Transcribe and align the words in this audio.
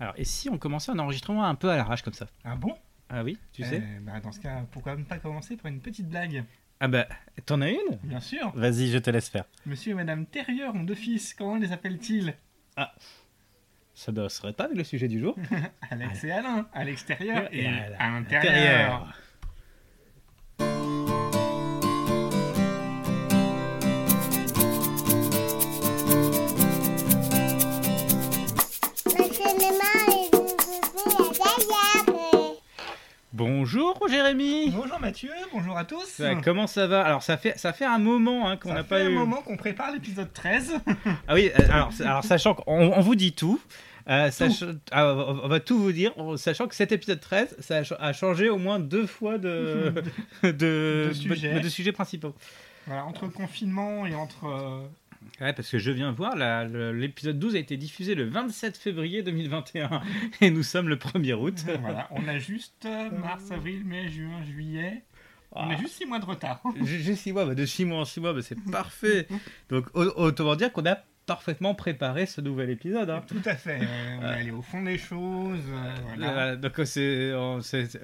Alors, 0.00 0.14
et 0.16 0.24
si 0.24 0.48
on 0.48 0.58
commençait 0.58 0.90
un 0.90 0.98
enregistrement 0.98 1.44
un 1.44 1.54
peu 1.54 1.70
à 1.70 1.76
l'arrache 1.76 2.02
comme 2.02 2.14
ça 2.14 2.26
Ah 2.44 2.56
bon? 2.56 2.74
Ah 3.08 3.22
oui, 3.22 3.38
tu 3.52 3.62
sais 3.62 3.82
Eh, 3.84 4.00
bah, 4.00 4.20
Dans 4.20 4.32
ce 4.32 4.40
cas, 4.40 4.64
pourquoi 4.70 4.96
ne 4.96 5.04
pas 5.04 5.18
commencer 5.18 5.56
par 5.56 5.66
une 5.70 5.80
petite 5.80 6.08
blague? 6.08 6.44
Ah 6.80 6.88
bah, 6.88 7.06
t'en 7.44 7.60
as 7.60 7.68
une? 7.70 7.98
Bien 8.04 8.20
sûr. 8.20 8.50
Vas-y, 8.54 8.88
je 8.88 8.98
te 8.98 9.10
laisse 9.10 9.28
faire. 9.28 9.44
Monsieur 9.66 9.92
et 9.92 9.94
Madame 9.94 10.24
Terrier 10.26 10.64
ont 10.66 10.82
deux 10.82 10.94
fils. 10.94 11.34
Comment 11.34 11.56
les 11.56 11.72
appelle-t-il 11.72 12.34
Ça 13.92 14.12
ne 14.12 14.28
serait 14.28 14.54
pas 14.54 14.64
avec 14.64 14.78
le 14.78 14.84
sujet 14.84 15.08
du 15.08 15.20
jour 15.20 15.36
Alex 15.90 16.24
et 16.24 16.30
Alain. 16.32 16.66
À 16.72 16.84
l'extérieur 16.84 17.48
et 17.52 17.66
à 17.66 18.10
l'intérieur. 18.10 19.12
Bonjour 33.44 33.98
Jérémy 34.06 34.68
Bonjour 34.68 35.00
Mathieu, 35.00 35.30
bonjour 35.50 35.78
à 35.78 35.86
tous. 35.86 36.04
Ça, 36.04 36.34
Comment 36.44 36.66
ça 36.66 36.86
va? 36.86 37.00
Alors 37.02 37.22
ça 37.22 37.38
fait, 37.38 37.56
ça 37.58 37.72
fait 37.72 37.86
un 37.86 37.96
moment 37.98 38.46
hein, 38.46 38.58
qu'on 38.58 38.68
Ça 38.68 38.74
n'a 38.74 38.82
fait 38.82 38.88
pas 38.90 38.96
un 39.00 39.08
eu... 39.08 39.14
moment 39.14 39.36
qu'on 39.40 39.56
prépare 39.56 39.90
l'épisode 39.92 40.30
13. 40.30 40.74
Ah 41.26 41.32
oui, 41.32 41.50
euh, 41.58 41.62
alors, 42.04 42.22
sachant 42.22 42.52
qu'on 42.52 42.92
on 42.92 43.00
vous 43.00 43.14
dit 43.14 43.32
tout, 43.32 43.58
euh, 44.10 44.30
sach- 44.30 44.62
ah, 44.92 45.14
on 45.14 45.48
va 45.48 45.58
tout 45.58 45.78
vous 45.78 45.90
dire, 45.92 46.12
sachant 46.36 46.66
que 46.68 46.74
cet 46.74 46.92
épisode 46.92 47.18
13, 47.20 47.56
ça 47.60 47.76
a 47.78 47.84
ch- 47.84 47.98
a 47.98 48.12
changé 48.12 48.50
au 48.50 48.58
moins 48.58 48.78
deux 48.78 49.06
fois 49.06 49.38
de, 49.38 49.94
de, 50.42 50.50
De 51.08 51.10
sujets. 51.14 51.60
de 51.60 51.68
sujets 51.70 51.92
principaux. 51.92 52.34
voilà, 52.86 53.06
entre 53.06 53.26
confinement 53.28 54.04
et 54.04 54.14
entre... 54.14 54.44
euh, 54.48 54.82
Ouais, 55.40 55.52
parce 55.54 55.70
que 55.70 55.78
je 55.78 55.90
viens 55.90 56.12
voir, 56.12 56.36
l'épisode 56.92 57.38
12 57.38 57.56
a 57.56 57.58
été 57.58 57.76
diffusé 57.78 58.14
le 58.14 58.24
27 58.24 58.76
février 58.76 59.22
2021 59.22 60.02
et 60.42 60.50
nous 60.50 60.62
sommes 60.62 60.88
le 60.88 60.96
1er 60.96 61.32
août. 61.34 61.64
voilà, 61.80 62.08
on 62.10 62.28
a 62.28 62.38
juste 62.38 62.84
euh, 62.84 63.10
mars, 63.10 63.50
avril, 63.50 63.84
mai, 63.84 64.08
juin, 64.08 64.42
juillet. 64.44 65.02
On 65.52 65.62
Ah. 65.68 65.72
a 65.72 65.76
juste 65.76 65.94
6 65.94 66.06
mois 66.06 66.18
de 66.18 66.26
retard. 66.26 66.62
J'ai 66.84 67.00
j'ai 67.00 67.16
six 67.16 67.32
mois, 67.32 67.44
bah, 67.46 67.54
de 67.54 67.64
6 67.66 67.84
mois 67.84 68.00
en 68.00 68.04
6 68.04 68.20
mois, 68.20 68.32
bah, 68.34 68.40
c'est 68.42 68.60
parfait. 68.70 69.26
Donc 69.68 69.86
au- 69.94 70.12
autant 70.22 70.54
dire 70.56 70.70
qu'on 70.72 70.84
a 70.86 70.98
parfaitement 71.26 71.74
préparé 71.74 72.26
ce 72.26 72.40
nouvel 72.40 72.70
épisode. 72.70 73.08
hein. 73.10 73.22
Tout 73.26 73.42
à 73.46 73.54
fait. 73.56 73.80
euh, 73.80 74.18
on 74.20 74.22
est 74.22 74.26
allé 74.26 74.50
au 74.50 74.62
fond 74.62 74.82
des 74.82 74.98
choses. 74.98 75.58
euh, 75.68 75.94
voilà. 76.06 76.38
Euh, 76.50 76.56
donc 76.56 76.72
c'est, 76.84 77.32
on- 77.34 77.60
c'est- 77.62 77.86
c'est- 77.86 78.00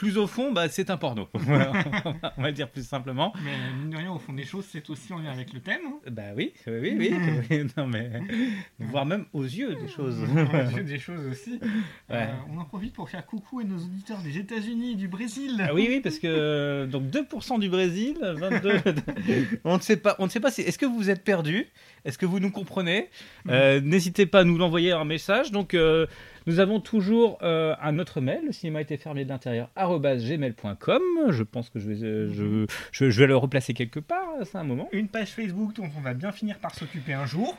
plus 0.00 0.16
au 0.16 0.26
fond, 0.26 0.50
bah, 0.50 0.66
c'est 0.70 0.88
un 0.88 0.96
porno. 0.96 1.28
On 1.34 2.42
va 2.42 2.46
le 2.48 2.52
dire 2.52 2.70
plus 2.70 2.88
simplement. 2.88 3.34
Mais 3.44 3.52
mine 3.78 3.90
de 3.90 3.96
rien, 3.98 4.10
au 4.10 4.18
fond 4.18 4.32
des 4.32 4.46
choses, 4.46 4.64
c'est 4.66 4.88
aussi 4.88 5.12
en 5.12 5.18
lien 5.18 5.30
avec 5.30 5.52
le 5.52 5.60
thème. 5.60 5.82
hein. 5.86 5.98
Bah 6.10 6.22
oui, 6.34 6.54
oui, 6.66 6.96
oui, 6.98 7.66
non 7.76 7.86
mais 7.86 8.10
voir 8.78 9.04
même 9.04 9.26
aux 9.34 9.42
yeux 9.42 9.74
des 9.74 9.88
choses. 9.88 10.16
J'ai 10.74 10.84
des 10.84 10.98
choses 10.98 11.26
aussi. 11.26 11.60
Ouais. 12.08 12.16
Euh, 12.16 12.26
on 12.50 12.58
en 12.58 12.64
profite 12.64 12.94
pour 12.94 13.10
faire 13.10 13.26
coucou 13.26 13.60
à 13.60 13.64
nos 13.64 13.76
auditeurs 13.76 14.22
des 14.22 14.38
États-Unis 14.38 14.92
et 14.92 14.94
du 14.94 15.06
Brésil. 15.06 15.62
Ah 15.68 15.74
oui, 15.74 15.84
oui, 15.90 16.00
parce 16.00 16.18
que 16.18 16.86
donc 16.90 17.10
2% 17.10 17.60
du 17.60 17.68
Brésil, 17.68 18.16
22. 18.22 18.80
on 19.64 19.76
ne 19.76 19.82
sait 19.82 19.98
pas, 19.98 20.16
on 20.18 20.24
ne 20.24 20.30
sait 20.30 20.40
pas 20.40 20.50
si. 20.50 20.62
Est-ce 20.62 20.78
que 20.78 20.86
vous 20.86 21.10
êtes 21.10 21.24
perdu 21.24 21.66
Est-ce 22.06 22.16
que 22.16 22.24
vous 22.24 22.40
nous 22.40 22.50
comprenez? 22.50 23.10
Euh, 23.50 23.82
N'hésitez 23.82 24.24
pas 24.24 24.40
à 24.40 24.44
nous 24.44 24.56
l'envoyer 24.56 24.92
un 24.92 25.04
message. 25.04 25.50
Donc 25.50 25.74
euh, 25.74 26.06
nous 26.50 26.58
avons 26.60 26.80
toujours 26.80 27.38
euh, 27.42 27.74
un 27.80 27.98
autre 28.00 28.20
mail, 28.20 28.40
le 28.46 28.52
cinéma 28.52 28.80
était 28.80 28.96
fermé 28.96 29.24
de 29.24 29.28
l'intérieur 29.28 29.68
gmail.com. 29.76 31.02
Je 31.28 31.42
pense 31.42 31.70
que 31.70 31.78
je 31.78 31.88
vais, 31.90 32.04
euh, 32.04 32.30
je, 32.32 32.66
je, 32.92 33.10
je 33.10 33.20
vais 33.20 33.26
le 33.26 33.36
replacer 33.36 33.74
quelque 33.74 34.00
part. 34.00 34.26
C'est 34.44 34.58
un 34.58 34.64
moment. 34.64 34.88
Une 34.92 35.08
page 35.08 35.28
Facebook 35.28 35.74
dont 35.76 35.88
on 35.96 36.00
va 36.00 36.14
bien 36.14 36.32
finir 36.32 36.58
par 36.58 36.74
s'occuper 36.74 37.12
un 37.12 37.26
jour. 37.26 37.56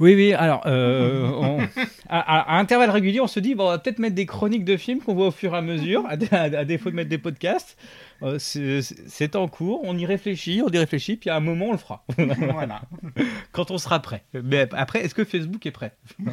Oui, 0.00 0.14
oui. 0.14 0.32
Alors, 0.34 0.62
euh, 0.66 1.28
on- 1.40 1.60
à, 2.08 2.18
à- 2.20 2.56
à 2.56 2.58
intervalles 2.58 2.90
réguliers, 2.90 3.20
on 3.20 3.26
se 3.26 3.40
dit 3.40 3.54
bon, 3.54 3.64
on 3.64 3.70
va 3.70 3.78
peut-être 3.78 3.98
mettre 3.98 4.14
des 4.14 4.26
chroniques 4.26 4.64
de 4.64 4.76
films 4.76 5.00
qu'on 5.00 5.14
voit 5.14 5.28
au 5.28 5.32
fur 5.32 5.54
et 5.54 5.58
à 5.58 5.62
mesure, 5.62 6.04
à 6.06 6.64
défaut 6.64 6.90
de 6.90 6.96
mettre 6.96 7.10
des 7.10 7.18
podcasts. 7.18 7.78
Euh, 8.24 8.38
c'est 8.38 9.36
en 9.36 9.48
cours, 9.48 9.80
on 9.84 9.96
y 9.98 10.06
réfléchit, 10.06 10.62
on 10.64 10.70
y 10.70 10.78
réfléchit, 10.78 11.16
puis 11.16 11.28
à 11.30 11.36
un 11.36 11.40
moment, 11.40 11.66
on 11.66 11.72
le 11.72 11.78
fera, 11.78 12.04
voilà. 12.16 12.80
quand 13.52 13.70
on 13.70 13.76
sera 13.78 14.00
prêt. 14.00 14.24
Mais 14.32 14.66
après, 14.72 15.04
est-ce 15.04 15.14
que 15.14 15.24
Facebook 15.24 15.64
est 15.66 15.70
prêt? 15.70 15.94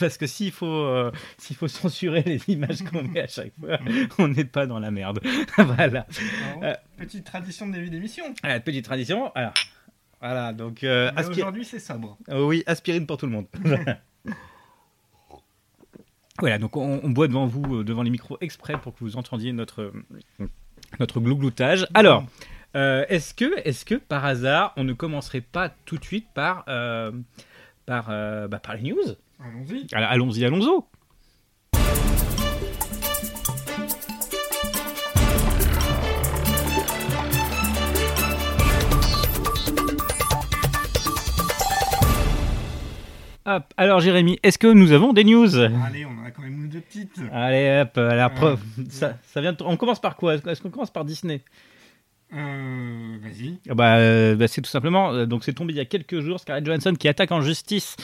Parce 0.00 0.18
que 0.18 0.26
s'il 0.26 0.52
faut, 0.52 0.66
euh, 0.66 1.10
s'il 1.38 1.56
faut 1.56 1.68
censurer 1.68 2.22
les 2.22 2.40
images 2.48 2.82
qu'on 2.82 3.02
met 3.02 3.22
à 3.22 3.26
chaque 3.26 3.52
fois, 3.58 3.78
on 4.18 4.28
n'est 4.28 4.44
pas 4.44 4.66
dans 4.66 4.78
la 4.78 4.90
merde. 4.90 5.20
voilà. 5.56 6.06
Alors, 6.52 6.62
Euh. 6.62 6.74
Petite 6.98 7.24
tradition 7.24 7.66
de 7.66 7.72
début 7.72 7.90
d'émission. 7.90 8.24
Petite 8.64 8.84
tradition. 8.84 9.32
Alors, 9.34 9.54
voilà, 10.20 10.52
donc 10.52 10.84
Aujourd'hui, 11.28 11.64
c'est 11.64 11.78
sobre. 11.78 12.18
Oui, 12.30 12.62
aspirine 12.66 13.06
pour 13.06 13.16
tout 13.16 13.26
le 13.26 13.32
monde. 13.32 13.46
voilà, 16.40 16.58
donc 16.58 16.76
on, 16.76 17.00
on 17.02 17.10
boit 17.10 17.28
devant 17.28 17.46
vous, 17.46 17.76
euh, 17.76 17.84
devant 17.84 18.02
les 18.02 18.10
micros 18.10 18.36
exprès 18.40 18.74
pour 18.80 18.92
que 18.94 18.98
vous 19.00 19.16
entendiez 19.16 19.52
notre, 19.52 19.92
euh, 20.40 20.46
notre 21.00 21.20
glougloutage. 21.20 21.86
Alors, 21.94 22.24
euh, 22.76 23.04
est-ce 23.08 23.34
que, 23.34 23.60
est 23.66 23.84
que 23.84 23.94
par 23.94 24.24
hasard, 24.24 24.72
on 24.76 24.84
ne 24.84 24.92
commencerait 24.92 25.40
pas 25.40 25.70
tout 25.84 25.98
de 25.98 26.04
suite 26.04 26.26
par, 26.34 26.64
euh, 26.68 27.12
par, 27.86 28.08
euh, 28.10 28.48
bah, 28.48 28.58
par 28.58 28.74
les 28.76 28.82
news? 28.82 29.16
Allons-y. 29.40 29.86
Allons-y, 29.92 30.44
allons-y. 30.44 30.82
Hop, 43.46 43.64
alors 43.76 44.00
Jérémy, 44.00 44.38
est-ce 44.42 44.56
que 44.58 44.66
nous 44.68 44.92
avons 44.92 45.12
des 45.12 45.22
news? 45.24 45.54
Allez, 45.58 46.06
on 46.06 46.18
en 46.22 46.24
a 46.24 46.30
quand 46.30 46.42
même 46.42 46.54
une 46.64 46.68
deux 46.70 46.80
petites. 46.80 47.20
Allez 47.32 47.82
hop, 47.82 47.90
Euh, 47.98 48.28
preuve. 48.30 48.60
Ça, 48.88 49.18
ça 49.22 49.40
vient 49.42 49.52
de- 49.52 49.62
On 49.64 49.76
commence 49.76 50.00
par 50.00 50.16
quoi? 50.16 50.36
Est-ce 50.36 50.62
qu'on 50.62 50.70
commence 50.70 50.90
par 50.90 51.04
Disney? 51.04 51.42
Euh, 52.32 53.16
Vas-y. 53.22 53.58
Ah 53.68 53.74
bah, 53.74 53.96
euh, 53.98 54.34
bah, 54.34 54.48
C'est 54.48 54.62
tout 54.62 54.70
simplement, 54.70 55.12
euh, 55.12 55.26
donc 55.26 55.44
c'est 55.44 55.52
tombé 55.52 55.74
il 55.74 55.76
y 55.76 55.80
a 55.80 55.84
quelques 55.84 56.20
jours, 56.20 56.40
Scarlett 56.40 56.64
Johansson 56.64 56.94
qui 56.98 57.06
attaque 57.06 57.32
en 57.32 57.42
justice 57.42 57.96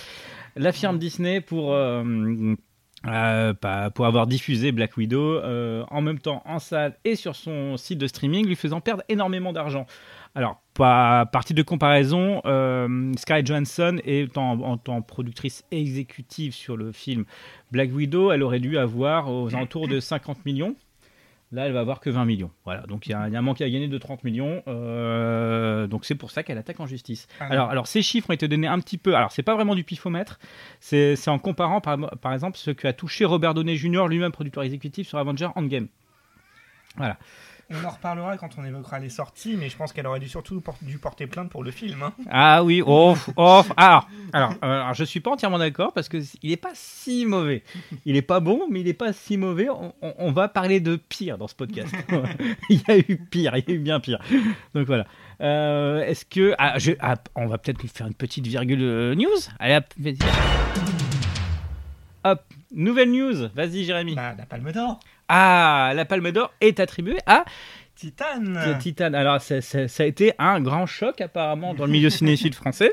la 0.56 0.72
firme 0.72 0.98
Disney 0.98 1.40
pour, 1.40 1.72
euh, 1.72 2.54
pas- 3.02 3.90
pour 3.90 4.04
avoir 4.06 4.26
diffusé 4.26 4.72
Black 4.72 4.96
Widow 4.98 5.36
euh, 5.36 5.84
en 5.90 6.02
même 6.02 6.18
temps 6.18 6.42
en 6.44 6.58
salle 6.58 6.96
et 7.04 7.16
sur 7.16 7.34
son 7.34 7.78
site 7.78 7.98
de 7.98 8.06
streaming, 8.06 8.46
lui 8.46 8.56
faisant 8.56 8.80
perdre 8.82 9.02
énormément 9.08 9.54
d'argent. 9.54 9.86
Alors, 10.34 10.62
pas 10.74 11.26
partie 11.26 11.54
de 11.54 11.62
comparaison, 11.62 12.40
euh, 12.44 13.12
Scarlett 13.16 13.46
Johansson 13.46 14.00
est 14.04 14.38
en, 14.38 14.60
en 14.60 14.76
tant 14.76 15.02
que 15.02 15.06
productrice 15.06 15.64
exécutive 15.72 16.54
sur 16.54 16.76
le 16.76 16.92
film 16.92 17.24
Black 17.72 17.90
Widow, 17.92 18.30
elle 18.30 18.42
aurait 18.42 18.60
dû 18.60 18.78
avoir 18.78 19.30
aux 19.30 19.54
alentours 19.54 19.88
de 19.88 19.98
50 19.98 20.44
millions. 20.46 20.76
Là, 21.52 21.66
elle 21.66 21.72
va 21.72 21.80
avoir 21.80 21.98
que 21.98 22.10
20 22.10 22.26
millions. 22.26 22.52
Voilà, 22.64 22.82
donc 22.82 23.06
il 23.06 23.10
y, 23.10 23.14
a 23.14 23.26
il 23.26 23.32
y 23.32 23.36
a 23.36 23.40
un 23.40 23.42
manque 23.42 23.60
à 23.60 23.68
gagner 23.68 23.88
de 23.88 23.98
30 23.98 24.22
millions. 24.22 24.62
euh, 24.68 25.88
donc 25.88 26.04
c'est 26.04 26.14
pour 26.14 26.30
ça 26.30 26.44
qu'elle 26.44 26.58
attaque 26.58 26.78
en 26.78 26.86
justice. 26.86 27.26
Alors. 27.40 27.52
Alors, 27.52 27.70
alors 27.70 27.86
ces 27.88 28.02
chiffres 28.02 28.30
ont 28.30 28.32
été 28.32 28.46
donnés 28.46 28.68
un 28.68 28.78
petit 28.78 28.98
peu. 28.98 29.16
Alors 29.16 29.32
c'est 29.32 29.42
pas 29.42 29.56
vraiment 29.56 29.74
du 29.74 29.82
pifomètre. 29.82 30.38
C'est 30.78 31.16
en 31.26 31.40
comparant 31.40 31.80
par, 31.80 31.98
par 32.20 32.32
exemple 32.32 32.56
ce 32.56 32.70
que 32.70 32.86
a 32.86 32.92
touché 32.92 33.24
Robert 33.24 33.54
Downey 33.54 33.74
Jr. 33.74 34.06
lui-même 34.08 34.30
producteur 34.30 34.62
exécutif 34.62 35.08
sur 35.08 35.18
Avenger 35.18 35.48
Endgame. 35.56 35.88
Voilà. 36.96 37.18
On 37.72 37.84
en 37.86 37.90
reparlera 37.90 38.36
quand 38.36 38.48
on 38.58 38.64
évoquera 38.64 38.98
les 38.98 39.10
sorties, 39.10 39.56
mais 39.56 39.68
je 39.68 39.76
pense 39.76 39.92
qu'elle 39.92 40.06
aurait 40.06 40.18
dû 40.18 40.28
surtout 40.28 40.60
por- 40.60 40.76
dû 40.82 40.98
porter 40.98 41.28
plainte 41.28 41.50
pour 41.50 41.62
le 41.62 41.70
film. 41.70 42.02
hein. 42.02 42.12
Ah 42.28 42.64
oui, 42.64 42.82
oh, 42.84 43.14
oh, 43.36 43.62
alors, 43.76 44.08
alors, 44.32 44.50
euh, 44.50 44.56
alors, 44.82 44.94
je 44.94 45.04
suis 45.04 45.20
pas 45.20 45.30
entièrement 45.30 45.58
d'accord 45.58 45.92
parce 45.92 46.08
que 46.08 46.18
il 46.42 46.50
est 46.50 46.56
pas 46.56 46.72
si 46.74 47.26
mauvais. 47.26 47.62
Il 48.04 48.16
est 48.16 48.22
pas 48.22 48.40
bon, 48.40 48.62
mais 48.68 48.80
il 48.80 48.88
est 48.88 48.92
pas 48.94 49.12
si 49.12 49.36
mauvais. 49.36 49.68
On, 49.70 49.94
on- 50.02 50.14
on 50.18 50.32
va 50.32 50.48
parler 50.48 50.80
de 50.80 50.96
pire 50.96 51.38
dans 51.38 51.46
ce 51.46 51.54
podcast. 51.54 51.94
il 52.70 52.82
y 52.88 52.90
a 52.90 52.98
eu 52.98 53.16
pire, 53.30 53.56
il 53.56 53.64
y 53.68 53.70
a 53.72 53.74
eu 53.74 53.78
bien 53.78 54.00
pire. 54.00 54.18
Donc 54.74 54.86
voilà. 54.88 55.06
Euh, 55.40 56.00
Est-ce 56.02 56.24
que 56.24 56.54
ah, 56.58 56.76
je- 56.78 56.92
ah, 57.00 57.14
on 57.36 57.46
va 57.46 57.58
peut-être 57.58 57.86
faire 57.86 58.06
une 58.08 58.14
petite 58.14 58.46
virgule 58.48 58.82
euh, 58.82 59.14
news 59.14 59.28
Allez, 59.60 59.76
hop, 59.76 59.84
vas-y. 59.96 60.18
Hop, 62.24 62.42
nouvelle 62.74 63.10
news. 63.12 63.48
Vas-y, 63.54 63.84
Jérémy. 63.84 64.14
Bah, 64.14 64.34
la 64.36 64.44
Palme 64.44 64.72
d'Or. 64.72 65.00
Ah, 65.32 65.92
la 65.94 66.04
Palme 66.04 66.30
d'Or 66.32 66.52
est 66.60 66.80
attribuée 66.80 67.18
à 67.26 67.44
Titane. 67.94 68.58
The 68.64 68.78
Titan. 68.82 69.12
Alors, 69.14 69.40
ça, 69.40 69.60
ça- 69.60 69.86
ça 69.88 70.02
a 70.02 70.06
été 70.06 70.32
un 70.38 70.60
grand 70.60 70.86
choc 70.86 71.20
apparemment 71.20 71.74
dans 71.74 71.86
le 71.86 71.92
milieu 71.92 72.10
cinéphile 72.10 72.54
français. 72.54 72.92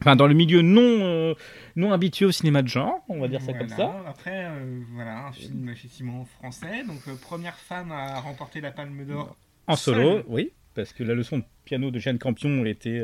Enfin, 0.00 0.16
dans 0.16 0.26
le 0.26 0.34
milieu 0.34 0.60
non, 0.60 0.82
euh, 0.82 1.34
non 1.76 1.92
habitué 1.92 2.26
au 2.26 2.32
cinéma 2.32 2.62
de 2.62 2.68
genre, 2.68 3.02
on 3.08 3.20
va 3.20 3.28
dire 3.28 3.40
ça 3.40 3.52
comme 3.54 3.68
Voilà. 3.68 3.92
ça. 3.92 4.04
Après, 4.10 4.44
euh, 4.46 4.80
voilà, 4.92 5.26
un 5.28 5.32
film 5.32 5.68
effectivement 5.70 6.24
français. 6.24 6.84
Donc, 6.86 7.00
euh, 7.08 7.14
première 7.20 7.56
femme 7.56 7.90
à 7.92 8.20
remporter 8.20 8.60
la 8.60 8.70
Palme 8.70 9.04
d'Or. 9.06 9.34
En 9.66 9.76
solo, 9.76 10.22
oui, 10.28 10.52
parce 10.74 10.92
que 10.92 11.02
la 11.04 11.14
leçon 11.14 11.38
de 11.38 11.44
piano 11.64 11.90
de 11.90 11.98
Jeanne 11.98 12.18
Campion 12.18 12.64
était. 12.66 13.02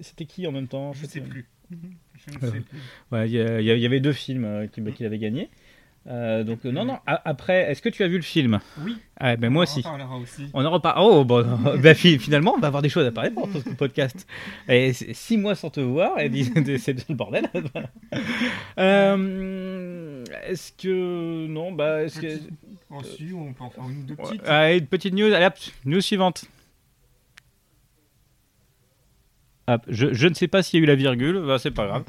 c'était- 0.00 0.26
qui 0.26 0.46
en 0.46 0.52
même 0.52 0.68
temps? 0.68 0.92
Je 0.92 1.00
sais 1.06 1.06
C'était- 1.06 1.26
plus. 1.28 1.46
Je 1.70 2.34
ne 2.34 2.38
sais 2.52 2.60
plus. 2.60 2.78
Ouais, 3.10 3.28
Il 3.28 3.34
y, 3.34 3.86
avait 3.86 4.00
deux 4.00 4.12
films 4.12 4.68
qui- 4.72 4.80
bah, 4.80 4.90
qu'il 4.92 5.06
avait 5.06 5.18
gagné. 5.18 5.48
Euh, 6.08 6.44
donc, 6.44 6.62
non, 6.64 6.84
non. 6.84 6.98
a- 7.06 7.20
Après, 7.28 7.70
est-ce 7.70 7.82
que 7.82 7.88
tu 7.88 8.04
as 8.04 8.08
vu 8.08 8.16
le 8.16 8.22
film? 8.22 8.60
Oui. 8.84 8.96
ah, 9.18 9.34
ben, 9.36 9.50
Moi 9.50 9.60
on 9.60 9.62
aussi. 9.64 9.80
en 9.80 9.82
parlera 9.90 10.16
aussi. 10.18 10.46
On 10.54 10.64
en 10.64 10.70
reparle. 10.70 10.98
Oh, 11.00 11.24
bon, 11.24 11.44
bah, 11.82 11.94
fi- 11.94 12.18
finalement, 12.18 12.54
on 12.56 12.60
va 12.60 12.68
avoir 12.68 12.82
des 12.82 12.88
choses 12.88 13.06
à 13.06 13.10
parler 13.10 13.30
pour 13.30 13.48
ce 13.52 13.70
podcast. 13.70 14.26
Et 14.68 14.92
six 14.92 15.36
mois 15.36 15.54
sans 15.56 15.70
te 15.70 15.80
voir, 15.80 16.18
et 16.20 16.30
c'est 16.78 16.94
déjà 16.94 17.04
le 17.08 17.14
bordel. 17.14 17.48
Euh, 18.78 20.24
est-ce 20.46 20.72
que 20.72 21.46
non, 21.46 21.72
bah 21.72 22.02
est-ce 22.04 22.20
que 22.20 22.26
Ensuite, 22.90 23.32
on 23.34 23.52
peut 23.52 23.64
en 23.64 23.70
faire 23.70 23.84
une 23.88 24.00
ou 24.00 24.02
deux 24.04 24.14
petites. 24.16 24.46
Allez, 24.46 24.78
une 24.78 24.86
petite 24.86 25.14
news. 25.14 25.32
Allez, 25.32 25.46
hop, 25.46 25.54
news 25.84 26.00
suivante. 26.00 26.44
Hop, 29.68 29.82
je, 29.88 30.12
je 30.12 30.28
ne 30.28 30.34
sais 30.34 30.46
pas 30.48 30.62
s'il 30.62 30.78
y 30.78 30.82
a 30.82 30.84
eu 30.84 30.86
la 30.86 30.94
virgule, 30.94 31.42
bah, 31.44 31.58
c'est 31.58 31.72
pas 31.72 31.86
grave. 31.86 32.04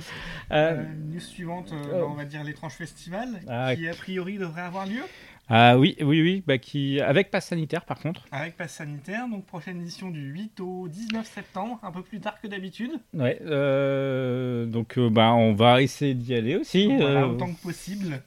Euh, 0.51 0.75
Euh, 0.77 0.83
news 1.11 1.19
suivante, 1.19 1.71
euh, 1.73 1.77
oh. 1.87 1.91
bah, 1.91 2.05
on 2.09 2.13
va 2.13 2.25
dire 2.25 2.43
l'étrange 2.43 2.73
festival, 2.73 3.29
Ah, 3.47 3.75
qui 3.75 3.87
a 3.87 3.93
priori 3.93 4.37
devrait 4.37 4.61
avoir 4.61 4.85
lieu 4.85 5.01
ah 5.49 5.77
oui, 5.77 5.95
oui, 6.01 6.21
oui, 6.21 6.43
bah, 6.45 6.57
qui 6.57 6.99
avec 6.99 7.31
passe 7.31 7.47
sanitaire 7.47 7.85
par 7.85 7.99
contre. 7.99 8.25
avec 8.33 8.57
passe 8.57 8.73
sanitaire. 8.73 9.29
Donc 9.29 9.45
prochaine 9.45 9.79
édition 9.79 10.09
du 10.09 10.19
8 10.19 10.59
au 10.59 10.89
19 10.89 11.25
septembre, 11.25 11.79
un 11.83 11.91
peu 11.91 12.01
plus 12.01 12.19
tard 12.19 12.41
que 12.41 12.47
d'habitude. 12.47 12.91
Ouais, 13.13 13.39
euh, 13.45 14.65
donc 14.65 14.97
euh, 14.97 15.09
bah 15.09 15.33
on 15.33 15.53
va 15.53 15.81
essayer 15.81 16.13
d'y 16.15 16.33
aller 16.33 16.57
aussi. 16.57 16.87
Voilà, 16.87 17.21
euh, 17.21 17.27
autant 17.27 17.53
que 17.53 17.61
possible. 17.61 18.21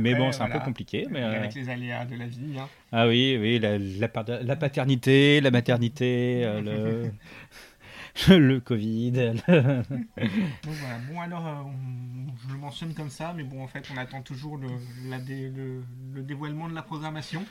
mais 0.00 0.14
bon, 0.14 0.32
c'est 0.32 0.42
un 0.42 0.50
peu 0.50 0.60
compliqué. 0.60 1.06
Mais, 1.10 1.22
Avec 1.22 1.54
les 1.54 1.70
aléas 1.70 2.04
de 2.04 2.16
la 2.16 2.26
vie. 2.26 2.58
hein. 2.58 2.68
Ah 2.92 3.08
oui, 3.08 3.38
oui, 3.40 3.58
la, 3.58 3.78
la, 3.78 4.56
paternité, 4.56 5.40
la 5.40 5.50
maternité, 5.50 6.42
le, 6.62 7.10
le 8.28 8.60
Covid. 8.60 9.10
le- 9.12 9.82
Donc 9.88 10.06
voilà, 10.64 10.98
bon 11.10 11.20
alors, 11.20 11.46
euh, 11.46 11.52
on- 11.64 12.36
je 12.48 12.52
le 12.52 12.58
mentionne 12.58 12.94
comme 12.94 13.10
ça, 13.10 13.32
mais 13.36 13.42
bon 13.44 13.62
en 13.62 13.66
fait 13.68 13.84
on 13.94 13.96
attend 13.96 14.22
toujours 14.22 14.56
le, 14.58 14.68
la 15.08 15.18
dé- 15.18 15.48
le, 15.54 15.82
le 16.14 16.22
dévoilement 16.22 16.68
de 16.68 16.74
la 16.74 16.82
programmation. 16.82 17.44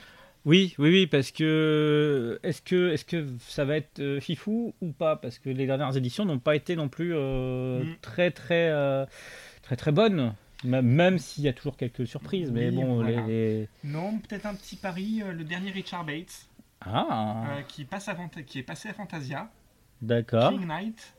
Oui, 0.44 0.74
oui, 0.78 0.90
oui, 0.90 1.06
parce 1.08 1.32
que 1.32 2.38
est-ce 2.44 2.62
que 2.62 2.92
est-ce 2.92 3.04
que 3.04 3.26
ça 3.40 3.64
va 3.64 3.76
être 3.78 3.98
euh, 3.98 4.20
fifou 4.20 4.74
ou 4.80 4.92
pas? 4.92 5.16
Parce 5.16 5.38
que 5.40 5.50
les 5.50 5.66
dernières 5.66 5.96
éditions 5.96 6.24
n'ont 6.24 6.38
pas 6.38 6.54
été 6.54 6.76
non 6.76 6.88
plus 6.88 7.12
euh, 7.14 7.82
Mm. 7.82 7.96
très 8.00 8.30
très 8.30 8.68
euh, 8.70 9.04
très 9.62 9.74
très 9.76 9.92
bonnes. 9.92 10.34
Même 10.64 11.18
s'il 11.18 11.44
y 11.44 11.48
a 11.48 11.52
toujours 11.52 11.76
quelques 11.76 12.06
surprises, 12.06 12.50
mais 12.50 12.70
Oui, 12.70 12.76
bon, 12.76 12.94
voilà. 13.02 13.26
les, 13.26 13.60
les- 13.60 13.68
Non, 13.84 14.18
peut-être 14.18 14.46
un 14.46 14.54
petit 14.54 14.76
pari, 14.76 15.22
le 15.30 15.44
dernier 15.44 15.70
Richard 15.70 16.04
Bates, 16.04 16.48
ah, 16.80 17.58
qui, 17.68 17.84
passe 17.84 18.08
à 18.08 18.16
qui 18.46 18.60
est 18.60 18.62
passé 18.62 18.88
à 18.88 18.94
Fantasia, 18.94 19.50
d'accord. 20.02 20.50
King 20.50 20.66
Knight. 20.66 21.14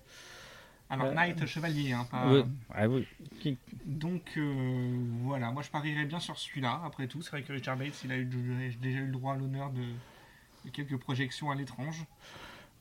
Alors 0.89 1.07
Euh, 1.07 1.13
Knight 1.13 1.45
chevalier, 1.45 1.91
hein, 1.91 2.07
pas... 2.09 2.31
Oui, 2.31 2.44
ah 2.74 2.88
oui. 2.88 3.06
Donc 3.85 4.24
euh, 4.38 4.97
voilà, 5.24 5.51
moi 5.51 5.62
je 5.62 5.69
parierais 5.69 6.06
bien 6.06 6.19
sur 6.19 6.38
celui-là. 6.38 6.81
Après 6.85 7.07
tout, 7.07 7.21
c'est 7.21 7.31
vrai 7.31 7.41
que 7.41 7.51
Richard 7.51 7.77
Bates, 7.77 8.01
il 8.06 8.12
a 8.12 8.18
eu, 8.18 8.25
déjà 8.25 9.00
eu 9.00 9.06
le 9.06 9.12
droit 9.12 9.33
à 9.33 9.38
l'honneur 9.38 9.69
de, 9.71 9.81
de 10.65 10.69
quelques 10.71 10.97
projections 10.97 11.51
à 11.51 11.56
l'étrange. 11.56 12.06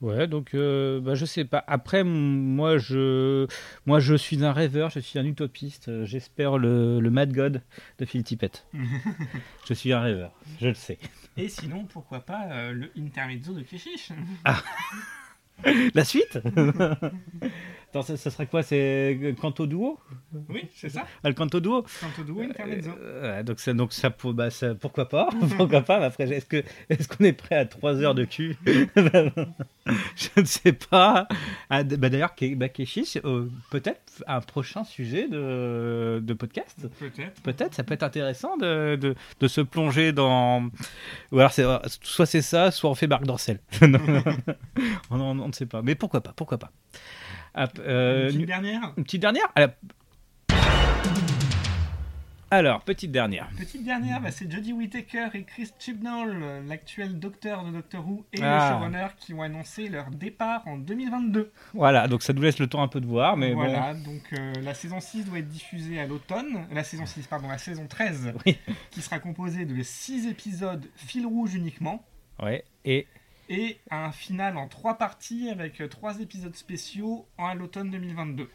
Ouais, 0.02 0.26
donc 0.26 0.54
euh, 0.54 1.00
bah, 1.00 1.14
je 1.14 1.24
sais 1.24 1.44
pas. 1.46 1.64
Après, 1.66 2.04
moi 2.04 2.76
je, 2.78 3.46
moi 3.86 3.98
je 3.98 4.14
suis 4.14 4.44
un 4.44 4.52
rêveur, 4.52 4.90
je 4.90 5.00
suis 5.00 5.18
un 5.18 5.24
utopiste. 5.24 6.04
J'espère 6.04 6.58
le, 6.58 7.00
le 7.00 7.10
Mad 7.10 7.32
God 7.32 7.62
de 7.98 8.04
Phil 8.04 8.22
Tippett. 8.22 8.66
je 9.66 9.74
suis 9.74 9.92
un 9.92 10.00
rêveur, 10.00 10.32
je 10.60 10.68
le 10.68 10.74
sais. 10.74 10.98
Et 11.36 11.48
sinon, 11.48 11.84
pourquoi 11.86 12.20
pas 12.20 12.46
euh, 12.50 12.72
le 12.72 12.92
Intermezzo 12.96 13.52
de 13.54 13.62
Keshish 13.62 14.12
La 15.94 16.04
suite? 16.04 16.38
Attends, 17.90 18.02
ça, 18.02 18.16
ça 18.16 18.30
serait 18.30 18.46
quoi 18.46 18.62
C'est 18.62 19.16
euh, 19.22 19.32
Canto 19.34 19.66
Duo? 19.66 19.98
Oui, 20.48 20.64
c'est 20.74 20.88
ça. 20.88 21.06
Ah, 21.22 21.28
le 21.28 21.34
Canto 21.34 21.60
Duo 21.60 21.82
Canto 22.00 22.24
Duo 22.24 22.40
Intermezzo. 22.42 22.90
Euh, 23.00 23.42
donc, 23.42 23.60
ça, 23.60 23.72
donc 23.72 23.92
ça, 23.92 24.10
pour- 24.10 24.34
bah, 24.34 24.50
ça- 24.50 24.74
pourquoi 24.74 25.08
pas 25.08 25.28
Pourquoi 25.56 25.80
pas 25.82 26.00
Mais 26.00 26.06
Après, 26.06 26.24
est-ce 26.30 26.46
que 26.46 26.62
est-ce 26.90 27.08
qu'on 27.08 27.24
est 27.24 27.32
prêt 27.32 27.54
à 27.54 27.64
3 27.64 28.02
heures 28.02 28.14
de 28.14 28.24
cul? 28.24 28.56
Je 28.66 30.40
ne 30.40 30.44
sais 30.44 30.72
pas. 30.72 31.28
Ah, 31.70 31.84
bah, 31.84 32.08
D'ailleurs, 32.08 32.34
bah, 32.56 32.68
Keshish, 32.68 33.18
euh, 33.24 33.48
peut-être 33.70 34.24
un 34.26 34.40
prochain 34.40 34.84
sujet 34.84 35.28
de, 35.28 36.20
de 36.22 36.34
podcast 36.34 36.86
Peut-être. 36.98 37.40
Peut-être, 37.42 37.74
ça 37.74 37.84
peut 37.84 37.94
être 37.94 38.02
intéressant 38.02 38.56
de, 38.56 38.96
de, 38.96 39.14
de 39.40 39.48
se 39.48 39.60
plonger 39.60 40.12
dans. 40.12 40.68
Ou 41.32 41.38
alors, 41.38 41.52
soit 42.02 42.26
c'est 42.26 42.42
ça, 42.42 42.70
soit 42.70 42.90
on 42.90 42.94
fait 42.94 43.06
Marc 43.06 43.24
Dorcel. 43.24 43.60
Non. 43.86 44.00
on, 45.10 45.20
on- 45.20 45.38
on 45.40 45.48
ne 45.48 45.52
sait 45.52 45.66
pas. 45.66 45.82
Mais 45.82 45.94
pourquoi 45.94 46.20
pas 46.20 46.32
Pourquoi 46.34 46.58
pas 46.58 46.72
euh, 47.56 48.26
Une 48.28 48.34
petite 48.34 48.46
dernière. 48.46 48.92
une 48.96 49.04
petite 49.04 49.20
dernière 49.22 49.52
Alors, 49.54 49.70
Alors, 52.48 52.80
petite 52.82 53.10
dernière. 53.10 53.48
Petite 53.58 53.84
dernière, 53.84 54.20
bah, 54.20 54.30
c'est 54.30 54.50
Jodie 54.50 54.72
Whittaker 54.72 55.28
et 55.34 55.42
Chris 55.42 55.70
Chibnall, 55.80 56.62
l'actuel 56.68 57.18
docteur 57.18 57.64
de 57.64 57.72
Doctor 57.72 58.06
Who 58.06 58.24
et 58.32 58.38
Ah. 58.40 58.54
le 58.70 58.72
showrunner 58.74 59.06
qui 59.18 59.34
ont 59.34 59.42
annoncé 59.42 59.88
leur 59.88 60.10
départ 60.10 60.62
en 60.68 60.76
2022. 60.76 61.50
Voilà, 61.74 62.06
donc 62.06 62.22
ça 62.22 62.32
nous 62.32 62.42
laisse 62.42 62.60
le 62.60 62.68
temps 62.68 62.82
un 62.82 62.88
peu 62.88 63.00
de 63.00 63.06
voir, 63.06 63.36
mais 63.36 63.52
voilà, 63.52 63.94
donc 63.94 64.22
euh, 64.32 64.52
la 64.62 64.74
saison 64.74 65.00
6 65.00 65.24
doit 65.24 65.40
être 65.40 65.48
diffusée 65.48 65.98
à 66.00 66.06
l'automne. 66.06 66.66
La 66.72 66.84
saison 66.84 67.04
6, 67.04 67.26
pardon, 67.26 67.48
la 67.48 67.58
saison 67.58 67.86
13, 67.88 68.32
Oui. 68.46 68.56
qui 68.92 69.02
sera 69.02 69.18
composée 69.18 69.64
de 69.64 69.82
6 69.82 70.28
épisodes 70.28 70.86
fil 70.94 71.26
rouge 71.26 71.54
uniquement. 71.56 72.04
Ouais, 72.40 72.64
et. 72.84 73.08
Et 73.48 73.78
un 73.90 74.10
final 74.12 74.56
en 74.56 74.66
3 74.68 74.98
parties 74.98 75.48
avec 75.50 75.82
3 75.88 76.20
épisodes 76.20 76.54
spéciaux 76.56 77.26
à 77.38 77.54
l'automne 77.54 77.90
2022. 77.90 78.48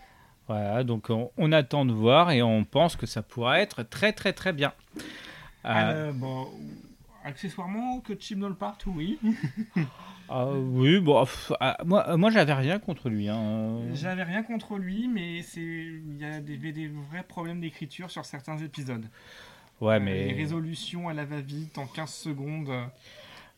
Voilà, 0.47 0.83
donc 0.83 1.09
on, 1.09 1.31
on 1.37 1.51
attend 1.53 1.85
de 1.85 1.93
voir 1.93 2.31
et 2.31 2.41
on 2.41 2.65
pense 2.65 2.95
que 2.95 3.05
ça 3.05 3.21
pourra 3.21 3.61
être 3.61 3.83
très 3.83 4.11
très 4.11 4.33
très 4.33 4.51
bien. 4.53 4.73
Euh, 5.65 6.09
Euh, 6.09 6.11
bon, 6.11 6.47
accessoirement, 7.23 7.99
que 8.01 8.13
Chibnall 8.19 8.55
parte, 8.55 8.85
oui. 8.87 9.19
ah 10.29 10.47
oui, 10.51 10.99
bon, 10.99 11.23
pff, 11.23 11.51
ah, 11.59 11.77
moi, 11.85 12.17
moi 12.17 12.29
j'avais 12.31 12.53
rien 12.53 12.79
contre 12.79 13.09
lui. 13.09 13.29
Hein. 13.29 13.79
J'avais 13.93 14.23
rien 14.23 14.43
contre 14.43 14.77
lui, 14.77 15.07
mais 15.07 15.39
il 15.55 16.17
y 16.17 16.25
a 16.25 16.39
des, 16.41 16.57
des 16.57 16.87
vrais 16.87 17.23
problèmes 17.23 17.61
d'écriture 17.61 18.09
sur 18.11 18.25
certains 18.25 18.57
épisodes. 18.57 19.05
Ouais, 19.79 19.95
Euh, 19.95 19.99
mais. 19.99 20.25
Les 20.27 20.33
résolutions 20.33 21.07
à 21.09 21.13
la 21.13 21.25
va-vite 21.25 21.77
en 21.77 21.85
15 21.87 22.11
secondes, 22.13 22.69
euh, 22.69 22.85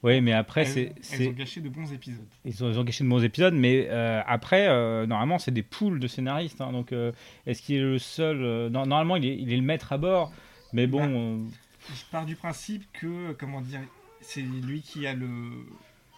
Oui, 0.03 0.19
mais 0.21 0.33
après, 0.33 0.65
c'est. 0.65 0.94
c'est- 1.01 1.27
ont 1.27 1.31
gâché 1.31 1.61
de 1.61 1.69
bons 1.69 1.91
épisodes. 1.94 2.25
Ils 2.44 2.63
ont, 2.63 2.69
ils 2.69 2.77
ont 2.77 2.83
gâché 2.83 3.03
de 3.05 3.09
bons 3.09 3.23
épisodes, 3.23 3.53
mais 3.53 3.88
euh, 3.89 4.21
après, 4.27 4.67
euh, 4.67 5.05
normalement, 5.05 5.39
c'est 5.39 5.51
des 5.51 5.63
poules 5.63 6.00
de 6.00 6.07
scénaristes. 6.07 6.59
hein, 6.61 6.71
donc, 6.73 6.91
euh, 6.91 7.11
est-ce 7.47 7.61
qu'il 7.61 7.75
est 7.75 7.81
le 7.81 8.00
seul 8.00 8.38
non, 8.69 8.85
Normalement, 8.85 9.15
il 9.15 9.25
est, 9.25 9.38
il 9.38 9.51
est 9.53 9.57
le 9.57 9.63
maître 9.63 9.94
à 9.94 9.97
bord. 9.97 10.31
Mais 10.73 10.88
bon, 10.88 11.38
Bah. 11.38 11.51
Je 11.95 12.03
pars 12.11 12.25
du 12.25 12.35
principe 12.35 12.83
que, 12.94 13.33
comment 13.33 13.59
dire, 13.61 13.81
c'est 14.21 14.41
lui 14.41 14.81
qui 14.81 15.05
a 15.05 15.13
le, 15.13 15.27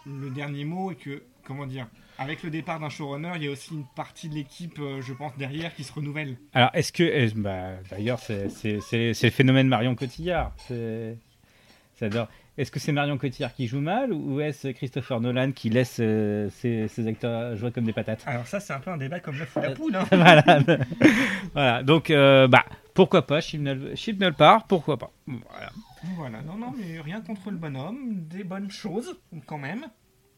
le 0.05 0.29
dernier 0.29 0.63
mot 0.63 0.91
et 0.91 0.95
que, 0.95 1.23
comment 1.43 1.65
dire, 1.65 1.87
avec 2.19 2.43
le 2.43 2.49
départ 2.51 2.79
d'un 2.79 2.89
showrunner, 2.89 3.31
il 3.37 3.43
y 3.43 3.47
a 3.47 3.51
aussi 3.51 3.73
une 3.73 3.85
partie 3.95 4.29
de 4.29 4.35
l'équipe, 4.35 4.77
euh, 4.79 5.01
je 5.01 5.11
pense, 5.13 5.35
derrière 5.37 5.73
qui 5.75 5.83
se 5.83 5.91
renouvelle. 5.91 6.37
alors, 6.53 6.69
est-ce 6.73 6.91
que. 6.93 7.03
est-ce- 7.03 7.35
bah, 7.35 7.71
D'ailleurs, 7.91 8.19
c'est 8.19 8.49
c'est- 8.49 8.79
c'est- 8.79 9.13
c'est 9.15 9.27
le 9.27 9.31
phénomène 9.31 9.67
Marion 9.67 9.95
Cotillard. 9.95 10.53
C'est- 10.67 11.17
J'adore. 11.99 12.27
Est-ce 12.57 12.71
que 12.71 12.79
c'est 12.79 12.93
Marion 12.93 13.17
Cotillard 13.17 13.53
qui 13.53 13.67
joue 13.67 13.81
mal 13.81 14.13
ou 14.13 14.39
est-ce 14.39 14.69
Christopher 14.69 15.19
Nolan 15.19 15.51
qui 15.51 15.69
laisse 15.69 15.97
euh, 15.99 16.49
ses, 16.51 16.87
ses 16.87 17.05
acteurs 17.05 17.55
jouer 17.57 17.71
comme 17.71 17.83
des 17.83 17.91
patates? 17.91 18.23
Alors 18.25 18.47
ça, 18.47 18.61
c'est 18.61 18.71
un 18.71 18.79
peu 18.79 18.91
un 18.91 18.97
débat 18.97 19.19
comme 19.19 19.35
l'œuf 19.37 19.53
ou 19.55 19.59
la 19.59 19.69
Euh, 19.71 19.73
poule. 19.75 19.95
hein. 19.95 20.05
voilà. 20.11 20.43
voilà. 21.53 21.83
Donc, 21.83 22.09
euh, 22.11 22.47
bah, 22.47 22.63
pourquoi 22.93 23.27
pas 23.27 23.41
Chibnall 23.41 24.33
part, 24.37 24.67
pourquoi 24.67 24.97
pas? 24.97 25.11
Voilà. 25.27 25.69
Voilà, 26.15 26.41
non, 26.43 26.55
non, 26.55 26.71
mais 26.77 27.01
rien 27.01 27.19
contre 27.21 27.51
le 27.51 27.57
bonhomme, 27.57 28.23
des 28.29 28.43
bonnes 28.43 28.71
choses 28.71 29.17
quand 29.47 29.57
même. 29.57 29.85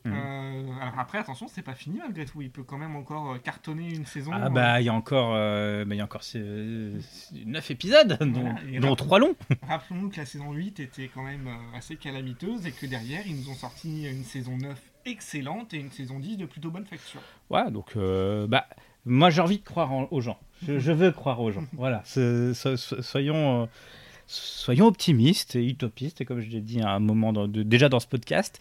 Mhm. 0.07 0.13
Euh, 0.15 0.63
alors 0.81 0.99
après, 0.99 1.17
attention, 1.17 1.47
c'est 1.47 1.61
pas 1.61 1.73
fini 1.75 1.99
malgré 1.99 2.25
tout. 2.25 2.41
Il 2.41 2.49
peut 2.49 2.63
quand 2.63 2.77
même 2.77 2.95
encore 2.95 3.33
euh, 3.33 3.37
cartonner 3.37 3.93
une 3.93 4.05
saison. 4.05 4.31
Ah 4.33 4.45
euh, 4.45 4.49
bah 4.49 4.81
il 4.81 4.85
y 4.85 4.89
a 4.89 4.93
encore, 4.93 5.31
bah, 5.33 5.93
il 5.95 5.97
y 5.97 6.01
a 6.01 6.03
encore 6.03 6.23
9 6.35 7.71
épisodes, 7.71 8.17
dont, 8.21 8.41
Voilà, 8.41 8.55
et 8.71 8.79
dont 8.79 8.89
là- 8.91 8.95
3 8.95 9.19
longs. 9.19 9.35
Rappelons-nous 9.67 10.09
que 10.09 10.17
la 10.17 10.25
saison 10.25 10.51
8 10.53 10.79
était 10.79 11.09
quand 11.13 11.23
même 11.23 11.49
assez 11.75 11.95
calamiteuse 11.95 12.65
et 12.65 12.71
que 12.71 12.85
derrière, 12.85 13.21
ils 13.25 13.35
nous 13.35 13.49
ont 13.49 13.55
sorti 13.55 14.07
une 14.07 14.23
saison 14.23 14.57
9 14.57 14.79
excellente 15.05 15.73
et 15.73 15.77
une 15.77 15.91
saison 15.91 16.19
10 16.19 16.37
de 16.37 16.45
plutôt 16.45 16.69
bonne 16.69 16.85
facture. 16.85 17.21
Ouais, 17.49 17.71
donc 17.71 17.93
euh, 17.95 18.45
bah 18.47 18.65
moi 19.05 19.29
j'ai 19.29 19.39
envie 19.41 19.59
de 19.59 19.63
croire 19.63 19.91
en- 19.93 20.07
aux 20.11 20.19
gens. 20.21 20.37
Je, 20.67 20.79
je 20.79 20.91
veux 20.91 21.11
croire 21.11 21.39
aux 21.41 21.51
gens. 21.51 21.63
Voilà, 21.73 22.03
soyons, 22.05 23.63
euh, 23.63 23.65
soyons 24.27 24.85
optimistes 24.87 25.55
et 25.55 25.65
utopistes, 25.65 26.23
comme 26.25 26.39
je 26.41 26.49
l'ai 26.49 26.61
dit 26.61 26.81
à 26.81 26.91
un 26.91 26.99
moment 26.99 27.33
dans- 27.33 27.47
de- 27.47 27.63
déjà 27.63 27.89
dans 27.89 27.99
ce 27.99 28.07
podcast, 28.07 28.59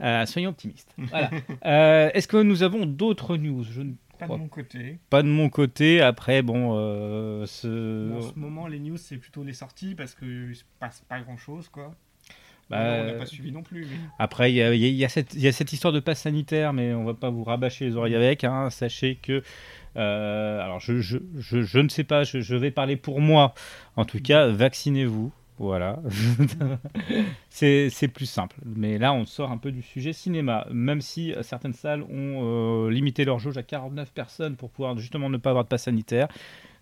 euh, 0.00 0.24
soyons 0.26 0.50
optimistes. 0.50 0.94
Voilà. 0.98 1.30
Euh, 1.64 2.10
Est-ce 2.14 2.28
que 2.28 2.36
nous 2.36 2.62
avons 2.62 2.86
d'autres 2.86 3.36
news? 3.36 3.64
Je 3.64 3.80
ne 3.82 3.92
Pas 4.18 4.26
crois 4.26 4.36
de 4.36 4.42
mon 4.42 4.48
côté. 4.48 4.98
pas 5.10 5.22
de 5.22 5.28
mon 5.28 5.48
côté. 5.48 6.00
Après, 6.00 6.42
bon, 6.42 6.72
euh, 6.76 7.46
ce... 7.46 8.12
En 8.16 8.20
ce 8.22 8.38
moment, 8.38 8.66
les 8.66 8.78
news, 8.78 8.96
c'est 8.98 9.16
plutôt 9.16 9.42
les 9.42 9.52
sorties 9.54 9.94
parce 9.94 10.14
qu'il 10.14 10.54
se 10.54 10.64
passe 10.78 11.02
pas 11.08 11.20
grand-chose, 11.20 11.68
quoi. 11.68 11.94
bah, 12.68 12.98
on 13.02 13.06
n'a 13.06 13.12
pas 13.12 13.26
suivi 13.26 13.52
non 13.52 13.62
plus. 13.62 13.82
mais- 13.86 13.96
Après, 14.18 14.50
il 14.50 14.56
y 14.56 14.62
a, 14.62 14.74
y 14.74 14.86
y 15.04 15.08
cette, 15.08 15.34
il 15.34 15.40
y 15.40 15.46
a 15.48 15.52
cette 15.52 15.72
histoire 15.72 15.92
de 15.92 16.00
passe 16.00 16.22
sanitaire, 16.22 16.72
mais 16.72 16.92
on 16.94 17.04
va 17.04 17.14
pas 17.14 17.30
vous 17.30 17.44
rabâcher 17.44 17.84
les 17.86 17.96
oreilles 17.96 18.16
avec. 18.16 18.42
hein. 18.44 18.70
Sachez 18.70 19.14
que, 19.16 19.42
alors 19.96 20.80
je, 20.80 21.00
je, 21.00 21.18
je, 21.38 21.62
je 21.62 21.78
ne 21.78 21.88
sais 21.88 22.04
pas, 22.04 22.22
je, 22.24 22.40
je 22.40 22.54
vais 22.56 22.70
parler 22.70 22.96
pour 22.96 23.20
moi. 23.20 23.54
En 23.96 24.04
tout 24.04 24.20
cas, 24.20 24.46
vaccinez-vous. 24.48 25.32
Voilà. 25.58 26.00
c'est 27.50 27.88
c'est 27.90 28.08
plus 28.08 28.26
simple. 28.26 28.56
Mais 28.64 28.98
là, 28.98 29.12
on 29.12 29.24
sort 29.24 29.50
un 29.50 29.56
peu 29.58 29.72
du 29.72 29.82
sujet 29.82 30.12
cinéma. 30.12 30.66
Même 30.70 31.00
si 31.00 31.32
euh, 31.32 31.42
certaines 31.42 31.72
salles 31.72 32.02
ont 32.02 32.08
euh, 32.86 32.90
limité 32.90 33.24
leur 33.24 33.38
jauge 33.38 33.56
à 33.56 33.62
49 33.62 34.12
personnes 34.12 34.56
pour 34.56 34.70
pouvoir 34.70 34.98
justement 34.98 35.30
ne 35.30 35.38
pas 35.38 35.50
avoir 35.50 35.64
de 35.64 35.68
passe 35.68 35.84
sanitaire. 35.84 36.28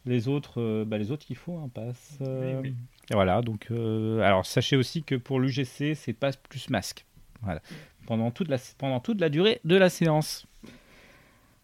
Les 0.07 0.29
autres, 0.29 0.61
euh, 0.61 0.85
bah, 0.85 0.99
les 0.99 1.11
autres, 1.13 1.27
il 1.31 1.37
faut 1.37 1.57
un 1.59 1.69
pass. 1.69 2.19
euh, 2.21 2.61
Oui, 2.61 2.71
oui. 2.71 2.75
Et 3.11 3.15
voilà, 3.15 3.41
donc 3.43 3.69
euh, 3.71 4.21
alors 4.21 4.45
sachez 4.45 4.77
aussi 4.77 5.03
que 5.03 5.15
pour 5.15 5.39
l'UGC, 5.41 5.95
c'est 5.95 6.13
pas 6.13 6.31
plus 6.49 6.69
masque. 6.69 7.05
Voilà. 7.43 7.61
Pendant 8.07 8.31
toute 8.31 8.49
la, 8.49 8.57
pendant 8.77 9.01
toute 9.01 9.21
la 9.21 9.29
durée 9.29 9.61
de 9.65 9.77
la 9.77 9.89
séance. 9.89 10.47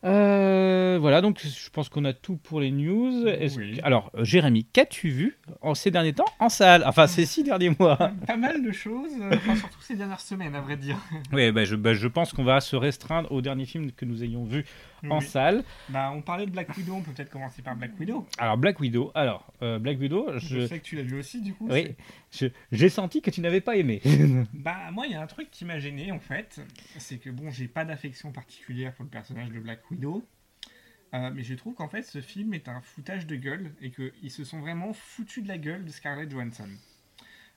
Euh, 0.03 0.97
voilà, 1.01 1.21
donc 1.21 1.41
je 1.43 1.71
pense 1.71 1.89
qu'on 1.91 2.05
a 2.07 2.13
tout 2.15 2.37
pour 2.37 2.61
les 2.61 2.71
news. 2.71 3.27
Est-ce 3.27 3.59
Oui. 3.59 3.77
que- 3.77 3.85
alors, 3.85 4.11
euh, 4.17 4.25
Jérémy, 4.25 4.65
qu'as-tu 4.65 5.09
vu 5.11 5.39
en 5.61 5.75
ces 5.75 5.91
derniers 5.91 6.15
temps 6.15 6.25
en 6.39 6.49
salle? 6.49 6.83
Enfin, 6.87 7.07
ces 7.07 7.27
six 7.27 7.43
derniers 7.45 7.75
mois. 7.79 7.97
Pas 8.27 8.37
mal 8.39 8.63
de 8.65 8.73
choses, 8.73 9.11
euh, 9.21 9.31
enfin, 9.35 9.57
surtout 9.57 9.81
ces 9.83 9.97
dernières 9.97 10.21
semaines, 10.21 10.55
à 10.55 10.63
vrai 10.63 10.77
dire. 10.79 10.97
oui, 11.33 11.53
bah, 11.53 11.65
je, 11.65 11.77
bah, 11.77 11.93
je 11.93 12.09
pense 12.09 12.33
qu'on 12.33 12.45
va 12.45 12.61
se 12.61 12.77
restreindre 12.77 13.31
au 13.31 13.43
dernier 13.43 13.67
film 13.67 13.93
que 13.93 14.05
nous 14.07 14.25
ayons 14.25 14.45
vu 14.45 14.65
en 15.09 15.21
salle. 15.21 15.65
Bah, 15.89 16.13
on 16.15 16.23
parlait 16.23 16.47
de 16.47 16.51
Black 16.51 16.77
Widow, 16.77 16.95
on 16.95 17.03
peut 17.03 17.13
peut-être 17.13 17.31
commencer 17.31 17.63
par 17.63 17.77
Black 17.77 17.99
Widow. 17.99 18.27
Alors, 18.39 18.57
Black 18.57 18.81
Widow. 18.81 19.11
Alors, 19.15 19.53
euh, 19.63 19.79
Black 19.79 19.99
Widow, 20.01 20.39
Je... 20.39 20.61
je, 20.61 20.67
sais 20.67 20.79
que 20.79 20.85
tu 20.85 20.97
l'as 20.97 21.03
vu 21.03 21.19
aussi, 21.19 21.41
du 21.41 21.55
coup. 21.55 21.69
oui, 21.71 21.95
j'ai 22.73 22.89
senti 22.89 23.23
que 23.23 23.31
tu 23.31 23.41
n'avais 23.41 23.61
pas 23.61 23.77
aimé. 23.77 24.01
Bah 24.53 24.91
moi 24.93 25.07
il 25.07 25.13
y 25.13 25.15
a 25.15 25.23
un 25.23 25.27
truc 25.27 25.51
qui 25.51 25.65
m'a 25.65 25.79
gêné 25.79 26.13
en 26.13 26.19
fait, 26.19 26.61
c'est 26.99 27.19
que 27.19 27.31
bon 27.31 27.51
j'ai 27.51 27.69
pas 27.69 27.85
d'affection 27.85 28.33
particulière 28.33 28.95
pour 28.95 29.05
le 29.05 29.11
personnage 29.11 29.51
de 29.51 29.59
Black 29.59 29.91
Widow, 29.91 30.25
euh, 31.15 31.31
mais 31.35 31.43
je 31.43 31.55
trouve 31.55 31.75
qu'en 31.75 31.89
fait 31.89 32.03
ce 32.03 32.21
film 32.21 32.55
est 32.55 32.69
un 32.69 32.81
foutage 32.81 33.27
de 33.27 33.37
gueule 33.37 33.73
et 33.81 33.91
qu'ils 33.91 34.31
se 34.31 34.45
sont 34.45 34.61
vraiment 34.61 34.93
foutus 34.93 35.43
de 35.43 35.49
la 35.49 35.59
gueule 35.59 35.85
de 35.85 35.91
Scarlett 35.91 36.31
Johansson. 36.31 36.69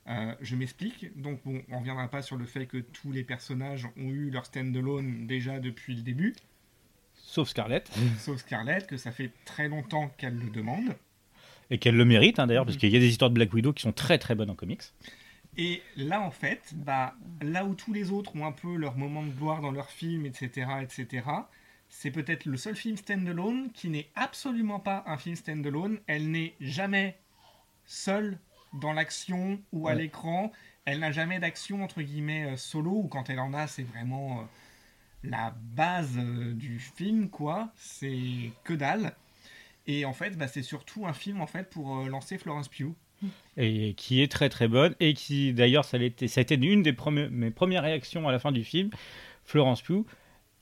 Euh, 0.08 0.36
je 0.42 0.56
m'explique, 0.56 1.20
donc 1.20 1.42
bon 1.46 1.62
on 1.70 1.80
reviendra 1.80 2.08
pas 2.10 2.22
sur 2.22 2.38
le 2.38 2.46
fait 2.46 2.66
que 2.66 2.78
tous 2.78 3.12
les 3.12 3.24
personnages 3.24 3.88
ont 3.98 4.10
eu 4.10 4.30
leur 4.30 4.46
stand-alone 4.46 5.28
déjà 5.28 5.60
depuis 5.60 5.96
le 5.96 6.02
début, 6.02 6.36
Sauf 7.34 7.50
Scarlett. 7.50 7.90
sauf 8.20 8.38
Scarlett, 8.42 8.86
que 8.86 8.96
ça 8.96 9.12
fait 9.12 9.32
très 9.44 9.68
longtemps 9.68 10.10
qu'elle 10.20 10.38
le 10.38 10.52
demande. 10.52 10.96
Et 11.72 11.80
qu'elle 11.80 11.96
le 11.96 12.06
mérite, 12.06 12.38
hein, 12.38 12.46
d'ailleurs, 12.46 12.64
parce 12.66 12.78
qu'il 12.78 12.90
y 12.92 12.96
a 12.96 13.00
des 13.00 13.08
histoires 13.08 13.32
de 13.32 13.34
Black 13.36 13.52
Widow 13.52 13.74
qui 13.74 13.82
sont 13.82 13.92
très 13.92 14.20
très 14.20 14.36
bonnes 14.36 14.52
en 14.52 14.56
comics. 14.56 14.84
Et 15.58 15.82
là, 15.98 16.22
en 16.22 16.30
fait, 16.30 16.62
bah, 16.76 17.16
là 17.42 17.66
où 17.66 17.74
tous 17.74 17.92
les 17.92 18.12
autres 18.12 18.36
ont 18.36 18.46
un 18.46 18.52
peu 18.52 18.76
leur 18.76 18.96
moment 18.98 19.24
de 19.24 19.32
gloire 19.32 19.62
dans 19.62 19.72
leur 19.72 19.90
film, 19.90 20.28
etc., 20.28 20.68
etc., 20.84 21.26
c'est 21.90 22.12
peut-être 22.12 22.46
le 22.46 22.56
seul 22.58 22.76
film 22.76 22.98
standalone 22.98 23.72
qui 23.74 23.90
n'est 23.90 24.10
absolument 24.14 24.80
pas 24.80 25.04
un 25.08 25.18
film 25.18 25.36
standalone. 25.36 26.00
Elle 26.06 26.30
n'est 26.30 26.54
jamais 26.60 27.18
seule 27.86 28.38
dans 28.74 28.94
l'action 28.94 29.60
ou 29.72 29.88
à 29.88 29.92
Ouais. 29.94 30.04
l'écran. 30.04 30.52
Elle 30.86 31.00
n'a 31.00 31.12
jamais 31.12 31.40
d'action, 31.40 31.84
entre 31.84 32.04
guillemets, 32.04 32.46
euh, 32.46 32.58
solo, 32.58 32.92
ou 32.92 33.08
quand 33.08 33.30
elle 33.32 33.40
en 33.40 33.54
a, 33.56 33.66
c'est 33.68 33.84
vraiment 33.84 34.40
euh, 34.40 34.44
la 35.24 35.54
base 35.76 36.18
euh, 36.18 36.54
du 36.54 36.80
film, 36.80 37.30
quoi. 37.30 37.70
C'est 37.76 38.52
que 38.64 38.74
dalle. 38.74 39.14
Et 39.88 40.06
en 40.06 40.14
fait, 40.14 40.38
bah, 40.38 40.48
c'est 40.48 40.64
surtout 40.64 41.06
un 41.08 41.14
film, 41.14 41.42
en 41.42 41.48
fait, 41.48 41.70
pour 41.70 42.00
euh, 42.00 42.08
lancer 42.10 42.38
Florence 42.38 42.68
Pugh. 42.70 42.94
et 43.58 43.94
qui 43.96 44.22
est 44.22 44.30
très 44.32 44.50
très 44.50 44.68
bonne 44.68 44.96
et 45.00 45.14
qui 45.14 45.54
d'ailleurs 45.54 45.86
ça, 45.86 45.96
a 45.98 46.02
été- 46.02 46.28
ça 46.28 46.40
a 46.40 46.42
été 46.42 46.56
une 46.56 46.84
des 46.84 46.92
premières, 46.94 47.32
mes 47.32 47.52
premières 47.52 47.84
réactions 47.84 48.28
à 48.28 48.32
la 48.34 48.40
fin 48.40 48.52
du 48.52 48.64
film. 48.66 48.90
Florence 49.46 49.82
Pugh 49.82 50.04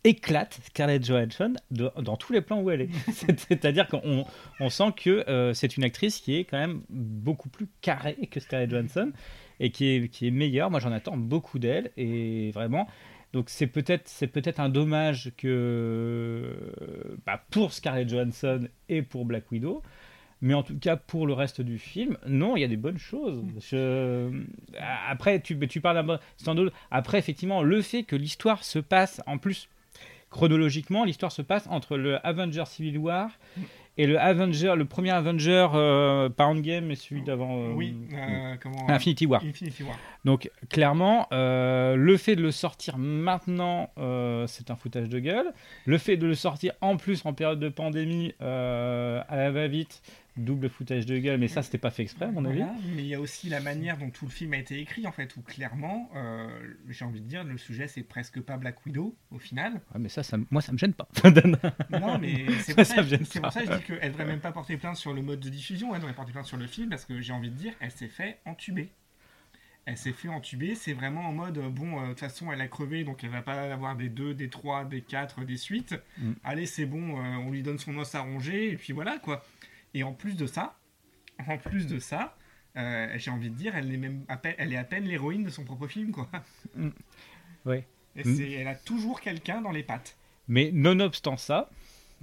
éclate 0.04 0.60
Scarlett 0.66 1.04
Johansson 1.06 1.54
de- 1.72 1.92
dans 2.02 2.18
tous 2.18 2.34
les 2.34 2.42
plans 2.42 2.60
où 2.62 2.70
elle 2.72 2.82
est. 2.82 2.90
C'est- 3.12 3.40
C'est-à-dire 3.48 3.88
qu'on 3.88 4.26
on 4.60 4.70
sent 4.70 4.92
que 4.96 5.24
euh, 5.30 5.54
c'est 5.56 5.76
une 5.78 5.84
actrice 5.84 6.20
qui 6.20 6.36
est 6.36 6.44
quand 6.46 6.58
même 6.60 6.82
beaucoup 6.90 7.50
plus 7.50 7.68
carrée 7.82 8.18
que 8.30 8.40
Scarlett 8.40 8.70
Johansson 8.70 9.12
et 9.60 9.72
qui 9.72 9.88
est, 9.88 10.08
qui 10.10 10.28
est 10.28 10.32
meilleure. 10.32 10.70
Moi 10.72 10.80
j'en 10.80 10.92
attends 10.92 11.18
beaucoup 11.18 11.58
d'elle 11.60 11.92
et 11.98 12.52
vraiment. 12.52 12.88
Donc 13.34 13.50
c'est 13.50 13.68
peut-être 13.68 14.08
c'est 14.08 14.28
peut-être 14.28 14.60
un 14.60 14.70
dommage 14.70 15.32
que 15.38 16.46
bah, 17.26 17.42
pour 17.50 17.72
Scarlett 17.74 18.10
Johansson 18.10 18.68
et 18.90 19.02
pour 19.02 19.26
Black 19.26 19.50
Widow, 19.52 19.82
mais 20.42 20.54
en 20.54 20.64
tout 20.64 20.78
cas, 20.78 20.98
pour 20.98 21.28
le 21.28 21.34
reste 21.34 21.62
du 21.62 21.78
film, 21.78 22.18
non, 22.28 22.58
il 22.58 22.62
y 22.62 22.64
a 22.64 22.68
des 22.68 22.78
bonnes 22.78 22.98
choses. 22.98 23.42
Je- 23.60 24.30
Après, 25.08 25.40
tu, 25.40 25.58
tu 25.68 25.82
parles 25.82 26.06
d'un. 26.06 26.20
Après, 26.90 27.20
effectivement, 27.20 27.62
le 27.64 27.82
fait 27.82 28.04
que 28.04 28.16
l'histoire 28.16 28.64
se 28.64 28.80
passe, 28.80 29.22
en 29.28 29.38
plus, 29.38 29.70
chronologiquement, 30.30 31.04
l'histoire 31.06 31.32
se 31.32 31.42
passe 31.42 31.68
entre 31.70 31.98
le 31.98 32.26
Avenger 32.26 32.64
Civil 32.66 32.98
War 32.98 33.30
et 33.98 34.08
le 34.08 34.20
Avenger, 34.20 34.74
le 34.78 34.86
premier 34.86 35.12
Avenger, 35.12 35.68
euh, 35.74 36.30
pas 36.30 36.46
Endgame, 36.46 36.86
mais 36.86 36.96
celui 36.96 37.22
d'avant. 37.24 37.58
euh, 37.58 37.74
oui, 37.74 37.96
euh, 38.14 38.56
comment 38.62 38.90
Infinity 38.90 39.26
War. 39.26 39.44
Infinity 39.44 39.84
War. 39.84 39.96
Donc 40.26 40.50
clairement, 40.70 41.28
euh, 41.34 41.96
le 41.96 42.18
fait 42.18 42.36
de 42.36 42.42
le 42.42 42.52
sortir 42.52 42.98
maintenant, 42.98 43.90
euh, 43.98 44.46
c'est 44.48 44.72
un 44.72 44.76
foutage 44.76 45.10
de 45.10 45.20
gueule. 45.20 45.48
Le 45.86 45.98
fait 45.98 46.16
de 46.18 46.26
le 46.28 46.36
sortir 46.36 46.74
en 46.82 46.98
plus 46.98 47.26
en 47.26 47.34
période 47.34 47.60
de 47.60 47.70
pandémie, 47.70 48.34
euh, 48.42 49.22
à 49.28 49.36
la 49.36 49.52
va-vite, 49.52 50.02
double 50.38 50.70
foutage 50.70 51.06
de 51.06 51.18
gueule. 51.18 51.40
Mais 51.40 51.48
ça, 51.48 51.62
c'était 51.62 51.78
pas 51.78 51.92
fait 51.92 52.04
exprès, 52.04 52.26
à 52.26 52.32
mon 52.32 52.46
avis. 52.46 52.60
Voilà, 52.60 52.76
mais 52.96 53.04
il 53.04 53.08
y 53.08 53.16
a 53.16 53.20
aussi 53.20 53.50
la 53.50 53.60
manière 53.60 53.98
dont 53.98 54.10
tout 54.10 54.26
le 54.26 54.32
film 54.32 54.54
a 54.54 54.58
été 54.58 54.80
écrit, 54.80 55.06
en 55.08 55.12
fait, 55.12 55.36
où 55.36 55.42
clairement, 55.42 56.10
euh, 56.16 56.48
j'ai 56.90 57.06
envie 57.06 57.22
de 57.22 57.28
dire, 57.28 57.44
le 57.44 57.58
sujet, 57.58 57.88
c'est 57.88 58.04
presque 58.04 58.42
pas 58.42 58.58
Black 58.58 58.86
Widow, 58.86 59.16
au 59.32 59.40
final. 59.40 59.74
Ouais, 59.94 60.00
mais 60.00 60.10
ça, 60.10 60.24
ça, 60.24 60.38
moi, 60.50 60.62
ça 60.62 60.72
me 60.72 60.78
gêne 60.78 60.94
pas. 60.94 61.08
Non, 61.92 62.18
mais 62.20 62.46
c'est 62.64 62.76
pour, 62.76 62.86
Ça 62.86 62.96
pas. 62.96 63.04
pour 63.04 63.52
ça 63.54 63.66
que 63.66 63.74
je 63.74 63.78
dis 63.78 63.84
qu'elle 63.84 64.12
devrait 64.12 64.26
même 64.26 64.40
pas 64.40 64.52
porter 64.52 64.78
plainte 64.78 64.98
sur 64.98 65.14
le 65.14 65.22
mode 65.22 65.40
de 65.40 65.50
diffusion, 65.50 65.94
elle 65.94 66.02
devrait 66.02 66.14
porter 66.14 66.32
plainte 66.32 66.46
sur 66.46 66.58
le 66.58 66.68
film, 66.68 66.90
parce 66.90 67.06
que 67.06 67.22
j'ai 67.22 67.34
envie 67.34 67.50
de 67.50 67.56
dire, 67.56 67.74
elle 67.80 67.92
s'est 67.92 68.08
fait 68.08 68.40
entuber. 68.46 68.90
Elle 69.86 69.98
s'est 69.98 70.14
fait 70.14 70.28
entuber, 70.28 70.76
c'est 70.76 70.94
vraiment 70.94 71.22
en 71.22 71.34
mode, 71.34 71.58
euh, 71.58 71.70
bon, 71.70 72.00
euh, 72.00 72.04
de 72.04 72.10
toute 72.10 72.20
façon, 72.20 72.52
elle 72.52 72.62
a 72.62 72.68
crevé, 72.68 73.04
donc 73.04 73.24
elle 73.24 73.32
va 73.32 73.42
pas 73.42 73.74
avoir 73.74 73.96
des 73.96 74.10
2, 74.10 74.36
des 74.36 74.48
3, 74.48 74.86
des 74.86 75.02
4, 75.02 75.44
des 75.44 75.58
suites. 75.58 75.96
Mm. 76.20 76.34
Allez, 76.44 76.66
c'est 76.68 76.86
bon, 76.86 77.18
euh, 77.18 77.38
on 77.38 77.50
lui 77.50 77.64
donne 77.64 77.80
son 77.80 77.98
os 77.98 78.14
à 78.14 78.22
ronger, 78.22 78.72
et 78.72 78.76
puis 78.76 78.94
voilà, 78.94 79.18
quoi. 79.18 79.44
Et 79.94 80.04
en 80.04 80.14
plus 80.14 80.36
de 80.36 80.46
ça, 80.46 80.78
en 81.48 81.58
plus 81.58 81.88
de 81.88 82.00
ça, 82.00 82.36
euh, 82.78 83.08
j'ai 83.18 83.32
envie 83.32 83.50
de 83.50 83.56
dire, 83.56 83.76
elle 83.76 83.94
est, 83.94 83.98
même 83.98 84.24
à 84.30 84.38
peine, 84.38 84.56
elle 84.58 84.72
est 84.74 84.78
à 84.78 84.84
peine 84.84 85.04
l'héroïne 85.06 85.44
de 85.44 85.50
son 85.50 85.64
propre 85.66 85.88
film, 85.88 86.12
quoi. 86.12 86.30
Mm. 86.76 86.90
Et 88.16 88.24
Mm. 88.24 88.42
elle 88.60 88.68
a 88.68 88.76
toujours 88.76 89.22
quelqu'un 89.22 89.62
dans 89.62 89.72
les 89.72 89.84
pattes. 89.84 90.18
Mais 90.48 90.72
nonobstant 90.74 91.38
ça, 91.38 91.70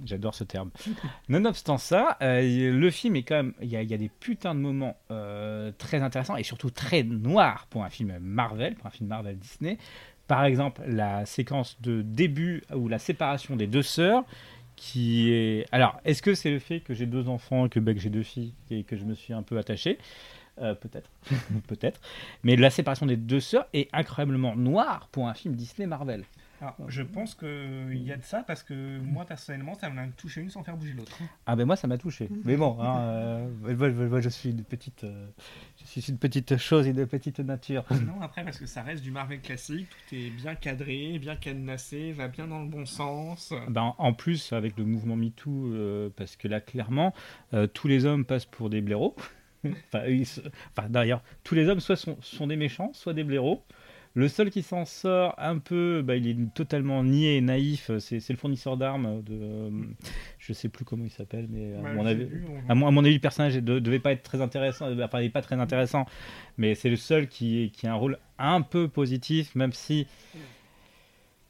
j'adore 0.05 0.35
ce 0.35 0.43
terme. 0.43 0.69
Nonobstant 1.29 1.77
ça, 1.77 2.17
euh, 2.21 2.71
le 2.71 2.91
film 2.91 3.15
est 3.15 3.23
quand 3.23 3.35
même. 3.37 3.53
Il 3.61 3.69
y, 3.69 3.75
a- 3.75 3.81
il 3.81 3.89
y 3.89 3.93
a 3.93 3.97
des 3.97 4.09
putains 4.09 4.53
de 4.53 4.59
moments 4.59 4.97
euh, 5.11 5.71
très 5.77 6.01
intéressants 6.01 6.35
et 6.37 6.43
surtout 6.43 6.69
très 6.69 7.03
noirs 7.03 7.67
pour 7.69 7.83
un 7.83 7.89
film 7.89 8.17
Marvel, 8.19 8.75
pour 8.75 8.87
un 8.87 8.91
film 8.91 9.09
Marvel 9.09 9.37
Disney. 9.37 9.77
Par 10.27 10.45
exemple, 10.45 10.81
la 10.85 11.25
séquence 11.25 11.81
de 11.81 12.03
début 12.03 12.63
ou 12.75 12.87
la 12.87 12.99
séparation 12.99 13.55
des 13.55 13.65
deux 13.67 13.81
sœurs. 13.81 14.23
Qui 14.79 15.33
est... 15.33 15.65
Alors, 15.73 15.99
est-ce 16.05 16.21
que 16.21 16.33
c'est 16.33 16.51
le 16.51 16.59
fait 16.59 16.79
que 16.79 16.93
j'ai 16.93 17.05
deux 17.05 17.27
enfants 17.27 17.67
que, 17.67 17.81
bah, 17.81 17.93
que 17.93 17.99
j'ai 17.99 18.09
deux 18.09 18.23
filles 18.23 18.53
et 18.71 18.83
que 18.85 18.95
je 18.95 19.03
me 19.03 19.13
suis 19.13 19.33
un 19.33 19.43
peu 19.43 19.57
attaché? 19.57 19.97
Euh, 20.61 20.73
Peut-être. 20.73 21.09
Peut-être. 21.67 21.99
Mais 22.43 22.55
la 22.55 22.69
séparation 22.69 23.05
des 23.05 23.17
deux 23.17 23.41
sœurs 23.41 23.67
est 23.73 23.89
incroyablement 23.91 24.55
noire 24.55 25.09
pour 25.11 25.27
un 25.27 25.33
film 25.33 25.53
Disney 25.55 25.85
Marvel. 25.85 26.23
Alors, 26.61 26.75
je 26.89 27.01
pense 27.01 27.35
qu'il 27.35 28.01
y 28.03 28.11
a 28.11 28.17
de 28.17 28.23
ça 28.23 28.43
parce 28.43 28.63
que 28.63 28.99
moi 28.99 29.25
personnellement, 29.25 29.75
ça 29.75 29.89
m'a 29.89 30.07
touché 30.07 30.41
une 30.41 30.49
sans 30.49 30.63
faire 30.63 30.75
bouger 30.75 30.93
l'autre. 30.93 31.17
Ah 31.45 31.55
ben 31.55 31.65
moi 31.65 31.75
ça 31.75 31.87
m'a 31.87 31.97
touché. 31.97 32.29
Mais 32.43 32.57
bon, 32.57 32.77
hein, 32.81 32.99
euh, 32.99 33.47
moi, 33.75 33.89
moi, 33.89 34.07
moi, 34.07 34.21
je 34.21 34.29
suis 34.29 34.49
une 34.49 34.63
petite, 34.63 35.03
euh, 35.05 35.27
je 35.79 35.85
suis 35.85 36.01
une 36.11 36.17
petite 36.17 36.57
chose 36.57 36.85
et 36.87 36.93
de 36.93 37.05
petite 37.05 37.39
nature. 37.39 37.85
non, 38.05 38.21
après 38.21 38.43
parce 38.43 38.57
que 38.57 38.65
ça 38.65 38.81
reste 38.83 39.03
du 39.03 39.11
Marvel 39.11 39.39
classique, 39.41 39.87
tout 40.09 40.15
est 40.15 40.29
bien 40.31 40.55
cadré, 40.55 41.17
bien 41.19 41.35
cadenassé, 41.35 42.11
va 42.11 42.27
bien 42.27 42.47
dans 42.47 42.61
le 42.61 42.67
bon 42.67 42.85
sens. 42.85 43.53
Ben, 43.69 43.93
en 43.97 44.13
plus 44.13 44.51
avec 44.53 44.77
le 44.77 44.83
mouvement 44.85 45.15
MeToo, 45.15 45.73
euh, 45.73 46.09
parce 46.15 46.35
que 46.35 46.47
là 46.47 46.59
clairement 46.59 47.13
euh, 47.53 47.67
tous 47.67 47.87
les 47.87 48.05
hommes 48.05 48.25
passent 48.25 48.45
pour 48.45 48.69
des 48.69 48.81
blaireaux. 48.81 49.15
enfin, 49.65 50.05
ils 50.07 50.25
se- 50.25 50.41
enfin, 50.77 50.89
d'ailleurs 50.89 51.21
tous 51.43 51.55
les 51.55 51.67
hommes 51.67 51.79
soit 51.79 51.95
sont, 51.95 52.17
sont 52.21 52.47
des 52.47 52.55
méchants, 52.55 52.91
soit 52.93 53.13
des 53.13 53.23
blaireaux. 53.23 53.63
Le 54.15 54.27
seul 54.27 54.49
qui 54.49 54.63
s'en 54.63 54.85
sort 54.85 55.35
un 55.37 55.59
peu, 55.59 56.01
bah, 56.03 56.15
il 56.15 56.27
est 56.27 56.53
totalement 56.53 57.03
niais 57.03 57.37
et 57.37 57.41
naïf, 57.41 57.91
c'est 57.99 58.27
le 58.29 58.35
fournisseur 58.35 58.75
d'armes 58.75 59.21
de, 59.23 59.33
euh, 59.39 59.69
je 60.39 60.51
sais 60.51 60.67
plus 60.67 60.83
comment 60.83 61.05
il 61.05 61.11
s'appelle, 61.11 61.47
mais 61.49 61.75
à 61.75 61.81
Ouais, 61.81 61.93
mon 61.93 62.05
avis, 62.05 62.25
on- 62.67 62.69
À 62.71 62.75
mon, 62.75 62.87
à 62.87 62.91
mon 62.91 63.05
avis, 63.05 63.13
le 63.13 63.19
personnage 63.19 63.55
ne 63.57 63.79
devait 63.79 63.99
pas 63.99 64.11
être 64.11 64.23
très 64.23 64.41
intéressant, 64.41 64.87
enfin, 64.91 65.19
il 65.19 65.25
n'est 65.25 65.29
pas 65.29 65.43
très 65.43 65.55
intéressant, 65.59 66.05
mais 66.57 66.73
c'est 66.75 66.89
le 66.89 66.95
seul 66.95 67.27
qui, 67.27 67.71
qui 67.71 67.85
a 67.87 67.91
un 67.93 67.95
rôle 67.95 68.17
un 68.39 68.61
peu 68.61 68.87
positif, 68.87 69.53
même 69.55 69.73
si, 69.73 70.07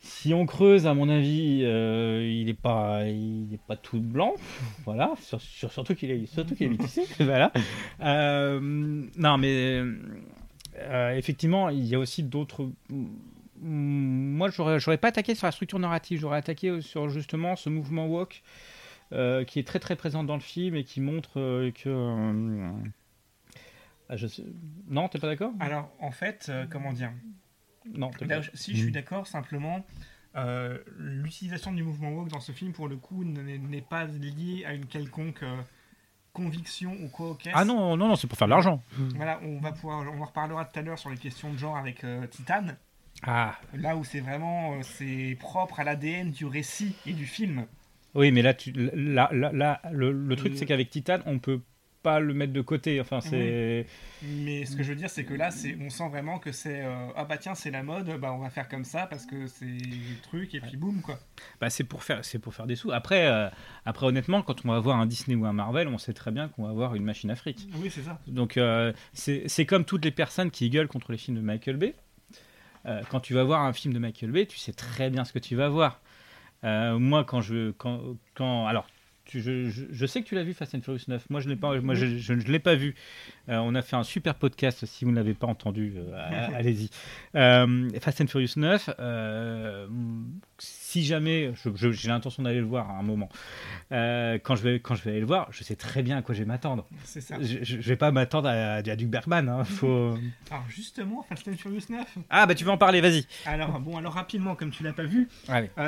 si 0.02 0.34
on 0.34 0.46
creuse, 0.46 0.86
à 0.86 0.94
mon 0.94 1.10
avis, 1.10 1.62
euh, 1.64 2.26
il 2.30 2.46
n'est 2.48 2.54
pas, 2.54 3.06
il 3.08 3.54
est 3.54 3.62
pas 3.68 3.78
tout 3.78 4.02
blanc, 4.02 4.34
voilà, 4.86 5.14
sur- 5.22 5.42
sur- 5.42 5.72
surtout 5.72 5.96
qu'il 5.96 6.12
est, 6.12 6.26
surtout 6.26 6.56
qu'il 6.56 6.68
est 6.68 6.70
métissé, 6.78 7.04
voilà. 7.20 7.52
Euh, 8.02 8.60
non, 9.18 9.38
mais 9.38 9.82
euh, 10.82 11.16
effectivement, 11.16 11.70
il 11.70 11.86
y 11.86 11.96
a 11.96 12.00
aussi 12.00 12.24
d'autres. 12.24 12.70
Moi, 13.62 14.50
j'aurais, 14.50 14.80
j'aurais 14.80 14.98
pas 14.98 15.10
attaqué 15.10 15.36
sur 15.36 15.46
la 15.48 15.52
structure 15.52 15.80
narrative, 15.80 16.20
j'aurais 16.20 16.38
attaqué 16.38 16.82
sur 16.82 17.10
justement 17.10 17.56
ce 17.56 17.70
mouvement 17.70 18.08
woke 18.08 18.42
euh, 19.12 19.44
qui 19.44 19.60
est 19.60 19.68
très 19.68 19.80
très 19.80 19.96
présent 19.96 20.24
dans 20.24 20.36
le 20.36 20.42
film 20.42 20.76
et 20.76 20.84
qui 20.84 21.02
montre 21.02 21.40
euh, 21.40 21.72
que. 21.72 21.90
euh, 21.90 22.72
ah, 24.10 24.16
je 24.16 24.28
sais... 24.28 24.44
Non, 24.88 25.08
t'es 25.08 25.20
pas 25.20 25.28
d'accord? 25.28 25.52
Alors, 25.60 25.92
en 26.00 26.12
fait, 26.12 26.48
euh, 26.50 26.66
comment 26.70 26.94
dire? 26.94 27.12
Non, 27.94 28.10
t'es 28.12 28.26
Là, 28.26 28.40
pas 28.40 28.48
Si 28.54 28.76
je 28.76 28.84
suis 28.84 28.92
d'accord, 28.92 29.28
simplement, 29.28 29.86
euh, 30.36 30.78
l'utilisation 30.98 31.72
du 31.74 31.84
mouvement 31.84 32.12
woke 32.12 32.30
dans 32.30 32.40
ce 32.40 32.52
film, 32.52 32.72
pour 32.72 32.88
le 32.88 32.98
coup, 32.98 33.24
n'est 33.24 33.58
n'est 33.58 33.82
pas 33.82 34.06
liée 34.06 34.64
à 34.66 34.74
une 34.74 34.86
quelconque 34.86 35.44
euh, 35.44 35.56
conviction 36.40 36.96
ou 37.04 37.08
quoi. 37.10 37.38
Ah 37.54 37.66
non, 37.66 37.98
non, 37.98 38.08
non, 38.10 38.16
c'est 38.16 38.28
pour 38.28 38.38
faire 38.38 38.48
de 38.48 38.54
l'argent. 38.54 38.82
Voilà, 39.16 39.40
on 39.44 39.60
va 39.60 39.72
pouvoir, 39.72 40.00
on 40.16 40.22
en 40.22 40.26
reparlera 40.26 40.66
tout 40.66 40.80
à 40.80 40.82
l'heure 40.82 40.98
sur 41.00 41.10
les 41.10 41.18
questions 41.18 41.52
de 41.52 41.58
genre 41.58 41.78
avec 41.78 42.04
euh, 42.04 42.26
Titan. 42.28 42.66
Ah, 43.24 43.56
Là 43.74 43.98
où 43.98 44.04
c'est 44.04 44.22
vraiment, 44.22 44.74
euh, 44.76 44.82
c'est 44.84 45.36
propre 45.40 45.80
à 45.80 45.84
l'ADN 45.84 46.32
du 46.32 46.46
récit 46.46 46.96
et 47.06 47.14
du 47.14 47.26
film. 47.26 47.66
oui, 48.16 48.32
mais 48.32 48.42
là, 48.42 48.54
tu, 48.54 48.72
là, 48.72 49.30
là, 49.34 49.52
là, 49.54 49.82
le, 49.92 50.12
le 50.12 50.36
truc, 50.36 50.54
Euh. 50.54 50.56
c'est 50.56 50.66
qu'avec 50.66 50.90
Titan, 50.90 51.20
on 51.26 51.38
peut 51.40 51.60
pas 52.02 52.20
le 52.20 52.34
mettre 52.34 52.54
de 52.54 52.62
côté. 52.62 53.00
Enfin, 53.02 53.22
c'est. 53.22 53.86
Mais 54.24 54.66
ce 54.66 54.76
que 54.76 54.84
je 54.84 54.90
veux 54.90 54.96
dire, 54.96 55.10
c'est 55.10 55.24
que 55.24 55.34
là, 55.34 55.52
c'est, 55.52 55.78
on 55.82 55.90
sent 55.90 56.08
vraiment 56.10 56.40
que 56.40 56.52
c'est, 56.52 56.82
euh, 56.84 57.08
ah 57.16 57.26
bah 57.26 57.38
tiens, 57.38 57.56
c'est 57.56 57.72
la 57.72 57.84
mode, 57.84 58.20
bah 58.20 58.32
on 58.34 58.40
va 58.40 58.50
faire 58.50 58.68
comme 58.68 58.86
ça 58.86 59.08
parce 59.08 59.26
que 59.26 59.48
c'est 59.48 59.66
le 59.66 60.22
truc 60.22 60.54
et 60.56 60.62
puis 60.62 60.78
boum 60.78 61.02
quoi. 61.02 61.20
Bah, 61.60 61.70
c'est 61.70 61.84
pour 61.84 62.04
faire, 62.04 62.24
c'est 62.24 62.40
pour 62.40 62.54
faire 62.54 62.68
des 62.68 62.76
sous. 62.76 62.92
Après, 62.92 63.28
euh, 63.28 63.50
après, 63.86 64.06
honnêtement, 64.06 64.42
quand 64.42 64.66
on 64.66 64.70
va 64.70 64.80
voir 64.80 64.98
un 64.98 65.06
Disney 65.06 65.36
ou 65.36 65.46
un 65.46 65.54
Marvel, 65.54 65.88
on 65.88 65.98
sait 65.98 66.14
très 66.14 66.32
bien 66.32 66.48
qu'on 66.48 66.64
va 66.64 66.70
avoir 66.70 66.96
une 66.96 67.04
machine 67.04 67.32
à 67.32 67.36
fric. 67.36 67.68
Oui, 67.76 67.90
c'est 67.90 68.02
ça. 68.02 68.20
Donc, 68.28 68.58
euh, 68.58 68.94
c'est 69.14 69.44
c'est 69.48 69.66
comme 69.66 69.86
toutes 69.86 70.06
les 70.06 70.12
personnes 70.12 70.52
qui 70.52 70.70
gueulent 70.70 70.88
contre 70.88 71.12
les 71.12 71.18
films 71.18 71.38
de 71.38 71.42
Michael 71.42 71.78
Bay. 71.78 71.96
Euh, 72.86 73.02
quand 73.10 73.20
tu 73.20 73.34
vas 73.34 73.44
voir 73.44 73.62
un 73.62 73.74
film 73.74 73.94
de 73.94 74.00
Michael 74.00 74.32
Bay, 74.32 74.46
tu 74.46 74.58
sais 74.58 74.72
très 74.72 75.10
bien 75.10 75.26
ce 75.26 75.34
que 75.34 75.40
tu 75.40 75.56
vas 75.56 75.70
voir. 75.70 76.02
Moi, 76.64 77.24
quand 77.24 77.42
je, 77.42 77.72
quand, 77.72 78.02
quand, 78.36 78.68
alors, 78.68 78.88
tu- 79.30 79.42
je, 79.42 79.70
je- 79.70 79.86
je 79.92 80.06
sais 80.06 80.22
que 80.22 80.28
tu 80.28 80.36
l'as 80.36 80.44
vu 80.44 80.54
Fast 80.54 80.76
and 80.76 80.82
Furious 80.82 81.04
9. 81.08 81.30
Moi, 81.30 81.40
je 81.40 81.48
l'ai 81.50 81.56
pas, 81.56 81.80
moi, 81.82 81.94
je, 81.96 82.18
je 82.18 82.34
ne 82.34 82.42
l'ai 82.42 82.60
pas 82.60 82.76
vu. 82.76 82.96
Euh, 83.48 83.58
on 83.58 83.76
a 83.76 83.82
fait 83.82 83.96
un 83.96 84.04
super 84.04 84.36
podcast. 84.36 84.86
Si 84.86 85.06
vous 85.06 85.12
ne 85.12 85.16
l'avez 85.16 85.34
pas 85.34 85.48
entendu, 85.48 85.94
euh, 85.98 86.48
allez-y. 86.56 86.90
Euh, 87.36 87.90
Fast 88.00 88.22
and 88.22 88.28
Furious 88.28 88.54
9. 88.58 88.90
euh, 89.00 89.88
si 90.58 91.06
jamais, 91.06 91.54
j'ai 91.76 92.10
l'intention 92.10 92.42
d'aller 92.44 92.60
le 92.60 92.66
voir 92.66 92.90
à 92.90 92.94
un 92.94 93.04
moment. 93.04 93.30
Quand 93.92 94.56
je 94.56 94.64
vais, 94.64 94.80
quand 94.80 94.96
je 94.96 95.04
vais 95.04 95.12
aller 95.12 95.20
le 95.20 95.26
voir, 95.28 95.48
je 95.52 95.64
sais 95.64 95.76
très 95.76 96.02
bien 96.02 96.18
à 96.18 96.22
quoi 96.22 96.34
je 96.34 96.40
vais 96.40 96.46
m'attendre. 96.48 96.88
C'est 97.04 97.22
ça. 97.22 97.38
Je, 97.42 97.64
je 97.64 97.76
vais 97.78 97.96
pas 97.96 98.12
m'attendre 98.12 98.50
à, 98.50 98.76
à 98.78 98.96
du 98.96 99.06
Bergman. 99.06 99.48
hein, 99.50 99.64
faut... 99.66 100.18
Alors 100.50 100.66
justement, 100.68 101.24
Fast 101.30 101.48
and 101.48 101.58
Furious 101.58 101.82
9. 101.90 102.18
Ah 102.30 102.46
bah 102.48 102.56
tu 102.56 102.66
vas 102.66 102.72
en 102.72 102.78
parler, 102.78 103.02
vas-y. 103.02 103.26
Alors 103.46 103.80
bon, 103.80 103.98
alors 103.98 104.14
rapidement, 104.14 104.56
comme 104.56 104.72
tu 104.72 104.84
l'as 104.84 104.94
pas 104.94 105.04
vu, 105.04 105.30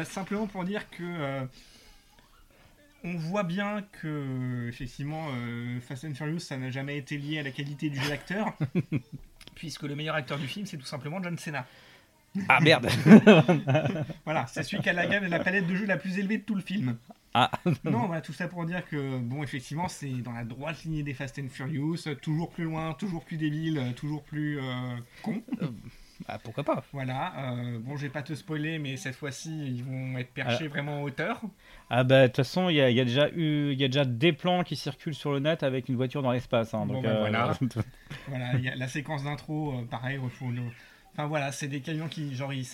simplement 0.05 0.45
pour 0.47 0.63
dire 0.63 0.89
que 0.91 1.03
on 3.03 3.15
voit 3.15 3.43
bien 3.43 3.83
que 4.01 4.67
effectivement 4.69 5.27
euh, 5.31 5.79
Fast 5.81 6.05
and 6.05 6.13
Furious 6.13 6.39
ça 6.39 6.57
n'a 6.57 6.71
jamais 6.71 6.97
été 6.97 7.17
lié 7.17 7.39
à 7.39 7.43
la 7.43 7.51
qualité 7.51 7.89
du 7.89 7.99
jeu 7.99 8.09
d'acteur, 8.09 8.53
puisque 9.55 9.83
le 9.83 9.95
meilleur 9.95 10.15
acteur 10.15 10.37
du 10.37 10.47
film 10.47 10.65
c'est 10.65 10.77
tout 10.77 10.85
simplement 10.85 11.21
John 11.21 11.37
Cena. 11.37 11.65
Ah 12.47 12.59
merde. 12.61 12.87
Voilà, 14.25 14.47
c'est 14.47 14.63
celui 14.63 14.81
qui 14.81 14.89
a 14.89 14.93
la 14.93 15.05
gamme 15.05 15.25
et 15.25 15.29
la 15.29 15.39
palette 15.39 15.67
de 15.67 15.75
jeux 15.75 15.85
la 15.85 15.97
plus 15.97 16.17
élevée 16.17 16.37
de 16.37 16.43
tout 16.43 16.55
le 16.55 16.61
film. 16.61 16.97
Ah. 17.33 17.49
Non, 17.85 18.07
voilà, 18.07 18.21
tout 18.21 18.33
ça 18.33 18.47
pour 18.47 18.65
dire 18.65 18.85
que, 18.85 19.17
bon, 19.19 19.41
effectivement, 19.41 19.87
c'est 19.87 20.09
dans 20.09 20.33
la 20.33 20.43
droite 20.43 20.83
lignée 20.83 21.03
des 21.03 21.13
Fast 21.13 21.39
and 21.39 21.47
Furious, 21.49 22.07
euh, 22.07 22.15
toujours 22.15 22.49
plus 22.49 22.65
loin, 22.65 22.93
toujours 22.93 23.23
plus 23.23 23.37
débile, 23.37 23.77
euh, 23.77 23.91
toujours 23.93 24.23
plus 24.23 24.59
euh, 24.59 24.97
con. 25.23 25.41
Ah, 26.27 26.37
pourquoi 26.39 26.63
pas 26.63 26.83
Voilà, 26.91 27.33
euh, 27.37 27.79
bon, 27.79 27.95
je 27.95 28.03
vais 28.03 28.09
pas 28.09 28.21
te 28.21 28.33
spoiler, 28.33 28.79
mais 28.79 28.97
cette 28.97 29.15
fois-ci, 29.15 29.49
ils 29.49 29.83
vont 29.83 30.17
être 30.17 30.31
perchés 30.31 30.67
vraiment 30.67 30.99
en 30.99 31.03
hauteur. 31.03 31.41
Ah 31.93 32.03
bah 32.05 32.21
de 32.21 32.27
toute 32.27 32.37
façon, 32.37 32.69
il 32.69 32.77
y 32.77 32.81
a, 32.81 32.89
il 32.89 32.95
y 32.95 33.01
a 33.01 33.05
déjà 33.05 33.27
eu, 33.35 33.73
il 33.73 33.79
y 33.79 33.83
a 33.83 33.87
déjà 33.89 34.05
des 34.05 34.31
plans 34.31 34.63
qui 34.63 34.77
circulent 34.77 35.13
sur 35.13 35.31
le 35.33 35.39
net 35.39 35.61
avec 35.61 35.89
une 35.89 35.97
voiture 35.97 36.21
dans 36.23 36.31
l'espace. 36.31 36.73
hein, 36.73 36.85
Bon, 36.85 37.01
ben, 37.01 37.19
voilà. 37.19 37.49
euh, 37.51 37.81
Voilà, 38.29 38.53
y 38.59 38.69
a 38.69 38.75
la 38.75 38.87
séquence 38.87 39.23
d'intro, 39.25 39.73
euh, 39.73 39.85
pareil, 39.89 40.17
il 40.23 40.29
faut 40.29 40.49
le- 40.49 40.61
Enfin 41.13 41.27
voilà, 41.27 41.51
c'est 41.51 41.67
des 41.67 41.81
camions 41.81 42.07
qui, 42.07 42.33
genre, 42.33 42.53
ils, 42.53 42.65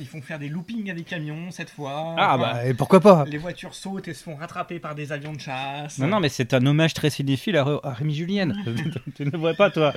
ils 0.00 0.06
font 0.06 0.22
faire 0.22 0.38
des 0.38 0.48
loopings 0.48 0.90
à 0.90 0.94
des 0.94 1.02
camions 1.02 1.50
cette 1.50 1.68
fois. 1.68 2.14
Ah 2.16 2.36
Enfin, 2.36 2.54
bah 2.54 2.66
et 2.66 2.72
pourquoi 2.72 3.00
pas 3.00 3.26
Les 3.28 3.36
voitures 3.36 3.74
sautent 3.74 4.08
et 4.08 4.14
se 4.14 4.24
font 4.24 4.34
rattraper 4.34 4.80
par 4.80 4.94
des 4.94 5.12
avions 5.12 5.34
de 5.34 5.40
chasse. 5.40 5.98
Non 5.98 6.06
non 6.06 6.18
mais 6.18 6.30
c'est 6.30 6.54
un 6.54 6.64
hommage 6.64 6.94
très 6.94 7.10
cinéphile 7.10 7.58
à, 7.58 7.66
à 7.82 7.92
Rémi 7.92 8.14
Julienne. 8.14 8.56
tu 9.14 9.26
ne 9.26 9.30
le 9.30 9.36
vois 9.36 9.52
pas 9.52 9.70
toi 9.70 9.92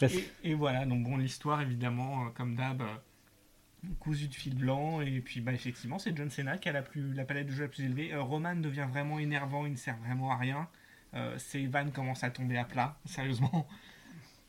Et, 0.00 0.24
et 0.44 0.54
voilà, 0.54 0.86
donc 0.86 1.02
bon, 1.04 1.18
l'histoire 1.18 1.60
évidemment, 1.60 2.24
euh, 2.24 2.28
comme 2.34 2.56
d'hab, 2.56 2.82
cousu 3.98 4.28
de 4.28 4.34
fil 4.34 4.54
blanc. 4.54 5.00
Et 5.00 5.20
puis 5.20 5.40
bah 5.40 5.52
effectivement, 5.52 5.98
c'est 5.98 6.16
John 6.16 6.30
Cena 6.30 6.58
qui 6.58 6.68
a 6.68 6.72
la, 6.72 6.82
plus, 6.82 7.12
la 7.14 7.24
palette 7.24 7.46
de 7.46 7.52
jeu 7.52 7.62
la 7.62 7.68
plus 7.68 7.84
élevée. 7.84 8.12
Euh, 8.12 8.22
Roman 8.22 8.56
devient 8.56 8.86
vraiment 8.90 9.18
énervant, 9.18 9.66
il 9.66 9.72
ne 9.72 9.76
sert 9.76 9.96
vraiment 9.98 10.30
à 10.30 10.36
rien. 10.36 10.68
Euh, 11.14 11.36
ses 11.38 11.66
vannes 11.66 11.90
commencent 11.90 12.24
à 12.24 12.30
tomber 12.30 12.56
à 12.56 12.64
plat, 12.64 12.96
sérieusement. 13.04 13.66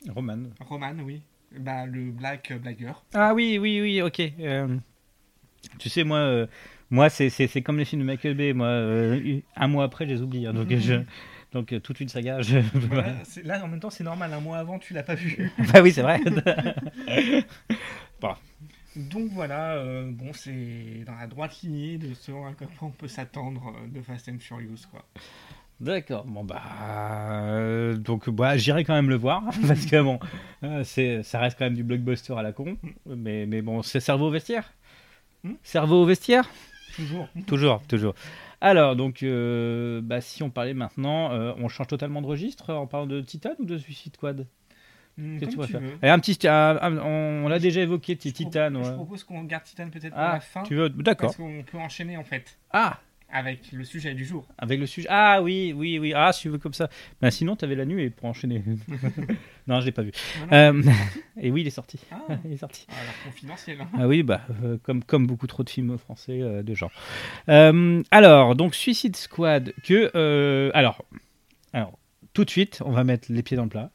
Roman. 0.09 0.43
Roman, 0.59 0.93
oui. 1.03 1.21
Bah, 1.57 1.85
le 1.85 2.11
black 2.11 2.53
blagueur. 2.53 3.03
Ah 3.13 3.33
oui 3.33 3.57
oui 3.59 3.81
oui 3.81 4.01
ok. 4.01 4.21
euh, 4.39 4.77
tu 5.79 5.89
sais 5.89 6.03
moi 6.05 6.17
euh, 6.17 6.47
moi 6.89 7.09
c'est 7.09 7.29
c'est 7.29 7.47
c'est 7.47 7.61
comme 7.61 7.77
les 7.77 7.83
films 7.83 8.01
de 8.01 8.07
Michael 8.07 8.35
Bay 8.35 8.53
moi 8.53 8.67
euh, 8.67 9.41
un 9.57 9.67
mois 9.67 9.83
après 9.83 10.05
je 10.05 10.13
les 10.13 10.21
oublie 10.21 10.47
hein, 10.47 10.53
donc 10.53 10.73
je 10.73 11.01
donc 11.51 11.75
toute 11.81 11.99
une 11.99 12.07
saga. 12.07 12.41
Je... 12.41 12.59
Voilà, 12.73 13.15
là, 13.43 13.63
en 13.65 13.67
même 13.67 13.81
temps, 13.81 13.89
c'est 13.89 14.05
normal, 14.05 14.31
un 14.31 14.39
mois 14.39 14.59
avant, 14.59 14.79
tu 14.79 14.93
l'as 14.93 15.03
pas 15.03 15.15
vu. 15.15 15.51
bah 15.73 15.81
oui 15.81 15.91
c'est 15.91 16.01
vrai. 16.01 16.21
Donc 18.95 19.29
voilà, 19.31 19.75
euh, 19.75 20.11
bon, 20.11 20.33
c'est 20.33 21.03
dans 21.05 21.15
la 21.15 21.27
droite 21.27 21.61
lignée 21.63 21.97
de 21.97 22.13
ce 22.13 22.31
à 22.31 22.53
quoi 22.53 22.67
on 22.81 22.89
peut 22.89 23.07
s'attendre 23.07 23.73
euh, 23.75 23.87
de 23.87 24.01
Fast 24.01 24.27
and 24.27 24.39
Furious, 24.39 24.87
quoi. 24.91 25.05
D'accord. 25.79 26.25
Bon 26.25 26.43
bah 26.43 26.61
euh, 26.83 27.95
donc 27.97 28.29
bah 28.29 28.55
j'irai 28.55 28.83
quand 28.83 28.93
même 28.93 29.09
le 29.09 29.15
voir 29.15 29.43
parce 29.67 29.87
que 29.87 29.99
bon 29.99 30.19
euh, 30.61 30.83
c'est 30.83 31.23
ça 31.23 31.39
reste 31.39 31.57
quand 31.57 31.65
même 31.65 31.73
du 31.73 31.83
blockbuster 31.83 32.33
à 32.37 32.43
la 32.43 32.51
con 32.51 32.77
mais 33.07 33.47
mais 33.47 33.63
bon 33.63 33.81
c'est 33.81 33.99
cerveau 33.99 34.27
au 34.27 34.29
vestiaire. 34.29 34.71
Hmm 35.43 35.53
Cerveau 35.63 36.03
au 36.03 36.05
vestiaire? 36.05 36.47
Toujours. 36.95 37.27
Toujours 37.47 37.81
toujours. 37.87 38.13
Alors 38.61 38.95
donc 38.95 39.25
bah 40.03 40.21
si 40.21 40.43
on 40.43 40.51
parlait 40.51 40.75
maintenant 40.75 41.31
on 41.57 41.67
change 41.67 41.87
totalement 41.87 42.21
de 42.21 42.27
registre 42.27 42.71
en 42.71 42.85
parlant 42.85 43.07
de 43.07 43.19
Titan 43.21 43.53
ou 43.57 43.65
de 43.65 43.79
Suicide 43.79 44.15
Squad? 44.15 44.45
Hum, 45.19 45.39
Qu'est-ce 45.39 45.55
que 45.55 45.65
tu 45.65 45.71
tu. 45.73 45.77
Allez, 45.77 46.11
un 46.11 46.19
petit 46.19 46.47
un- 46.47 46.77
un- 46.81 46.97
on, 46.97 47.45
on 47.45 47.47
l'a 47.47 47.59
déjà 47.59 47.81
évoqué 47.81 48.13
Je 48.23 48.29
Titan. 48.29 48.69
Je 48.73 48.77
ouais. 48.89 48.93
propose 48.95 49.23
qu'on 49.23 49.43
garde 49.43 49.63
Titan 49.63 49.89
peut-être 49.89 50.11
pour 50.13 50.19
Ah 50.19 50.33
la 50.33 50.39
fin. 50.39 50.63
tu 50.63 50.75
veux 50.75 50.89
d'accord. 50.89 51.27
Parce 51.29 51.37
qu'on 51.37 51.63
peut 51.63 51.77
enchaîner 51.77 52.17
en 52.17 52.23
fait 52.23 52.57
Ah 52.71 52.99
avec 53.33 53.71
le 53.71 53.85
sujet 53.85 54.13
du 54.13 54.25
jour. 54.25 54.45
Avec 54.57 54.77
le 54.79 54.85
sujet. 54.85 55.07
Ah 55.09 55.41
oui, 55.41 55.73
oui, 55.73 55.99
oui. 55.99 56.11
Ah, 56.13 56.33
si 56.33 56.41
tu 56.41 56.49
veux 56.49 56.57
comme 56.57 56.73
ça. 56.73 56.89
Bah, 57.21 57.31
sinon, 57.31 57.55
t'avais 57.55 57.75
la 57.75 57.85
nuit 57.85 58.03
et 58.03 58.09
pour 58.09 58.25
enchaîner. 58.27 58.61
non, 59.67 59.79
je 59.79 59.85
l'ai 59.85 59.93
pas 59.93 60.01
vu. 60.01 60.11
Euh, 60.51 60.83
et 61.41 61.49
oui, 61.49 61.61
il 61.61 61.67
est 61.67 61.69
sorti. 61.69 61.97
Ah, 62.11 62.17
Il 62.45 62.51
est 62.51 62.57
sorti. 62.57 62.85
alors 62.89 63.13
confidentiel. 63.25 63.79
hein. 63.79 63.87
Ah 63.97 64.05
oui, 64.07 64.23
bah, 64.23 64.41
euh, 64.65 64.77
comme, 64.83 65.01
comme 65.03 65.27
beaucoup 65.27 65.47
trop 65.47 65.63
de 65.63 65.69
films 65.69 65.97
français 65.97 66.41
euh, 66.41 66.61
de 66.61 66.73
genre. 66.73 66.91
Euh, 67.47 68.03
alors, 68.11 68.55
donc 68.55 68.75
Suicide 68.75 69.15
Squad, 69.15 69.73
que. 69.83 70.11
euh, 70.15 70.69
alors, 70.73 71.05
alors, 71.71 71.97
tout 72.33 72.43
de 72.43 72.49
suite, 72.49 72.81
on 72.85 72.91
va 72.91 73.03
mettre 73.05 73.27
les 73.31 73.43
pieds 73.43 73.55
dans 73.55 73.63
le 73.63 73.69
plat. 73.69 73.91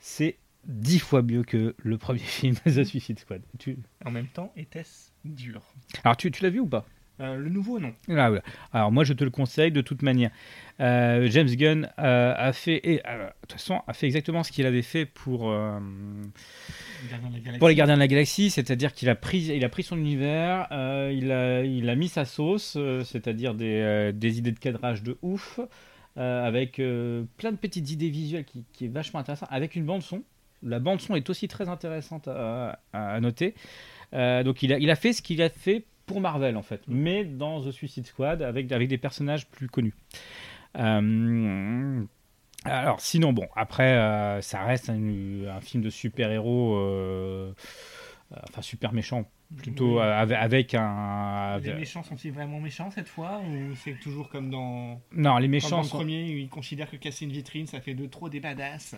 C'est 0.00 0.36
dix 0.64 0.98
fois 0.98 1.22
mieux 1.22 1.42
que 1.42 1.74
le 1.78 1.98
premier 1.98 2.18
film 2.18 2.56
The 2.64 2.84
Suicide 2.84 3.18
Squad. 3.18 3.42
Tu... 3.58 3.78
En 4.04 4.10
même 4.10 4.28
temps, 4.28 4.52
était-ce 4.56 5.10
dur? 5.24 5.62
Alors, 6.04 6.16
tu, 6.16 6.30
tu 6.30 6.42
l'as 6.42 6.50
vu 6.50 6.60
ou 6.60 6.66
pas? 6.66 6.86
Euh, 7.20 7.36
Le 7.36 7.50
nouveau, 7.50 7.78
non. 7.78 7.92
Ah, 8.08 8.28
voilà. 8.30 8.42
Alors 8.72 8.90
moi 8.92 9.04
je 9.04 9.12
te 9.12 9.24
le 9.24 9.30
conseille 9.30 9.70
de 9.70 9.80
toute 9.80 10.02
manière. 10.02 10.30
Euh, 10.80 11.28
James 11.30 11.48
Gunn 11.48 11.90
euh, 11.98 12.34
a 12.36 12.52
fait, 12.52 12.80
et, 12.82 12.96
de 12.96 13.02
toute 13.42 13.52
façon, 13.52 13.82
a 13.86 13.92
fait 13.92 14.06
exactement 14.06 14.42
ce 14.42 14.50
qu'il 14.52 14.64
avait 14.64 14.82
fait 14.82 15.04
pour, 15.04 15.52
Galaxie. 17.10 17.58
pour 17.58 17.68
les 17.68 17.74
Gardiens 17.74 17.96
de 17.96 18.00
la 18.00 18.08
Galaxie, 18.08 18.50
c'est-à-dire 18.50 18.94
qu'il 18.94 19.10
a 19.10 19.14
pris, 19.14 19.40
il 19.40 19.64
a 19.64 19.68
pris 19.68 19.82
son 19.82 19.98
univers, 19.98 20.66
il, 21.12 21.30
a, 21.30 21.62
il 21.62 21.88
a 21.90 21.94
mis 21.94 22.08
sa 22.08 22.24
sauce, 22.24 22.78
c'est-à-dire 23.04 23.54
des, 23.54 24.12
des 24.14 24.38
idées 24.38 24.52
de 24.52 24.58
cadrage 24.58 25.02
de 25.02 25.18
ouf, 25.20 25.60
euh, 26.18 26.44
avec 26.44 26.80
euh, 26.80 27.24
plein 27.36 27.52
de 27.52 27.56
petites 27.56 27.90
idées 27.90 28.10
visuelles 28.10 28.44
qui, 28.44 28.64
qui 28.72 28.86
est 28.86 28.88
vachement 28.88 29.20
intéressant, 29.20 29.46
avec 29.50 29.76
une 29.76 29.84
bande 29.84 30.02
son. 30.02 30.22
La 30.62 30.80
bande 30.80 31.00
son 31.00 31.14
est 31.14 31.30
aussi 31.30 31.48
très 31.48 31.68
intéressante 31.68 32.28
à, 32.28 32.78
noter. 33.20 33.54
Euh, 34.12 34.42
donc 34.42 34.62
il 34.62 34.72
a, 34.72 34.78
il 34.78 34.90
a 34.90 34.96
fait 34.96 35.12
ce 35.12 35.22
qu'il 35.22 35.40
a 35.40 35.48
fait 35.48 35.84
pour 36.06 36.20
Marvel 36.20 36.56
en 36.56 36.62
fait, 36.62 36.82
mais 36.88 37.24
dans 37.24 37.62
The 37.62 37.70
Suicide 37.70 38.06
Squad 38.06 38.42
avec, 38.42 38.72
avec 38.72 38.88
des 38.88 38.98
personnages 38.98 39.46
plus 39.46 39.68
connus. 39.68 39.94
Alors 40.74 41.30
sinon 42.98 43.32
bon, 43.32 43.46
après 43.56 44.42
ça 44.42 44.64
reste 44.64 44.90
un, 44.90 45.46
un 45.48 45.60
film 45.60 45.82
de 45.82 45.90
super-héros, 45.90 46.74
enfin 48.32 48.62
super 48.62 48.92
méchant, 48.92 49.24
plutôt 49.56 49.96
Oui. 49.96 50.02
euh, 50.02 50.24
avec, 50.24 50.74
un... 50.74 51.58
Les 51.58 51.74
méchants 51.74 52.02
sont-ils 52.02 52.32
vraiment 52.32 52.60
méchants 52.60 52.90
cette 52.90 53.08
fois 53.08 53.40
Ou 53.40 53.74
c'est 53.74 53.98
toujours 53.98 54.28
comme 54.28 54.50
dans, 54.50 55.00
Non, 55.12 55.36
les 55.38 55.42
comme 55.42 55.42
dans 55.42 55.48
méchants 55.48 55.78
le 55.78 55.86
sont... 55.86 55.96
premier 55.96 56.24
où 56.34 56.36
ils 56.38 56.48
considèrent 56.48 56.90
que 56.90 56.96
casser 56.96 57.24
une 57.24 57.32
vitrine 57.32 57.66
ça 57.66 57.80
fait 57.80 57.94
de 57.94 58.06
trop 58.06 58.28
des 58.28 58.40
badass 58.40 58.94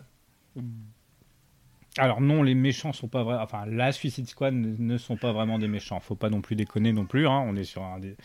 Alors 1.99 2.21
non, 2.21 2.43
les 2.43 2.55
méchants 2.55 2.93
sont 2.93 3.09
pas 3.09 3.23
vrais. 3.23 3.37
Enfin, 3.37 3.67
la 3.67 3.93
Suicide 3.93 4.27
Squad 4.29 4.55
ne, 4.55 4.97
sont 4.99 5.17
pas 5.17 5.33
vraiment 5.33 5.59
des 5.59 5.69
méchants. 5.69 6.01
Faut 6.01 6.15
pas 6.15 6.31
non 6.31 6.41
plus 6.41 6.57
déconner 6.57 6.93
non 6.93 7.05
plus. 7.07 7.27
hein. 7.27 7.45
On 7.47 7.55
est 7.57 7.65
sur 7.65 7.83
un 7.83 7.99
des, 7.99 8.17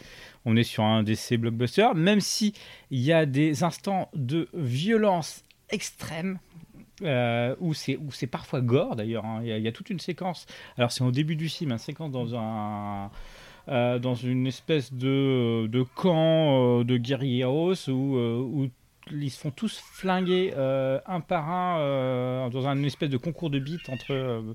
on 0.46 0.56
est 0.56 0.64
sur 0.64 0.84
un 0.84 1.04
DC 1.04 1.34
blockbuster. 1.38 1.88
Même 1.96 2.22
si 2.22 2.54
il 2.92 3.00
y 3.00 3.12
a 3.12 3.26
des 3.26 3.64
instants 3.64 4.10
de 4.14 4.48
violence 4.54 5.44
extrême. 5.70 6.40
Euh, 7.04 7.56
où 7.60 7.74
c'est 7.74 8.28
parfois 8.30 8.62
gore 8.62 8.96
d'ailleurs 8.96 9.26
hein. 9.26 9.42
il 9.44 9.50
y, 9.50 9.68
a- 9.68 9.72
toute 9.72 9.90
une 9.90 10.00
séquence 10.00 10.46
alors 10.78 10.92
c'est 10.92 11.04
au 11.04 11.12
début 11.12 11.36
du 11.36 11.48
film 11.48 11.72
une 11.72 11.78
séquence 11.78 12.12
dans 12.12 12.34
euh, 13.70 14.00
une 14.24 14.48
espèce 14.48 14.94
de, 14.94 15.68
de 15.68 15.84
camp 15.84 16.80
euh, 16.80 16.84
de 16.84 16.98
guerrilleros 16.98 17.90
où, 17.90 18.16
euh, 18.18 18.70
ils 19.12 19.30
se 19.32 19.40
font 19.40 19.52
tous 19.52 19.80
flinguer 19.94 20.54
euh, 20.58 21.00
un 21.06 21.20
par 21.22 21.50
un 21.50 21.80
euh, 21.80 22.50
dans 22.50 22.68
un 22.68 22.82
espèce 22.84 23.10
de 23.10 23.18
concours 23.18 23.50
de 23.50 23.60
beats 23.60 23.90
entre, 23.92 24.12
euh, 24.12 24.54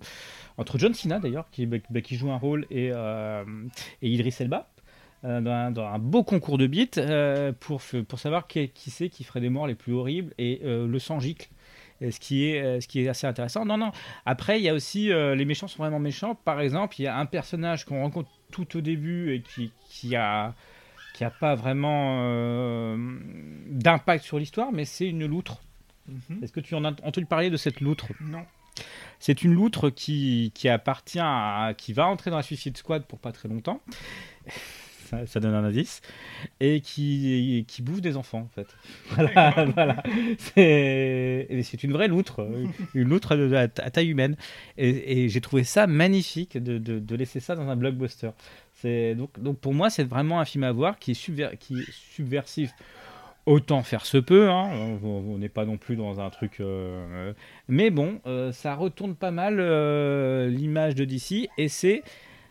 John 0.79 0.95
Cena 0.95 1.19
d'ailleurs, 1.19 1.47
qui, 1.51 1.67
bah, 1.67 1.79
bah, 1.91 2.01
qui 2.01 2.17
joue 2.17 2.31
un 2.31 2.37
rôle, 2.37 2.67
et, 2.71 2.91
euh, 2.93 3.45
Idris 4.03 4.37
Elba. 4.41 4.69
euh, 5.25 5.41
Dans 5.41 5.85
un, 5.87 5.99
beau 5.99 6.23
concours 6.23 6.59
de 6.59 6.67
beats 6.67 6.99
euh, 6.99 7.53
pour, 7.59 7.81
savoir 8.19 8.47
qui, 8.47 8.71
c'est 8.91 9.09
qui 9.09 9.25
ferait 9.25 9.41
des 9.41 9.49
morts 9.51 9.67
les 9.67 9.75
plus 9.75 9.93
horribles 9.95 10.35
et 10.39 10.61
euh, 10.65 10.87
le 10.87 10.99
sang 10.99 11.21
gicle. 11.21 11.49
Et 12.03 12.11
Ce 12.11 12.19
qui, 12.21 12.49
est, 12.49 12.61
euh, 12.63 12.81
ce 12.81 12.89
qui 12.89 13.01
est 13.01 13.09
assez 13.09 13.27
intéressant. 13.27 13.65
Non, 13.65 13.79
non. 13.79 13.93
Après, 14.27 14.59
il 14.59 14.65
y 14.65 14.69
a 14.69 14.75
aussi. 14.75 15.13
euh, 15.13 15.35
les 15.35 15.45
méchants 15.45 15.69
sont 15.69 15.83
vraiment 15.83 16.01
méchants. 16.01 16.35
Par 16.35 16.61
exemple, 16.61 16.97
il 16.99 17.05
y 17.05 17.07
a 17.07 17.17
un 17.17 17.27
personnage 17.27 17.85
qu'on 17.85 18.03
rencontre 18.03 18.29
tout 18.51 18.77
au 18.77 18.81
début 18.81 19.33
et 19.35 19.41
qui, 19.41 19.71
qui 19.89 20.17
a 20.17 20.55
qui 21.15 21.25
a 21.25 21.31
pas 21.31 21.55
vraiment 21.55 22.21
euh, 22.23 22.97
d'impact 23.69 24.25
sur 24.25 24.39
l'histoire, 24.39 24.73
mais 24.73 24.85
c'est 24.87 25.07
une 25.07 25.27
loutre. 25.27 25.63
Mhm. 26.09 26.43
Est-ce 26.43 26.53
que 26.53 26.61
tu 26.61 26.75
en 26.75 26.85
as 26.85 26.93
entendu 27.05 27.27
parler 27.27 27.51
de 27.51 27.57
cette 27.57 27.81
loutre? 27.81 28.07
Non. 28.21 28.45
C'est 29.21 29.43
une 29.45 29.53
loutre 29.53 29.91
qui, 29.91 30.51
qui 30.55 30.69
appartient 30.69 31.21
à. 31.21 31.75
qui 31.77 31.93
va 31.93 32.07
entrer 32.09 32.31
dans 32.31 32.39
la 32.39 32.43
Suicide 32.43 32.77
Squad 32.77 33.05
pour 33.05 33.19
pas 33.19 33.31
très 33.31 33.49
longtemps. 33.49 33.81
Ça, 35.13 35.27
ça 35.27 35.41
donne 35.41 35.55
un 35.55 35.63
indice. 35.65 36.01
Et 36.59 36.81
qui, 36.81 37.65
qui 37.69 37.83
bouffe 37.83 38.01
des 38.01 38.17
enfants, 38.17 38.41
en 38.41 38.49
fait. 38.49 38.67
Voilà. 39.15 39.67
voilà. 39.75 40.03
C'est 40.47 41.83
une 41.85 41.93
vraie 41.93 42.09
loutre. 42.09 42.47
Une 42.95 43.09
loutre 43.09 43.37
à, 43.55 43.69
taille 43.69 44.09
humaine. 44.09 44.37
Et, 44.79 45.25
et 45.25 45.29
j'ai 45.29 45.41
trouvé 45.41 45.65
ça 45.65 45.87
magnifique 45.87 46.57
de, 46.57 46.79
de- 46.79 46.99
de 46.99 47.17
laisser 47.17 47.41
ça 47.41 47.55
dans 47.57 47.69
un 47.69 47.77
blockbuster. 47.77 48.31
C'est 48.75 49.15
donc, 49.15 49.39
donc 49.39 49.59
pour 49.59 49.75
moi, 49.75 49.91
c'est 49.91 50.05
vraiment 50.05 50.41
un 50.41 50.45
film 50.45 50.65
à 50.65 50.73
voir 50.73 50.99
qui 50.99 51.11
est, 51.13 51.15
subver- 51.15 51.57
qui 51.59 51.79
est 51.81 51.91
subversif. 51.91 52.73
Autant 53.45 53.83
faire 53.83 54.07
se 54.07 54.19
peut, 54.19 54.49
hein. 54.51 54.71
on 55.03 55.37
n'est 55.37 55.49
pas 55.49 55.65
non 55.65 55.77
plus 55.77 55.97
dans 55.97 56.21
un 56.21 56.31
truc. 56.31 56.61
euh, 56.61 57.33
mais 57.67 57.91
bon, 57.91 58.21
euh, 58.27 58.53
ça 58.53 58.77
retourne 58.77 59.17
pas 59.17 59.33
mal 59.33 59.57
euh, 59.59 60.49
l'image 60.49 60.95
de 60.95 61.05
DC 61.05 61.49
et 61.59 61.67
c'est 61.67 62.05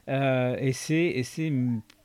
euh, 0.10 0.58
et 0.60 0.74
c'est 0.74 1.06
et 1.06 1.24
c'est 1.24 1.50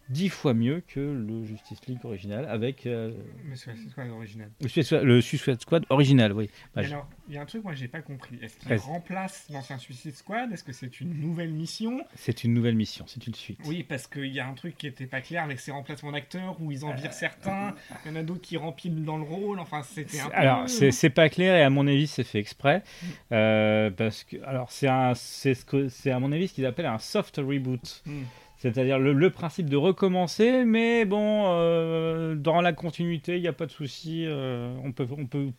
dix 0.08 0.28
fois 0.28 0.54
mieux 0.54 0.82
que 0.86 1.00
le 1.00 1.44
Justice 1.44 1.80
League 1.86 1.98
original 2.04 2.46
avec 2.48 2.86
euh, 2.86 3.12
Mais 3.44 3.56
c'est 3.56 3.72
c'est 3.76 3.94
quoi 3.94 4.04
l'original 4.04 4.50
le 4.60 4.68
Suicide- 4.68 5.02
le 5.02 5.20
Suicide 5.20 5.60
Squad 5.60 5.84
original, 5.90 6.32
oui. 6.32 6.48
Bah, 6.74 6.82
Alors, 6.84 7.08
il 7.28 7.34
y 7.34 7.38
a 7.38 7.42
un 7.42 7.46
truc, 7.46 7.64
moi, 7.64 7.74
j'ai 7.74 7.88
pas 7.88 8.02
compris. 8.02 8.38
Est-ce 8.42 8.56
qu'il 8.58 8.74
remplace 8.76 9.46
l'ancien 9.52 9.78
Suicide 9.78 10.14
Squad? 10.14 10.52
Est-ce 10.52 10.62
que 10.64 10.72
c'est 10.72 11.00
une 11.00 11.14
nouvelle 11.20 11.50
mission? 11.50 12.00
C'est 12.14 12.44
une 12.44 12.54
nouvelle 12.54 12.76
mission, 12.76 13.04
c'est 13.08 13.26
une 13.26 13.34
suite. 13.34 13.58
Oui, 13.64 13.82
parce 13.82 14.06
qu'il 14.06 14.26
y 14.32 14.40
a 14.40 14.46
un 14.46 14.54
truc 14.54 14.76
qui 14.78 14.86
était 14.86 15.06
pas 15.06 15.20
clair 15.20 15.42
avec 15.44 15.58
ces 15.60 15.70
remplacements 15.72 16.12
d'acteurs 16.12 16.56
où 16.60 16.70
ils 16.70 16.84
en 16.84 16.94
virent 16.94 17.12
certains, 17.12 17.74
il 18.04 18.10
y 18.10 18.14
en 18.14 18.16
a 18.16 18.22
d'autres 18.22 18.42
qui 18.42 18.56
remplissent 18.56 18.92
dans 18.92 19.16
le 19.16 19.24
rôle. 19.24 19.58
Enfin, 19.58 19.82
c'était 19.82 20.20
un 20.20 20.28
peu. 20.28 20.34
Alors, 20.34 20.68
c'est 20.68 21.10
pas 21.10 21.28
clair 21.28 21.56
et 21.56 21.62
à 21.62 21.70
mon 21.70 21.86
avis, 21.86 22.06
c'est 22.06 22.24
fait 22.24 22.38
exprès. 22.38 22.82
Euh, 23.32 23.90
parce 23.90 24.24
que, 24.24 24.36
alors, 24.44 24.70
c'est 24.70 24.86
à 24.88 25.14
mon 26.20 26.32
avis 26.32 26.48
ce 26.48 26.54
qu'ils 26.54 26.66
appellent 26.66 26.86
un 26.86 26.98
soft 26.98 27.36
reboot. 27.38 28.02
Hmm. 28.06 28.22
C'est-à-dire 28.72 28.98
le, 28.98 29.31
principe 29.31 29.68
de 29.68 29.76
recommencer, 29.76 30.64
mais 30.64 31.05
bon, 31.05 31.44
euh, 31.46 32.35
dans 32.35 32.61
la 32.61 32.72
continuité, 32.72 33.37
il 33.37 33.42
n'y 33.42 33.48
a 33.48 33.52
pas 33.52 33.66
de 33.66 33.70
souci. 33.70 34.24
euh, 34.26 34.74
on, 34.83 34.92
peut, 34.92 35.07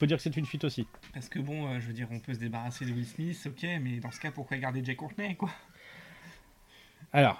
dire 0.08 0.18
que 0.18 0.24
c'est 0.24 0.36
une 0.36 0.46
suite 0.46 0.64
aussi. 0.64 0.88
Parce 1.14 1.30
que 1.30 1.40
bon, 1.40 1.68
euh, 1.68 1.80
je 1.80 1.88
veux 1.88 1.94
dire, 1.94 2.08
on 2.12 2.20
peut 2.20 2.34
se 2.34 2.40
débarrasser 2.40 2.86
de 2.86 2.92
Will 2.92 3.06
Smith, 3.06 3.48
ok, 3.48 3.68
mais 3.82 4.00
dans 4.00 4.12
ce 4.12 4.20
cas, 4.20 4.32
pourquoi 4.32 4.58
garder 4.58 4.84
Jay 4.84 4.96
Courtney, 4.96 5.36
quoi? 5.36 5.50
Alors, 7.14 7.40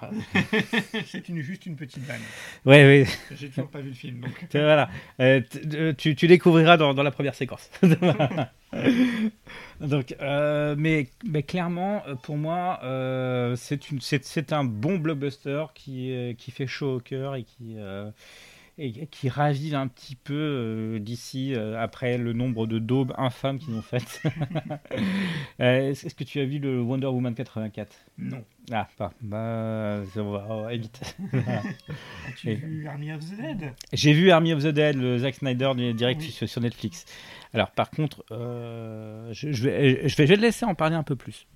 C'est 1.06 1.28
une, 1.28 1.40
juste 1.42 1.66
une 1.66 1.76
petite 1.76 2.02
vanne. 2.04 2.20
ouais, 2.64 2.84
ouais, 2.84 3.06
J'ai 3.36 3.48
toujours 3.48 3.68
pas 3.68 3.80
vu 3.80 3.90
le 3.90 3.94
film, 3.94 4.20
donc. 4.20 4.46
voilà. 4.52 4.88
Euh, 5.20 5.40
euh, 5.74 5.92
tu, 5.92 6.16
tu 6.16 6.26
découvriras 6.26 6.76
dans, 6.76 6.94
dans 6.94 7.02
la 7.02 7.10
première 7.10 7.34
séquence. 7.34 7.70
Donc, 9.80 10.14
euh, 10.20 10.74
mais, 10.76 11.08
mais 11.24 11.42
clairement, 11.42 12.02
pour 12.22 12.36
moi, 12.36 12.80
euh, 12.82 13.56
c'est 13.56 14.52
un 14.52 14.64
bon 14.64 14.98
blockbuster 14.98 15.64
qui, 15.74 16.34
qui 16.38 16.50
fait 16.50 16.66
chaud 16.66 16.96
au 16.96 17.00
cœur 17.00 17.34
et 17.36 17.44
qui, 17.44 17.76
et 18.78 19.06
qui 19.08 19.28
ravive 19.28 19.74
un 19.74 19.88
petit 19.88 20.14
peu 20.14 20.34
euh, 20.34 20.98
d'ici 20.98 21.54
après 21.78 22.16
le 22.16 22.32
nombre 22.32 22.66
de 22.66 22.78
daubes 22.78 23.12
infâmes 23.18 23.58
qu'ils 23.58 23.74
ont 23.74 23.82
faites. 23.82 24.22
Euh, 25.60 25.90
Est-ce 25.90 26.14
que 26.14 26.22
tu 26.24 26.38
as 26.38 26.44
vu 26.44 26.58
le 26.60 26.80
Wonder 26.80 27.06
Woman 27.08 27.34
84 27.34 27.92
Non. 28.18 28.44
Ah, 28.70 28.86
pas. 28.96 29.12
Bah, 29.20 30.02
on 30.16 30.30
va, 30.30 30.46
on 30.50 30.62
va 30.62 30.74
éviter. 30.74 31.00
As-tu 32.28 32.50
Et- 32.50 32.54
vu 32.54 32.86
Army 32.86 33.12
of 33.12 33.20
the 33.28 33.36
Dead? 33.36 33.72
J'ai 33.92 34.12
vu 34.12 34.30
Army 34.30 34.52
of 34.52 34.62
the 34.62 34.68
Dead, 34.68 34.96
le 34.96 35.18
Zack 35.18 35.34
Snyder 35.36 35.72
direct 35.94 36.20
Oui. 36.20 36.48
sur, 36.48 36.60
Netflix. 36.62 37.04
Alors, 37.52 37.70
par 37.72 37.90
contre, 37.90 38.24
euh, 38.30 39.32
je, 39.32 39.50
je 39.52 39.62
vais, 39.64 40.08
je, 40.08 40.16
vais, 40.16 40.26
je 40.26 40.32
vais 40.32 40.36
te 40.36 40.42
laisser 40.42 40.64
en 40.64 40.74
parler 40.74 40.94
un 40.96 41.02
peu 41.02 41.16
plus. 41.16 41.46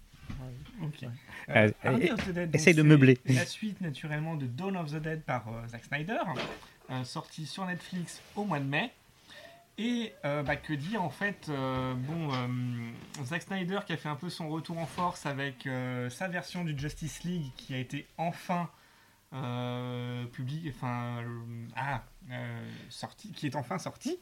Ok. 0.83 1.09
Euh, 1.51 1.71
Army 1.85 2.09
euh, 2.11 2.15
of 2.15 2.25
the 2.27 2.33
Dead, 2.33 2.47
donc, 2.51 2.55
essaye 2.57 2.75
de 2.75 2.83
c'est 2.83 2.89
meubler. 2.89 3.19
La 3.27 3.47
suite, 3.47 3.81
naturellement, 3.81 4.35
de 4.37 4.47
Dawn 4.47 4.77
of 4.77 4.91
the 4.93 5.01
Dead 5.01 5.23
par 5.23 5.47
euh, 5.49 5.67
Zack 5.69 5.85
Snyder, 5.85 6.13
euh, 6.15 6.41
sorti 7.05 7.47
sur 7.47 7.65
Netflix 7.67 8.21
au 8.37 8.45
mois 8.45 8.61
de 8.61 8.65
mai. 8.65 8.93
Et 9.79 10.13
euh, 10.27 10.43
bah, 10.43 10.57
que 10.57 10.75
dire 10.75 11.03
en 11.03 11.09
fait 11.09 11.47
euh, 11.49 11.95
Bon, 11.95 12.31
euh, 12.33 13.25
Zack 13.25 13.43
Snyder 13.43 13.81
qui 13.87 13.95
a 13.95 13.97
fait 13.97 14.09
un 14.11 14.17
peu 14.17 14.29
son 14.29 14.49
retour 14.51 14.77
en 14.79 14.85
force 14.87 15.25
avec 15.25 15.67
euh, 15.67 16.11
sa 16.11 16.29
version 16.29 16.63
du 16.63 16.79
Justice 16.79 17.25
League 17.25 17.47
qui 17.57 17.73
a 17.75 17.79
été 17.79 18.07
enfin 18.19 18.69
euh, 19.33 20.27
publié, 20.27 20.75
enfin, 20.77 21.23
euh, 21.23 21.67
ah, 21.75 22.03
euh, 22.31 22.69
sorti, 22.91 23.33
qui 23.33 23.47
est 23.47 23.57
enfin 23.57 23.79
sorti. 23.79 24.19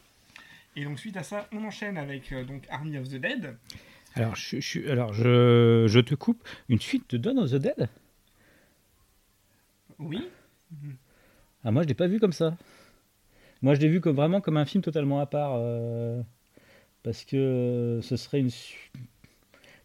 Et 0.76 0.84
donc 0.84 1.00
suite 1.00 1.16
à 1.16 1.24
ça, 1.24 1.48
on 1.52 1.64
enchaîne 1.64 1.98
avec 1.98 2.30
euh, 2.30 2.44
donc 2.44 2.64
Army 2.70 2.96
of 2.96 3.08
the 3.08 3.16
Dead. 3.16 3.56
Alors, 4.14 4.36
je, 4.36 4.60
je- 4.60 4.88
alors 4.88 5.12
je, 5.12 5.86
je 5.88 5.98
te 6.00 6.14
coupe. 6.14 6.46
Une 6.68 6.78
suite 6.80 7.10
de 7.10 7.16
Dawn 7.18 7.40
of 7.40 7.50
the 7.50 7.56
Dead? 7.56 7.88
Oui. 9.98 10.28
Ah, 11.64 11.70
moi, 11.70 11.82
je 11.82 11.88
l'ai 11.88 11.94
pas 11.94 12.06
vu 12.06 12.18
comme 12.20 12.32
ça. 12.32 12.56
Moi, 13.62 13.74
je 13.74 13.80
l'ai 13.80 13.88
vu 13.88 14.00
comme, 14.00 14.16
vraiment 14.16 14.40
comme 14.40 14.56
un 14.56 14.64
film 14.64 14.82
totalement 14.82 15.20
à 15.20 15.26
part. 15.26 15.54
euh, 15.56 16.22
parce 17.02 17.24
que 17.24 18.00
ce 18.02 18.16
serait 18.16 18.40
une. 18.40 18.50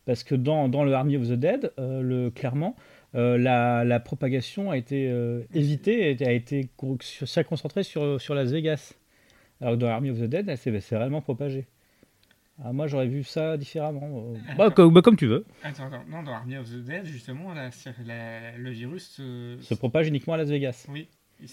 Parce 0.06 0.24
que 0.24 0.36
dans, 0.36 0.70
dans 0.70 0.84
le 0.84 0.94
Army 0.94 1.18
of 1.18 1.28
the 1.28 1.34
Dead, 1.34 1.72
euh, 1.80 2.02
le, 2.02 2.30
clairement, 2.30 2.76
euh, 3.16 3.38
la, 3.38 3.84
la 3.84 4.00
propagation 4.00 4.70
a 4.70 4.78
été 4.78 5.08
évitée 5.54 6.10
a 6.26 6.32
été 6.32 6.70
co- 6.78 6.98
sur- 7.02 7.28
ça 7.28 7.44
sur, 7.84 8.22
sur 8.22 8.36
Las 8.36 8.52
Vegas. 8.52 8.94
Alors 9.62 9.74
que 9.74 9.80
dans 9.80 9.88
Army 9.88 10.12
of 10.12 10.20
the 10.20 10.24
Dead, 10.26 10.48
elle 10.48 10.58
s'est 10.82 10.98
réellement 10.98 11.22
propagé. 11.22 11.66
Ah, 12.64 12.72
moi, 12.72 12.88
j'aurais 12.88 13.08
vu 13.08 13.24
ça 13.24 13.58
différemment. 13.58 14.34
Bah, 14.58 14.70
comme, 14.70 14.94
bah, 14.94 15.02
comme 15.02 15.18
tu 15.18 15.26
veux. 15.28 15.44
Attends, 15.64 15.88
attends, 15.88 16.06
non, 16.08 16.24
dans 16.24 16.34
Army 16.34 16.56
of 16.58 16.70
the 16.70 16.84
Dead, 16.86 17.06
justement, 17.06 17.54
la- 17.54 17.70
la- 18.06 18.58
le 18.58 18.70
virus 18.70 19.10
se... 19.10 19.58
Se 19.62 19.74
propage 19.74 20.08
uniquement 20.08 20.36
à 20.36 20.38
Las 20.38 20.50
Vegas. 20.50 20.86
Oui, 20.90 21.08
Et, 21.42 21.46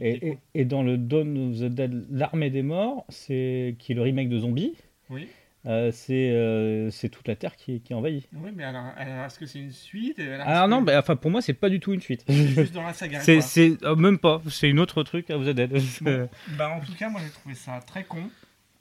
est- 0.00 0.24
et- 0.26 0.38
et 0.54 0.64
dans 0.64 0.82
le 0.82 0.96
Dawn 0.98 1.50
of 1.52 1.58
the 1.60 1.64
Dead, 1.72 2.06
l'armée 2.10 2.50
des 2.50 2.62
morts, 2.62 3.04
c'est 3.08 3.74
qui 3.78 3.92
est 3.92 3.94
le 3.94 4.02
remake 4.02 4.28
de 4.28 4.38
Zombie, 4.38 4.74
Oui. 5.08 5.28
euh, 5.66 5.90
c'est 5.92 6.30
euh, 6.30 6.90
c'est 6.90 7.08
toute 7.08 7.26
la 7.26 7.36
Terre 7.36 7.56
qui, 7.56 7.80
qui 7.80 7.92
est 7.92 7.96
envahie. 7.96 8.26
Oui, 8.34 8.50
mais 8.54 8.64
alors, 8.64 8.84
alors, 8.96 9.24
est-ce 9.26 9.38
que 9.38 9.46
c'est 9.46 9.58
une 9.60 9.72
suite 9.72 10.18
Alors, 10.18 10.46
Alors 10.46 10.62
est-ce 10.64 10.70
non, 10.70 10.80
que 10.80 10.84
bah, 10.86 10.98
enfin 10.98 11.16
pour 11.16 11.30
moi 11.30 11.40
c'est 11.42 11.54
pas 11.54 11.68
du 11.70 11.80
tout 11.80 11.92
une 11.92 12.00
suite. 12.00 12.24
c'est 12.26 12.34
juste 12.48 12.74
dans 12.74 12.82
la 12.82 12.92
saga. 12.92 13.20
C'est 13.40 13.82
euh, 13.84 13.96
même 13.96 14.18
pas, 14.18 14.42
c'est 14.50 14.68
une 14.68 14.78
autre 14.78 15.02
truc 15.02 15.30
à 15.30 15.36
vous 15.36 15.52
Dead. 15.52 15.72
Bon. 16.02 16.28
Bah, 16.58 16.70
en 16.70 16.80
tout 16.80 16.94
cas, 16.94 17.08
moi 17.08 17.20
j'ai 17.24 17.30
trouvé 17.30 17.54
ça 17.54 17.80
très 17.86 18.04
con. 18.04 18.30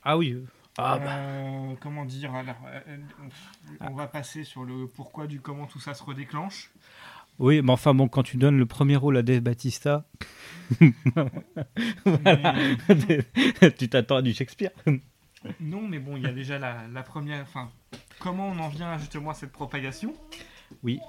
ah 0.04 0.18
oui. 0.18 0.38
Ah 0.82 0.98
bah. 0.98 1.18
Euh, 1.18 1.74
comment 1.82 2.06
dire 2.06 2.34
alors, 2.34 2.56
euh, 2.68 2.80
euh, 2.90 2.98
On 3.82 3.94
va 3.96 4.08
passer 4.08 4.46
sur 4.46 4.64
le 4.64 4.88
pourquoi 4.88 5.28
du 5.28 5.42
comment 5.42 5.66
tout 5.66 5.80
ça 5.80 5.94
se 5.94 6.02
redéclenche. 6.04 6.70
Oui, 7.40 7.62
mais 7.62 7.72
enfin 7.72 7.94
bon, 7.94 8.08
quand 8.10 8.24
tu 8.24 8.38
donnes 8.38 8.58
le 8.58 8.66
premier 8.66 8.96
rôle 8.98 9.16
à 9.18 9.22
Dave 9.22 9.40
Batista, 9.40 10.06
voilà. 12.06 12.56
tu 13.78 13.88
t'attends 13.90 14.18
à 14.18 14.22
du 14.22 14.34
Shakespeare. 14.34 14.72
Non, 15.62 15.88
mais 15.88 16.00
bon, 16.00 16.18
il 16.18 16.24
y 16.24 16.28
a 16.28 16.34
déjà 16.34 16.60
la, 16.60 16.86
la 16.94 17.02
première. 17.02 17.42
Enfin, 17.44 17.72
comment 18.20 18.50
on 18.50 18.60
en 18.60 18.68
vient 18.68 18.98
justement 18.98 19.30
à 19.32 19.34
cette 19.34 19.52
propagation? 19.54 20.14
Oui. 20.84 21.00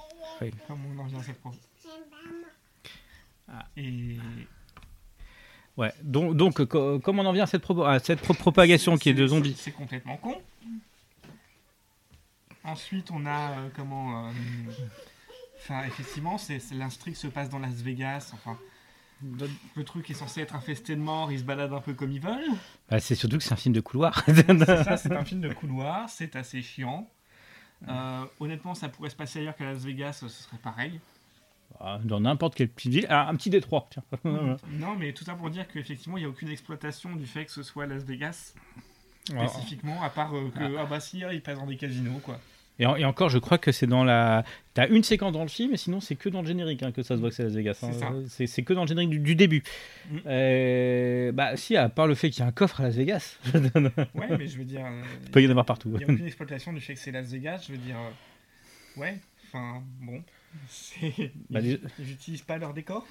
Comment 0.68 0.84
on 0.96 1.00
en 1.00 1.06
vient 1.06 1.18
à 1.18 1.22
cette 1.24 1.40
propagation? 1.40 1.68
Ah. 3.48 3.66
Et 3.76 4.16
Ouais. 5.76 5.92
Donc, 6.02 6.36
donc 6.36 6.64
co- 6.66 7.00
comment 7.00 7.22
on 7.22 7.26
en 7.26 7.32
vient 7.32 7.44
à 7.44 7.46
cette, 7.48 7.62
pro- 7.62 7.82
à 7.84 7.98
cette 7.98 8.20
pro- 8.20 8.34
propagation 8.34 8.96
qui 8.96 9.08
est 9.08 9.14
de 9.14 9.26
zombies? 9.26 9.56
C'est 9.58 9.72
complètement 9.72 10.16
con. 10.18 10.36
Ensuite, 12.62 13.10
on 13.10 13.24
a 13.26 13.52
euh, 13.52 13.68
comment. 13.74 14.28
euh, 14.28 14.30
Enfin, 15.62 15.84
effectivement, 15.84 16.38
c'est 16.38 16.58
l'instru 16.72 17.14
se 17.14 17.26
passe 17.26 17.50
dans 17.50 17.58
Las 17.58 17.74
Vegas. 17.82 18.30
Enfin, 18.32 18.58
le 19.76 19.84
truc 19.84 20.08
est 20.10 20.14
censé 20.14 20.40
être 20.40 20.54
infesté 20.54 20.96
de 20.96 21.00
morts. 21.00 21.30
Ils 21.30 21.40
se 21.40 21.44
baladent 21.44 21.74
un 21.74 21.80
peu 21.80 21.92
comme 21.94 22.12
ils 22.12 22.20
veulent. 22.20 22.56
Bah, 22.88 22.98
C'est 22.98 23.14
surtout 23.14 23.38
que 23.38 23.44
c'est 23.44 23.52
un 23.52 23.56
film 23.56 23.74
de 23.74 23.80
couloir. 23.80 24.24
C'est 24.26 24.64
ça, 24.64 24.96
c'est 24.96 25.12
un 25.12 25.24
film 25.24 25.40
de 25.40 25.52
couloir. 25.52 26.08
C'est 26.08 26.36
assez 26.36 26.62
chiant. 26.62 27.08
Euh, 27.88 28.24
honnêtement, 28.40 28.74
ça 28.74 28.88
pourrait 28.88 29.10
se 29.10 29.16
passer 29.16 29.40
ailleurs 29.40 29.56
qu'à 29.56 29.64
Las 29.64 29.84
Vegas, 29.84 30.14
ce 30.20 30.28
serait 30.28 30.58
pareil. 30.58 31.00
Ah, 31.78 31.98
Dans 32.04 32.20
n'importe 32.20 32.54
quelle 32.54 32.68
petite 32.68 32.92
ville. 32.92 33.06
Ah, 33.08 33.28
un 33.28 33.36
petit 33.36 33.50
détroit, 33.50 33.88
tiens. 33.90 34.02
Non, 34.24 34.96
mais 34.98 35.12
tout 35.12 35.24
ça 35.24 35.34
pour 35.34 35.50
dire 35.50 35.66
qu'effectivement, 35.68 36.16
il 36.16 36.20
n'y 36.20 36.26
a 36.26 36.28
aucune 36.28 36.48
exploitation 36.48 37.14
du 37.14 37.26
fait 37.26 37.44
que 37.44 37.52
ce 37.52 37.62
soit 37.62 37.86
Las 37.86 38.04
Vegas. 38.04 38.54
Spécifiquement, 39.24 40.02
à 40.02 40.10
part 40.10 40.34
euh, 40.34 40.50
que 40.50 40.76
ah 40.76 40.86
bah 40.86 40.98
si, 40.98 41.22
ah, 41.22 41.32
il 41.32 41.42
passe 41.42 41.58
dans 41.58 41.66
des 41.66 41.76
casinos 41.76 42.18
quoi. 42.24 42.40
Et, 42.80 42.86
en- 42.86 42.96
et 42.96 43.04
encore, 43.04 43.28
je 43.28 43.38
crois 43.38 43.58
que 43.58 43.70
c'est 43.72 43.86
dans 43.86 44.02
la. 44.04 44.42
T'as 44.74 44.88
une 44.88 45.02
séquence 45.04 45.32
dans 45.32 45.42
le 45.42 45.48
film, 45.48 45.72
et 45.74 45.76
sinon 45.76 46.00
c'est 46.00 46.16
que 46.16 46.28
dans 46.28 46.40
le 46.40 46.46
générique 46.48 46.82
hein, 46.82 46.90
que 46.92 47.02
ça 47.02 47.14
se 47.14 47.20
voit 47.20 47.28
que 47.28 47.34
c'est 47.36 47.42
Las 47.44 47.52
Vegas. 47.52 47.78
hein. 47.82 47.90
C'est 47.92 47.98
ça. 47.98 48.12
C'est 48.28 48.46
c'est 48.46 48.62
que 48.62 48.72
dans 48.72 48.82
le 48.82 48.88
générique 48.88 49.10
du, 49.10 49.18
du 49.20 49.34
début. 49.34 49.62
Mm. 50.10 50.16
Euh, 50.26 51.32
bah 51.32 51.56
si, 51.56 51.76
à 51.76 51.88
part 51.88 52.06
le 52.06 52.14
fait 52.14 52.30
qu'il 52.30 52.40
y 52.40 52.44
a 52.44 52.48
un 52.48 52.52
coffre 52.52 52.80
à 52.80 52.84
Las 52.84 52.94
Vegas, 52.96 53.36
Ouais, 53.54 54.28
mais 54.38 54.46
je 54.48 54.56
veux 54.58 54.64
dire, 54.64 54.84
euh, 54.86 55.02
il 55.24 55.30
peut 55.30 55.42
y 55.42 55.46
en 55.46 55.50
avoir 55.50 55.66
partout. 55.66 55.90
il 55.92 55.98
n'y 55.98 56.04
a 56.04 56.12
aucune 56.12 56.26
exploitation 56.26 56.72
du 56.72 56.80
fait 56.80 56.94
que 56.94 57.00
c'est 57.00 57.12
Las 57.12 57.26
Vegas. 57.30 57.64
Je 57.68 57.72
veux 57.72 57.78
dire, 57.78 57.96
euh, 57.98 59.00
ouais, 59.00 59.18
enfin 59.48 59.82
bon, 60.00 60.22
Bah, 61.50 61.60
ils 61.60 61.78
n'utilisent 61.98 62.42
pas 62.42 62.56
leur 62.58 62.72
décor. 62.72 63.06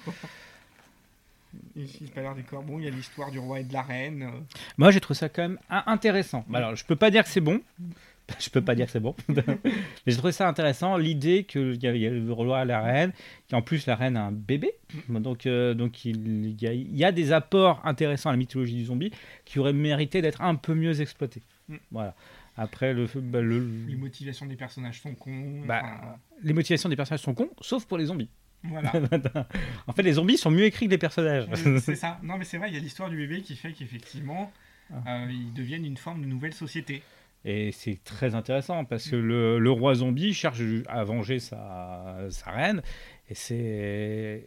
Ils 1.74 1.82
n'utilisent 1.82 2.10
pas 2.12 2.22
leur 2.22 2.34
décor. 2.34 2.62
Bon, 2.62 2.78
il 2.78 2.84
y 2.84 2.88
a 2.88 2.90
l'histoire 2.90 3.30
du 3.30 3.38
roi 3.38 3.60
et 3.60 3.64
de 3.64 3.72
la 3.72 3.82
reine. 3.82 4.28
Moi, 4.78 4.90
j'ai 4.92 5.00
trouvé 5.00 5.18
ça 5.18 5.28
quand 5.28 5.42
même 5.42 5.58
in- 5.68 5.82
intéressant. 5.86 6.44
Bah, 6.48 6.58
Alors, 6.58 6.76
je 6.76 6.84
peux 6.84 6.96
pas 6.96 7.10
dire 7.10 7.24
que 7.24 7.28
c'est 7.28 7.40
bon. 7.40 7.60
Je 8.38 8.50
peux 8.50 8.60
pas 8.62 8.74
dire 8.74 8.86
que 8.86 8.92
c'est 8.92 9.00
bon. 9.00 9.14
Mais 9.28 9.42
j'ai 10.06 10.16
trouvé 10.16 10.32
ça 10.32 10.48
intéressant. 10.48 10.96
L'idée 10.96 11.44
qu'il 11.44 11.82
y, 11.82 11.86
a- 11.86 11.96
y 11.96 12.06
a 12.06 12.10
le 12.10 12.32
roi 12.32 12.64
la 12.64 12.80
reine, 12.80 13.12
qu'en 13.50 13.62
plus 13.62 13.86
la 13.86 13.96
reine 13.96 14.16
a 14.16 14.24
un 14.24 14.32
bébé. 14.32 14.72
Donc, 15.08 15.46
euh, 15.46 15.74
donc 15.74 16.04
il, 16.04 16.60
y 16.62 16.66
a, 16.66 16.72
il 16.72 16.96
y 16.96 17.04
a 17.04 17.12
des 17.12 17.32
apports 17.32 17.80
intéressants 17.84 18.30
à 18.30 18.32
la 18.32 18.38
mythologie 18.38 18.74
du 18.76 18.84
zombie 18.84 19.10
qui 19.44 19.58
auraient 19.58 19.72
mérité 19.72 20.22
d'être 20.22 20.42
un 20.42 20.54
peu 20.54 20.74
mieux 20.74 21.00
exploités. 21.00 21.42
Mm. 21.68 21.76
Voilà. 21.90 22.14
Après, 22.56 22.92
le, 22.92 23.06
bah, 23.16 23.40
le- 23.40 23.66
Les 23.88 23.94
motivations 23.96 24.46
des 24.46 24.56
personnages 24.56 25.00
sont 25.00 25.14
cons. 25.14 25.62
Bah, 25.66 25.80
enfin, 25.82 26.16
les 26.42 26.52
motivations 26.52 26.88
des 26.88 26.96
personnages 26.96 27.22
sont 27.22 27.34
cons, 27.34 27.50
sauf 27.60 27.86
pour 27.86 27.96
les 27.98 28.06
zombies. 28.06 28.28
voilà. 28.64 28.92
en 29.86 29.92
fait, 29.92 30.02
les 30.02 30.12
zombies 30.14 30.36
sont 30.36 30.50
mieux 30.50 30.64
écrits 30.64 30.86
que 30.86 30.90
les 30.90 30.98
personnages. 30.98 31.46
C'est 31.80 31.94
ça. 31.94 32.18
Non, 32.22 32.36
mais 32.36 32.44
c'est 32.44 32.58
vrai, 32.58 32.68
il 32.68 32.74
y 32.74 32.76
a 32.76 32.80
l'histoire 32.80 33.08
du 33.08 33.16
bébé 33.16 33.40
qui 33.42 33.56
fait 33.56 33.72
qu'effectivement, 33.72 34.52
Ah. 34.92 35.22
euh, 35.22 35.26
ils 35.30 35.54
deviennent 35.54 35.86
une 35.86 35.96
forme 35.96 36.20
de 36.20 36.26
nouvelle 36.26 36.52
société. 36.52 37.02
Et 37.44 37.72
c'est 37.72 38.02
très 38.04 38.34
intéressant 38.34 38.84
parce 38.84 39.08
que 39.08 39.16
le, 39.16 39.58
le 39.58 39.70
roi 39.70 39.94
zombie 39.94 40.34
cherche 40.34 40.60
à 40.88 41.04
venger 41.04 41.38
sa, 41.38 42.16
sa 42.28 42.50
reine. 42.50 42.82
Et 43.30 43.34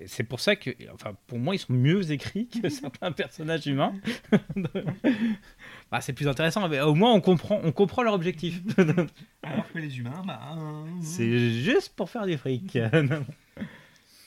c'est 0.07 0.23
pour 0.27 0.41
ça 0.41 0.55
que, 0.57 0.69
enfin, 0.93 1.15
pour 1.27 1.39
moi, 1.39 1.55
ils 1.55 1.59
sont 1.59 1.73
mieux 1.73 2.11
écrits 2.11 2.47
que 2.49 2.67
certains 2.69 3.13
personnages 3.13 3.65
humains. 3.65 3.93
bah, 5.91 6.01
c'est 6.01 6.13
plus 6.13 6.27
intéressant, 6.27 6.67
mais 6.67 6.81
au 6.81 6.93
moins 6.93 7.13
on 7.13 7.21
comprend, 7.21 7.61
on 7.63 7.71
comprend 7.71 8.03
leur 8.03 8.13
objectif. 8.13 8.61
Alors 9.43 9.71
que 9.71 9.79
les 9.79 9.97
humains, 9.97 10.21
bah. 10.27 10.39
hein, 10.43 10.85
c'est 11.01 11.49
juste 11.49 11.95
pour 11.95 12.09
faire 12.09 12.25
du 12.25 12.37
fric. 12.37 12.77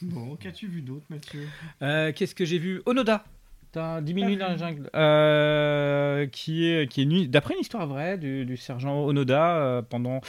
Bon, 0.02 0.36
qu'as-tu 0.36 0.66
vu 0.68 0.82
d'autre, 0.82 1.06
Mathieu? 1.08 1.46
Euh, 1.82 2.12
Qu'est-ce 2.14 2.34
que 2.34 2.44
j'ai 2.44 2.58
vu? 2.58 2.82
Onoda 2.86 3.24
T'as 3.72 4.00
10 4.00 4.14
minutes 4.14 4.38
dans 4.38 4.48
la 4.48 4.56
jungle. 4.56 4.90
Euh, 4.94 6.26
qui 6.26 6.66
est, 6.66 6.90
qui 6.90 7.02
est 7.02 7.26
d'après 7.26 7.54
une 7.54 7.60
histoire 7.60 7.86
vraie 7.86 8.16
du, 8.16 8.44
du 8.44 8.56
sergent 8.56 9.04
Onoda 9.04 9.56
euh, 9.56 9.82
pendant. 9.82 10.20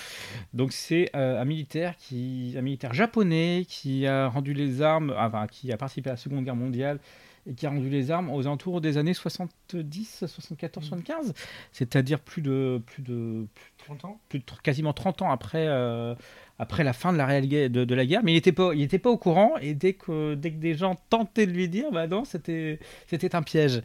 Donc 0.53 0.73
c'est 0.73 1.09
euh, 1.15 1.41
un 1.41 1.45
militaire 1.45 1.95
qui, 1.97 2.55
un 2.57 2.61
militaire 2.61 2.93
japonais 2.93 3.65
qui 3.67 4.05
a 4.05 4.27
rendu 4.27 4.53
les 4.53 4.81
armes, 4.81 5.13
enfin 5.17 5.47
qui 5.47 5.71
a 5.71 5.77
participé 5.77 6.09
à 6.09 6.13
la 6.13 6.17
Seconde 6.17 6.43
Guerre 6.43 6.55
mondiale 6.55 6.99
et 7.49 7.53
qui 7.53 7.65
a 7.65 7.69
rendu 7.69 7.89
les 7.89 8.11
armes 8.11 8.29
aux 8.29 8.41
alentours 8.45 8.81
des 8.81 8.97
années 8.97 9.13
70, 9.13 10.25
74, 10.27 10.83
75, 10.85 11.33
c'est-à-dire 11.71 12.19
plus 12.19 12.41
de 12.41 12.81
plus 12.85 13.01
de 13.03 13.47
30 13.85 14.05
ans. 14.05 14.19
plus 14.29 14.39
de 14.39 14.45
quasiment 14.63 14.91
30 14.93 15.21
ans 15.21 15.31
après, 15.31 15.65
euh, 15.67 16.13
après 16.59 16.83
la 16.83 16.91
fin 16.93 17.13
de 17.13 17.17
la, 17.17 17.25
réelle 17.25 17.47
guerre- 17.47 17.69
de, 17.69 17.85
de 17.85 17.95
la 17.95 18.05
guerre, 18.05 18.21
mais 18.23 18.31
il 18.33 18.35
n'était 18.35 18.51
pas, 18.51 18.73
il 18.73 18.81
était 18.81 18.99
pas 18.99 19.09
au 19.09 19.17
courant, 19.17 19.53
et 19.61 19.73
dès 19.73 19.93
que, 19.93 20.35
dès 20.35 20.51
que 20.51 20.57
des 20.57 20.73
gens 20.75 20.95
tentaient 21.09 21.47
de 21.47 21.51
lui 21.51 21.69
dire, 21.69 21.91
bah 21.91 22.07
non, 22.07 22.25
c'était, 22.25 22.79
c'était 23.07 23.33
un 23.35 23.43
piège. 23.43 23.81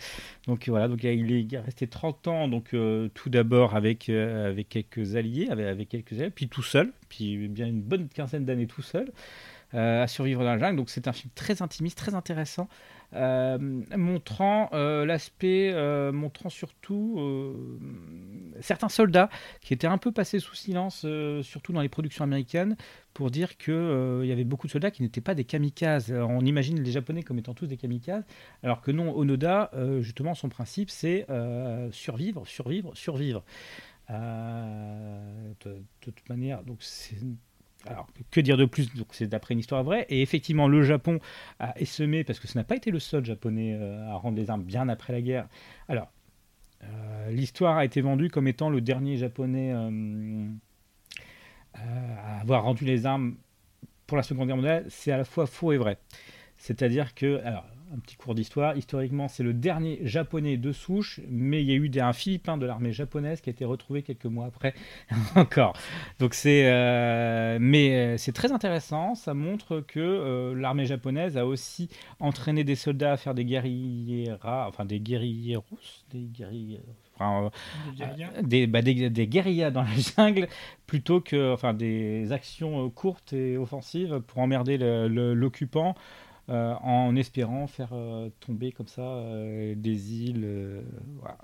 Donc 0.48 0.68
voilà, 0.68 0.88
donc 0.88 1.05
il 1.05 1.55
est 1.55 1.59
resté 1.59 1.87
30 1.87 2.27
ans, 2.29 2.48
donc 2.48 2.75
euh, 2.75 3.09
tout 3.14 3.29
d'abord 3.31 3.77
avec, 3.77 4.09
euh, 4.09 4.51
avec 4.51 4.68
quelques 4.70 5.14
alliés, 5.14 5.48
avec, 5.51 5.66
avec 5.66 5.88
quelques 5.88 6.14
alliés, 6.14 6.31
puis 6.31 6.48
tout 6.48 6.62
seul, 6.64 6.92
puis 7.09 7.46
bien 7.48 7.66
une 7.66 7.83
bonne 7.83 8.09
quinzaine 8.09 8.44
d'années 8.44 8.66
tout 8.66 8.83
seul, 8.83 9.12
à 9.75 10.07
survivre 10.07 10.40
dans 10.44 10.51
la 10.55 10.59
jungle. 10.59 10.77
Donc 10.77 10.90
c'est 10.90 11.09
un 11.09 11.14
film 11.14 11.31
très 11.35 11.62
intimiste, 11.62 11.96
très 11.96 12.14
intéressant, 12.14 12.68
montrant 13.14 14.70
euh, 14.72 15.05
l'aspect, 15.05 15.70
euh, 15.72 16.12
montrant 16.12 16.48
surtout 16.48 17.16
euh, 17.18 17.79
certains 18.61 18.88
soldats 18.88 19.29
qui 19.61 19.75
était 19.75 19.87
un 19.87 19.98
peu 19.98 20.12
passé 20.12 20.38
sous 20.38 20.55
silence, 20.55 21.03
euh, 21.05 21.42
surtout 21.42 21.72
dans 21.72 21.83
les 21.83 21.88
productions 21.88 22.25
américaines, 22.25 22.77
pour 23.12 23.31
dire 23.31 23.57
qu'il 23.59 23.75
il 24.22 24.27
y 24.27 24.33
avait 24.33 24.44
beaucoup 24.44 24.66
de 24.66 24.72
soldats 24.72 24.90
qui 24.90 25.03
n'étaient 25.03 25.20
pas 25.20 25.35
des 25.35 25.44
kamikazes. 25.44 26.12
On 26.12 26.40
imagine 26.40 26.81
les 26.83 26.90
Japonais 26.90 27.22
comme 27.22 27.38
étant 27.38 27.55
tous 27.55 27.66
des 27.66 27.77
kamikazes, 27.77 28.25
alors 28.62 28.81
que 28.81 28.90
non, 28.90 29.14
Onoda, 29.16 29.70
euh, 29.75 30.01
justement, 30.01 30.35
son 30.35 30.48
principe, 30.48 30.90
c'est 30.90 31.27
euh, 31.31 31.90
survivre, 31.92 32.46
survivre, 32.46 32.96
survivre. 32.96 33.44
Euh, 34.11 35.53
de 35.64 35.83
toute 36.01 36.29
manière, 36.29 36.62
donc 36.62 36.79
c'est... 36.81 37.16
Alors, 37.87 38.07
que 38.31 38.40
dire 38.40 38.57
de 38.57 38.64
plus? 38.64 38.88
C'est 39.11 39.27
d'après 39.27 39.55
une 39.55 39.61
histoire 39.61 39.83
vraie. 39.83 40.07
Et 40.09 40.23
effectivement, 40.23 40.68
le 40.68 40.83
Japon 40.83 41.18
a 41.59 41.79
essaimé, 41.81 42.25
parce 42.25 42.38
que 42.38 42.47
ce 42.47 42.57
n'a 42.57 42.64
pas 42.64 42.77
été 42.77 42.90
le 42.90 42.99
seul 42.99 43.25
japonais 43.25 43.75
euh, 43.75 44.09
à 44.09 44.14
rendre 44.14 44.37
les 44.37 44.51
armes 44.51 44.62
bien 44.62 44.88
après 44.88 45.12
la 45.12 45.21
guerre. 45.21 45.49
Alors, 45.88 46.12
euh, 46.85 47.31
l'histoire 47.31 47.77
a 47.77 47.85
été 47.85 48.01
vendue 48.01 48.29
comme 48.29 48.49
étant 48.49 48.71
le 48.71 48.81
dernier 48.81 49.16
japonais 49.16 49.73
euh, 49.73 50.49
à 51.75 52.40
avoir 52.40 52.62
rendu 52.62 52.85
les 52.85 53.07
armes 53.07 53.37
pour 54.07 54.16
la 54.16 54.23
Seconde 54.23 54.47
Guerre 54.47 54.57
mondiale. 54.57 54.87
C'est 54.88 55.12
à 55.12 55.16
la 55.16 55.25
fois 55.25 55.47
faux 55.47 55.73
et 55.73 55.79
vrai. 55.79 55.99
C'est-à-dire 56.57 57.14
que, 57.14 57.40
un 57.95 57.99
petit 57.99 58.17
cours 58.17 58.35
d'histoire, 58.35 58.77
historiquement, 58.77 59.29
c'est 59.29 59.43
le 59.43 59.53
dernier 59.53 59.99
japonais 60.03 60.57
de 60.57 60.73
souche, 60.73 61.21
mais 61.29 61.63
il 61.63 61.69
y 61.69 61.73
a 61.73 61.75
eu 61.75 61.89
des, 61.89 62.01
un 62.01 62.15
Philippin 62.15 62.57
de 62.57 62.65
l'armée 62.65 62.93
japonaise 62.93 63.41
qui 63.41 63.51
a 63.51 63.53
été 63.53 63.65
retrouvé 63.65 64.03
quelques 64.03 64.25
mois 64.25 64.47
après 64.47 64.75
encore. 65.37 65.75
Donc 66.19 66.33
c'est, 66.33 66.71
euh, 66.71 67.59
mais 67.61 67.95
euh, 67.95 68.17
c'est 68.17 68.33
très 68.33 68.51
intéressant. 68.53 69.15
Ça 69.15 69.35
montre 69.35 69.81
que 69.81 70.01
euh, 70.01 70.55
l'armée 70.55 70.87
japonaise 70.87 71.37
a 71.37 71.45
aussi 71.45 71.91
entraîné 72.19 72.65
des 72.65 72.77
soldats 72.77 73.13
à 73.13 73.17
faire 73.19 73.35
des 73.35 73.45
guerrilleras, 73.45 74.69
enfin 74.69 74.87
des 74.87 75.01
guerrilleros, 75.01 75.65
des 76.11 76.23
guerriers, 76.23 76.81
enfin, 77.17 77.51
euh, 78.01 78.43
des, 78.43 78.67
bah, 78.67 78.81
des, 78.81 79.11
des 79.11 79.27
guérillas 79.27 79.71
dans 79.71 79.83
la 79.83 79.95
jungle 80.17 80.49
plutôt 80.87 81.21
que 81.21 81.53
enfin 81.53 81.75
des 81.75 82.33
actions 82.33 82.89
courtes 82.89 83.35
et 83.35 83.59
offensives 83.59 84.21
pour 84.27 84.39
emmerder 84.39 84.79
l'occupant 84.79 85.95
euh, 86.49 86.75
en 86.83 87.15
espérant 87.15 87.69
faire 87.69 87.91
euh, 87.93 88.29
tomber 88.41 88.73
comme 88.73 88.89
ça 88.89 89.03
euh, 89.03 89.75
des 89.77 90.23
îles. 90.25 90.83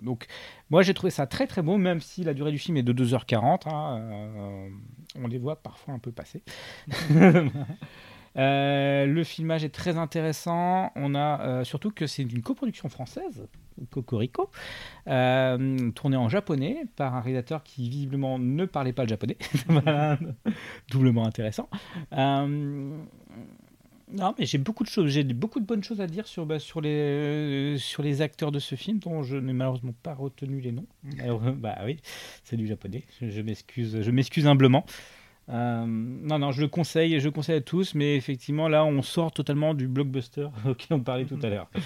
Donc 0.02 0.26
moi 0.70 0.82
j'ai 0.82 0.92
trouvé 0.92 1.10
ça 1.10 1.26
très 1.26 1.46
très 1.46 1.62
beau 1.62 1.76
même 1.76 2.00
si 2.00 2.24
la 2.24 2.34
durée 2.34 2.50
du 2.50 2.58
film 2.58 2.76
est 2.76 2.82
de 2.82 2.92
2h40. 2.92 3.68
hein, 3.68 4.68
on 5.16 5.28
les 5.28 5.38
voit 5.38 5.56
parfois 5.62 5.94
un 5.94 5.98
peu 5.98 6.10
passer. 6.10 6.42
Le 8.34 9.22
filmage 9.24 9.64
est 9.64 9.74
très 9.74 9.96
intéressant. 9.96 10.92
On 10.96 11.14
a 11.14 11.64
surtout 11.64 11.90
que 11.90 12.06
c'est 12.06 12.22
une 12.22 12.42
coproduction 12.42 12.88
française, 12.88 13.48
Cocorico, 13.90 14.50
euh, 15.06 15.90
tourné 15.92 16.16
en 16.16 16.28
japonais 16.28 16.84
par 16.96 17.14
un 17.14 17.20
réalisateur 17.20 17.62
qui 17.62 17.88
visiblement 17.88 18.38
ne 18.38 18.64
parlait 18.64 18.92
pas 18.92 19.04
le 19.04 19.08
japonais. 19.08 19.36
Doublement 20.90 21.26
intéressant. 21.26 21.68
Non, 24.10 24.34
mais 24.38 24.46
j'ai 24.46 24.58
beaucoup 24.58 24.84
de 24.84 24.88
choses, 24.88 25.10
j'ai 25.10 25.22
beaucoup 25.24 25.60
de 25.60 25.66
bonnes 25.66 25.84
choses 25.84 26.00
à 26.00 26.06
dire 26.06 26.26
sur, 26.26 26.46
bah, 26.46 26.58
sur, 26.58 26.80
les, 26.80 26.88
euh, 26.90 27.76
sur 27.76 28.02
les 28.02 28.22
acteurs 28.22 28.50
de 28.52 28.58
ce 28.58 28.74
film 28.74 28.98
dont 28.98 29.22
je 29.22 29.36
n'ai 29.36 29.52
malheureusement 29.52 29.94
pas 30.02 30.14
retenu 30.14 30.60
les 30.60 30.72
noms. 30.72 30.86
Alors, 31.20 31.44
euh, 31.46 31.52
bah 31.52 31.76
oui, 31.84 31.98
c'est 32.44 32.56
du 32.56 32.66
japonais. 32.66 33.04
Je, 33.20 33.28
je 33.28 33.42
m'excuse, 33.42 34.00
je 34.00 34.10
m'excuse 34.10 34.46
humblement. 34.46 34.86
Euh, 35.50 35.84
non, 35.86 36.38
non, 36.38 36.52
je 36.52 36.60
le 36.60 36.68
conseille, 36.68 37.18
je 37.20 37.24
le 37.24 37.30
conseille 37.30 37.56
à 37.56 37.60
tous, 37.60 37.94
mais 37.94 38.16
effectivement 38.16 38.68
là, 38.68 38.84
on 38.84 39.02
sort 39.02 39.32
totalement 39.32 39.74
du 39.74 39.88
blockbuster 39.88 40.48
auquel 40.66 40.96
on 40.96 41.00
parlait 41.00 41.24
tout 41.24 41.38
à 41.42 41.48
l'heure. 41.48 41.70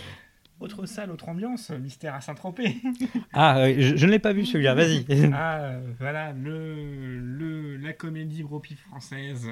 Autre 0.61 0.87
salle, 0.87 1.11
autre 1.11 1.29
ambiance, 1.29 1.71
Mystère 1.71 2.15
à 2.15 2.21
Saint-Tropez. 2.21 2.77
Ah, 3.33 3.65
je, 3.73 3.97
je 3.97 4.07
ne 4.07 4.13
l'ai 4.13 4.21
pas 4.21 4.33
vu 4.33 4.47
celui-là. 4.47 4.75
Vas-y. 4.77 5.05
ah, 5.35 5.73
voilà, 5.99 6.33
le, 6.33 7.19
le, 7.19 7.77
la 7.79 7.93
comédie 7.93 8.45
Bropi 8.45 8.77
française. 8.77 9.49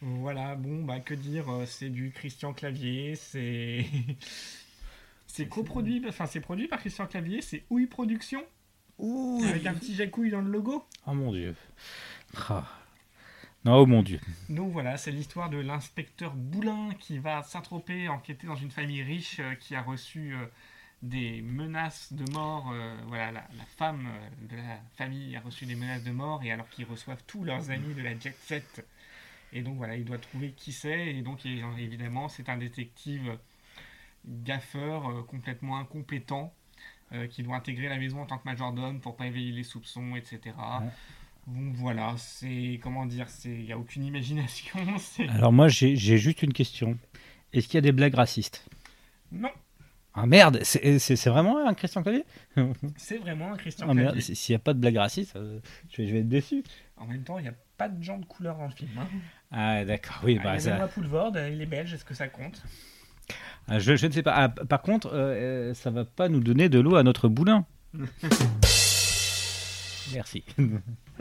Voilà, 0.00 0.54
bon, 0.54 0.84
bah 0.84 1.00
que 1.00 1.14
dire, 1.14 1.48
euh, 1.50 1.66
c'est 1.66 1.88
du 1.90 2.10
Christian 2.12 2.52
Clavier, 2.52 3.14
c'est. 3.16 3.84
C'est 5.30 5.46
coproduit, 5.46 6.02
enfin 6.08 6.26
c'est 6.26 6.40
produit 6.40 6.68
par 6.68 6.80
Christian 6.80 7.06
Clavier, 7.06 7.42
c'est 7.42 7.62
Ouille 7.70 7.86
Production, 7.86 8.42
avec 9.44 9.66
un 9.66 9.74
petit 9.74 9.94
jacouille 9.94 10.30
dans 10.30 10.40
le 10.40 10.50
logo. 10.50 10.84
Oh 11.06 11.12
mon 11.12 11.30
dieu. 11.32 11.54
Ah. 12.48 12.64
Non, 13.64 13.76
oh 13.76 13.86
mon 13.86 14.02
dieu. 14.02 14.18
Donc 14.48 14.72
voilà, 14.72 14.96
c'est 14.96 15.12
l'histoire 15.12 15.50
de 15.50 15.58
l'inspecteur 15.58 16.34
Boulin 16.34 16.90
qui 16.98 17.18
va 17.18 17.42
s'introper, 17.42 18.08
enquêter 18.08 18.46
dans 18.46 18.56
une 18.56 18.70
famille 18.70 19.02
riche 19.02 19.38
euh, 19.40 19.54
qui 19.54 19.74
a 19.74 19.82
reçu 19.82 20.34
euh, 20.34 20.46
des 21.02 21.42
menaces 21.42 22.12
de 22.12 22.28
mort. 22.32 22.70
euh, 22.72 22.96
voilà, 23.06 23.30
la, 23.30 23.46
la 23.56 23.64
femme 23.76 24.08
de 24.50 24.56
la 24.56 24.80
famille 24.96 25.36
a 25.36 25.40
reçu 25.40 25.66
des 25.66 25.74
menaces 25.74 26.04
de 26.04 26.10
mort 26.10 26.42
et 26.42 26.50
alors 26.50 26.68
qu'ils 26.70 26.86
reçoivent 26.86 27.22
tous 27.26 27.44
leurs 27.44 27.70
amis 27.70 27.94
de 27.94 28.02
la 28.02 28.18
jet 28.18 28.34
set. 28.40 28.84
Et 29.52 29.62
donc 29.62 29.76
voilà, 29.76 29.96
il 29.96 30.04
doit 30.04 30.18
trouver 30.18 30.52
qui 30.52 30.72
c'est. 30.72 31.08
Et 31.14 31.22
donc 31.22 31.44
et, 31.46 31.62
évidemment, 31.78 32.28
c'est 32.28 32.48
un 32.48 32.56
détective 32.58 33.38
gaffeur 34.26 35.08
euh, 35.08 35.22
complètement 35.22 35.78
incompétent 35.78 36.52
euh, 37.12 37.26
qui 37.26 37.42
doit 37.42 37.56
intégrer 37.56 37.88
la 37.88 37.96
maison 37.96 38.20
en 38.20 38.26
tant 38.26 38.38
que 38.38 38.44
majordome 38.44 39.00
pour 39.00 39.16
pas 39.16 39.26
éveiller 39.26 39.52
les 39.52 39.62
soupçons, 39.64 40.16
etc. 40.16 40.54
Bon, 41.46 41.72
voilà, 41.72 42.14
c'est 42.18 42.78
comment 42.82 43.06
dire, 43.06 43.28
c'est 43.30 43.48
il 43.50 43.64
y 43.64 43.72
a 43.72 43.78
aucune 43.78 44.04
imagination. 44.04 44.78
Alors 45.30 45.52
moi, 45.52 45.68
j'ai 45.68 45.96
juste 45.96 46.42
une 46.42 46.52
question. 46.52 46.98
Est-ce 47.54 47.66
qu'il 47.66 47.76
y 47.76 47.78
a 47.78 47.82
des 47.82 47.92
blagues 47.92 48.14
racistes? 48.14 48.66
Non, 49.32 49.48
Ah 50.12 50.26
merde, 50.26 50.60
c'est 50.62 51.26
vraiment 51.30 51.66
un 51.66 51.72
Christian 51.72 52.02
Clavier? 52.02 52.24
C'est 52.96 53.16
vraiment 53.18 53.52
un 53.52 53.56
Christian 53.56 53.86
Ah 53.88 53.94
merde, 53.94 54.08
Clavier. 54.12 54.20
si- 54.20 54.36
s'il 54.36 54.52
n'y 54.52 54.56
a 54.56 54.58
pas 54.58 54.74
de 54.74 54.78
blagues 54.80 54.96
racistes, 54.96 55.36
euh, 55.36 55.58
je, 55.90 56.02
vais, 56.02 56.08
je 56.08 56.12
vais 56.12 56.20
être 56.20 56.28
déçu. 56.28 56.62
En 57.00 57.06
même 57.06 57.22
temps, 57.22 57.38
il 57.38 57.42
n'y 57.42 57.48
a 57.48 57.54
pas 57.76 57.88
de 57.88 58.02
gens 58.02 58.18
de 58.18 58.24
couleur 58.24 58.56
dans 58.58 58.66
le 58.66 58.72
film. 58.72 58.90
hein. 58.98 59.06
Ah 59.52 59.84
d'accord, 59.84 60.20
oui, 60.24 60.36
Ah, 60.40 60.44
bah, 60.44 60.50
il 60.58 60.64
y 60.64 60.68
a 60.68 60.78
ça- 60.78 60.88
Poulvord, 60.88 61.32
il 61.36 61.60
est 61.62 61.66
belge, 61.66 61.94
est-ce 61.94 62.04
que 62.04 62.14
ça 62.14 62.28
compte? 62.28 62.62
Ah, 63.68 63.78
je, 63.78 63.96
je 63.96 64.06
ne 64.06 64.12
sais 64.12 64.22
pas. 64.22 64.32
Ah, 64.34 64.48
par 64.48 64.82
contre, 64.82 65.08
euh, 65.12 65.70
euh, 65.70 65.74
ça 65.74 65.90
va 65.90 66.04
pas 66.04 66.28
nous 66.28 66.40
donner 66.40 66.68
de 66.68 66.80
l'eau 66.80 66.96
à 66.96 67.02
notre 67.02 67.28
boulin. 67.28 67.66
Merci. 70.14 70.42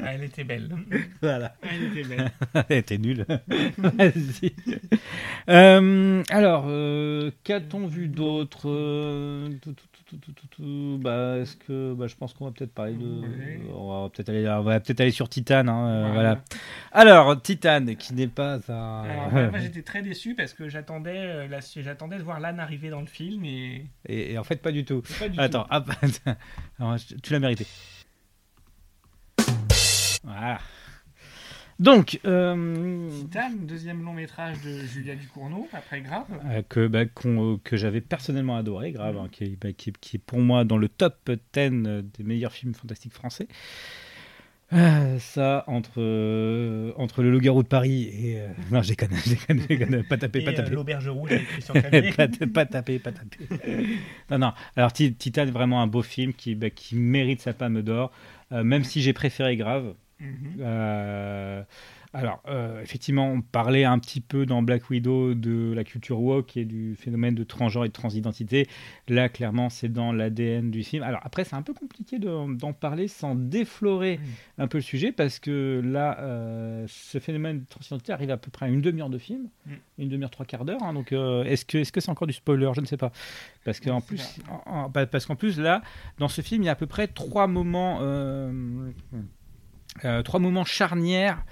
Ah, 0.01 0.13
Elle 0.13 0.23
était 0.23 0.45
belle. 0.45 0.69
voilà. 1.21 1.55
Elle 1.61 1.83
était 1.97 2.03
belle. 2.07 2.31
Elle 2.69 2.77
était 2.77 2.97
nulle. 2.97 3.25
Vas-y. 3.77 4.53
Euh, 5.49 6.23
alors, 6.29 6.65
euh, 6.67 7.31
qu'a-t-on 7.43 7.87
vu 7.87 8.07
d'autre? 8.07 8.69
Tout, 10.15 10.31
tout, 10.33 10.47
tout. 10.47 10.99
Bah, 11.01 11.37
est-ce 11.39 11.57
que, 11.57 11.93
bah, 11.93 12.07
je 12.07 12.15
pense 12.15 12.33
qu'on 12.33 12.45
va 12.45 12.51
peut-être 12.51 12.73
parler 12.73 12.93
de, 12.93 13.05
Ouais. 13.05 13.59
on 13.75 14.03
va 14.03 14.09
peut-être 14.09 14.29
aller, 14.29 14.47
on 14.47 14.61
va 14.63 14.79
peut-être 14.79 15.01
aller 15.01 15.11
sur 15.11 15.27
Titan. 15.27 15.67
hein, 15.67 15.87
euh, 15.89 16.11
Voilà. 16.13 16.41
Alors, 16.93 17.41
Titan, 17.41 17.85
qui 17.99 18.13
n'est 18.13 18.27
pas 18.27 18.59
un. 18.69 19.03
Alors, 19.03 19.31
moi, 19.51 19.59
j'étais 19.59 19.81
très 19.83 20.01
déçu 20.01 20.33
parce 20.35 20.53
que 20.53 20.69
j'attendais 20.69 21.17
euh, 21.17 21.47
la- 21.47 21.59
j'attendais 21.81 22.17
de 22.17 22.23
voir 22.23 22.39
l'âne 22.39 22.59
arriver 22.59 22.89
dans 22.89 23.01
le 23.01 23.07
film 23.07 23.43
et 23.45 23.85
et, 24.07 24.33
et 24.33 24.37
en 24.37 24.43
fait, 24.43 24.61
pas 24.61 24.71
du 24.71 24.85
tout. 24.85 25.03
pas 25.19 25.29
du 25.29 25.39
Attends. 25.39 25.65
Alors, 25.69 26.97
je- 26.97 27.15
tu 27.21 27.33
l'as 27.33 27.39
mérité. 27.39 27.65
Voilà. 30.23 30.59
Donc, 31.79 32.19
euh, 32.25 33.07
tout. 33.07 33.23
Titan, 33.27 33.51
deuxième 33.61 34.03
long 34.03 34.13
métrage 34.13 34.61
de 34.63 34.79
Julia 34.79 35.15
Ducournau, 35.15 35.67
après 35.73 36.01
Grave. 36.01 36.25
euh, 36.49 36.61
que, 36.67 36.87
bah, 36.87 37.03
euh, 37.25 37.57
que 37.63 37.77
j'avais 37.77 38.01
personnellement 38.01 38.57
adoré, 38.57 38.91
grave, 38.91 39.17
hein, 39.17 39.27
qui, 39.31 39.43
est, 39.43 39.59
bah, 39.61 39.71
qui, 39.73 39.89
est- 39.91 39.97
qui 39.99 40.15
est 40.17 40.19
pour 40.19 40.39
moi 40.39 40.63
dans 40.65 40.77
le 40.77 40.89
top 40.89 41.29
10 41.53 41.69
des 42.17 42.23
meilleurs 42.23 42.51
films 42.53 42.73
fantastiques 42.73 43.13
français. 43.13 43.47
Euh, 44.73 45.17
ça, 45.19 45.63
entre, 45.67 45.93
euh, 46.01 46.91
entre 46.97 47.21
Le 47.23 47.31
Loup-garou 47.31 47.63
de 47.63 47.67
Paris 47.69 48.09
et. 48.11 48.41
euh, 48.41 48.47
non, 48.71 48.81
je 48.81 48.89
déconne, 48.89 49.11
je 49.25 49.29
déconne, 49.29 49.61
je 49.61 49.67
déconne, 49.67 50.03
pas 50.03 50.17
taper, 50.17 50.41
pas 50.41 50.51
euh, 50.51 50.55
taper. 50.55 50.71
l'auberge 50.75 51.07
rouge 51.07 51.31
avec 51.31 51.47
Christian 51.47 51.73
pas, 52.17 52.27
pas 52.53 52.65
taper, 52.65 52.99
pas 52.99 53.11
taper. 53.13 53.47
non, 54.29 54.39
non. 54.39 54.53
Alors, 54.75 54.91
Ti- 54.91 55.13
Titan 55.13 55.43
est 55.43 55.51
vraiment 55.51 55.81
un 55.81 55.87
beau 55.87 56.01
film 56.01 56.33
qui, 56.33 56.55
bah, 56.55 56.69
qui 56.69 56.95
mérite 56.97 57.39
sa 57.39 57.53
palme 57.53 57.81
d'or, 57.81 58.11
euh, 58.51 58.63
même 58.63 58.83
si 58.83 59.01
j'ai 59.01 59.13
préféré 59.13 59.55
Grave. 59.55 59.93
Mhm. 60.19 60.55
Euh, 60.59 61.63
alors, 62.13 62.41
euh, 62.47 62.81
effectivement, 62.81 63.29
on 63.31 63.41
parlait 63.41 63.83
un 63.83 63.99
petit 63.99 64.21
peu 64.21 64.45
dans 64.47 64.63
Black 64.63 64.89
Widow 64.89 65.35
de 65.35 65.73
la 65.75 65.83
culture 65.83 66.19
woke 66.19 66.57
et 66.57 66.65
du 66.65 66.95
phénomène 66.95 67.35
de 67.35 67.43
transgenre 67.43 67.85
et 67.85 67.89
de 67.89 67.93
transidentité. 67.93 68.67
Là, 69.07 69.29
clairement, 69.29 69.69
c'est 69.69 69.89
dans 69.89 70.11
l'ADN 70.13 70.71
du 70.71 70.83
film. 70.83 71.03
Alors, 71.03 71.19
après, 71.23 71.43
c'est 71.43 71.55
un 71.55 71.61
peu 71.61 71.73
compliqué 71.73 72.17
de- 72.17 72.55
d'en 72.55 72.73
parler 72.73 73.07
sans 73.07 73.35
déflorer 73.35 74.17
Mm. 74.17 74.61
un 74.63 74.67
peu 74.67 74.77
le 74.79 74.81
sujet 74.83 75.11
parce 75.11 75.37
que 75.37 75.81
là, 75.85 76.17
euh, 76.21 76.85
ce 76.87 77.19
phénomène 77.19 77.59
de 77.59 77.65
transidentité 77.65 78.13
arrive 78.13 78.31
à 78.31 78.37
peu 78.37 78.49
près 78.49 78.65
à 78.65 78.69
une 78.69 78.81
demi-heure 78.81 79.09
de 79.11 79.19
film, 79.19 79.49
Mm. 79.67 79.71
une 79.99 80.09
demi-heure, 80.09 80.31
trois 80.31 80.45
quarts 80.45 80.65
d'heure. 80.65 80.81
hein. 80.81 80.93
donc, 80.93 81.11
est-ce 81.11 81.65
que 81.65 81.83
c'est 82.01 82.09
encore 82.09 82.27
du 82.27 82.33
spoiler? 82.33 82.71
Je 82.73 82.81
ne 82.81 82.85
sais 82.87 82.97
pas. 82.97 83.11
Parce 83.65 83.79
qu'en 83.79 84.01
plus, 84.01 84.39
en- 84.49 84.71
en- 84.85 84.89
pa- 84.89 85.05
parce 85.05 85.25
qu'en 85.27 85.35
plus, 85.35 85.59
là, 85.59 85.81
dans 86.17 86.29
ce 86.29 86.41
film, 86.41 86.63
il 86.63 86.65
y 86.65 86.69
a 86.69 86.71
à 86.71 86.75
peu 86.75 86.87
près 86.87 87.07
trois 87.07 87.45
moments, 87.47 87.99
euh, 88.01 88.51
euh, 90.05 90.21
trois 90.23 90.39
moments 90.39 90.65
charnières 90.65 91.43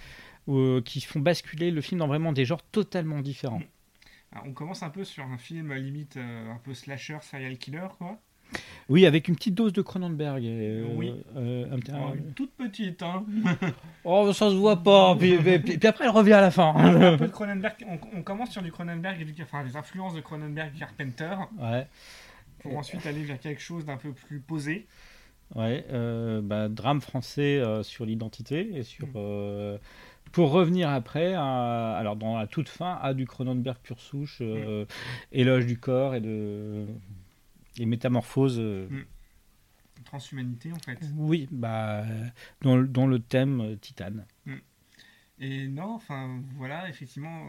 euh, 0.49 0.81
qui 0.81 1.01
font 1.01 1.19
basculer 1.19 1.71
le 1.71 1.81
film 1.81 1.99
dans 1.99 2.07
vraiment 2.07 2.31
des 2.31 2.45
genres 2.45 2.61
totalement 2.71 3.19
différents. 3.21 3.61
Alors, 4.31 4.45
on 4.47 4.53
commence 4.53 4.83
un 4.83 4.89
peu 4.89 5.03
sur 5.03 5.23
un 5.25 5.37
film 5.37 5.73
limite 5.73 6.17
euh, 6.17 6.51
un 6.51 6.57
peu 6.57 6.73
slasher, 6.73 7.17
serial 7.21 7.57
killer, 7.57 7.87
quoi. 7.97 8.19
Oui, 8.89 9.05
avec 9.07 9.27
une 9.27 9.35
petite 9.35 9.55
dose 9.55 9.73
de 9.73 9.81
Cronenberg. 9.81 10.43
Oui. 10.95 11.13
un 11.35 11.79
petit- 11.79 11.91
Oh, 11.95 12.13
une 12.15 12.31
toute 12.33 12.51
petite, 12.51 13.01
hein. 13.01 13.25
Oh, 14.03 14.31
ça 14.33 14.49
se 14.51 14.55
voit 14.55 14.83
pas. 14.83 15.15
puis, 15.15 15.35
puis- 15.43 15.59
puis- 15.59 15.77
puis 15.79 15.87
après, 15.87 16.05
elle 16.05 16.11
revient 16.11 16.33
à 16.33 16.41
la 16.41 16.51
fin. 16.51 16.75
un 16.75 17.17
peu 17.17 17.25
de 17.27 17.31
Cronenberg. 17.31 17.73
On, 17.87 17.97
on 18.19 18.21
commence 18.21 18.51
sur 18.51 18.61
du 18.61 18.71
Cronenberg 18.71 19.25
enfin 19.41 19.63
les 19.63 19.75
influences 19.75 20.13
de 20.13 20.21
Cronenberg 20.21 20.71
et 20.75 20.79
Carpenter 20.79 21.35
ouais. 21.59 21.87
pour 22.59 22.77
ensuite 22.77 23.05
aller 23.07 23.23
vers 23.23 23.39
quelque 23.39 23.61
chose 23.61 23.83
d'un 23.85 23.97
peu 23.97 24.11
plus 24.13 24.39
posé. 24.39 24.85
Ouais, 25.53 25.85
euh, 25.91 26.41
bah, 26.41 26.67
drame 26.69 27.01
français 27.01 27.59
euh, 27.59 27.83
sur 27.83 28.05
l'identité 28.05 28.75
et 28.75 28.83
sur. 28.83 29.07
Mm. 29.07 29.11
euh, 29.15 29.77
pour 30.31 30.51
revenir 30.51 30.89
après, 30.89 31.33
à- 31.35 31.95
alors 31.95 32.15
dans 32.15 32.37
la 32.37 32.47
toute 32.47 32.67
fin, 32.67 32.97
à 33.01 33.13
du 33.13 33.25
Cronenberg 33.27 33.77
pure 33.77 33.99
souche, 34.01 34.39
euh, 34.41 34.83
Mm. 34.83 34.87
éloge 35.33 35.65
du 35.67 35.77
corps 35.77 36.15
et 36.15 36.21
de 36.21 36.85
et 37.77 37.85
métamorphose. 37.85 38.57
euh, 38.59 38.87
Transhumanité 40.03 40.71
en 40.71 40.79
fait. 40.79 40.99
Oui, 41.15 41.47
bah 41.51 42.03
dans, 42.61 42.75
le- 42.77 42.87
dans 42.87 43.07
le 43.07 43.19
thème 43.19 43.77
Titane. 43.79 44.25
Et 45.39 45.67
non, 45.67 45.93
enfin 45.95 46.41
voilà, 46.55 46.87
effectivement, 46.89 47.45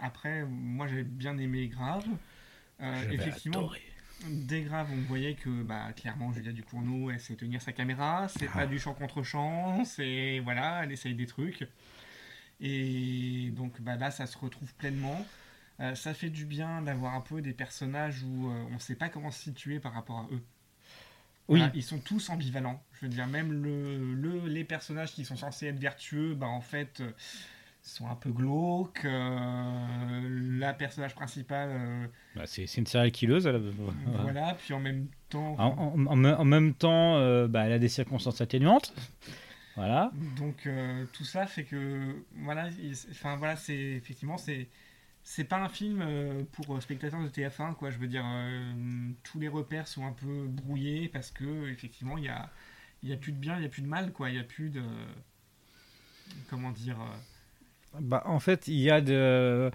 après, 0.00 0.44
moi 0.44 0.86
j'avais 0.88 1.04
bien 1.04 1.36
aimé 1.38 1.68
Grave. 1.68 2.04
Effectivement, 3.12 3.58
adoré. 3.58 3.80
Dès 4.28 4.62
Grave, 4.62 4.88
on 4.92 5.00
voyait 5.02 5.34
que 5.34 5.62
bah, 5.62 5.92
clairement 5.96 6.32
Julia 6.32 6.52
Ducournau, 6.52 7.10
elle 7.10 7.20
sait 7.20 7.34
tenir 7.36 7.60
sa 7.62 7.72
caméra, 7.72 8.28
c'est 8.28 8.48
Ah. 8.52 8.58
pas 8.58 8.66
du 8.66 8.78
chant 8.78 8.94
contre 8.94 9.22
chant, 9.22 9.84
c'est 9.84 10.40
voilà, 10.40 10.82
elle 10.84 10.92
essaye 10.92 11.14
des 11.14 11.26
trucs. 11.26 11.66
Et 12.60 13.50
donc 13.56 13.80
bah, 13.80 13.96
là, 13.96 14.10
ça 14.10 14.26
se 14.26 14.36
retrouve 14.38 14.72
pleinement. 14.74 15.26
Euh, 15.80 15.94
ça 15.94 16.12
fait 16.12 16.28
du 16.28 16.44
bien 16.44 16.82
d'avoir 16.82 17.14
un 17.14 17.22
peu 17.22 17.40
des 17.40 17.54
personnages 17.54 18.22
où 18.22 18.50
euh, 18.50 18.64
on 18.70 18.78
sait 18.78 18.94
pas 18.94 19.08
comment 19.08 19.30
se 19.30 19.42
situer 19.42 19.80
par 19.80 19.94
rapport 19.94 20.18
à 20.18 20.28
eux. 20.30 20.42
Oui, 21.48 21.58
Voilà, 21.58 21.72
ils 21.74 21.82
sont 21.82 21.98
tous 21.98 22.28
ambivalents. 22.28 22.82
Je 22.92 23.06
veux 23.06 23.08
dire, 23.08 23.26
même 23.26 23.50
le, 23.52 24.14
le- 24.14 24.46
les 24.46 24.62
personnages 24.64 25.12
qui 25.12 25.24
sont 25.24 25.36
censés 25.36 25.66
être 25.66 25.78
vertueux, 25.80 26.34
bah, 26.34 26.46
en 26.46 26.60
fait, 26.60 27.00
euh, 27.00 27.10
sont 27.82 28.08
un 28.08 28.14
peu 28.14 28.30
glauques. 28.30 29.04
euh, 29.04 30.58
la 30.58 30.72
personnage 30.74 31.14
principale, 31.14 31.70
euh, 31.72 32.06
bah, 32.36 32.42
c'est 32.46 32.64
une 32.76 32.86
série 32.86 33.10
killeuse. 33.12 33.46
elle 33.46 33.56
a- 33.56 33.60
voilà. 34.22 34.54
Puis 34.54 34.74
en 34.74 34.80
même 34.80 35.06
temps, 35.28 35.54
En, 35.58 35.66
en- 35.94 36.06
en 36.06 36.16
me- 36.16 36.34
en 36.36 36.44
même 36.44 36.74
temps, 36.74 37.16
euh, 37.16 37.48
bah, 37.48 37.64
elle 37.66 37.72
a 37.72 37.78
des 37.78 37.88
circonstances 37.88 38.40
atténuantes. 38.40 38.92
Voilà. 39.76 40.10
donc 40.36 40.68
tout 41.12 41.24
ça 41.24 41.46
fait 41.46 41.64
que, 41.64 42.22
voilà, 42.36 42.68
il- 42.82 42.92
enfin 43.12 43.36
voilà, 43.36 43.56
c'est 43.56 43.74
effectivement 43.78 44.36
c'est 44.36 44.68
c'est 45.22 45.44
pas 45.44 45.58
un 45.58 45.68
film 45.68 46.04
pour 46.52 46.82
spectateurs 46.82 47.22
de 47.22 47.28
TF1 47.28 47.74
quoi. 47.74 47.90
Je 47.90 47.96
veux 47.98 48.08
dire, 48.08 48.24
tous 49.22 49.38
les 49.38 49.48
repères 49.48 49.86
sont 49.88 50.04
un 50.06 50.12
peu 50.12 50.46
brouillés 50.48 51.08
parce 51.08 51.30
que 51.30 51.68
effectivement 51.70 52.18
il 52.18 52.24
y 52.24 52.28
a 52.28 52.50
y 53.02 53.12
a 53.12 53.16
plus 53.16 53.32
de 53.32 53.38
bien, 53.38 53.56
il 53.56 53.62
y 53.62 53.66
a 53.66 53.68
plus 53.70 53.80
de 53.82 53.86
mal 53.88 54.12
quoi. 54.12 54.28
Il 54.28 54.36
y 54.36 54.38
a 54.40 54.44
plus 54.44 54.68
de 54.70 54.82
comment 56.50 56.72
dire. 56.72 56.96
Bah, 57.98 58.22
en 58.26 58.38
fait, 58.40 58.68
il 58.68 58.78
y 58.78 58.90
a 58.90 59.00
de. 59.00 59.70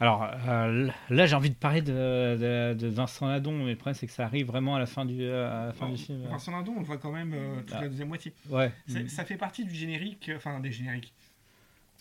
Alors 0.00 0.28
euh, 0.48 0.90
là, 1.08 1.24
j'ai 1.26 1.36
envie 1.36 1.50
de 1.50 1.54
parler 1.54 1.80
de, 1.80 1.92
de- 1.92 2.74
de 2.74 2.86
Vincent 2.88 3.28
Ladon, 3.28 3.52
mais 3.64 3.70
le 3.70 3.76
problème, 3.76 3.94
c'est 3.94 4.06
que 4.08 4.12
ça 4.12 4.24
arrive 4.24 4.46
vraiment 4.48 4.74
à 4.74 4.78
la 4.80 4.86
fin 4.86 5.04
du, 5.06 5.24
à 5.24 5.66
la 5.66 5.72
fin 5.72 5.88
du 5.88 5.96
film. 5.96 6.20
Vincent 6.28 6.50
Lindon, 6.52 6.74
on 6.76 6.80
le 6.80 6.84
voit 6.84 6.98
quand 6.98 7.12
même 7.12 7.32
euh, 7.32 7.60
toute 7.60 7.76
Ah. 7.76 7.82
la 7.82 7.88
deuxième 7.88 8.08
moitié. 8.08 8.32
Ouais. 8.50 8.72
Ça 9.06 9.24
fait 9.24 9.36
partie 9.36 9.64
du 9.64 9.72
générique, 9.74 10.30
enfin 10.36 10.58
des 10.60 10.72
génériques, 10.72 11.12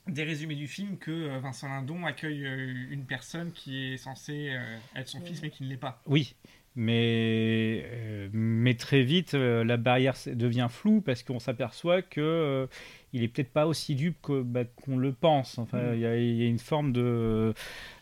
des 0.07 0.23
résumés 0.23 0.55
du 0.55 0.67
film 0.67 0.97
que 0.97 1.11
euh, 1.11 1.39
Vincent 1.39 1.67
Lindon 1.69 2.03
accueille 2.05 2.45
euh, 2.45 2.73
une 2.89 3.05
personne 3.05 3.51
qui 3.51 3.93
est 3.93 3.97
censée 3.97 4.49
euh, 4.51 4.77
être 4.99 5.07
son 5.07 5.21
fils 5.21 5.41
mais 5.43 5.51
qui 5.51 5.63
ne 5.63 5.69
l'est 5.69 5.77
pas. 5.77 6.01
Oui, 6.07 6.35
mais, 6.75 7.85
euh, 7.85 8.27
mais 8.33 8.73
très 8.73 9.03
vite, 9.03 9.35
euh, 9.35 9.63
la 9.63 9.77
barrière 9.77 10.15
devient 10.25 10.67
floue 10.69 10.99
parce 11.01 11.21
qu'on 11.23 11.39
s'aperçoit 11.39 12.01
que 12.01 12.19
euh, 12.19 12.67
il 13.13 13.23
est 13.23 13.27
peut-être 13.27 13.51
pas 13.53 13.67
aussi 13.67 13.95
dupe 13.95 14.17
que- 14.21 14.41
bah, 14.41 14.63
qu'on 14.65 14.97
le 14.97 15.13
pense. 15.13 15.57
Enfin, 15.59 15.77
Mm. 15.91 15.93
il 15.95 15.99
y, 16.01 16.05
a- 16.05 16.17
il 16.19 16.35
y 16.35 16.43
a 16.43 16.47
une 16.47 16.59
forme 16.59 16.91
de 16.93 17.53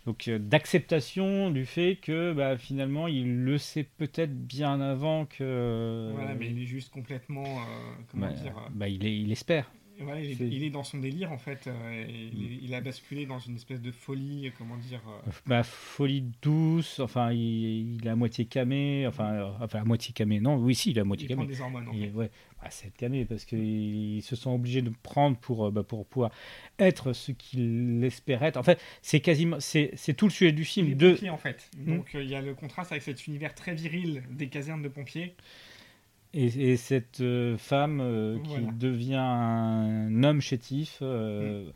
donc 0.08 0.28
euh, 0.28 0.40
d'acceptation 0.40 1.52
du 1.52 1.66
fait 1.66 1.98
que 2.02 2.34
bah, 2.34 2.58
finalement, 2.58 3.08
il 3.08 3.44
le 3.44 3.58
sait 3.58 3.84
peut-être 3.98 4.34
bien 4.36 4.80
avant 4.82 5.26
que. 5.26 6.12
Voilà, 6.16 6.34
mais 6.36 6.48
il 6.50 6.62
est 6.62 6.66
juste 6.66 6.92
complètement, 6.92 7.44
euh, 7.44 7.94
comment 8.12 8.28
bah, 8.28 8.34
dire, 8.34 8.58
euh, 8.58 8.70
bah, 8.74 8.88
il, 8.88 9.06
est- 9.06 9.18
il 9.20 9.32
espère. 9.32 9.72
Voilà, 10.04 10.22
il, 10.22 10.32
est, 10.32 10.36
c'est- 10.36 10.48
il 10.48 10.64
est 10.64 10.70
dans 10.70 10.84
son 10.84 10.98
délire 11.00 11.32
en 11.32 11.38
fait. 11.38 11.68
euh, 11.68 12.06
il, 12.62 12.74
a 12.74 12.82
basculé 12.82 13.26
dans 13.26 13.40
une 13.40 13.56
espèce 13.56 13.82
de 13.82 13.92
folie, 13.92 14.48
euh, 14.48 14.52
comment 14.58 14.78
dire. 14.78 15.02
euh, 15.08 15.32
Bah, 15.46 15.64
folie 15.64 16.24
douce, 16.42 17.00
enfin, 17.00 17.32
il, 17.32 17.96
il 17.98 18.08
est 18.08 18.10
à 18.10 18.16
moitié 18.16 18.46
camé, 18.46 19.06
enfin, 19.08 19.34
euh, 19.34 19.52
enfin, 19.62 19.82
à 19.82 19.84
moitié 19.84 20.14
camé, 20.14 20.40
non, 20.40 20.56
oui, 20.58 20.76
si, 20.76 20.92
il 20.92 20.98
est 20.98 21.02
à 21.02 21.04
moitié 21.04 21.28
il 21.30 21.36
prend 21.36 21.44
camé. 21.44 21.54
des 21.56 21.62
hormones 21.62 21.88
en 21.88 21.94
fait. 21.94 22.10
ouais, 22.12 22.30
bah, 22.62 22.68
c'est 22.70 22.94
camé 22.96 23.26
parce 23.26 23.46
qu'ils 23.46 24.22
se 24.24 24.36
sont 24.36 24.52
obligés 24.56 24.82
de 24.82 24.92
prendre 25.04 25.38
pour, 25.38 25.72
bah, 25.72 25.84
pour 25.84 26.06
pouvoir 26.06 26.32
être 26.80 27.14
ce 27.14 27.32
qu'il 27.32 28.04
espérait 28.04 28.48
être. 28.48 28.58
En 28.58 28.64
fait, 28.64 28.80
c'est 29.02 29.20
quasiment, 29.20 29.60
c'est 29.60 29.92
c'est 29.96 30.14
tout 30.14 30.26
le 30.26 30.32
sujet 30.32 30.52
du 30.52 30.62
Il 30.62 30.66
film. 30.66 30.88
est 30.92 30.96
De, 30.96 31.12
pompier 31.12 31.30
en 31.30 31.38
fait. 31.38 31.70
Donc 31.78 32.16
euh, 32.16 32.24
il 32.24 32.30
y 32.30 32.36
a 32.36 32.42
le 32.42 32.54
contraste 32.54 32.92
avec 32.92 33.04
cet 33.04 33.28
univers 33.28 33.54
très 33.56 33.74
viril 33.76 34.24
des 34.30 34.48
casernes 34.48 34.82
de 34.82 34.88
pompiers. 34.90 35.36
Et, 36.34 36.72
et 36.72 36.78
cette 36.78 37.20
euh, 37.22 37.58
femme 37.58 38.00
euh, 38.02 38.40
qui 38.40 38.50
Voilà. 38.52 38.72
devient 38.74 39.16
un 39.16 40.24
homme 40.24 40.40
chétif. 40.42 41.00
euh, 41.02 41.70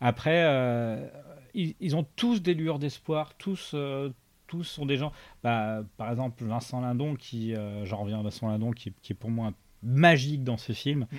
Après, 0.00 0.44
euh, 0.46 1.06
ils, 1.54 1.74
ils 1.80 1.94
ont 1.96 2.04
tous 2.16 2.42
des 2.42 2.54
lueurs 2.54 2.78
d'espoir, 2.78 3.34
tous, 3.36 3.74
tous 4.46 4.64
sont 4.64 4.86
des 4.86 4.96
gens. 4.96 5.12
Bah, 5.44 5.82
par 5.96 6.10
exemple, 6.10 6.44
Vincent 6.44 6.80
Lindon, 6.80 7.14
qui, 7.14 7.54
euh, 7.54 7.84
j'en 7.84 7.98
reviens 7.98 8.18
à 8.20 8.22
Vincent 8.22 8.48
Lindon, 8.48 8.72
qui, 8.72 8.92
qui 9.02 9.12
est 9.12 9.16
pour 9.16 9.30
moi 9.30 9.52
magique 9.82 10.42
dans 10.44 10.56
ce 10.58 10.72
film, 10.72 11.06
Mm. 11.12 11.16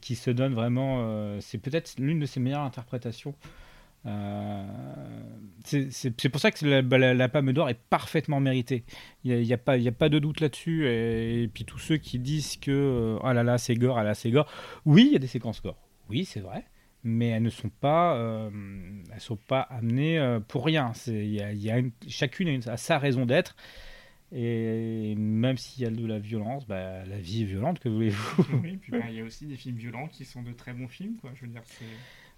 qui, 0.00 0.14
se 0.14 0.30
donne 0.30 0.54
vraiment. 0.54 0.98
euh, 1.00 1.38
c'est 1.40 1.58
peut-être 1.58 1.94
l'une 1.98 2.18
de 2.20 2.26
ses 2.26 2.40
meilleures 2.40 2.60
interprétations. 2.62 3.34
Euh, 4.06 4.64
c'est 5.64 6.28
pour 6.28 6.40
ça 6.40 6.50
que 6.50 6.66
la, 6.66 6.82
bah, 6.82 6.98
la- 6.98 7.14
la 7.14 7.28
Palme 7.28 7.52
d'Or 7.52 7.68
est 7.68 7.78
parfaitement 7.88 8.40
méritée. 8.40 8.84
Il 9.24 9.40
n'y 9.40 9.52
a, 9.52 9.58
pas- 9.58 9.78
de 9.78 10.18
doute 10.18 10.40
là-dessus. 10.40 10.86
Et, 10.88 11.48
puis 11.52 11.64
tous 11.64 11.78
ceux 11.78 11.96
qui 11.98 12.18
disent 12.18 12.56
que 12.56 12.70
euh, 12.70 13.18
oh 13.22 13.32
là 13.32 13.42
là, 13.42 13.58
c'est 13.58 13.74
gore, 13.74 13.98
ah 13.98 14.04
là, 14.04 14.14
c'est 14.14 14.30
gore. 14.30 14.50
Oui, 14.84 15.04
il 15.06 15.12
y 15.12 15.16
a 15.16 15.20
des 15.20 15.26
séquences 15.26 15.62
gore. 15.62 15.78
Oui, 16.08 16.24
c'est 16.24 16.40
vrai. 16.40 16.64
Mais 17.04 17.28
elles 17.28 17.42
ne 17.42 17.50
sont 17.50 17.68
pas, 17.68 18.16
euh, 18.16 18.50
elles 19.12 19.20
sont 19.20 19.36
pas 19.36 19.60
amenées 19.60 20.38
pour 20.48 20.64
rien. 20.64 20.92
Y 21.06 21.54
y 21.54 21.70
a 21.70 21.78
une- 21.78 21.92
chacune 22.08 22.60
a, 22.66 22.76
sa 22.76 22.98
raison 22.98 23.26
d'être. 23.26 23.56
Et 24.34 25.14
même 25.16 25.58
s'il 25.58 25.82
y 25.82 25.86
a 25.86 25.90
de 25.90 26.06
la 26.06 26.18
violence, 26.18 26.66
bah, 26.66 27.04
la 27.04 27.18
vie 27.18 27.42
est 27.42 27.46
violente, 27.46 27.80
que 27.80 27.90
voulez-vous? 27.90 28.46
Oui, 28.62 28.78
puis 28.78 28.90
bah, 28.92 29.04
il 29.10 29.16
y 29.16 29.20
a 29.20 29.24
aussi 29.24 29.46
des 29.46 29.56
films 29.56 29.76
violents 29.76 30.08
qui 30.08 30.24
sont 30.24 30.42
de 30.42 30.52
très 30.52 30.72
bons 30.72 30.88
films. 30.88 31.16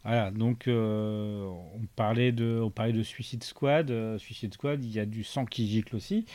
Voilà, 0.04 0.30
donc 0.30 0.68
euh, 0.68 1.46
on, 1.74 1.86
parlait 1.96 2.30
de, 2.32 2.60
on 2.62 2.70
parlait 2.70 2.92
de 2.92 3.02
Suicide 3.02 3.42
Squad. 3.42 3.90
euh, 3.90 4.18
Suicide 4.18 4.52
Squad, 4.54 4.84
il 4.84 4.90
y 4.92 5.00
a 5.00 5.06
du 5.06 5.24
sang 5.24 5.46
qui 5.46 5.66
gicle 5.66 5.96
aussi. 5.96 6.26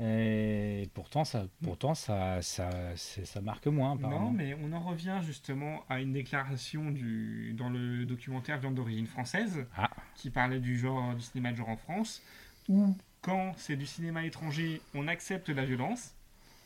Et 0.00 0.88
pourtant, 0.92 1.24
ça, 1.24 1.46
pourtant 1.62 1.94
ça, 1.94 2.42
ça, 2.42 2.68
c'est- 2.96 3.24
ça 3.24 3.40
marque 3.40 3.68
moins. 3.68 3.94
Non, 3.94 4.32
mais 4.32 4.56
on 4.60 4.72
en 4.72 4.80
revient 4.80 5.20
justement 5.24 5.84
à 5.88 6.00
une 6.00 6.12
déclaration 6.12 6.90
du, 6.90 7.54
dans 7.56 7.68
le 7.70 8.04
documentaire 8.04 8.58
Viande 8.58 8.74
d'origine 8.74 9.06
française, 9.06 9.64
Ah. 9.76 9.88
qui 10.16 10.30
parlait 10.30 10.58
du 10.58 10.76
genre 10.76 11.14
du 11.14 11.20
cinéma 11.22 11.52
de 11.52 11.56
genre 11.58 11.68
en 11.68 11.76
France, 11.76 12.20
où 12.68 12.96
quand 13.20 13.52
c'est 13.56 13.76
du 13.76 13.86
cinéma 13.86 14.24
étranger, 14.26 14.80
on 14.96 15.06
accepte 15.06 15.48
la 15.50 15.64
violence, 15.64 16.12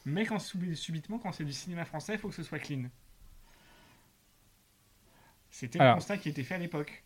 mais 0.07 0.25
quand 0.25 0.39
sub- 0.39 0.73
subitement, 0.73 1.19
quand 1.19 1.33
c'est 1.33 1.45
du 1.45 1.53
cinéma 1.53 1.85
français, 1.85 2.15
il 2.15 2.19
faut 2.19 2.29
que 2.29 2.35
ce 2.35 2.43
soit 2.43 2.59
clean. 2.59 2.85
C'était 5.59 5.79
le 5.81 5.95
constat 5.95 6.19
qui 6.19 6.29
était 6.29 6.45
fait 6.45 6.55
à 6.55 6.59
l'époque. 6.59 7.03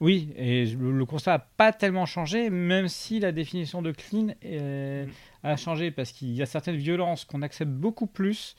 Oui, 0.00 0.32
et 0.36 0.66
le, 0.66 1.06
constat 1.06 1.30
n'a 1.32 1.38
pas 1.38 1.72
tellement 1.72 2.04
changé, 2.04 2.50
même 2.50 2.88
si 2.88 3.18
la 3.20 3.32
définition 3.32 3.80
de 3.80 3.92
clean 3.92 4.28
euh, 4.44 5.06
Mm. 5.06 5.10
a 5.44 5.56
changé, 5.56 5.90
parce 5.92 6.10
qu'il 6.12 6.32
y 6.34 6.42
a 6.42 6.46
certaines 6.46 6.76
violences 6.76 7.24
qu'on 7.24 7.40
accepte 7.42 7.70
beaucoup 7.70 8.06
plus. 8.08 8.56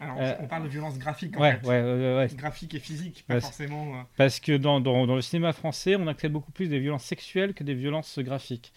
Alors, 0.00 0.16
Euh, 0.20 0.34
on 0.40 0.46
parle 0.46 0.62
de 0.62 0.68
violence 0.68 0.98
graphique 0.98 1.36
en 1.36 1.40
Ouais, 1.40 1.58
fait. 1.60 1.66
ouais, 1.66 1.82
ouais. 2.16 2.28
Graphique 2.34 2.74
et 2.74 2.78
physique, 2.78 3.24
pas 3.26 3.34
c'est- 3.34 3.40
forcément. 3.40 3.94
euh, 3.96 4.02
Parce 4.16 4.40
que 4.40 4.56
dans, 4.56 4.80
dans, 4.80 5.06
dans 5.06 5.16
le 5.16 5.20
cinéma 5.20 5.52
français, 5.52 5.96
on 5.96 6.06
accepte 6.06 6.32
beaucoup 6.32 6.52
plus 6.52 6.68
des 6.68 6.78
violences 6.78 7.04
sexuelles 7.04 7.52
que 7.52 7.64
des 7.64 7.74
violences 7.74 8.18
graphiques. 8.20 8.72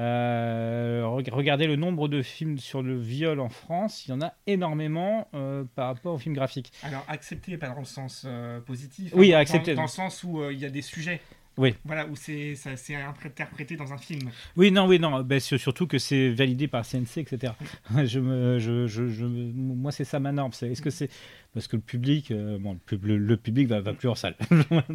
Euh, 0.00 1.02
reg- 1.04 1.30
regardez 1.30 1.66
le 1.66 1.76
nombre 1.76 2.08
de 2.08 2.22
films 2.22 2.58
sur 2.58 2.82
le 2.82 2.98
viol 2.98 3.38
en 3.38 3.48
France, 3.50 4.06
il 4.06 4.10
y 4.10 4.14
en 4.14 4.20
a 4.22 4.32
énormément 4.46 5.28
euh, 5.34 5.64
par 5.74 5.88
rapport 5.88 6.14
aux 6.14 6.18
films 6.18 6.34
graphiques. 6.34 6.72
Alors, 6.82 7.04
accepter, 7.06 7.58
pas 7.58 7.68
dans 7.68 7.78
le 7.80 7.84
sens 7.84 8.24
euh, 8.26 8.60
positif. 8.60 9.12
Oui, 9.14 9.34
hein, 9.34 9.40
dans- 9.74 9.82
le 9.82 9.88
sens 9.88 10.24
où 10.24 10.42
il 10.50 10.58
y 10.58 10.64
a 10.64 10.70
des 10.70 10.82
sujets. 10.82 11.20
Oui. 11.56 11.74
Voilà, 11.84 12.06
où 12.06 12.16
c'est 12.16 12.54
ça- 12.54 12.76
c'est 12.76 12.94
interprété 12.94 13.76
dans 13.76 13.92
un 13.92 13.98
film. 13.98 14.30
Oui, 14.56 14.70
non, 14.70 14.86
oui, 14.86 14.98
non, 14.98 15.22
ben, 15.22 15.40
sur- 15.40 15.58
surtout 15.60 15.86
que 15.86 15.98
c'est 15.98 16.30
validé 16.30 16.68
par 16.68 16.84
CNC, 16.86 17.18
etc. 17.18 17.52
je 18.04 18.18
me, 18.20 18.58
je, 18.58 18.86
je, 18.86 19.08
je- 19.08 19.24
moi, 19.26 19.92
c'est 19.92 20.04
ça 20.04 20.20
ma 20.20 20.32
norme. 20.32 20.52
c'est- 20.52 20.70
Est-ce 20.70 20.80
que 20.82 20.90
c'est 20.90 21.10
parce 21.52 21.66
que 21.66 21.76
le 21.76 21.82
public, 21.82 22.30
euh, 22.30 22.58
bon, 22.58 22.74
le, 22.74 22.78
pub- 22.78 23.04
le- 23.04 23.18
le 23.18 23.36
public 23.36 23.68
va, 23.68 23.80
va 23.80 23.92
plus 23.92 24.08
en 24.08 24.14
salle. 24.14 24.36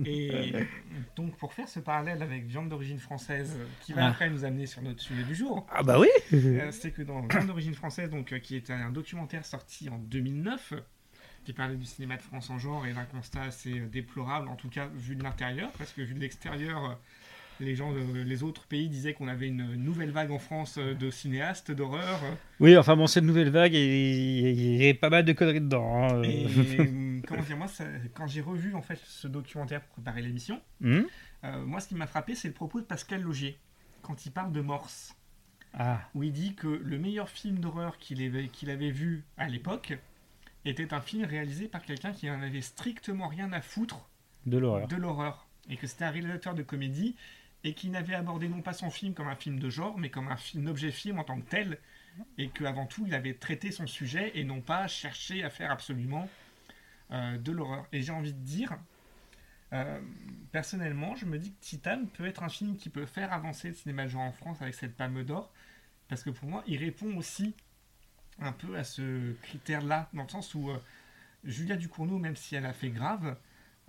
Et 0.05 0.53
donc, 1.15 1.35
pour 1.37 1.53
faire 1.53 1.67
ce 1.67 1.79
parallèle 1.79 2.21
avec 2.21 2.45
Viande 2.45 2.69
d'origine 2.69 2.99
française, 2.99 3.57
euh, 3.59 3.65
qui 3.81 3.93
va 3.93 4.05
Ah. 4.05 4.09
après 4.09 4.29
nous 4.29 4.45
amener 4.45 4.65
sur 4.65 4.81
notre 4.81 5.01
sujet 5.01 5.23
du 5.23 5.35
jour, 5.35 5.67
ah 5.71 5.83
bah 5.83 5.99
oui. 5.99 6.07
euh, 6.33 6.71
c'est 6.71 6.91
que 6.91 7.01
dans 7.01 7.21
Viande 7.27 7.47
d'origine 7.47 7.73
française, 7.73 8.09
donc, 8.09 8.31
euh, 8.33 8.39
qui 8.39 8.55
est 8.55 8.69
un 8.71 8.89
documentaire 8.91 9.45
sorti 9.45 9.89
en 9.89 9.97
2009, 9.97 10.73
qui 11.45 11.53
parlait 11.53 11.75
du 11.75 11.85
cinéma 11.85 12.17
de 12.17 12.21
France 12.21 12.49
en 12.49 12.57
genre 12.59 12.85
et 12.85 12.93
d'un 12.93 13.05
constat 13.05 13.43
assez 13.43 13.79
euh, 13.79 13.87
déplorable, 13.87 14.47
en 14.49 14.55
tout 14.55 14.69
cas 14.69 14.87
vu 14.95 15.15
de 15.15 15.23
l'intérieur, 15.23 15.71
parce 15.77 15.91
que 15.93 16.01
vu 16.01 16.13
de 16.13 16.19
l'extérieur, 16.19 16.83
euh, 16.85 16.93
les 17.61 17.73
gens, 17.75 17.93
de- 17.93 18.21
les 18.23 18.43
autres 18.43 18.65
pays 18.67 18.89
disaient 18.89 19.13
qu'on 19.13 19.29
avait 19.29 19.47
une 19.47 19.75
nouvelle 19.75 20.11
vague 20.11 20.31
en 20.31 20.39
France 20.39 20.75
euh, 20.77 20.93
de 20.93 21.09
cinéastes 21.09 21.71
d'horreur. 21.71 22.19
Oui, 22.59 22.75
enfin 22.77 22.95
bon, 22.97 23.07
cette 23.07 23.23
nouvelle 23.23 23.49
vague, 23.49 23.73
il 23.73 24.83
y 24.83 24.89
a 24.89 24.93
pas 24.95 25.09
mal 25.09 25.23
de 25.23 25.31
conneries 25.33 25.61
dedans. 25.61 26.09
hein. 26.09 26.23
Et 26.23 26.47
comment 27.27 27.41
dire, 27.43 27.57
moi, 27.57 27.67
ça- 27.67 27.85
quand 28.13 28.27
j'ai 28.27 28.41
revu 28.41 28.75
en 28.75 28.81
fait 28.81 28.99
ce 29.05 29.27
documentaire 29.27 29.81
pour 29.81 29.93
préparer 29.93 30.21
l'émission, 30.21 30.59
Hmm 30.81 31.03
euh, 31.43 31.63
moi, 31.65 31.79
ce 31.79 31.87
qui 31.87 31.95
m'a 31.95 32.07
frappé, 32.07 32.33
c'est 32.33 32.47
le 32.47 32.53
propos 32.55 32.79
de 32.81 32.85
Pascal 32.85 33.21
Logier 33.21 33.57
quand 34.01 34.25
il 34.25 34.31
parle 34.31 34.51
de 34.51 34.61
Morse, 34.61 35.15
ah. 35.75 35.99
où 36.15 36.23
il 36.23 36.31
dit 36.31 36.55
que 36.55 36.67
le 36.67 36.97
meilleur 36.97 37.29
film 37.29 37.59
d'horreur 37.59 37.97
qu'il 37.99 38.21
avait, 38.23 38.47
qu'il 38.47 38.69
avait 38.71 38.89
vu 38.91 39.23
à 39.37 39.47
l'époque 39.47 39.97
était 40.65 40.93
un 40.93 41.01
film 41.01 41.25
réalisé 41.25 41.67
par 41.67 41.83
quelqu'un 41.83 42.11
qui 42.11 42.29
en 42.29 42.41
avait 42.41 42.61
strictement 42.61 43.27
rien 43.27 43.51
à 43.53 43.61
foutre 43.61 44.09
De 44.45 44.57
l'horreur. 44.57 44.87
de 44.87 44.95
l'horreur, 44.95 45.47
et 45.69 45.77
que 45.77 45.87
c'était 45.87 46.05
un 46.05 46.11
réalisateur 46.11 46.55
de 46.55 46.63
comédie 46.63 47.15
et 47.63 47.73
qui 47.73 47.89
n'avait 47.89 48.13
abordé 48.13 48.47
non 48.47 48.61
pas 48.61 48.73
son 48.73 48.91
film 48.91 49.13
comme 49.13 49.27
un 49.27 49.35
film 49.35 49.59
de 49.59 49.69
genre, 49.69 49.97
mais 49.97 50.09
comme 50.09 50.27
un, 50.27 50.37
film, 50.37 50.67
un 50.67 50.69
objet 50.69 50.91
film 50.91 51.17
en 51.17 51.23
tant 51.23 51.39
que 51.39 51.49
tel, 51.49 51.79
et 52.37 52.49
qu'avant 52.49 52.85
tout, 52.85 53.05
il 53.07 53.15
avait 53.15 53.33
traité 53.33 53.71
son 53.71 53.87
sujet 53.87 54.31
et 54.35 54.43
non 54.43 54.61
pas 54.61 54.87
cherché 54.87 55.43
à 55.43 55.49
faire 55.49 55.71
absolument 55.71 56.29
euh, 57.11 57.37
de 57.37 57.51
l'horreur. 57.51 57.87
Et 57.91 58.01
j'ai 58.01 58.11
envie 58.11 58.33
de 58.33 58.39
dire, 58.39 58.77
euh, 59.73 59.99
personnellement, 60.51 61.15
je 61.15 61.25
me 61.25 61.39
dis 61.39 61.53
que 61.53 61.59
Titan 61.59 62.05
peut 62.13 62.25
être 62.25 62.43
un 62.43 62.49
film 62.49 62.77
qui 62.77 62.89
peut 62.89 63.07
faire 63.07 63.33
avancer 63.33 63.69
le 63.69 63.73
cinéma 63.73 64.03
de 64.03 64.09
genre 64.09 64.21
en 64.21 64.31
France 64.31 64.61
avec 64.61 64.75
cette 64.75 64.95
palme 64.95 65.23
d'or, 65.23 65.51
parce 66.07 66.23
que 66.23 66.29
pour 66.29 66.47
moi, 66.47 66.63
il 66.67 66.77
répond 66.77 67.17
aussi 67.17 67.55
un 68.39 68.51
peu 68.51 68.77
à 68.77 68.83
ce 68.83 69.33
critère-là, 69.43 70.09
dans 70.13 70.23
le 70.23 70.29
sens 70.29 70.53
où 70.55 70.69
euh, 70.69 70.77
Julia 71.43 71.75
Ducournau, 71.75 72.17
même 72.17 72.35
si 72.35 72.55
elle 72.55 72.65
a 72.65 72.73
fait 72.73 72.89
grave, 72.89 73.37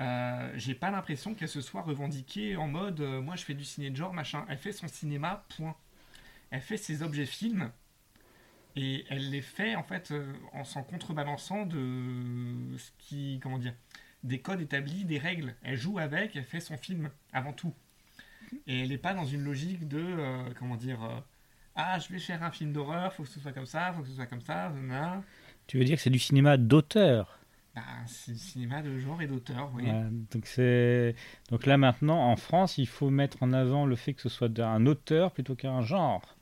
euh, 0.01 0.53
j'ai 0.57 0.75
pas 0.75 0.91
l'impression 0.91 1.35
qu'elle 1.35 1.49
se 1.49 1.61
soit 1.61 1.83
revendiquée 1.83 2.57
en 2.57 2.69
mode 2.69 3.01
euh, 3.01 3.23
moi 3.23 3.35
je 3.35 3.45
fais 3.45 3.55
du 3.55 3.65
ciné 3.65 3.91
de 3.91 3.97
genre 3.97 4.13
machin. 4.13 4.45
Elle 4.49 4.59
fait 4.59 4.73
son 4.73 4.89
cinéma, 4.89 5.47
point. 5.57 5.75
Elle 6.51 6.61
fait 6.61 6.77
ses 6.77 7.03
objets 7.03 7.27
films 7.27 7.71
et 8.77 9.05
elle 9.09 9.31
les 9.31 9.41
fait 9.41 9.75
en 9.75 9.83
fait 9.83 10.13
en 10.53 10.65
s'en 10.65 10.83
contrebalançant 10.83 11.65
de 11.67 12.77
ce 12.77 12.91
qui 12.99 13.41
comment 13.43 13.59
dire 13.59 13.75
des 14.23 14.41
codes 14.41 14.61
établis, 14.61 15.05
des 15.05 15.19
règles. 15.19 15.55
Elle 15.63 15.77
joue 15.77 15.99
avec, 15.99 16.37
elle 16.37 16.45
fait 16.45 16.61
son 16.61 16.77
film 16.77 17.11
avant 17.33 17.53
tout. 17.53 17.75
Et 18.67 18.83
elle 18.83 18.91
n'est 18.91 18.99
pas 18.99 19.15
dans 19.15 19.25
une 19.25 19.43
logique 19.43 19.89
de 19.89 20.45
comment 20.59 20.77
dire 20.77 21.25
ah 21.77 21.99
je 21.99 22.09
vais 22.13 22.19
faire 22.19 22.43
un 22.43 22.51
film 22.51 22.73
d'horreur, 22.73 23.13
faut 23.13 23.23
que 23.23 23.29
ce 23.29 23.41
soit 23.41 23.53
comme 23.53 23.67
ça, 23.67 23.93
faut 23.93 24.03
que 24.03 24.09
ce 24.09 24.15
soit 24.15 24.27
comme 24.27 24.41
ça. 24.41 24.73
Tu 25.69 25.79
veux 25.79 25.85
dire 25.85 25.95
que 25.97 26.03
c'est 26.03 26.11
du 26.11 26.19
cinéma 26.19 26.57
d'auteur 26.57 27.39
Bah, 27.75 27.83
c'est 28.09 28.33
du 28.33 28.39
cinéma 28.39 28.83
de 28.83 28.99
genre 28.99 29.23
et 29.23 29.27
d'auteur, 29.29 29.71
oui. 29.75 29.97
Donc 30.33 30.47
c'est 30.47 31.15
donc 31.51 31.67
là 31.67 31.77
maintenant 31.77 32.31
en 32.31 32.37
France, 32.37 32.79
il 32.79 32.87
faut 32.89 33.11
mettre 33.11 33.43
en 33.43 33.53
avant 33.53 33.87
le 33.87 33.97
fait 33.97 34.15
que 34.15 34.23
ce 34.23 34.29
soit 34.29 34.59
un 34.61 34.87
auteur 34.87 35.33
plutôt 35.33 35.55
qu'un 35.55 35.83
genre. 35.83 36.37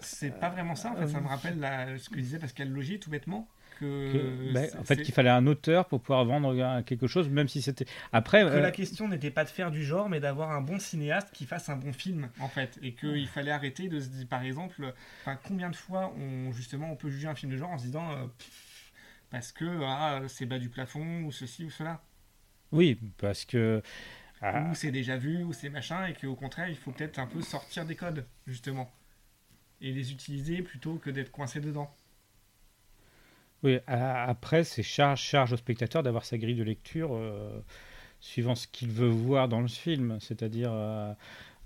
C'est 0.00 0.30
pas 0.38 0.48
vraiment 0.50 0.74
ça, 0.76 0.92
en 0.92 0.96
fait, 0.96 1.06
ça 1.06 1.20
me 1.20 1.28
rappelle 1.28 1.58
la- 1.58 1.98
ce 1.98 2.08
que 2.08 2.20
disait 2.20 2.38
Pascal 2.38 2.70
Logier 2.70 2.98
tout 3.00 3.10
bêtement. 3.10 3.48
Que, 3.78 4.12
Que- 4.12 4.52
ben, 4.52 4.70
en 4.78 4.84
fait, 4.84 5.02
qu'il 5.02 5.14
fallait 5.14 5.30
un 5.30 5.46
auteur 5.46 5.86
pour 5.86 6.00
pouvoir 6.00 6.24
vendre 6.24 6.54
euh, 6.58 6.82
quelque 6.82 7.06
chose, 7.06 7.28
même 7.28 7.48
si 7.48 7.62
c'était. 7.62 7.86
Après, 8.12 8.42
que 8.42 8.46
euh, 8.48 8.60
la 8.60 8.70
question 8.70 9.08
n'était 9.08 9.30
pas 9.30 9.44
de 9.44 9.50
faire 9.50 9.70
du 9.70 9.84
genre, 9.84 10.08
mais 10.08 10.20
d'avoir 10.20 10.50
un 10.50 10.60
bon 10.60 10.78
cinéaste 10.78 11.30
qui 11.32 11.46
fasse 11.46 11.68
un 11.68 11.76
bon 11.76 11.92
film, 11.92 12.28
en 12.40 12.48
fait. 12.48 12.78
Et 12.82 12.92
qu'il 12.94 13.28
fallait 13.28 13.50
arrêter 13.52 13.88
de 13.88 14.00
se 14.00 14.08
dire, 14.08 14.26
par 14.26 14.42
exemple, 14.42 14.92
combien 15.44 15.70
de 15.70 15.76
fois 15.76 16.12
on, 16.18 16.52
justement, 16.52 16.90
on 16.90 16.96
peut 16.96 17.10
juger 17.10 17.28
un 17.28 17.34
film 17.34 17.52
de 17.52 17.56
genre 17.56 17.70
en 17.70 17.78
se 17.78 17.84
disant, 17.84 18.10
euh, 18.12 18.26
pff, 18.38 18.92
parce 19.30 19.52
que 19.52 19.64
ah, 19.84 20.22
c'est 20.28 20.46
bas 20.46 20.58
du 20.58 20.68
plafond, 20.68 21.22
ou 21.22 21.32
ceci 21.32 21.64
ou 21.64 21.70
cela, 21.70 22.02
oui, 22.72 22.98
parce 23.18 23.44
que 23.44 23.82
ah, 24.40 24.68
ou 24.70 24.74
c'est 24.74 24.90
déjà 24.90 25.16
vu, 25.16 25.42
ou 25.42 25.52
c'est 25.52 25.68
machin, 25.70 26.06
et 26.06 26.14
qu'au 26.14 26.34
contraire, 26.34 26.68
il 26.68 26.76
faut 26.76 26.92
peut-être 26.92 27.18
un 27.18 27.26
peu 27.26 27.40
sortir 27.42 27.84
des 27.84 27.96
codes, 27.96 28.24
justement. 28.46 28.90
Et 29.80 29.92
les 29.92 30.12
utiliser 30.12 30.62
plutôt 30.62 30.96
que 30.96 31.10
d'être 31.10 31.30
coincé 31.30 31.60
dedans. 31.60 31.94
Oui, 33.64 33.78
après 33.86 34.62
c'est 34.62 34.84
charge 34.84 35.20
charge 35.20 35.52
au 35.52 35.56
spectateur 35.56 36.02
d'avoir 36.02 36.24
sa 36.24 36.38
grille 36.38 36.54
de 36.54 36.62
lecture 36.62 37.10
euh, 37.12 37.60
suivant 38.20 38.54
ce 38.54 38.68
qu'il 38.68 38.90
veut 38.90 39.08
voir 39.08 39.48
dans 39.48 39.60
le 39.60 39.68
film, 39.68 40.18
c'est-à-dire 40.20 40.70
euh, 40.72 41.12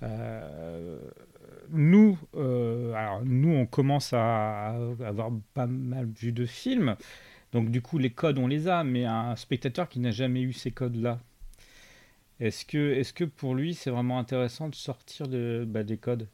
euh, 0.03 0.99
nous, 1.71 2.19
alors 2.35 3.23
nous 3.25 3.51
on 3.51 3.67
commence 3.67 4.13
à, 4.15 4.75
avoir 5.05 5.31
pas 5.55 5.67
mal 5.67 6.07
vu 6.07 6.33
de 6.33 6.47
films, 6.47 6.97
donc 7.53 7.71
du 7.71 7.83
coup 7.83 7.99
les 7.99 8.11
codes 8.11 8.39
on 8.39 8.47
les 8.47 8.69
a, 8.69 8.85
mais 8.85 9.05
un 9.05 9.37
spectateur 9.37 9.89
qui 9.89 10.01
n'a 10.01 10.13
jamais 10.13 10.41
eu 10.41 10.55
ces 10.55 10.71
codes-là, 10.71 11.21
est-ce 12.41 12.65
que, 12.65 12.95
est-ce 12.95 13.13
que 13.13 13.25
pour 13.25 13.55
lui 13.55 13.75
c'est 13.75 13.91
vraiment 13.91 14.19
intéressant 14.19 14.69
de 14.71 14.75
sortir 14.75 15.29
de, 15.29 15.65
bah, 15.69 15.83
des 15.83 15.99
codes? 15.99 16.27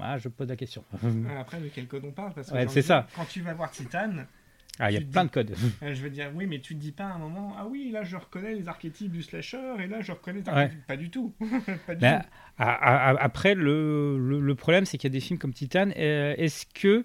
Ah, 0.00 0.18
je 0.18 0.28
pose 0.28 0.48
la 0.48 0.56
question. 0.56 0.84
Après, 1.38 1.60
de 1.60 1.68
quel 1.68 1.86
code 1.86 2.04
on 2.04 2.12
parle? 2.12 2.32
Parce 2.34 2.48
que 2.48 2.54
Ouais, 2.54 2.60
j'ai 2.60 2.66
envie 2.66 2.74
c'est 2.74 2.82
ça. 2.82 3.06
Quand 3.14 3.24
tu 3.26 3.40
vas 3.42 3.54
voir 3.54 3.70
Titan, 3.70 4.10
Ah, 4.78 4.90
il 4.90 4.94
y 4.94 4.96
a 4.96 5.00
plein 5.00 5.24
dis- 5.24 5.28
de 5.30 5.34
codes. 5.34 5.54
euh, 5.82 5.94
je 5.94 6.02
veux 6.02 6.10
dire, 6.10 6.30
oui, 6.34 6.46
mais 6.46 6.60
tu 6.60 6.74
te 6.74 6.80
dis 6.80 6.92
pas 6.92 7.04
à 7.04 7.12
un 7.14 7.18
moment, 7.18 7.54
ah 7.58 7.66
oui, 7.66 7.90
là 7.92 8.02
je 8.02 8.16
reconnais 8.16 8.54
les 8.54 8.68
archétypes 8.68 9.12
du 9.12 9.22
slasher, 9.22 9.74
et 9.80 9.86
là 9.86 10.00
je 10.00 10.12
reconnais 10.12 10.40
les 10.44 10.50
Ouais. 10.52 10.70
Pas 10.86 10.96
du 10.96 11.10
tout. 11.10 11.34
pas 11.86 11.94
du 11.94 12.04
après, 12.58 13.54
le, 13.54 14.18
le, 14.18 14.40
le 14.40 14.54
problème, 14.54 14.84
c'est 14.86 14.98
qu'il 14.98 15.08
y 15.10 15.12
a 15.12 15.16
des 15.16 15.20
films 15.20 15.38
comme 15.38 15.52
Titan. 15.52 15.90
euh, 15.96 16.34
Est-ce 16.38 16.66
que, 16.66 17.04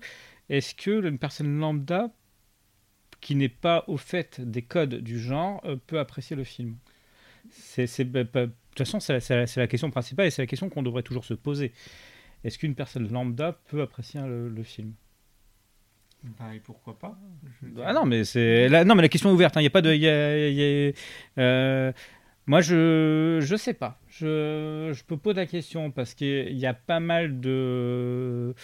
est 0.49 0.75
que 0.77 1.05
une 1.07 1.17
personne 1.19 1.59
lambda 1.59 2.09
qui 3.19 3.35
n'est 3.35 3.49
pas 3.49 3.83
au 3.87 3.97
fait 3.97 4.39
des 4.39 4.61
codes 4.61 4.95
du 4.95 5.19
genre 5.19 5.61
euh, 5.65 5.75
peut 5.87 5.99
apprécier 5.99 6.35
le 6.35 6.43
film? 6.43 6.77
C'est, 7.49 7.87
c'est- 7.87 8.03
bah, 8.05 8.23
bah, 8.23 8.45
De 8.45 8.51
toute 8.75 8.87
façon, 8.87 8.99
la, 9.13 9.19
c'est 9.19 9.57
la 9.59 9.67
question 9.67 9.89
principale 9.89 10.27
et 10.27 10.29
c'est 10.29 10.41
la 10.41 10.47
question 10.47 10.69
qu'on 10.69 10.83
devrait 10.83 11.03
toujours 11.03 11.25
se 11.25 11.33
poser. 11.33 11.73
Est-ce 12.43 12.57
qu'une 12.57 12.75
personne 12.75 13.11
lambda 13.11 13.59
peut 13.67 13.81
apprécier 13.81 14.21
le, 14.21 14.49
le 14.49 14.63
film? 14.63 14.93
Bah, 16.39 16.53
et 16.55 16.59
pourquoi 16.59 16.97
pas? 16.97 17.17
Ah 17.83 17.93
non, 17.93 18.05
mais 18.05 18.23
c'est 18.23 18.67
là, 18.69 18.83
non, 18.83 18.95
mais 18.95 19.01
la 19.03 19.09
question 19.09 19.29
est 19.29 19.33
ouverte. 19.33 19.55
hein. 19.55 19.61
Il 19.61 19.65
y 19.65 19.67
a 19.67 19.71
pas 19.71 19.81
de, 19.81 19.93
il 19.93 20.01
y 20.01 20.07
a- 20.09 20.49
il 20.49 20.55
y 20.55 20.89
a- 20.89 21.41
euh, 21.41 21.91
moi, 22.47 22.61
je, 22.61 23.39
je 23.41 23.55
sais 23.55 23.73
pas. 23.73 23.99
Je, 24.09 24.91
je 24.93 25.03
peux 25.03 25.17
poser 25.17 25.41
la 25.41 25.45
question 25.45 25.91
parce 25.91 26.13
qu'il 26.15 26.57
y 26.57 26.65
a 26.65 26.73
pas 26.73 26.99
mal 26.99 27.39
de, 27.39 28.55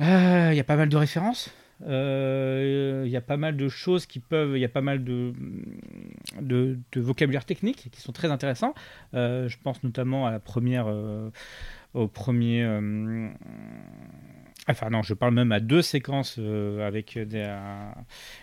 Euh, 0.00 0.48
il 0.52 0.56
y 0.56 0.60
a 0.60 0.64
pas 0.64 0.76
mal 0.76 0.88
de 0.88 0.96
références. 0.96 1.54
Euh, 1.86 3.02
Il 3.06 3.10
y 3.12 3.16
a 3.16 3.20
pas 3.20 3.36
mal 3.36 3.56
de 3.56 3.68
choses 3.68 4.06
qui 4.06 4.18
peuvent, 4.18 4.56
il 4.56 4.60
y 4.60 4.64
a 4.64 4.68
pas 4.68 4.80
mal 4.80 5.04
de, 5.04 5.32
de, 6.40 6.78
de 6.92 7.00
vocabulaire 7.00 7.44
technique 7.44 7.88
qui 7.92 8.00
sont 8.00 8.12
très 8.12 8.30
intéressants. 8.30 8.74
Euh, 9.14 9.48
je 9.48 9.56
pense 9.62 9.82
notamment 9.84 10.26
à 10.26 10.30
la 10.30 10.40
première, 10.40 10.86
euh, 10.88 11.30
au 11.96 12.08
premier. 12.08 12.62
euh, 12.62 13.28
Enfin 14.68 14.90
non, 14.90 15.02
je 15.02 15.14
parle 15.14 15.32
même 15.34 15.52
à 15.52 15.60
deux 15.60 15.82
séquences 15.82 16.36
euh, 16.38 16.86
avec 16.86 17.16
des, 17.18 17.42
un- 17.42 17.94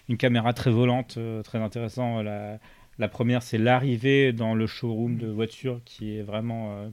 une 0.08 0.18
caméra 0.18 0.54
très 0.54 0.72
volante, 0.72 1.16
euh, 1.18 1.42
très 1.44 1.60
intéressant. 1.60 2.22
La, 3.00 3.08
première, 3.10 3.42
c'est 3.44 3.58
l'arrivée 3.58 4.32
dans 4.34 4.54
le 4.56 4.68
showroom 4.68 5.18
de 5.18 5.28
voitures 5.28 5.82
qui 5.84 6.16
est 6.18 6.22
vraiment... 6.22 6.78
euh, 6.78 6.90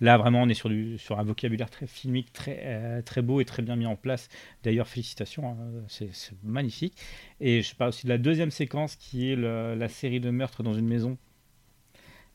là, 0.00 0.18
vraiment, 0.18 0.42
on 0.42 0.48
est 0.48 0.54
sur, 0.54 0.68
du, 0.68 0.98
sur 0.98 1.18
un 1.18 1.22
vocabulaire 1.22 1.70
très 1.70 1.86
filmique, 1.86 2.32
très, 2.32 2.60
euh, 2.64 3.02
très 3.02 3.22
beau 3.22 3.40
et 3.40 3.44
très 3.46 3.62
bien 3.62 3.76
mis 3.76 3.86
en 3.86 3.96
place. 3.96 4.28
D'ailleurs, 4.64 4.88
félicitations, 4.88 5.48
hein, 5.48 5.56
c'est 5.88 6.10
magnifique. 6.42 6.94
Et 7.40 7.62
je 7.62 7.74
parle 7.74 7.90
aussi 7.90 8.04
de 8.06 8.10
la 8.10 8.18
deuxième 8.18 8.50
séquence 8.50 8.96
qui 8.96 9.30
est 9.32 9.36
la 9.36 9.88
série 9.88 10.20
de 10.20 10.30
meurtres 10.30 10.62
dans 10.62 10.74
une 10.74 10.88
maison. 10.88 11.16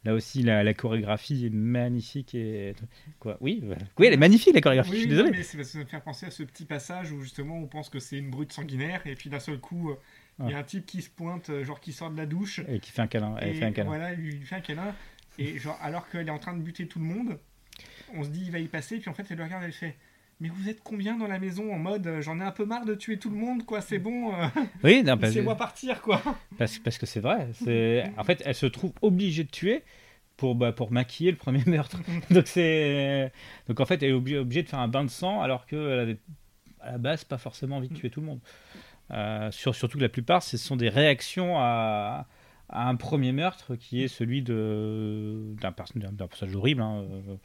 Là 0.06 0.14
aussi, 0.14 0.44
la, 0.44 0.64
la 0.64 0.74
chorégraphie 0.74 1.46
est 1.46 1.50
magnifique. 1.50 2.36
Et... 2.36 2.76
Quoi 3.20 3.38
Oui, 3.40 3.62
euh, 3.64 3.76
oui, 3.98 4.08
elle 4.08 4.14
est 4.14 4.18
magnifique, 4.18 4.54
la 4.54 4.60
chorégraphie, 4.62 4.92
Oui, 4.92 4.98
je 4.98 5.02
suis 5.02 5.10
désolé. 5.10 5.32
mais 5.32 5.44
c'est 5.44 5.58
parce 5.58 5.70
que 5.70 5.74
ça 5.74 5.80
me 5.80 5.86
fait 5.86 6.00
penser 6.02 6.26
à 6.26 6.32
ce 6.32 6.44
petit 6.44 6.66
passage 6.66 7.12
où 7.12 7.22
justement 7.22 7.58
on 7.58 7.68
pense 7.68 7.90
que 7.90 8.00
c'est 8.00 8.18
une 8.18 8.30
brute 8.30 8.52
sanguinaire, 8.52 9.02
et 9.06 9.16
puis 9.16 9.30
d'un 9.30 9.40
seul 9.40 9.60
coup, 9.60 9.92
euh, 9.92 9.96
il 10.44 10.50
y 10.50 10.54
a 10.54 10.58
un 10.58 10.64
type 10.64 10.86
qui 10.86 11.02
se 11.02 11.10
pointe, 11.10 11.50
euh, 11.50 11.64
genre 11.64 11.80
qui 11.80 11.94
sort 11.94 12.12
de 12.12 12.18
la 12.18 12.26
douche, 12.26 12.60
Et 12.68 12.80
qui 12.80 12.92
fait 12.92 13.02
un 13.02 13.08
câlin. 13.08 13.38
Et 13.38 13.54
fait 13.54 13.66
un 13.66 13.72
câlin. 13.72 13.88
voilà, 13.88 14.14
il 14.14 14.46
fait 14.46 14.56
un 14.56 14.62
câlin, 14.62 14.94
et 15.40 15.58
genre 15.58 15.78
alors 15.82 16.10
qu'elle 16.10 16.28
est 16.28 16.32
en 16.32 16.40
train 16.40 16.54
de 16.58 16.62
buter 16.62 16.88
tout 16.88 17.00
le 17.00 17.06
monde, 17.06 17.40
on 18.14 18.24
se 18.24 18.30
dit 18.30 18.44
il 18.46 18.52
va 18.52 18.60
y 18.60 18.68
passer, 18.68 18.98
puis 19.00 19.10
en 19.10 19.14
fait 19.14 19.26
elle 19.30 19.38
le 19.38 19.44
regarde, 19.46 19.64
elle 19.64 19.72
fait. 19.72 19.96
Mais 20.40 20.50
vous 20.50 20.68
êtes 20.70 20.82
combien 20.84 21.18
dans 21.18 21.28
la 21.28 21.40
maison 21.40 21.74
en 21.74 21.78
mode 21.78 22.06
euh, 22.08 22.22
j'en 22.22 22.40
ai 22.40 22.44
un 22.44 22.52
peu 22.52 22.66
marre 22.66 22.86
de 22.86 22.96
tuer 22.96 23.18
tout 23.18 23.30
le 23.30 23.38
monde 23.38 23.66
quoi 23.66 23.82
c'est 23.82 24.00
bon 24.00 24.34
euh, 24.34 24.46
Oui, 24.84 25.04
non, 25.04 25.18
parce, 25.18 25.34
laissez-moi 25.34 25.56
partir 25.56 26.02
quoi 26.02 26.22
parce, 26.58 26.80
parce 26.80 26.98
que 26.98 27.06
c'est 27.06 27.20
vrai. 27.22 27.50
C'est... 27.54 28.12
En 28.18 28.24
fait, 28.24 28.42
elle 28.46 28.56
se 28.56 28.66
trouve 28.66 28.92
obligée 29.02 29.44
de 29.44 29.50
tuer 29.52 29.84
pour, 30.36 30.56
bah, 30.56 30.72
pour 30.74 30.92
maquiller 30.92 31.32
le 31.32 31.38
premier 31.38 31.64
meurtre. 31.68 32.00
Donc, 32.32 32.48
c'est... 32.48 33.32
Donc 33.68 33.80
en 33.80 33.86
fait, 33.86 34.02
elle 34.04 34.10
est 34.10 34.14
obligée, 34.14 34.64
de 34.64 34.70
faire 34.70 34.80
un 34.80 34.88
bain 34.88 35.04
de 35.04 35.10
sang 35.10 35.42
alors 35.42 35.66
qu'elle 35.66 36.00
avait 36.00 36.18
à 36.82 36.94
la 36.94 36.98
base 36.98 37.24
pas 37.24 37.38
forcément 37.38 37.78
envie 37.78 37.88
de 37.90 37.94
tuer 37.94 38.10
tout 38.10 38.20
le 38.20 38.26
monde. 38.28 38.40
Euh, 39.12 39.52
sur- 39.52 39.76
surtout 39.76 39.98
que 39.98 40.04
la 40.04 40.10
plupart, 40.10 40.44
ce 40.44 40.58
sont 40.58 40.76
des 40.76 40.90
réactions 40.90 41.58
à, 41.60 42.26
à 42.70 42.90
un 42.90 42.96
premier 42.96 43.32
meurtre 43.32 43.76
qui 43.76 44.04
est 44.04 44.08
celui 44.10 44.42
de, 44.42 45.54
d'un 45.62 45.72
personnage 45.72 46.56
horrible. 46.56 46.82
hein, 46.82 47.04
euh, 47.10 47.36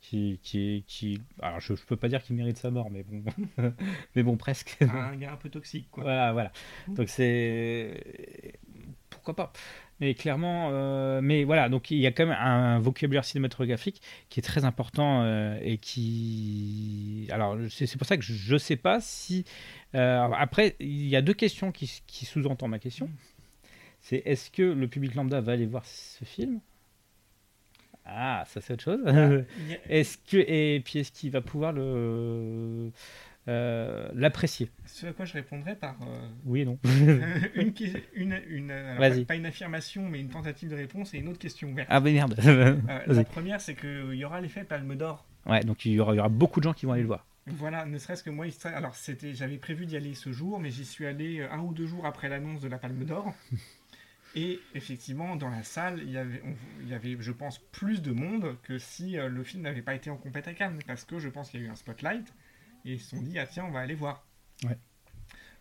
qui, 0.00 0.38
qui, 0.42 0.84
qui, 0.86 1.20
alors 1.42 1.60
je, 1.60 1.74
je 1.74 1.84
peux 1.84 1.96
pas 1.96 2.08
dire 2.08 2.22
qu'il 2.22 2.36
mérite 2.36 2.56
sa 2.58 2.70
mort, 2.70 2.90
mais 2.90 3.02
bon, 3.02 3.22
mais 4.14 4.22
bon 4.22 4.36
presque. 4.36 4.76
un 4.80 5.16
gars 5.16 5.32
un 5.32 5.36
peu 5.36 5.48
toxique 5.50 5.88
quoi 5.90 6.04
Voilà, 6.04 6.32
voilà. 6.32 6.52
Donc 6.88 7.08
c'est 7.08 8.00
pourquoi 9.10 9.34
pas. 9.34 9.52
Mais 10.00 10.14
clairement, 10.14 10.68
euh, 10.72 11.20
mais 11.20 11.42
voilà, 11.42 11.68
donc 11.68 11.90
il 11.90 11.98
y 11.98 12.06
a 12.06 12.12
quand 12.12 12.24
même 12.24 12.36
un 12.38 12.78
vocabulaire 12.78 13.24
cinématographique 13.24 14.00
qui 14.28 14.38
est 14.38 14.42
très 14.44 14.64
important 14.64 15.22
euh, 15.24 15.58
et 15.60 15.78
qui, 15.78 17.26
alors 17.32 17.56
c'est 17.68 17.86
c'est 17.86 17.98
pour 17.98 18.06
ça 18.06 18.16
que 18.16 18.22
je 18.22 18.52
ne 18.52 18.58
sais 18.58 18.76
pas 18.76 19.00
si. 19.00 19.44
euh, 19.96 20.22
après, 20.32 20.76
il 20.80 21.08
y 21.08 21.16
a 21.16 21.22
deux 21.22 21.34
questions 21.34 21.72
qui, 21.72 22.02
qui 22.06 22.26
sous-entendent 22.26 22.70
ma 22.70 22.78
question. 22.78 23.10
C'est 24.00 24.22
est-ce 24.24 24.50
que 24.50 24.62
le 24.62 24.88
public 24.88 25.14
lambda 25.14 25.40
va 25.40 25.52
aller 25.52 25.66
voir 25.66 25.84
ce 25.84 26.24
film? 26.24 26.60
Ah, 28.08 28.44
ça 28.46 28.60
c'est 28.60 28.72
autre 28.72 28.82
chose. 28.82 29.00
Est-ce 29.88 30.18
que 30.18 30.38
et 30.38 30.80
puis 30.84 31.00
est-ce 31.00 31.12
qu'il 31.12 31.30
va 31.30 31.40
pouvoir 31.40 31.72
le 31.72 32.90
euh, 33.48 34.08
l'apprécier? 34.14 34.70
Ce 34.86 35.06
à 35.06 35.12
quoi 35.12 35.24
je 35.24 35.32
répondrais 35.32 35.74
par 35.74 35.96
euh, 36.02 36.28
Oui 36.44 36.60
et 36.60 36.64
non. 36.64 36.78
une, 37.54 37.72
une, 38.14 38.40
une 38.48 38.70
alors, 38.70 39.26
pas 39.26 39.36
une 39.36 39.46
affirmation 39.46 40.08
mais 40.08 40.20
une 40.20 40.28
tentative 40.28 40.70
de 40.70 40.74
réponse 40.74 41.14
et 41.14 41.18
une 41.18 41.28
autre 41.28 41.38
question 41.38 41.68
ouverte 41.68 41.88
Ah 41.90 42.00
mais 42.00 42.12
merde. 42.12 42.34
Euh, 42.44 42.76
la 43.06 43.24
première, 43.24 43.60
c'est 43.60 43.74
qu'il 43.74 44.14
y 44.14 44.24
aura 44.24 44.40
l'effet 44.40 44.64
Palme 44.64 44.94
d'Or. 44.96 45.24
Ouais, 45.46 45.60
donc 45.60 45.84
il 45.86 45.92
y 45.92 46.00
aura, 46.00 46.12
il 46.14 46.16
y 46.16 46.20
aura 46.20 46.28
beaucoup 46.28 46.60
de 46.60 46.64
gens 46.64 46.74
qui 46.74 46.84
vont 46.86 46.92
aller 46.92 47.02
le 47.02 47.08
voir. 47.08 47.24
Voilà, 47.46 47.86
ne 47.86 47.96
serait-ce 47.96 48.22
que 48.22 48.28
moi, 48.28 48.44
alors 48.64 48.94
c'était, 48.94 49.32
j'avais 49.32 49.56
prévu 49.56 49.86
d'y 49.86 49.96
aller 49.96 50.14
ce 50.14 50.32
jour, 50.32 50.60
mais 50.60 50.68
j'y 50.70 50.84
suis 50.84 51.06
allé 51.06 51.42
un 51.50 51.60
ou 51.60 51.72
deux 51.72 51.86
jours 51.86 52.04
après 52.04 52.28
l'annonce 52.28 52.60
de 52.60 52.68
la 52.68 52.76
Palme 52.76 53.04
d'Or. 53.04 53.32
Et 54.34 54.60
effectivement, 54.74 55.36
dans 55.36 55.48
la 55.48 55.62
salle, 55.64 56.00
il 56.02 56.10
y 56.10 56.18
avait, 56.18 56.42
on- 56.44 56.56
il 56.82 56.88
y 56.88 56.94
avait, 56.94 57.16
je 57.18 57.32
pense, 57.32 57.58
plus 57.58 58.02
de 58.02 58.12
monde 58.12 58.56
que 58.62 58.78
si 58.78 59.18
euh, 59.18 59.28
le 59.28 59.42
film 59.42 59.62
n'avait 59.62 59.82
pas 59.82 59.94
été 59.94 60.10
en 60.10 60.16
compète 60.16 60.46
à 60.48 60.54
Cannes, 60.54 60.78
parce 60.86 61.04
que 61.04 61.18
je 61.18 61.28
pense 61.28 61.50
qu'il 61.50 61.60
y 61.60 61.62
a 61.64 61.66
eu 61.66 61.70
un 61.70 61.76
spotlight 61.76 62.32
et 62.84 62.92
ils 62.94 63.00
se 63.00 63.10
sont 63.16 63.22
dit 63.22 63.38
ah 63.38 63.46
tiens, 63.46 63.64
on 63.64 63.70
va 63.70 63.80
aller 63.80 63.94
voir. 63.94 64.24
Ouais. 64.64 64.78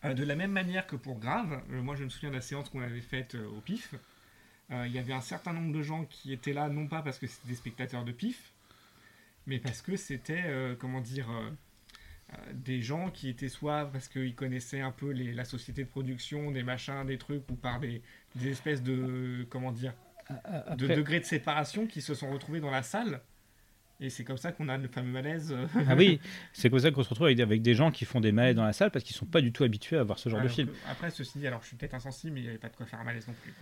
Euh, 0.05 0.13
de 0.13 0.23
la 0.23 0.35
même 0.35 0.51
manière 0.51 0.85
que 0.85 0.95
pour 0.95 1.17
Grave, 1.19 1.63
euh, 1.71 1.81
moi 1.81 1.95
je 1.95 2.03
me 2.03 2.09
souviens 2.09 2.29
de 2.29 2.35
la 2.35 2.41
séance 2.41 2.69
qu'on 2.69 2.81
avait 2.81 3.01
faite 3.01 3.35
euh, 3.35 3.47
au 3.47 3.61
PIF. 3.61 3.95
Il 4.69 4.91
y 4.91 4.99
avait 4.99 5.13
un 5.13 5.21
certain 5.21 5.53
nombre 5.53 5.71
de 5.73 5.81
gens 5.81 6.03
qui 6.03 6.33
étaient 6.33 6.51
là, 6.51 6.67
non 6.67 6.87
pas 6.87 7.01
parce 7.01 7.17
que 7.19 7.25
c'était 7.25 7.47
des 7.47 7.55
spectateurs 7.55 8.03
de 8.03 8.11
PIF, 8.11 8.51
mais 9.45 9.59
parce 9.59 9.81
que 9.81 9.95
c'était, 9.95 10.43
comment 10.77 10.99
dire, 10.99 11.29
des 12.53 12.81
gens 12.81 13.09
qui 13.09 13.29
étaient 13.29 13.47
soit 13.49 13.85
parce 13.91 14.07
qu'ils 14.09 14.35
connaissaient 14.35 14.81
un 14.81 14.91
peu 14.91 15.11
les- 15.11 15.33
la 15.33 15.45
société 15.45 15.83
de 15.83 15.89
production, 15.89 16.51
des 16.51 16.63
machins, 16.63 17.05
des 17.05 17.17
trucs, 17.17 17.49
ou 17.49 17.55
par 17.55 17.79
des, 17.79 18.01
des 18.35 18.49
espèces 18.49 18.83
de, 18.83 19.45
comment 19.49 19.71
dire, 19.71 19.93
de 20.29 20.35
Après- 20.83 20.95
degrés 20.95 21.19
de 21.21 21.25
séparation 21.25 21.87
qui 21.87 22.01
se 22.01 22.13
sont 22.13 22.29
retrouvés 22.31 22.59
dans 22.59 22.71
la 22.71 22.83
salle. 22.83 23.21
Et 23.99 24.09
c'est 24.11 24.23
comme 24.23 24.37
ça 24.37 24.51
qu'on 24.51 24.69
a 24.69 24.77
le 24.77 24.87
fameux 24.89 25.11
malaise. 25.11 25.51
euh, 25.53 25.65
Ah 25.87 25.95
oui, 25.95 26.19
c'est 26.53 26.69
comme 26.69 26.77
ça 26.79 26.91
qu'on 26.91 27.01
se 27.01 27.09
retrouve 27.09 27.27
avec, 27.27 27.39
avec 27.39 27.61
des 27.63 27.73
gens 27.73 27.89
qui 27.91 28.05
font 28.05 28.19
des 28.19 28.31
malaises 28.31 28.55
dans 28.55 28.65
la 28.65 28.73
salle 28.73 28.91
parce 28.91 29.03
qu'ils 29.03 29.15
sont 29.15 29.25
pas 29.25 29.41
du 29.41 29.51
tout 29.51 29.63
habitués 29.63 29.97
à 29.97 30.03
voir 30.03 30.19
ce 30.19 30.29
genre 30.29 30.41
de 30.41 30.47
film. 30.49 30.67
que- 30.67 30.73
Après, 30.91 31.09
ceci 31.09 31.39
dit, 31.39 31.47
alors 31.47 31.61
je 31.63 31.67
suis 31.67 31.77
peut-être 31.77 31.95
insensible, 31.95 32.33
mais 32.33 32.41
il 32.41 32.43
n'y 32.43 32.49
avait 32.49 32.57
pas 32.59 32.69
de 32.69 32.75
quoi 32.75 32.85
faire 32.85 32.99
un 32.99 33.03
malaise 33.05 33.27
non 33.27 33.33
plus. 33.41 33.53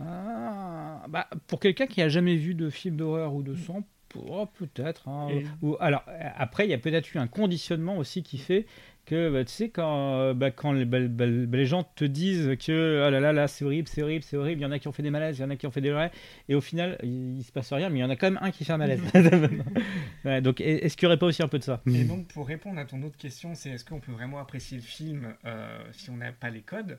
Ah, 0.00 1.04
bah, 1.08 1.28
pour 1.46 1.58
quelqu'un 1.60 1.86
qui 1.86 2.00
a 2.02 2.08
jamais 2.08 2.36
vu 2.36 2.54
de 2.54 2.70
film 2.70 2.96
d'horreur 2.96 3.34
ou 3.34 3.42
de 3.42 3.54
sang, 3.54 3.82
oh, 4.16 4.46
peut-être. 4.58 5.08
hein. 5.08 5.28
Et- 5.30 5.44
Ou, 5.62 5.76
alors 5.80 6.04
après, 6.36 6.66
il 6.66 6.70
y 6.70 6.74
a 6.74 6.78
peut-être 6.78 7.14
eu 7.14 7.18
un 7.18 7.26
conditionnement 7.26 7.96
aussi 7.98 8.22
qui 8.22 8.38
fait 8.38 8.66
que 9.06 9.30
bah, 9.30 9.44
tu 9.44 9.50
sais 9.52 9.70
quand, 9.70 10.18
euh, 10.20 10.34
bah, 10.34 10.50
quand 10.52 10.72
les, 10.72 10.84
bah, 10.84 10.98
les 11.26 11.66
gens 11.66 11.82
te 11.96 12.04
disent 12.04 12.56
que 12.64 13.04
oh 13.06 13.10
là 13.10 13.18
là 13.18 13.32
là 13.32 13.48
c'est 13.48 13.64
horrible, 13.64 13.88
c'est 13.88 14.02
horrible, 14.02 14.22
c'est 14.22 14.36
horrible, 14.36 14.60
il 14.60 14.62
y 14.62 14.66
en 14.66 14.70
a 14.70 14.78
qui 14.78 14.86
ont 14.88 14.92
fait 14.92 15.02
des 15.02 15.10
malaises, 15.10 15.38
il 15.38 15.40
y 15.40 15.44
en 15.44 15.50
a 15.50 15.56
qui 15.56 15.66
ont 15.66 15.70
fait 15.72 15.80
des 15.80 15.90
vrais, 15.90 16.12
et 16.48 16.54
au 16.54 16.60
final 16.60 16.96
il, 17.02 17.38
il 17.38 17.42
se 17.42 17.50
passe 17.50 17.72
rien, 17.72 17.88
mais 17.88 17.98
il 17.98 18.02
y 18.02 18.04
en 18.04 18.10
a 18.10 18.14
quand 18.16 18.30
même 18.30 18.38
un 18.40 18.50
qui 18.52 18.64
fait 18.64 18.72
un 18.72 18.76
malaise. 18.76 19.00
Ouais, 20.24 20.40
donc 20.40 20.60
est- 20.60 20.84
est-ce 20.84 20.96
qu'il 20.96 21.06
n'y 21.06 21.10
aurait 21.12 21.18
pas 21.18 21.26
aussi 21.26 21.42
un 21.42 21.48
peu 21.48 21.58
de 21.58 21.64
ça? 21.64 21.80
Et 21.86 22.04
donc, 22.04 22.28
pour 22.28 22.46
répondre 22.46 22.78
à 22.78 22.84
ton 22.84 23.02
autre 23.02 23.16
question, 23.16 23.54
c'est 23.54 23.70
est-ce 23.70 23.84
qu'on 23.84 24.00
peut 24.00 24.12
vraiment 24.12 24.38
apprécier 24.38 24.76
le 24.76 24.82
film 24.84 25.34
euh, 25.44 25.78
si 25.92 26.10
on 26.10 26.16
n'a 26.18 26.30
pas 26.32 26.50
les 26.50 26.60
codes? 26.60 26.98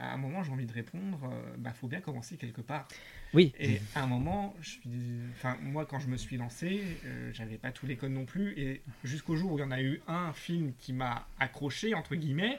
À 0.00 0.14
un 0.14 0.16
moment, 0.16 0.44
j'ai 0.44 0.52
envie 0.52 0.66
de 0.66 0.72
répondre, 0.72 1.18
euh, 1.24 1.54
bah, 1.58 1.72
faut 1.72 1.88
bien 1.88 2.00
commencer 2.00 2.36
quelque 2.36 2.60
part. 2.60 2.86
Oui. 3.34 3.52
Et 3.58 3.80
à 3.96 4.04
un 4.04 4.06
moment, 4.06 4.54
je 4.60 4.70
suis, 4.70 4.90
enfin, 5.32 5.56
moi, 5.60 5.86
quand 5.86 5.98
je 5.98 6.06
me 6.06 6.16
suis 6.16 6.36
lancé, 6.36 6.82
euh, 7.04 7.30
j'avais 7.32 7.56
pas 7.56 7.72
tous 7.72 7.86
les 7.86 7.96
codes 7.96 8.12
non 8.12 8.24
plus, 8.24 8.52
et 8.58 8.82
jusqu'au 9.02 9.34
jour 9.34 9.52
où 9.52 9.58
il 9.58 9.60
y 9.60 9.64
en 9.64 9.72
a 9.72 9.82
eu 9.82 10.00
un 10.06 10.32
film 10.32 10.72
qui 10.78 10.92
m'a 10.92 11.26
accroché 11.40 11.94
entre 11.94 12.14
guillemets, 12.14 12.58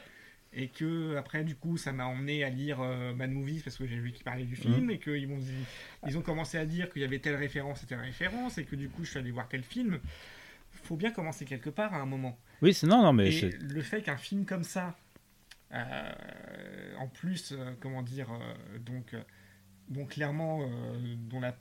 et 0.51 0.67
que 0.67 1.15
après, 1.15 1.43
du 1.43 1.55
coup, 1.55 1.77
ça 1.77 1.93
m'a 1.93 2.05
emmené 2.05 2.43
à 2.43 2.49
lire 2.49 2.81
euh, 2.81 3.13
Mad 3.13 3.29
Movies 3.29 3.61
parce 3.63 3.77
que 3.77 3.87
j'ai 3.87 3.99
vu 3.99 4.11
qu'ils 4.11 4.23
parlaient 4.23 4.43
du 4.43 4.55
film, 4.55 4.89
et 4.91 4.99
qu'ils 4.99 5.27
m'ont 5.27 5.39
ils 6.07 6.17
ont 6.17 6.21
commencé 6.21 6.57
à 6.57 6.65
dire 6.65 6.91
qu'il 6.91 7.01
y 7.01 7.05
avait 7.05 7.19
telle 7.19 7.35
référence 7.35 7.83
et 7.83 7.85
telle 7.85 8.01
référence, 8.01 8.57
et 8.57 8.65
que 8.65 8.75
du 8.75 8.89
coup, 8.89 9.05
je 9.05 9.11
suis 9.11 9.19
allé 9.19 9.31
voir 9.31 9.47
tel 9.47 9.63
film. 9.63 9.99
Faut 10.83 10.95
bien 10.95 11.11
commencer 11.11 11.45
quelque 11.45 11.69
part 11.69 11.93
à 11.93 11.97
un 11.97 12.05
moment. 12.05 12.37
Oui, 12.61 12.73
c'est 12.73 12.87
non, 12.87 13.03
non, 13.03 13.13
mais 13.13 13.33
Et 13.33 13.49
le 13.51 13.81
fait 13.81 14.01
qu'un 14.01 14.17
film 14.17 14.45
comme 14.45 14.63
ça, 14.63 14.97
en 15.71 17.07
plus, 17.07 17.51
euh, 17.51 17.73
comment 17.79 18.01
dire, 18.01 18.29
euh, 18.31 18.79
donc, 18.79 19.13
euh, 19.13 19.23
clairement, 20.05 20.61
euh, 20.63 21.15
dont 21.29 21.39
la 21.39 21.55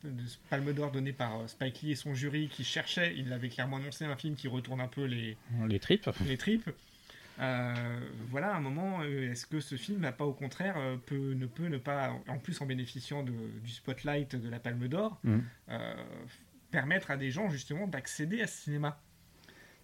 Palme 0.51 0.73
d'Or 0.73 0.91
donnée 0.93 1.13
par 1.13 1.41
euh, 1.41 1.47
Spike 1.47 1.83
Lee 1.83 1.91
et 1.93 1.95
son 1.97 2.15
jury 2.15 2.49
qui 2.49 2.65
cherchait, 2.65 3.15
il 3.17 3.33
avait 3.33 3.49
clairement 3.49 3.77
annoncé 3.77 4.05
un 4.05 4.17
film 4.17 4.35
qui 4.35 4.49
retourne 4.49 4.81
un 4.81 4.89
peu 4.89 5.05
les, 5.05 5.37
Les 5.69 5.79
tripes. 5.79 6.09
les 6.27 6.37
tripes. 6.37 6.71
Euh, 7.41 8.01
voilà, 8.31 8.53
à 8.53 8.57
un 8.57 8.61
moment, 8.61 9.01
euh, 9.03 9.31
est-ce 9.31 9.47
que 9.47 9.61
ce 9.61 9.77
film 9.77 10.01
n'a 10.01 10.11
pas 10.13 10.25
au 10.25 10.33
contraire 10.33 10.75
euh, 10.77 10.97
peut, 10.97 11.35
ne 11.35 11.47
peut 11.47 11.69
ne 11.69 11.79
pas, 11.79 12.13
en 12.27 12.39
plus 12.39 12.61
en 12.61 12.67
bénéficiant 12.67 13.23
de- 13.23 13.33
du 13.63 13.71
spotlight 13.71 14.35
de 14.35 14.49
la 14.49 14.59
Palme 14.59 14.89
d'Or, 14.89 15.21
euh, 15.69 15.95
permettre 16.73 17.11
à 17.13 17.17
des 17.17 17.31
gens 17.31 17.49
justement 17.49 17.87
d'accéder 17.87 18.43
à 18.43 18.47
ce 18.49 18.63
cinéma? 18.65 19.01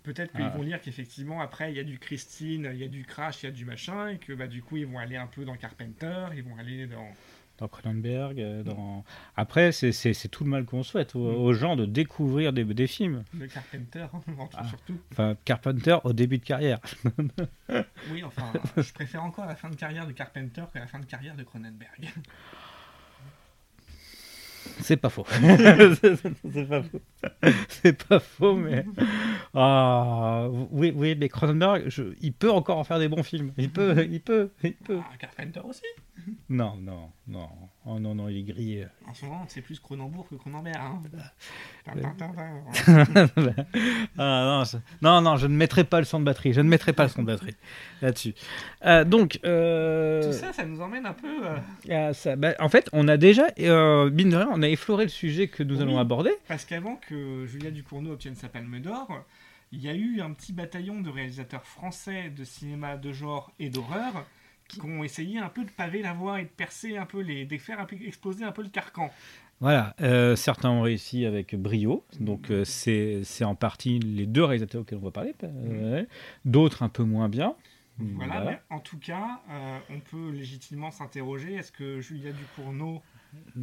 Peut-être 0.04 0.32
qu'ils 0.32 0.42
Ah. 0.44 0.50
vont 0.56 0.62
lire 0.62 0.80
qu'effectivement 0.80 1.40
après 1.40 1.72
il 1.72 1.76
y 1.76 1.80
a 1.80 1.84
du 1.84 1.98
Christine, 1.98 2.70
il 2.72 2.78
y 2.78 2.84
a 2.84 2.88
du 2.88 3.04
Crash, 3.04 3.42
il 3.42 3.46
y 3.46 3.48
a 3.48 3.52
du 3.52 3.64
machin, 3.64 4.08
et 4.08 4.18
que 4.18 4.32
bah, 4.32 4.46
du 4.46 4.62
coup 4.62 4.76
ils 4.76 4.86
vont 4.86 4.98
aller 4.98 5.16
un 5.16 5.26
peu 5.26 5.44
dans 5.44 5.56
Carpenter, 5.56 6.26
ils 6.36 6.42
vont 6.44 6.56
aller 6.56 6.86
dans. 6.86 7.08
Dans 7.58 7.68
Cronenberg. 7.68 8.40
euh, 8.40 8.64
Dans... 8.64 9.04
Après, 9.36 9.70
c'est- 9.70 9.92
tout 10.28 10.42
le 10.42 10.50
mal 10.50 10.64
qu'on 10.64 10.82
souhaite 10.82 11.14
aux, 11.14 11.20
aux 11.24 11.52
gens 11.52 11.76
de 11.76 11.86
découvrir 11.86 12.52
des, 12.52 12.64
des 12.64 12.88
films. 12.88 13.22
de 13.32 13.46
Carpenter, 13.46 14.06
Ah. 14.56 14.64
surtout. 14.64 14.98
Enfin, 15.12 15.36
Carpenter 15.44 15.96
au 16.02 16.12
début 16.12 16.38
de 16.38 16.44
carrière. 16.44 16.80
Oui, 18.10 18.24
enfin, 18.24 18.52
je 18.76 18.92
préfère 18.92 19.22
encore 19.22 19.46
la 19.46 19.54
fin 19.54 19.70
de 19.70 19.76
carrière 19.76 20.04
de 20.06 20.10
Carpenter 20.12 20.64
que 20.72 20.78
la 20.80 20.88
fin 20.88 20.98
de 20.98 21.06
carrière 21.06 21.36
de 21.36 21.44
Cronenberg. 21.44 22.10
C'est 24.80 24.96
pas 24.96 25.08
faux. 25.10 25.24
c'est 25.30 26.66
pas 26.68 26.82
faux. 26.82 27.00
C'est 27.68 28.02
pas 28.06 28.18
faux, 28.20 28.54
mais. 28.56 28.84
Ah, 29.54 30.48
oui, 30.70 30.92
oui, 30.94 31.14
mais 31.18 31.28
Cronenberg, 31.28 31.84
je- 31.88 32.14
il 32.20 32.32
peut 32.32 32.50
encore 32.50 32.78
en 32.78 32.84
faire 32.84 32.98
des 32.98 33.08
bons 33.08 33.22
films. 33.22 33.52
Il 33.58 33.70
peut, 33.70 34.06
il 34.10 34.20
peut, 34.20 34.50
il 34.62 34.74
peut. 34.74 34.98
Ah, 35.02 35.16
Carpenter 35.18 35.60
aussi? 35.64 35.82
Non, 36.48 36.76
non, 36.76 37.10
non. 37.26 37.48
Oh 37.86 37.98
non, 37.98 38.14
non, 38.14 38.30
il 38.30 38.38
est 38.38 38.42
grillé. 38.44 38.86
En 39.06 39.12
ce 39.12 39.26
moment, 39.26 39.44
c'est 39.46 39.60
plus 39.60 39.78
Cronenbourg 39.78 40.26
que 40.28 40.36
Cronenberg. 40.36 40.78
Hein. 40.80 41.02
Euh. 41.86 42.00
Ah, 44.18 44.44
non, 44.46 44.64
je- 44.64 44.76
non, 45.02 45.20
non, 45.20 45.36
je 45.36 45.46
ne 45.46 45.54
mettrai 45.54 45.84
pas 45.84 45.98
le 45.98 46.04
son 46.06 46.18
de 46.20 46.24
batterie. 46.24 46.52
Je 46.54 46.60
ne 46.62 46.68
mettrai 46.68 46.92
pas 46.94 47.02
le 47.04 47.08
son 47.10 47.22
de 47.22 47.26
batterie 47.26 47.54
là-dessus. 48.00 48.34
Euh, 48.86 49.04
donc, 49.04 49.38
euh, 49.44 50.22
Tout 50.24 50.32
ça, 50.38 50.52
ça 50.52 50.64
nous 50.64 50.80
emmène 50.80 51.04
un 51.06 51.12
peu. 51.12 51.46
euh, 51.46 51.56
ah, 51.90 52.14
ça- 52.14 52.36
bah, 52.36 52.54
en 52.58 52.68
fait, 52.70 52.88
on 52.94 53.06
a 53.08 53.16
déjà, 53.18 53.48
mine 53.58 54.30
de 54.30 54.36
rien, 54.36 54.48
on 54.50 54.62
a 54.62 54.68
effleuré 54.68 55.04
le 55.04 55.10
sujet 55.10 55.48
que 55.48 55.62
nous 55.62 55.76
Oui. 55.76 55.82
allons 55.82 55.98
aborder. 55.98 56.30
parce 56.48 56.64
qu'avant 56.64 56.96
que 56.96 57.44
Julia 57.46 57.70
Ducournau 57.70 58.12
obtienne 58.12 58.34
sa 58.34 58.48
palme 58.48 58.80
d'or, 58.80 59.08
il 59.72 59.82
y 59.82 59.88
a 59.88 59.94
eu 59.94 60.20
un 60.20 60.30
petit 60.32 60.52
bataillon 60.52 61.00
de 61.00 61.10
réalisateurs 61.10 61.64
français 61.66 62.30
de 62.30 62.44
cinéma 62.44 62.96
de 62.96 63.12
genre 63.12 63.52
et 63.58 63.68
d'horreur 63.68 64.24
qui 64.74 64.86
ont 64.86 65.04
essayé 65.04 65.38
un 65.38 65.48
peu 65.48 65.64
de 65.64 65.70
paver 65.70 66.02
la 66.02 66.12
voie 66.12 66.40
et 66.40 66.44
de 66.44 66.48
percer 66.50 66.96
un 66.96 67.06
peu 67.06 67.20
les. 67.20 67.44
de 67.46 67.58
faire 67.58 67.80
un 67.80 67.84
peu 67.86 67.96
exploser 68.04 68.44
un 68.44 68.52
peu 68.52 68.62
le 68.62 68.68
carcan. 68.68 69.10
Voilà, 69.60 69.94
euh, 70.00 70.34
certains 70.36 70.68
ont 70.70 70.82
réussi 70.82 71.24
avec 71.26 71.54
brio, 71.54 72.04
donc 72.20 72.50
euh, 72.50 72.64
c'est 72.64 73.22
en 73.44 73.54
partie 73.54 73.98
les 74.00 74.26
deux 74.26 74.42
réalisateurs 74.44 74.82
auxquels 74.82 74.98
on 74.98 75.04
va 75.04 75.10
parler, 75.12 75.32
euh, 75.44 75.94
ouais. 76.00 76.08
d'autres 76.44 76.82
un 76.82 76.88
peu 76.88 77.04
moins 77.04 77.28
bien. 77.28 77.54
Voilà, 77.98 78.40
Voilà. 78.40 78.50
mais 78.50 78.60
en 78.76 78.80
tout 78.80 78.98
cas, 78.98 79.40
euh, 79.48 79.78
on 79.90 80.00
peut 80.00 80.30
légitimement 80.30 80.90
s'interroger 80.90 81.54
est-ce 81.54 81.70
que 81.70 82.00
Julia 82.00 82.32
Ducournau 82.32 83.00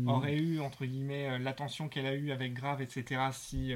aurait 0.06 0.38
eu, 0.38 0.60
entre 0.62 0.86
guillemets, 0.86 1.38
l'attention 1.40 1.88
qu'elle 1.90 2.06
a 2.06 2.14
eue 2.16 2.32
avec 2.32 2.54
Grave, 2.54 2.82
etc. 2.82 3.22
Si, 3.32 3.74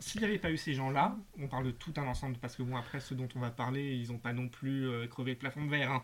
s'il 0.00 0.20
n'y 0.20 0.26
avait 0.26 0.38
pas 0.38 0.50
eu 0.52 0.56
ces 0.56 0.72
gens-là, 0.74 1.16
on 1.40 1.48
parle 1.48 1.64
de 1.66 1.70
tout 1.72 1.92
un 1.96 2.06
ensemble, 2.06 2.36
parce 2.38 2.54
que 2.56 2.62
bon, 2.62 2.76
après, 2.76 3.00
ceux 3.00 3.14
dont 3.16 3.28
on 3.34 3.40
va 3.40 3.50
parler, 3.50 3.94
ils 3.96 4.10
n'ont 4.12 4.18
pas 4.18 4.32
non 4.32 4.48
plus 4.48 4.86
crevé 5.10 5.32
le 5.32 5.38
plafond 5.38 5.64
de 5.64 5.70
verre. 5.70 5.90
hein. 5.90 6.02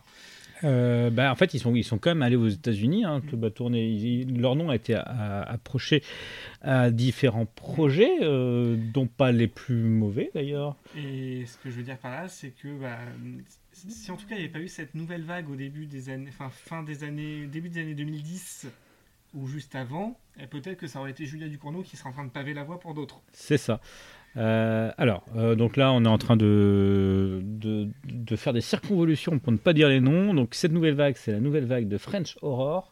Euh, 0.64 1.10
bah, 1.10 1.30
en 1.30 1.34
fait, 1.36 1.54
ils 1.54 1.58
sont, 1.60 1.74
ils 1.74 1.84
sont 1.84 1.98
quand 1.98 2.10
même 2.10 2.22
allés 2.22 2.36
aux 2.36 2.48
États-Unis, 2.48 3.04
hein, 3.04 3.22
bah, 3.32 3.50
tourner, 3.50 3.86
ils- 3.88 4.40
leur 4.40 4.56
nom 4.56 4.70
a 4.70 4.76
été 4.76 4.94
a- 4.94 5.00
a- 5.02 5.42
approché 5.52 6.02
à 6.62 6.90
différents 6.90 7.46
projets, 7.46 8.10
euh, 8.22 8.76
dont 8.76 9.06
pas 9.06 9.30
les 9.32 9.46
plus 9.48 9.76
mauvais 9.76 10.30
d'ailleurs. 10.34 10.76
Et 10.96 11.44
ce 11.46 11.56
que 11.58 11.70
je 11.70 11.76
veux 11.76 11.82
dire 11.82 11.98
par 11.98 12.10
là, 12.10 12.28
c'est 12.28 12.50
que 12.50 12.68
bah, 12.80 12.98
si 13.72 14.10
en 14.10 14.16
tout 14.16 14.26
cas 14.26 14.34
il 14.34 14.38
n'y 14.38 14.44
avait 14.44 14.52
pas 14.52 14.60
eu 14.60 14.68
cette 14.68 14.94
nouvelle 14.94 15.22
vague 15.22 15.48
au 15.50 15.56
début 15.56 15.86
des 15.86 16.10
années, 16.10 16.30
enfin 16.30 16.50
fin 16.50 16.82
des 16.82 17.04
années, 17.04 17.46
début 17.46 17.68
des 17.68 17.80
années 17.80 17.94
2010 17.94 18.66
ou 19.34 19.46
juste 19.46 19.74
avant, 19.76 20.18
peut-être 20.50 20.78
que 20.78 20.86
ça 20.86 21.00
aurait 21.00 21.10
été 21.12 21.26
Julia 21.26 21.48
Ducournau 21.48 21.82
qui 21.82 21.96
serait 21.96 22.08
en 22.08 22.12
train 22.12 22.24
de 22.24 22.30
paver 22.30 22.54
la 22.54 22.64
voie 22.64 22.80
pour 22.80 22.94
d'autres. 22.94 23.20
C'est 23.32 23.58
ça. 23.58 23.80
Euh, 24.38 24.90
alors, 24.98 25.24
euh, 25.36 25.54
donc 25.56 25.76
là, 25.76 25.92
on 25.92 26.04
est 26.04 26.08
en 26.08 26.18
train 26.18 26.36
de, 26.36 27.40
de, 27.42 27.88
de 28.04 28.36
faire 28.36 28.52
des 28.52 28.60
circonvolutions 28.60 29.38
pour 29.38 29.52
ne 29.52 29.58
pas 29.58 29.72
dire 29.72 29.88
les 29.88 30.00
noms. 30.00 30.32
Donc, 30.32 30.54
cette 30.54 30.72
nouvelle 30.72 30.94
vague, 30.94 31.16
c'est 31.16 31.32
la 31.32 31.40
nouvelle 31.40 31.64
vague 31.64 31.88
de 31.88 31.98
French 31.98 32.36
Horror. 32.40 32.90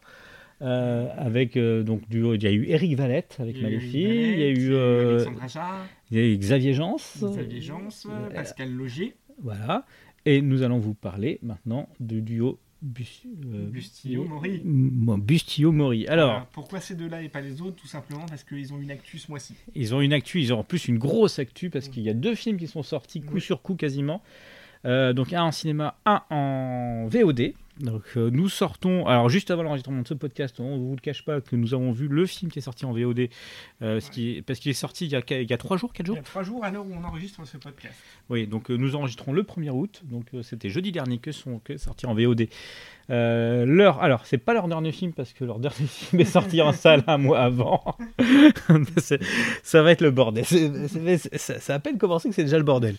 euh, 0.61 1.07
avec 1.17 1.57
donc 1.57 2.07
du 2.09 2.25
il 2.35 2.43
y 2.43 2.47
a 2.47 2.51
eu 2.51 2.65
Eric 2.67 2.95
Valette 2.95 3.37
avec 3.39 3.61
Maléfique, 3.61 3.93
il 3.93 4.39
y 4.39 4.43
a 4.43 4.49
eu, 4.49 4.75
Alexandre 4.75 5.43
Aja, 5.43 5.65
il 6.09 6.17
y 6.17 6.21
a 6.21 6.25
eu 6.25 6.37
Xavier 6.37 6.73
Jans, 6.73 6.97
Xavier 7.21 7.61
Jans, 7.61 7.89
Pascal 8.33 8.71
Logier, 8.71 9.15
voilà. 9.41 9.85
Et 10.25 10.41
nous 10.41 10.63
allons 10.63 10.79
vous 10.79 10.93
parler 10.95 11.39
maintenant 11.41 11.87
du 11.99 12.21
duo 12.21 12.59
Bus, 12.81 13.23
euh, 13.53 13.67
Bustillo-Maury. 13.69 14.61
M- 14.63 15.15
Bustillo-Maury. 15.19 16.07
Alors, 16.07 16.29
Voilà. 16.31 16.47
pourquoi 16.53 16.79
ces 16.79 16.95
deux-là 16.95 17.21
et 17.23 17.29
pas 17.29 17.41
les 17.41 17.61
autres 17.61 17.75
Tout 17.75 17.87
simplement 17.87 18.25
parce 18.27 18.43
qu'ils 18.43 18.71
ont 18.73 18.79
une 18.79 18.91
actu 18.91 19.17
ce 19.17 19.31
mois-ci. 19.31 19.55
Ils 19.75 19.95
ont 19.95 20.01
une 20.01 20.13
actu, 20.13 20.41
ils 20.41 20.53
ont 20.53 20.59
en 20.59 20.63
plus 20.63 20.87
une 20.87 20.97
grosse 20.99 21.39
actu 21.39 21.69
parce 21.69 21.87
qu'il 21.89 22.03
y 22.03 22.09
a 22.09 22.13
deux 22.13 22.35
films 22.35 22.57
qui 22.57 22.67
sont 22.67 22.83
sortis 22.83 23.21
coup 23.21 23.35
Oui. 23.35 23.41
sur 23.41 23.61
coup 23.61 23.75
quasiment. 23.75 24.21
Euh, 24.85 25.11
donc 25.13 25.33
un 25.33 25.43
en 25.43 25.51
cinéma, 25.51 25.97
un 26.05 26.21
en 26.29 27.07
VOD. 27.07 27.53
Donc 27.79 28.03
euh, 28.17 28.29
nous 28.31 28.49
sortons, 28.49 29.05
alors 29.05 29.29
juste 29.29 29.51
avant 29.51 29.61
l'enregistrement 29.63 30.01
de 30.01 30.07
ce 30.07 30.13
podcast, 30.15 30.59
on 30.59 30.77
ne 30.77 30.83
vous 30.83 30.95
le 30.95 30.99
cache 31.01 31.23
pas 31.23 31.41
que 31.41 31.55
nous 31.55 31.73
avons 31.75 31.91
vu 31.91 32.07
le 32.07 32.25
film 32.25 32.51
qui 32.51 32.57
est 32.57 32.61
sorti 32.63 32.85
en 32.85 32.91
VOD, 32.91 33.29
euh, 33.83 33.99
ce 33.99 34.09
qui 34.09 34.37
est- 34.37 34.41
parce 34.41 34.59
qu'il 34.59 34.71
est 34.71 34.73
sorti 34.73 35.05
il 35.05 35.11
y, 35.11 35.15
a, 35.15 35.21
il 35.29 35.49
y 35.49 35.53
a 35.53 35.57
trois 35.57 35.77
jours, 35.77 35.93
quatre 35.93 36.05
Il 36.05 36.07
jours. 36.07 36.15
y 36.15 36.19
a 36.19 36.23
trois 36.23 36.41
jours 36.43 36.63
à 36.63 36.71
l'heure 36.71 36.85
où 36.85 36.91
on 36.93 37.03
enregistre 37.03 37.45
ce 37.45 37.57
podcast. 37.57 37.93
Oui, 38.29 38.47
donc 38.47 38.71
euh, 38.71 38.75
nous 38.77 38.95
enregistrons 38.95 39.31
le 39.31 39.43
1er 39.43 39.69
août, 39.69 40.01
donc 40.05 40.25
c'était 40.41 40.69
jeudi 40.69 40.91
dernier 40.91 41.19
que 41.19 41.31
sont 41.31 41.59
que 41.59 41.77
sorti 41.77 42.07
en 42.07 42.15
VOD. 42.15 42.47
Euh, 43.09 43.65
leur, 43.65 44.01
alors 44.03 44.25
c'est 44.25 44.37
pas 44.37 44.53
leur 44.53 44.67
dernier 44.67 44.91
film 44.91 45.13
parce 45.13 45.31
que 45.33 45.45
leur 45.45 45.59
dernier 45.59 45.75
film 45.87 46.21
est 46.21 46.25
sorti 46.25 46.61
en 46.61 46.73
salle 46.73 47.03
un 47.07 47.17
mois 47.17 47.39
avant. 47.39 47.81
C'est- 48.97 49.21
ça 49.63 49.81
va 49.81 49.91
être 49.91 50.01
le 50.01 50.11
bordel. 50.11 50.45
C'est- 50.45 50.87
c'est- 50.87 51.17
c'est- 51.17 51.37
ça, 51.37 51.59
ça 51.59 51.73
a 51.73 51.75
à 51.77 51.79
peine 51.79 51.97
commencé 51.97 52.27
que 52.29 52.35
c'est 52.35 52.43
déjà 52.43 52.57
le 52.57 52.63
bordel. 52.63 52.95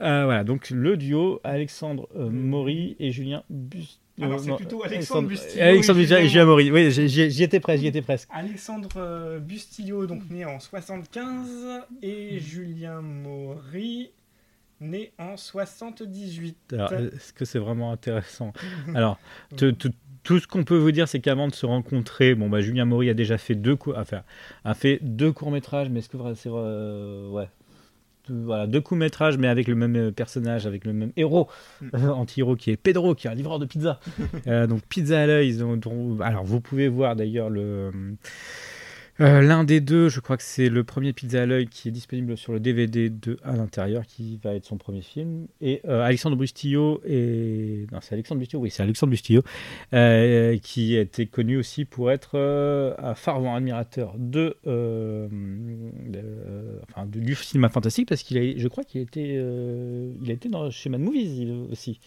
Euh, 0.00 0.24
voilà, 0.24 0.42
donc 0.44 0.70
le 0.70 0.96
duo 0.96 1.40
Alexandre 1.44 2.08
euh, 2.16 2.28
Maury 2.30 2.96
et 2.98 3.10
Julien 3.12 3.42
Bus. 3.50 4.00
Alors, 4.22 4.40
c'est 4.40 4.48
non, 4.48 4.56
plutôt 4.56 4.82
Alexandre 4.82 5.28
Bustillo 5.28 5.62
Alexandre 5.62 5.98
Bustillo 5.98 6.20
et 6.20 6.28
Julien- 6.28 6.44
Maury. 6.46 6.70
Oui, 6.70 6.90
j'y 6.90 7.42
étais 7.42 7.60
presque, 7.60 7.80
j'y 7.82 7.88
étais 7.88 8.00
presque. 8.00 8.28
Alexandre 8.32 8.88
euh, 8.96 9.38
Bustillo, 9.40 10.06
donc 10.06 10.22
né 10.30 10.46
en 10.46 10.58
75, 10.58 11.82
et 12.02 12.38
Julien 12.38 13.02
Maury, 13.02 14.10
né 14.80 15.12
en 15.18 15.36
78. 15.36 16.56
Alors, 16.72 16.92
est-ce 16.92 17.32
que 17.32 17.44
c'est 17.44 17.58
vraiment 17.58 17.92
intéressant? 17.92 18.52
Alors, 18.94 19.18
tout 20.22 20.40
ce 20.40 20.46
qu'on 20.46 20.64
peut 20.64 20.76
vous 20.76 20.90
dire, 20.92 21.06
c'est 21.08 21.20
qu'avant 21.20 21.48
de 21.48 21.54
se 21.54 21.66
rencontrer, 21.66 22.34
bon, 22.34 22.48
bah, 22.48 22.60
Julien 22.60 22.84
Maury 22.84 23.08
a 23.10 23.14
déjà 23.14 23.38
fait 23.38 23.54
deux, 23.54 23.76
cou- 23.76 23.94
enfin, 23.96 24.22
a 24.64 24.74
fait 24.74 24.98
deux 25.02 25.32
courts 25.32 25.50
métrages, 25.52 25.88
mais 25.88 26.00
est-ce 26.00 26.08
que 26.08 26.16
c'est 26.34 26.48
vrai, 26.48 26.62
euh, 26.64 27.28
ouais, 27.30 27.48
Deux- 28.28 28.42
voilà, 28.44 28.66
deux 28.66 28.80
courts 28.80 28.98
métrages, 28.98 29.38
mais 29.38 29.46
avec 29.46 29.68
le 29.68 29.76
même 29.76 29.94
euh, 29.94 30.10
personnage, 30.10 30.66
avec 30.66 30.84
le 30.84 30.92
même 30.92 31.12
héros, 31.16 31.48
Mm. 31.80 31.88
euh, 31.94 32.08
anti-héros 32.10 32.56
qui 32.56 32.72
est 32.72 32.76
Pedro, 32.76 33.14
qui 33.14 33.28
est 33.28 33.30
un 33.30 33.34
livreur 33.34 33.60
de 33.60 33.66
pizza. 33.66 34.00
Euh, 34.48 34.66
donc 34.66 34.82
pizza 34.88 35.22
à 35.22 35.26
l'œil. 35.26 35.56
dont- 35.56 36.18
Alors, 36.20 36.44
vous 36.44 36.60
pouvez 36.60 36.88
voir 36.88 37.14
d'ailleurs 37.14 37.50
le 37.50 37.92
euh, 39.20 39.40
L'un 39.40 39.64
des 39.64 39.80
deux, 39.80 40.08
je 40.08 40.20
crois 40.20 40.36
que 40.36 40.42
c'est 40.42 40.68
le 40.68 40.84
premier 40.84 41.12
Pizza 41.12 41.42
à 41.42 41.46
l'œil 41.46 41.66
qui 41.68 41.88
est 41.88 41.90
disponible 41.90 42.36
sur 42.36 42.52
le 42.52 42.60
DVD 42.60 43.08
de 43.10 43.38
à 43.42 43.56
l'intérieur, 43.56 44.06
qui 44.06 44.38
va 44.42 44.54
être 44.54 44.64
son 44.66 44.76
premier 44.76 45.02
film. 45.02 45.46
Et 45.60 45.80
euh, 45.86 46.02
Alexandre 46.02 46.36
Bustillo 46.36 47.00
et 47.06 47.86
non, 47.92 47.98
c'est 48.02 48.14
Alexandre 48.14 48.40
Bustillo, 48.40 48.62
oui, 48.62 48.70
c'est 48.70 48.82
Alexandre 48.82 49.10
Bustillo, 49.10 49.42
euh, 49.94 50.58
qui 50.58 50.96
était 50.96 51.26
connu 51.26 51.56
aussi 51.56 51.84
pour 51.84 52.10
être 52.10 52.36
un 52.98 53.14
fervent 53.14 53.54
admirateur 53.54 54.14
de, 54.18 54.56
de- 54.64 55.28
enfin, 56.88 57.06
du 57.06 57.34
cinéma 57.34 57.68
fantastique, 57.68 58.08
parce 58.08 58.22
qu'il 58.22 58.38
a, 58.38 58.56
je 58.58 58.68
crois 58.68 58.84
qu'il 58.84 59.00
a 59.00 59.04
été, 59.04 59.34
il 59.34 60.30
a 60.30 60.32
été 60.32 60.48
dans 60.48 60.70
chez 60.70 60.90
Mad 60.90 61.00
Movies 61.00 61.38
il- 61.38 61.66
aussi. 61.70 62.00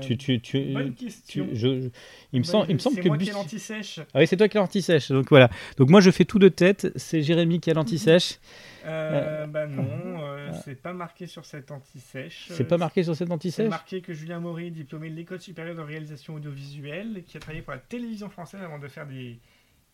Tu, 0.00 0.16
tu, 0.16 0.40
tu, 0.40 0.72
Bonne 0.72 0.94
question. 0.94 1.48
je- 1.52 1.82
je- 1.82 1.88
il 2.36 2.40
me 2.40 2.44
Bonne- 2.44 2.52
semble, 2.52 2.66
il 2.70 2.74
me 2.74 2.78
semble 2.78 2.96
c'est 2.96 3.02
que 3.02 3.08
moi 3.08 3.16
qui 3.18 3.28
ai 3.30 3.32
l'anti-sèche. 3.32 4.00
ah 4.12 4.18
oui, 4.18 4.26
c'est 4.26 4.36
toi 4.36 4.48
qui 4.48 4.58
as 4.58 4.60
l'anti-sèche. 4.60 5.10
Donc 5.10 5.28
voilà. 5.30 5.48
Donc 5.78 5.88
moi 5.88 6.00
je 6.00 6.10
fais 6.10 6.24
tout 6.24 6.38
de 6.38 6.48
tête. 6.48 6.92
C'est 6.96 7.22
Jérémy 7.22 7.60
qui 7.60 7.70
a 7.70 7.74
l'anti-sèche. 7.74 8.38
Euh, 8.84 9.46
bah 9.46 9.66
non, 9.66 9.84
euh, 10.20 10.52
c'est 10.64 10.80
pas 10.80 10.92
marqué 10.92 11.26
sur 11.26 11.44
cette 11.44 11.70
anti-sèche. 11.70 12.48
C'est 12.50 12.64
pas 12.64 12.76
marqué 12.78 13.02
sur 13.02 13.16
cette 13.16 13.28
C'est 13.28 13.34
anti-sèche 13.34 13.68
marqué 13.70 14.00
que 14.02 14.12
Julien 14.12 14.38
Maury, 14.38 14.70
diplômé 14.70 15.08
de 15.10 15.14
l'école 15.16 15.40
supérieure 15.40 15.74
de 15.74 15.80
réalisation 15.80 16.34
audiovisuelle, 16.34 17.24
qui 17.26 17.36
a 17.36 17.40
travaillé 17.40 17.62
pour 17.62 17.72
la 17.72 17.78
télévision 17.80 18.28
française 18.28 18.60
avant 18.62 18.78
de 18.78 18.86
faire 18.86 19.06
des 19.06 19.38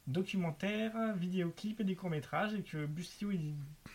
documentaires, 0.08 0.92
vidéoclips 1.16 1.80
et 1.80 1.84
des 1.84 1.94
courts-métrages, 1.94 2.52
et 2.54 2.62
que 2.62 2.86
Bustillo 2.86 3.30
est 3.30 3.40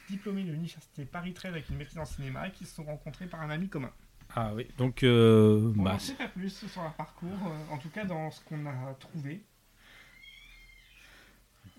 diplômé 0.10 0.44
de 0.44 0.52
l'université 0.52 1.04
Paris 1.06 1.34
13 1.34 1.52
avec 1.52 1.70
une 1.70 1.76
maîtrise 1.78 1.98
en 1.98 2.06
cinéma, 2.06 2.48
et 2.48 2.52
qu'ils 2.52 2.66
se 2.68 2.76
sont 2.76 2.86
rencontrés 2.86 3.26
par 3.28 3.42
un 3.42 3.50
ami 3.50 3.68
commun. 3.68 3.92
Ah 4.36 4.52
oui. 4.56 4.68
Donc 4.78 5.04
euh, 5.04 5.74
On 5.78 5.84
bah, 5.84 5.98
sait 6.00 6.14
pas 6.14 6.28
plus 6.28 6.50
sur 6.68 6.82
leur 6.82 6.94
parcours, 6.94 7.30
euh, 7.30 7.74
en 7.74 7.78
tout 7.78 7.90
cas 7.90 8.06
dans 8.06 8.30
ce 8.32 8.42
qu'on 8.42 8.66
a 8.66 8.94
trouvé. 9.00 9.42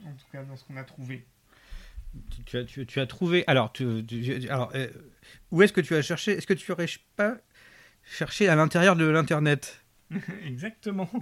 En 0.04 0.12
tout 0.12 0.24
cas, 0.32 0.42
dans 0.44 0.56
ce 0.56 0.64
qu'on 0.64 0.76
a 0.76 0.84
trouvé. 0.84 1.24
Tu, 2.30 2.42
tu 2.44 2.56
as, 2.56 2.64
tu, 2.64 2.86
tu 2.86 3.00
as 3.00 3.06
trouvé. 3.06 3.44
Alors, 3.46 3.72
alors 4.48 4.70
euh, 4.74 4.88
où 5.50 5.62
est-ce 5.62 5.72
que 5.72 5.80
tu 5.80 5.94
as 5.94 6.02
cherché 6.02 6.32
Est-ce 6.32 6.46
que 6.46 6.54
tu 6.54 6.70
aurais 6.72 6.86
pas 7.16 7.36
cherché 8.04 8.48
à 8.48 8.54
l'intérieur 8.56 8.96
de 8.96 9.04
l'internet 9.06 9.84
Exactement. 10.44 11.08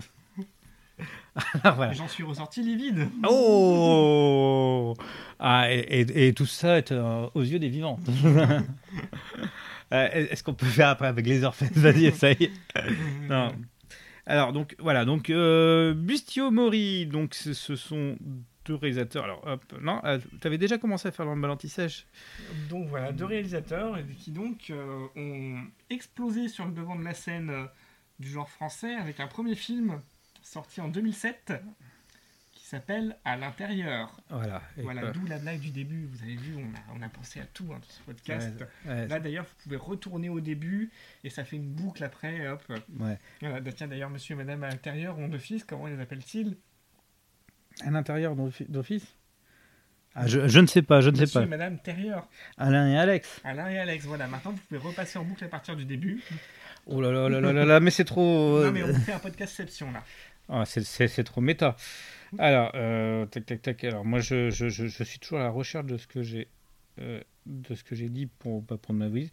Voilà. 1.62 1.92
J'en 1.92 2.08
suis 2.08 2.22
ressorti 2.24 2.62
livide. 2.62 3.08
Oh 3.28 4.94
ah, 5.38 5.70
et, 5.70 5.80
et- 5.80 6.28
et 6.28 6.32
tout 6.32 6.46
ça 6.46 6.78
est 6.78 6.90
aux 6.92 7.42
yeux 7.42 7.58
des 7.58 7.68
vivants. 7.68 8.00
Euh, 9.92 10.08
Est-ce 10.30 10.42
qu'on 10.42 10.54
peut 10.54 10.66
faire 10.66 10.88
après 10.88 11.06
avec 11.06 11.26
les 11.26 11.44
orphelins 11.44 11.70
Vas-y, 11.74 12.04
essaye. 12.06 12.50
Non. 13.28 13.54
Alors 14.26 14.52
donc 14.52 14.74
voilà. 14.78 15.04
Donc 15.04 15.30
euh, 15.30 15.94
Bustio 15.94 16.50
Mori 16.50 17.06
donc 17.06 17.34
ce, 17.34 17.52
ce 17.54 17.76
sont 17.76 18.16
deux 18.64 18.74
réalisateurs. 18.74 19.24
Alors 19.24 19.46
hop 19.46 19.62
non 19.80 20.00
tu 20.40 20.46
avais 20.46 20.58
déjà 20.58 20.78
commencé 20.78 21.06
à 21.06 21.12
faire 21.12 21.24
l'emballantissage 21.26 22.06
Donc 22.68 22.88
voilà, 22.88 23.12
deux 23.12 23.24
réalisateurs 23.26 23.96
qui 24.18 24.32
donc 24.32 24.70
euh, 24.70 25.06
ont 25.14 25.60
explosé 25.90 26.48
sur 26.48 26.64
le 26.64 26.72
devant 26.72 26.96
de 26.96 27.04
la 27.04 27.14
scène 27.14 27.50
euh, 27.50 27.64
du 28.18 28.28
genre 28.28 28.50
français 28.50 28.94
avec 28.94 29.20
un 29.20 29.28
premier 29.28 29.54
film 29.54 30.00
sorti 30.42 30.80
en 30.80 30.88
2007 30.88 31.52
qui 32.66 32.70
s'appelle 32.70 33.16
À 33.24 33.36
l'intérieur. 33.36 34.20
voilà 34.28 34.60
Voilà, 34.78 35.12
d'où 35.12 35.24
la 35.26 35.38
blague 35.38 35.60
du 35.60 35.70
début. 35.70 36.08
Vous 36.12 36.20
avez 36.24 36.34
vu, 36.34 36.56
on 36.56 36.74
a, 36.74 36.98
on 36.98 37.00
a 37.02 37.08
pensé 37.08 37.38
à 37.38 37.44
tout 37.44 37.66
hein, 37.72 37.78
dans 37.80 37.88
ce 37.88 38.00
podcast. 38.02 38.52
Ouais, 38.84 39.06
Là 39.06 39.20
d'ailleurs, 39.20 39.44
vous 39.44 39.62
pouvez 39.62 39.76
retourner 39.76 40.28
au 40.28 40.40
début 40.40 40.90
et 41.22 41.30
ça 41.30 41.44
fait 41.44 41.54
une 41.56 41.68
boucle 41.72 42.02
après. 42.02 42.48
Hop. 42.48 42.60
ouais. 42.98 43.18
Voilà, 43.40 43.60
bah, 43.60 43.70
tiens 43.72 43.86
d'ailleurs, 43.86 44.10
monsieur 44.10 44.34
et 44.34 44.38
madame 44.38 44.64
à 44.64 44.68
l'intérieur 44.70 45.16
ont 45.16 45.28
deux 45.28 45.38
fils, 45.38 45.62
comment 45.62 45.86
les 45.86 46.00
appellent-ils? 46.00 46.56
À 47.84 47.90
l'intérieur 47.92 48.34
d'offi- 48.34 48.68
d'office? 48.68 49.06
Ah, 50.16 50.26
je, 50.26 50.48
je 50.48 50.58
ne 50.60 50.66
sais 50.66 50.82
pas 50.82 51.00
je 51.02 51.10
ne 51.10 51.14
sais 51.14 51.20
Monsieur 51.22 51.40
pas 51.40 51.46
et 51.46 51.48
madame 51.48 51.78
Terrieur. 51.78 52.26
Alain 52.58 52.88
et 52.88 52.98
Alex 52.98 53.40
Alain 53.44 53.68
et 53.68 53.78
Alex, 53.78 54.06
voilà. 54.06 54.26
Maintenant, 54.26 54.50
vous 54.52 54.58
pouvez 54.66 54.80
repasser 54.80 55.18
en 55.20 55.24
boucle 55.24 55.44
à 55.44 55.48
partir 55.48 55.76
du 55.76 55.84
début. 55.84 56.20
oh 56.86 57.00
là 57.00 57.12
là 57.12 57.28
là 57.28 57.40
là 57.40 57.52
là 57.52 57.64
là 57.64 57.78
mais 57.80 57.90
c'est 57.92 58.04
trop 58.06 58.64
Non 58.64 58.72
mais 58.72 58.82
on 58.82 58.92
fait 58.94 59.12
un 59.12 59.18
podcastception 59.20 59.92
là. 59.92 60.02
Ah, 60.48 60.64
c'est- 60.64 60.82
c'est 60.84 61.06
c'est 61.06 61.22
trop 61.24 61.40
méta. 61.40 61.76
Alors, 62.38 62.72
euh, 62.74 63.26
tac, 63.26 63.46
tac, 63.46 63.62
tac. 63.62 63.84
Alors, 63.84 64.04
moi, 64.04 64.20
je, 64.20 64.50
je, 64.50 64.68
je, 64.68 64.86
je 64.86 65.04
suis 65.04 65.18
toujours 65.18 65.38
à 65.38 65.42
la 65.44 65.50
recherche 65.50 65.86
de 65.86 65.96
ce 65.96 66.06
que 66.06 66.22
j'ai 66.22 66.48
euh, 67.00 67.20
de 67.46 67.74
ce 67.74 67.84
que 67.84 67.94
j'ai 67.94 68.08
dit 68.08 68.26
pour 68.26 68.64
pas 68.64 68.76
prendre 68.76 68.98
ma 68.98 69.08
vie. 69.08 69.30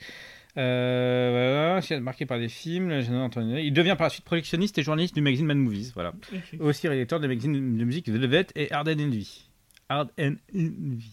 Euh, 0.58 1.80
voilà, 1.82 2.00
marqué 2.02 2.26
par 2.26 2.38
des 2.40 2.50
films. 2.50 2.92
Il 2.92 3.74
devient 3.74 3.96
par 3.98 4.06
la 4.06 4.10
suite 4.10 4.26
projectionniste 4.26 4.78
et 4.78 4.84
journaliste 4.84 5.16
du 5.16 5.22
magazine 5.22 5.46
Mad 5.48 5.58
Movies. 5.58 5.92
Voilà. 5.94 6.14
Aussi 6.60 6.88
rédacteur 6.88 7.20
des 7.20 7.28
magazines 7.28 7.78
de 7.78 7.84
musique 7.84 8.10
Velvet 8.10 8.48
et 8.56 8.72
Hard 8.72 8.88
and 8.90 9.00
Envy. 9.00 9.48
Hard 9.90 10.10
and 10.20 10.36
Envy. 10.56 11.12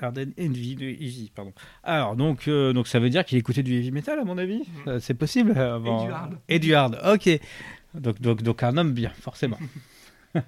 Hard 0.00 0.18
and 0.18 0.32
Envy 0.40 0.76
de 0.76 0.84
Easy, 0.86 1.32
pardon. 1.34 1.52
Alors, 1.82 2.14
donc, 2.14 2.46
euh, 2.46 2.72
donc 2.72 2.86
ça 2.86 2.98
veut 3.00 3.10
dire 3.10 3.24
qu'il 3.24 3.38
écoutait 3.38 3.62
du 3.62 3.74
heavy 3.74 3.90
metal, 3.90 4.18
à 4.18 4.24
mon 4.24 4.38
avis? 4.38 4.62
Euh, 4.86 5.00
C'est 5.00 5.14
possible 5.14 5.52
euh, 5.56 5.62
Et 5.80 5.88
avant- 5.88 6.04
du 6.06 6.12
hard. 6.12 6.38
Et 6.48 6.58
du 6.58 6.74
hard, 6.74 7.00
ok. 7.12 7.40
Donc, 7.94 8.20
donc, 8.20 8.42
donc 8.42 8.62
un 8.62 8.76
homme 8.76 8.92
bien, 8.92 9.10
forcément. 9.10 9.58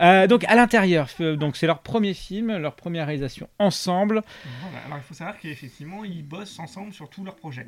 Euh, 0.00 0.26
donc 0.26 0.44
à 0.44 0.54
l'intérieur, 0.54 1.10
euh, 1.20 1.36
donc 1.36 1.56
c'est 1.56 1.66
leur 1.66 1.82
premier 1.82 2.14
film, 2.14 2.56
leur 2.56 2.74
première 2.74 3.06
réalisation 3.06 3.50
ensemble, 3.58 4.22
Voilà. 4.62 4.78
Alors 4.86 4.96
il 4.96 5.02
faut 5.02 5.12
savoir 5.12 5.36
qu'effectivement 5.38 6.04
ils 6.04 6.22
bossent 6.26 6.58
ensemble 6.58 6.94
sur 6.94 7.10
tous 7.10 7.22
leurs 7.22 7.36
projets. 7.36 7.66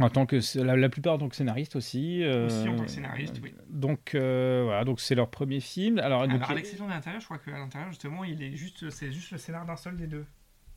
en 0.00 0.08
tant 0.10 0.26
que 0.26 0.40
la, 0.60 0.74
la 0.76 0.88
plupart 0.88 1.14
en 1.14 1.18
tant 1.18 1.28
que 1.28 1.36
scénariste 1.36 1.76
aussi. 1.76 2.24
euh, 2.24 2.46
Aussi 2.46 2.68
en 2.68 2.74
tant 2.74 2.82
que 2.86 2.90
scénariste, 2.90 3.38
oui. 3.40 3.54
Donc 3.68 4.16
euh, 4.16 4.62
voilà, 4.64 4.84
donc 4.84 5.00
c'est 5.00 5.14
leur 5.14 5.30
premier 5.30 5.60
film. 5.60 6.00
Alors, 6.00 6.26
donc, 6.26 6.34
Alors 6.38 6.50
à 6.50 6.54
l'exception 6.54 6.86
de 6.86 6.90
l'intérieur, 6.90 7.20
je 7.20 7.26
crois 7.26 7.38
qu'à 7.38 7.52
l'intérieur 7.52 7.90
justement 7.90 8.24
il 8.24 8.42
est 8.42 8.56
juste, 8.56 8.90
c'est 8.90 9.12
juste 9.12 9.30
le 9.30 9.38
scénar 9.38 9.64
d'un 9.64 9.76
seul 9.76 9.96
des 9.96 10.08
deux. 10.08 10.26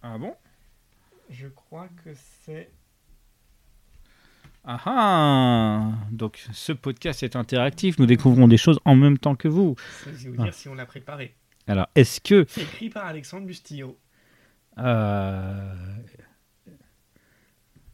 ah 0.04 0.20
bon? 0.20 0.36
Je 1.32 1.48
crois 1.48 1.88
que 2.04 2.12
c'est. 2.46 2.70
Ah 4.70 4.82
ah 4.86 5.92
Donc 6.12 6.46
ce 6.52 6.74
podcast 6.74 7.24
est 7.24 7.38
interactif, 7.38 7.98
nous 8.00 8.06
découvrons 8.06 8.50
des 8.50 8.58
choses 8.58 8.80
en 8.84 8.96
même 8.96 9.18
temps 9.18 9.36
que 9.36 9.48
vous. 9.48 9.76
C'est 10.04 10.28
vous 10.28 10.36
dire 10.44 10.54
si 10.54 10.68
on 10.68 10.76
l'a 10.76 10.86
préparé. 10.86 11.36
Alors 11.68 11.88
est-ce 11.96 12.20
que 12.20 12.46
C'est 12.50 12.62
écrit 12.64 12.90
par 12.90 13.06
Alexandre 13.06 13.46
Bustillo. 13.48 13.98
euh, 14.78 15.74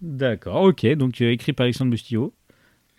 D'accord, 0.02 0.64
ok, 0.64 0.86
donc 0.96 1.22
euh, 1.22 1.32
écrit 1.32 1.54
par 1.54 1.64
Alexandre 1.66 1.92
Bustillo. 1.92 2.34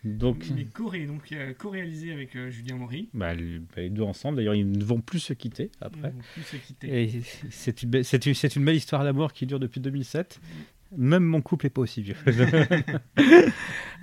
Donc 0.05 0.45
Il 0.51 0.61
est 0.61 0.65
co-ré- 0.73 1.07
donc 1.07 1.33
euh, 1.33 1.55
co-réalisé 1.55 2.13
avec 2.13 2.37
euh, 2.37 2.51
Julien 2.51 2.77
Maury. 2.77 3.09
bah, 3.15 3.35
bah, 3.35 3.41
les 3.79 3.91
deux 3.91 4.03
ensemble, 4.03 4.37
d'ailleurs 4.37 4.55
ils 4.55 4.71
ne 4.71 4.85
vont 4.85 5.01
plus 5.01 5.19
se 5.19 5.33
quitter 5.33 5.71
après. 5.81 6.11
Ils 6.11 6.17
vont 6.17 6.23
plus 6.35 6.43
se 6.43 6.57
quitter. 6.57 7.23
C'est 7.51 7.83
une, 7.83 8.03
c'est 8.03 8.27
une, 8.27 8.35
c'est 8.35 8.55
une 8.57 8.65
belle 8.65 8.77
histoire 8.77 9.03
d'amour 9.03 9.33
qui 9.33 9.47
dure 9.47 9.59
depuis 9.59 9.81
2007. 9.81 10.41
Même 10.97 11.25
mon 11.25 11.41
couple 11.43 11.67
est 11.67 11.71
pas 11.71 11.83
aussi 11.83 12.03
vieux. 12.03 12.17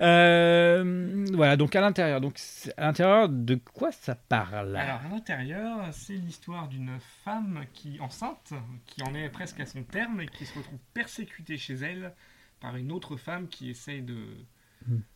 Euh, 0.00 1.26
voilà, 1.32 1.56
donc 1.56 1.76
à 1.76 1.80
l'intérieur. 1.80 2.20
Donc 2.20 2.36
à 2.76 2.86
l'intérieur, 2.86 3.28
de 3.28 3.54
quoi 3.54 3.92
ça 3.92 4.14
parle? 4.16 4.74
Alors 4.76 5.00
à 5.06 5.08
l'intérieur, 5.08 5.88
c'est 5.92 6.14
l'histoire 6.14 6.66
d'une 6.68 6.98
femme 7.24 7.60
qui 7.72 8.00
enceinte, 8.00 8.52
qui 8.86 9.02
en 9.04 9.14
est 9.14 9.28
presque 9.28 9.60
à 9.60 9.66
son 9.66 9.82
terme 9.84 10.20
et 10.20 10.26
qui 10.26 10.44
se 10.46 10.58
retrouve 10.58 10.78
persécutée 10.92 11.56
chez 11.56 11.74
elle 11.74 12.12
par 12.60 12.76
une 12.76 12.90
autre 12.90 13.16
femme 13.16 13.46
qui 13.48 13.70
essaye 13.70 14.02
de. 14.02 14.16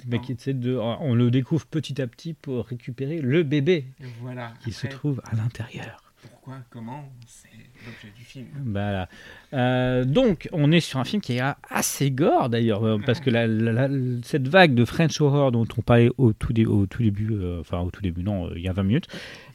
Mais 0.06 0.20
qui 0.20 0.32
essaie 0.32 0.54
de, 0.54 0.76
on 0.76 1.14
le 1.16 1.30
découvre 1.32 1.66
petit 1.66 2.00
à 2.00 2.06
petit 2.06 2.34
pour 2.34 2.66
récupérer 2.66 3.20
le 3.20 3.42
bébé 3.42 3.86
Voilà. 4.20 4.52
qui 4.60 4.70
se 4.70 4.86
trouve 4.86 5.20
à 5.24 5.34
l'intérieur. 5.34 6.05
Pourquoi 6.30 6.58
Comment 6.70 7.04
C'est 7.26 7.48
l'objet 7.84 8.12
du 8.16 8.24
film. 8.24 8.46
Voilà. 8.64 9.08
Euh, 9.52 10.04
donc, 10.04 10.48
on 10.52 10.70
est 10.72 10.80
sur 10.80 10.98
un 11.00 11.04
film 11.04 11.20
qui 11.22 11.34
est 11.38 11.42
assez 11.70 12.10
gore 12.10 12.48
d'ailleurs, 12.48 12.84
euh, 12.84 12.98
parce 13.04 13.20
que 13.20 13.30
la- 13.30 13.46
la- 13.46 13.88
la- 13.88 14.20
cette 14.22 14.46
vague 14.48 14.74
de 14.74 14.84
French 14.84 15.20
horror 15.20 15.52
dont 15.52 15.66
on 15.76 15.82
parlait 15.82 16.10
au 16.18 16.32
tout, 16.32 16.52
dé- 16.52 16.66
au 16.66 16.86
tout 16.86 17.02
début, 17.02 17.30
euh, 17.32 17.60
enfin 17.60 17.80
au 17.80 17.90
tout 17.90 18.02
début, 18.02 18.22
non, 18.22 18.46
euh, 18.48 18.52
il 18.56 18.62
y 18.62 18.68
a 18.68 18.72
20 18.72 18.82
minutes, 18.82 19.06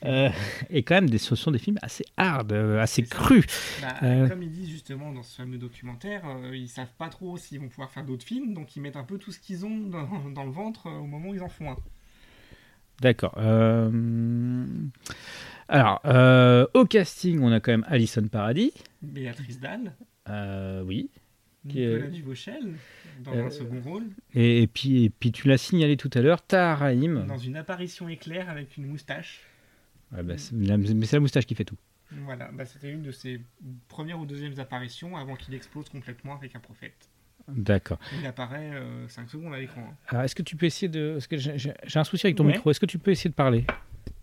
est 0.03 0.83
quand 0.83 0.95
même 0.95 1.09
des, 1.09 1.17
ce 1.17 1.35
sont 1.35 1.51
des 1.51 1.59
films 1.59 1.77
assez 1.81 2.03
hard, 2.17 2.51
assez 2.53 3.03
crus. 3.03 3.45
Bah. 3.81 4.27
Comme 4.29 4.43
ils 4.43 4.51
disent 4.51 4.69
justement 4.69 5.11
dans 5.11 5.23
ce 5.23 5.35
fameux 5.37 5.57
documentaire, 5.57 6.23
ils 6.53 6.67
savent 6.69 6.93
pas 6.97 7.09
trop 7.09 7.37
s'ils 7.37 7.59
vont 7.59 7.69
pouvoir 7.69 7.89
faire 7.91 8.03
d'autres 8.05 8.25
films, 8.25 8.53
donc 8.53 8.75
ils 8.75 8.81
mettent 8.81 8.95
un 8.97 9.03
peu 9.03 9.17
tout 9.17 9.31
ce 9.31 9.39
qu'ils 9.39 9.65
ont 9.65 9.77
dans, 9.87 10.07
dans 10.33 10.43
le 10.43 10.51
ventre 10.51 10.87
au 10.89 11.05
moment 11.05 11.29
où 11.29 11.35
ils 11.35 11.43
en 11.43 11.49
font 11.49 11.71
un. 11.71 11.77
D'accord. 13.01 13.33
euh, 13.37 14.65
alors, 15.71 16.01
euh, 16.05 16.67
au 16.73 16.85
casting, 16.85 17.39
on 17.41 17.51
a 17.51 17.59
quand 17.59 17.71
même 17.71 17.85
Alison 17.87 18.27
Paradis. 18.27 18.71
Béatrice 19.01 19.59
Dalle, 19.59 19.93
Euh, 20.29 20.83
oui. 20.83 21.09
Qui 21.67 21.83
est- 21.83 21.87
Nicolas 21.93 22.07
Duvauchel 22.09 22.73
dans 23.23 23.33
Euh, 23.33 23.45
un 23.45 23.49
second 23.49 23.81
rôle, 23.81 24.03
Et, 24.33 24.63
et 24.63 24.67
puis, 24.67 25.05
et 25.05 25.09
puis, 25.09 25.31
tu 25.31 25.47
l'as 25.47 25.57
signalé 25.57 25.95
tout 25.97 26.09
à 26.13 26.21
l'heure, 26.21 26.41
Tahar 26.41 26.79
Rahim. 26.79 27.25
dans 27.27 27.37
une 27.37 27.55
apparition 27.55 28.07
éclair 28.09 28.49
avec 28.49 28.77
une 28.77 28.85
moustache. 28.87 29.41
Ouais, 30.11 30.23
bah, 30.23 30.33
la- 30.53 30.77
mais 30.77 31.05
c'est 31.05 31.15
la 31.15 31.19
moustache 31.19 31.45
qui 31.45 31.55
fait 31.55 31.65
tout. 31.65 31.77
Voilà, 32.25 32.49
bah, 32.51 32.65
c'était 32.65 32.91
une 32.91 33.03
de 33.03 33.11
ses 33.11 33.39
premières 33.87 34.19
ou 34.19 34.25
deuxièmes 34.25 34.59
apparitions 34.59 35.15
avant 35.17 35.35
qu'il 35.35 35.53
explose 35.53 35.87
complètement 35.89 36.35
avec 36.35 36.55
un 36.55 36.59
prophète. 36.59 37.09
D'accord. 37.47 37.99
Il 38.19 38.25
apparaît 38.25 38.71
5 39.07 39.29
secondes 39.29 39.53
à 39.53 39.59
l'écran. 39.59 39.81
hein. 39.91 39.95
Alors, 40.07 40.23
est-ce 40.23 40.35
que 40.35 40.43
tu 40.43 40.55
peux 40.55 40.65
essayer 40.65 40.89
de. 40.89 41.17
J'ai- 41.31 41.73
un 41.95 42.03
souci 42.03 42.25
avec 42.27 42.35
ton 42.37 42.45
Ouais. 42.45 42.53
micro. 42.53 42.69
Est-ce 42.71 42.79
que 42.79 42.85
tu 42.85 42.99
peux 42.99 43.11
essayer 43.11 43.29
de 43.29 43.35
parler? 43.35 43.65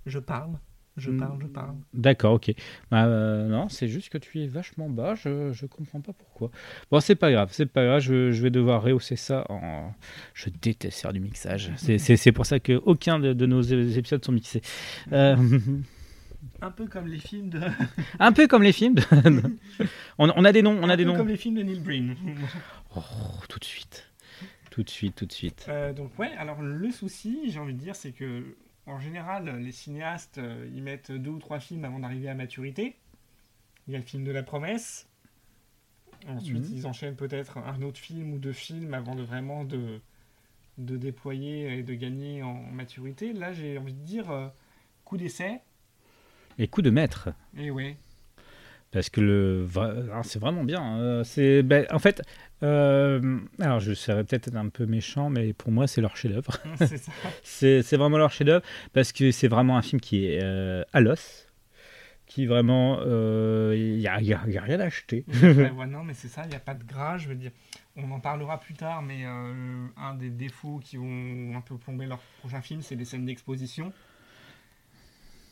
Je 0.07 0.19
parle, 0.19 0.59
je 0.99 1.11
Hmm. 1.11 1.19
parle, 1.19 1.39
je 1.41 1.47
parle. 1.47 1.75
D'accord, 1.95 2.35
ok. 2.35 2.53
Bah, 2.91 3.07
euh, 3.07 3.49
non, 3.49 3.69
c'est 3.69 3.89
juste 3.89 4.11
que 4.11 4.19
tu 4.19 4.41
es 4.43 4.47
vachement 4.47 4.89
bas. 4.89 5.15
Je, 5.15 5.53
je 5.53 5.67
comprends 5.67 6.01
pas 6.01 6.13
pourquoi. 6.13 6.51
Bon, 6.91 7.01
c'est 7.01 7.15
pas 7.17 7.31
grave. 7.33 7.49
C'est 7.53 7.67
pas 7.67 7.85
grave. 7.85 8.01
Je, 8.01 8.31
je 8.33 8.43
vais 8.43 8.51
devoir 8.51 8.83
rehausser 8.83 9.17
ça. 9.17 9.45
En... 9.49 9.93
Je 10.35 10.51
déteste 10.51 11.01
faire 11.01 11.13
du 11.13 11.21
mixage. 11.21 11.71
C'est- 11.77 12.33
pour 12.33 12.47
ça 12.47 12.61
que 12.61 12.75
aucun 12.85 13.19
de, 13.19 13.33
de 13.33 13.47
nos 13.47 13.63
épisodes 13.63 14.25
sont 14.25 14.33
mixés. 14.33 14.61
Euh, 15.13 15.37
Un 16.63 16.71
peu 16.71 16.87
comme 16.87 17.09
les 17.09 17.19
films 17.19 17.51
de. 17.51 17.61
un 18.21 18.33
peu 18.33 18.47
comme 18.47 18.63
les 18.63 18.73
films. 18.73 18.95
de- 18.95 19.03
on, 20.19 20.31
on 20.35 20.45
a 20.45 20.53
des 20.53 20.63
noms. 20.63 20.79
On 20.81 20.85
un 20.85 20.91
a 20.91 20.97
des 20.97 21.05
peu 21.05 21.11
noms. 21.11 21.17
comme 21.17 21.29
les 21.29 21.37
films 21.37 21.57
de 21.57 21.63
Neil 21.63 21.81
Breen. 21.81 22.15
Oh, 22.97 23.01
tout 23.49 23.59
de 23.59 23.65
suite. 23.65 24.05
Tout 24.71 24.83
de 24.85 24.91
suite, 24.91 25.17
tout 25.17 25.27
de 25.27 25.33
suite. 25.33 25.67
Euh, 25.69 25.93
donc 25.93 26.17
ouais, 26.19 26.31
alors 26.39 26.63
le 26.63 26.91
souci, 26.93 27.41
j'ai 27.49 27.59
envie 27.59 27.75
de 27.75 27.81
dire, 27.81 27.97
c'est 27.97 28.13
que 28.13 28.45
en 28.89 28.99
général, 29.01 29.59
les 29.59 29.73
cinéastes, 29.73 30.39
euh, 30.39 30.69
ils 30.75 30.83
mettent 30.83 31.13
deux 31.13 31.31
ou 31.31 31.39
trois 31.39 31.61
films 31.61 31.85
avant 31.85 31.99
d'arriver 32.01 32.29
à 32.29 32.35
maturité. 32.35 32.97
Il 33.87 33.93
y 33.93 33.97
a 33.97 33.99
le 33.99 34.05
film 34.05 34.25
de 34.25 34.31
la 34.31 34.43
promesse. 34.43 35.07
Ensuite, 36.27 36.69
Mhm. 36.69 36.77
ils 36.77 36.87
enchaînent 36.87 37.17
peut-être 37.17 37.59
un 37.59 37.81
autre 37.83 37.99
film 37.99 38.33
ou 38.33 38.39
deux 38.39 38.53
films 38.53 38.93
avant 38.95 39.15
de 39.15 39.23
vraiment 39.23 39.65
de, 39.65 40.01
de 40.79 40.97
déployer 40.97 41.79
et 41.79 41.83
de 41.83 41.95
gagner 41.95 42.43
en 42.43 42.55
maturité. 42.55 43.33
Là, 43.33 43.53
j'ai 43.53 43.79
envie 43.79 43.95
de 43.95 44.05
dire 44.05 44.31
euh, 44.31 44.49
coup 45.05 45.17
d'essai. 45.17 45.61
Et 46.59 46.67
coup 46.67 46.83
de 46.83 46.91
maître. 46.91 47.29
Et 47.57 47.71
ouais. 47.71 47.97
Parce 48.91 49.11
que 49.11 49.21
le, 49.21 49.67
alors, 49.77 50.25
c'est 50.25 50.39
vraiment 50.39 50.65
bien. 50.65 50.99
euh, 50.99 51.23
c'est, 51.25 51.63
ben, 51.63 51.87
en 51.91 51.99
fait, 51.99 52.23
euh, 52.63 53.39
alors 53.61 53.81
je 53.81 53.93
serais 53.93 54.25
peut-être 54.25 54.55
un 54.57 54.69
peu 54.71 54.87
méchant, 54.87 55.29
mais 55.29 55.53
pour 55.53 55.71
moi, 55.71 55.87
c'est 55.87 56.01
leur 56.01 56.17
chef-d'œuvre. 56.17 56.57
c'est 56.79 56.97
ça. 56.97 57.13
C'est, 57.83 57.97
vraiment 57.97 58.17
leur 58.17 58.33
chef-d'œuvre 58.33 58.65
parce 58.95 59.13
que 59.13 59.31
c'est 59.31 59.49
vraiment 59.49 59.77
un 59.77 59.83
film 59.83 60.01
qui 60.01 60.25
est 60.27 60.43
euh, 60.43 60.83
à 60.95 61.01
l'os. 61.01 61.47
qui 62.27 62.47
vraiment, 62.47 63.01
il 63.75 63.97
n'y 63.99 64.07
a, 64.09 64.21
y 64.23 64.33
a- 64.33 64.47
y 64.49 64.57
a 64.59 64.63
rien 64.63 64.81
à 64.81 64.85
acheter. 64.85 65.25
Ouais, 65.29 65.71
ouais, 65.71 65.87
non, 65.87 66.03
mais 66.05 66.15
c'est 66.15 66.29
ça, 66.29 66.45
il 66.45 66.49
n'y 66.51 66.57
a 66.57 66.61
pas 66.61 66.75
de 66.75 66.85
gras, 66.85 67.19
je 67.19 67.29
veux 67.29 67.35
dire. 67.35 67.51
On 67.97 68.11
en 68.11 68.21
parlera 68.21 68.59
plus 68.61 68.75
tard, 68.75 69.03
mais 69.03 69.25
euh, 69.27 69.87
un 69.99 70.15
des 70.15 70.31
défauts 70.31 70.79
qui 70.83 70.97
vont 70.97 71.55
un 71.57 71.61
peu 71.61 71.77
plomber 71.77 72.07
leur 72.07 72.21
prochain 72.41 72.63
film, 72.63 72.81
c'est 72.81 72.95
les 72.97 73.05
scènes 73.05 73.27
d'exposition. 73.27 73.93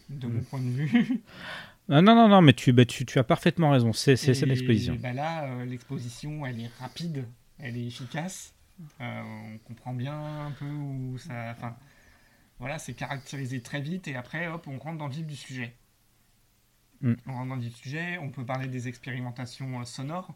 De 0.09 0.26
mon 0.26 0.41
Mm. 0.41 0.45
point 0.45 0.61
de 0.61 0.70
vue. 0.70 1.20
Ah, 1.89 2.03
non, 2.03 2.14
non, 2.14 2.28
non, 2.28 2.43
mais 2.43 2.53
tu, 2.53 2.72
bah, 2.72 2.84
tu, 2.84 3.07
tu 3.07 3.18
as 3.18 3.24
parfaitement 3.24 3.70
raison. 3.70 3.93
C'est 3.93 4.16
l'exposition. 4.47 4.97
bah 5.01 5.12
là, 5.12 5.45
euh, 5.47 5.64
l'exposition, 5.64 6.45
elle 6.45 6.61
est 6.61 6.70
rapide, 6.80 7.26
elle 7.59 7.76
est 7.76 7.87
efficace. 7.87 8.55
Euh, 9.01 9.22
on 9.55 9.59
comprend 9.59 9.95
bien 9.95 10.47
un 10.47 10.51
peu 10.51 10.66
où 10.66 11.16
ça. 11.18 11.53
Enfin, 11.57 11.76
voilà, 12.59 12.78
c'est 12.78 12.95
caractérisé 12.95 13.61
très 13.61 13.80
vite 13.80 14.09
et 14.09 14.16
après, 14.16 14.49
hop, 14.49 14.66
on 14.66 14.78
rentre 14.78 14.99
dans 14.99 15.07
le 15.07 15.12
vif 15.12 15.26
du 15.26 15.37
sujet. 15.37 15.74
Mm. 17.01 17.14
On 17.26 17.32
rentre 17.32 17.49
dans 17.49 17.55
le 17.57 17.61
vif 17.61 17.74
du 17.74 17.80
sujet, 17.80 18.18
on 18.18 18.30
peut 18.30 18.45
parler 18.45 18.68
des 18.68 18.89
expérimentations 18.89 19.80
euh, 19.80 19.84
sonores. 19.84 20.34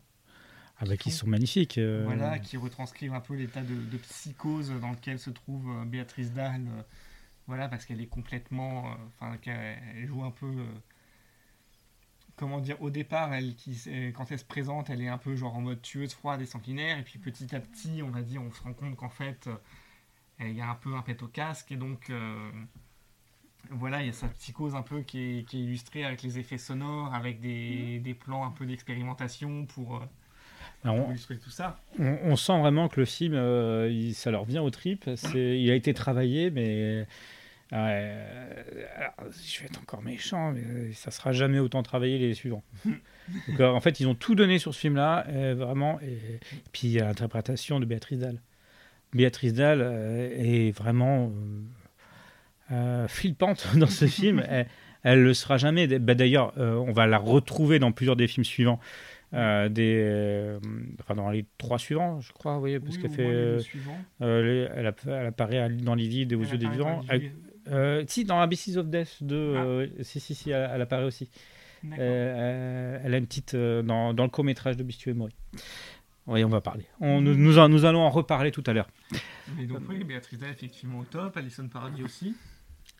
Ah 0.79 0.87
bah, 0.87 0.97
qui 0.97 1.11
sont 1.11 1.27
magnifiques. 1.27 1.77
euh. 1.79 2.05
Voilà, 2.05 2.39
qui 2.39 2.57
retranscrivent 2.57 3.13
un 3.13 3.21
peu 3.21 3.35
l'état 3.35 3.63
de, 3.63 3.75
de 3.75 3.97
psychose 3.99 4.73
dans 4.81 4.91
lequel 4.91 5.19
se 5.19 5.29
trouve 5.31 5.85
Béatrice 5.87 6.31
euh, 6.39 6.83
voilà, 7.47 7.69
parce 7.69 7.85
qu'elle 7.85 8.01
est 8.01 8.07
complètement. 8.07 8.97
Enfin, 9.09 9.37
qu'elle 9.39 9.79
elle 9.97 10.07
joue 10.07 10.23
un 10.25 10.31
peu. 10.31 10.51
Euh, 12.41 12.47
comment 12.47 12.61
dire, 12.61 12.81
au 12.81 12.91
départ, 12.91 13.33
elle, 13.35 13.55
qui, 13.55 13.81
euh, 13.89 14.11
quand 14.13 14.31
elle 14.31 14.39
se 14.39 14.45
présente, 14.45 14.91
elle 14.91 15.03
est 15.03 15.09
un 15.09 15.19
peu 15.19 15.37
genre 15.37 15.55
en 15.57 15.61
mode 15.61 15.83
tueuse 15.83 16.13
froide 16.15 16.41
et 16.41 16.47
sanguinaire. 16.47 16.99
Et 16.99 17.03
puis 17.03 17.19
petit 17.19 17.55
à 17.55 17.61
petit, 17.61 18.03
on 18.03 18.11
va 18.11 18.23
dire, 18.23 18.43
on 18.43 18.51
se 18.51 18.63
rend 18.63 18.73
compte 18.73 18.97
qu'en 18.97 19.09
fait, 19.11 19.47
euh, 19.47 19.55
il 20.49 20.53
y 20.57 20.61
a 20.61 20.69
un 20.71 20.75
peu 20.75 20.95
un 20.95 21.03
pet 21.03 21.23
au 21.23 21.29
casque. 21.29 21.73
Et 21.73 21.77
donc. 21.77 22.11
euh, 22.11 22.51
voilà, 23.73 24.01
il 24.01 24.07
y 24.07 24.09
a 24.09 24.13
sa 24.15 24.27
psychose 24.29 24.75
un 24.75 24.83
peu 24.83 25.03
qui 25.03 25.19
est, 25.41 25.43
qui 25.49 25.59
est 25.61 25.65
illustrée 25.65 26.03
avec 26.05 26.23
les 26.23 26.39
effets 26.39 26.57
sonores, 26.59 27.15
avec 27.15 27.41
des, 27.41 27.99
des 28.01 28.15
plans 28.15 28.45
un 28.45 28.51
peu 28.51 28.65
d'expérimentation 28.67 29.67
pour, 29.67 29.97
euh, 29.97 30.01
Alors, 30.83 30.97
on, 31.07 31.11
illustrer 31.11 31.39
tout 31.39 31.51
ça. 31.51 31.79
on- 31.99 32.19
on 32.25 32.37
sent 32.37 32.59
vraiment 32.59 32.89
que 32.89 32.99
le 32.99 33.07
film, 33.07 33.35
euh, 33.35 33.89
il- 33.93 34.15
ça 34.15 34.31
leur 34.31 34.45
vient 34.45 34.63
au 34.63 34.71
trip. 34.71 35.09
C'est- 35.15 35.61
Il 35.61 35.71
a 35.71 35.75
été 35.75 35.93
travaillé, 35.95 36.51
mais. 36.51 37.07
Euh, 37.73 38.65
alors, 38.97 39.33
je 39.33 39.61
vais 39.61 39.67
être 39.67 39.81
encore 39.81 40.03
méchant, 40.03 40.53
mais 40.53 40.61
euh, 40.61 40.93
ça 40.93 41.11
sera 41.11 41.33
jamais 41.33 41.59
autant 41.59 41.83
travaillé 41.83 42.19
les 42.19 42.35
suivants. 42.35 42.65
Donc, 43.49 43.61
euh, 43.61 43.69
en 43.69 43.81
fait, 43.81 44.01
ils 44.01 44.09
ont 44.09 44.15
tout 44.15 44.35
donné 44.35 44.59
sur 44.59 44.75
ce 44.75 44.81
film-là, 44.81 45.27
vraiment. 45.55 46.01
Et, 46.01 46.13
et 46.13 46.63
puis, 46.73 46.89
il 46.89 46.93
y 46.93 47.01
a 47.01 47.05
l'interprétation 47.05 47.79
de 47.81 47.85
Béatrice 47.85 48.19
Dalle. 48.19 48.41
Béatrice 49.13 49.55
Dalle 49.55 49.83
est 50.37 50.71
vraiment 50.77 51.33
euh, 52.73 53.09
flippante 53.09 53.67
dans 53.77 53.87
ce 53.87 54.07
film. 54.07 54.43
Elle, 54.49 54.67
elle 55.03 55.23
le 55.23 55.33
sera 55.35 55.57
jamais. 55.57 55.87
Bah, 55.87 56.15
D'ailleurs, 56.15 56.53
euh, 56.59 56.75
on 56.75 56.93
va 56.93 57.07
la 57.07 57.19
retrouver 57.19 57.79
dans 57.79 57.91
plusieurs 57.93 58.17
des 58.17 58.29
films 58.29 58.45
suivants. 58.45 58.81
Euh, 59.33 59.69
des, 59.69 60.59
enfin, 61.01 61.15
dans 61.15 61.31
les 61.31 61.47
trois 61.57 61.79
suivants, 61.79 62.21
je 62.21 62.33
crois, 62.33 62.59
oui, 62.59 62.79
parce 62.81 62.97
Oui, 62.97 63.03
qu'elle 63.03 63.11
fait, 63.13 63.23
les 64.21 64.43
les- 64.43 64.69
elle, 64.75 64.87
app- 64.89 65.07
elle 65.07 65.27
apparaît 65.27 65.71
dans 65.71 65.95
les 65.95 66.09
vides 66.09 66.33
et 66.33 66.35
aux 66.35 66.43
yeux 66.43 66.59
des 66.59 66.69
vivants. 66.69 67.03
Euh, 67.71 68.05
si, 68.09 68.25
dans 68.25 68.41
Abysses 68.41 68.77
of 68.77 68.87
Death 68.89 69.19
2, 69.23 69.35
euh, 69.37 69.87
si, 70.03 70.21
si, 70.21 70.35
si, 70.35 70.51
elle, 70.51 70.71
elle 70.75 70.81
apparaît 70.83 71.05
aussi. 71.05 71.29
Euh, 71.99 72.99
elle 73.03 73.15
a 73.15 73.17
une 73.19 73.27
petite. 73.27 73.57
dans, 73.57 74.13
dans 74.15 74.25
le 74.25 74.31
court-métrage 74.31 74.77
de 74.77 74.83
Bestiaux 74.83 75.13
et 75.13 75.15
Mori. 75.15 75.35
Oui, 76.27 76.45
on 76.45 76.49
va 76.49 76.61
parler. 76.61 76.85
On, 77.01 77.21
nous, 77.21 77.35
nous, 77.35 77.59
en- 77.59 77.69
nous 77.69 77.85
allons 77.87 78.01
en 78.01 78.11
reparler 78.11 78.51
tout 78.51 78.63
à 78.67 78.73
l'heure. 78.73 78.89
Mais 79.57 79.67
donc 79.67 79.81
oui, 79.89 80.05
Béatrice 80.05 80.39
Dalle 80.39 80.51
effectivement 80.51 80.99
au 81.01 81.05
top, 81.05 81.37
Alison 81.37 81.67
Paradis 81.69 82.03
aussi. 82.05 82.35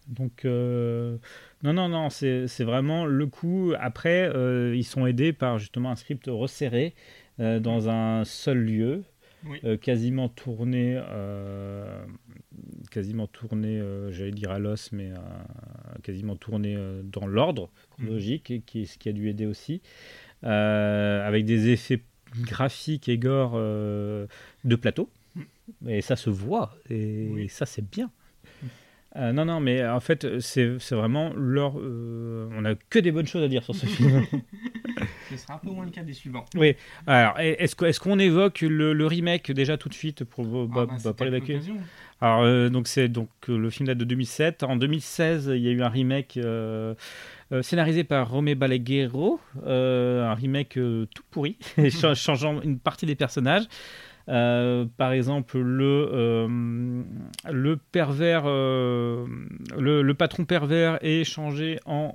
Donc, 0.09 0.45
euh, 0.45 1.19
non, 1.63 1.73
non, 1.75 1.89
non, 1.89 2.11
c'est 2.11 2.49
c'est 2.49 2.65
vraiment 2.65 3.05
le 3.05 3.27
coup. 3.27 3.73
Après, 3.79 4.29
euh, 4.35 4.75
ils 4.75 4.85
sont 4.85 5.07
aidés 5.07 5.33
par 5.33 5.59
justement 5.59 5.91
un 5.91 5.97
script 5.97 6.25
resserré 6.29 6.95
euh, 7.39 7.61
dans 7.61 7.89
un 7.89 8.25
seul 8.25 8.59
lieu, 8.59 9.05
Oui. 9.45 9.59
euh, 9.65 9.77
quasiment 9.77 10.29
tourné, 10.29 11.01
euh, 11.01 12.05
quasiment 12.91 13.27
tourné, 13.27 13.81
euh, 13.81 14.13
j'allais 14.13 14.33
dire 14.33 14.51
à 14.51 14.59
l'os, 14.59 14.93
mais 14.93 15.11
quasiment 16.03 16.37
tourné 16.37 16.77
dans 17.05 17.27
l'ordre 17.27 17.71
chronologique, 17.91 18.51
et 18.51 18.61
qui, 18.61 18.87
ce 18.87 18.99
qui 18.99 19.09
a 19.09 19.13
dû 19.13 19.29
aider 19.29 19.47
aussi, 19.47 19.81
avec 20.43 21.45
des 21.45 21.69
effets 21.71 22.03
graphiques 22.43 23.09
et 23.09 23.19
gore 23.19 23.53
de 23.59 24.77
plateau. 24.81 25.09
Et 25.87 26.01
ça 26.01 26.17
se 26.17 26.31
voit, 26.31 26.75
et 26.89 27.29
Oui. 27.31 27.49
ça 27.49 27.65
c'est 27.65 27.89
bien. 27.89 28.11
Euh, 29.17 29.33
non, 29.33 29.45
non, 29.45 29.59
mais 29.61 29.85
en 29.87 29.99
fait, 30.01 30.39
c'est 30.41 30.69
vraiment 30.93 31.33
leur. 31.35 31.79
euh, 31.79 32.49
on 32.57 32.65
a 32.65 32.75
que 32.77 32.99
des 33.01 33.11
bonnes 33.11 33.27
choses 33.27 33.43
à 33.43 33.49
dire 33.49 33.65
sur 33.65 33.75
ce 33.75 33.87
film. 33.87 34.23
Ce 35.31 35.37
sera 35.37 35.55
un 35.55 35.59
peu 35.59 35.71
moins 35.71 35.85
le 35.85 35.91
cas 35.93 36.03
des 36.03 36.13
suivants. 36.13 36.45
Alors, 37.07 37.39
est-ce 37.39 38.01
qu'on 38.01 38.19
évoque 38.19 38.61
le, 38.63 38.93
le 38.93 39.07
remake 39.07 39.51
déjà 39.53 39.77
tout 39.77 39.89
de 39.89 39.95
suite 39.95 40.25
pour, 40.25 40.45
bah, 40.67 40.87
Ah, 40.91 40.97
bah, 41.05 41.15
bah, 41.17 41.25
l'occasion. 41.27 41.77
Alors, 42.21 42.43
euh, 42.43 42.69
donc 42.69 42.87
c'est 42.89 43.09
donc 43.09 43.29
le 43.49 43.71
film 43.71 43.87
date 43.87 43.99
de 43.99 44.05
2007. 44.05 44.63
En 44.65 44.77
2016, 44.77 45.53
il 45.55 45.63
y 45.63 45.69
a 45.69 45.71
eu 45.71 45.83
un 45.83 45.89
remake 45.89 46.39
scénarisé 47.63 48.05
par 48.05 48.31
Romé 48.31 48.55
Balaguerro, 48.55 49.41
euh, 49.67 50.25
un 50.29 50.35
remake 50.35 50.77
euh, 50.79 51.07
tout 51.15 51.23
pourri, 51.31 51.57
cha- 51.91 52.15
changeant 52.15 52.61
une 52.63 52.79
partie 52.79 53.07
des 53.07 53.17
personnages. 53.17 53.65
Euh, 54.31 54.87
par 54.97 55.13
exemple, 55.13 55.59
le, 55.59 56.09
euh, 56.13 57.03
le 57.51 57.77
pervers, 57.77 58.45
euh, 58.47 59.27
le, 59.77 60.13
patron 60.13 60.45
pervers 60.45 60.99
est 61.03 61.25
changé 61.25 61.81
en, 61.85 62.15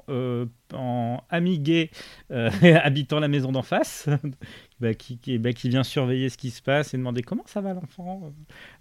en 0.73 1.21
ami 1.29 1.59
gay 1.59 1.91
habitant 2.29 3.19
la 3.19 3.27
maison 3.27 3.51
d'en 3.51 3.63
face, 3.63 4.07
bah, 4.79 4.93
qui, 4.93 5.17
qui, 5.17 5.37
bah, 5.37 5.53
qui 5.53 5.69
vient 5.69 5.83
surveiller 5.83 6.29
ce 6.29 6.37
qui 6.37 6.51
se 6.51 6.61
passe 6.61 6.93
et 6.93 6.97
demander 6.97 7.21
comment 7.21 7.45
ça 7.47 7.61
va 7.61 7.73
l'enfant? 7.73 8.33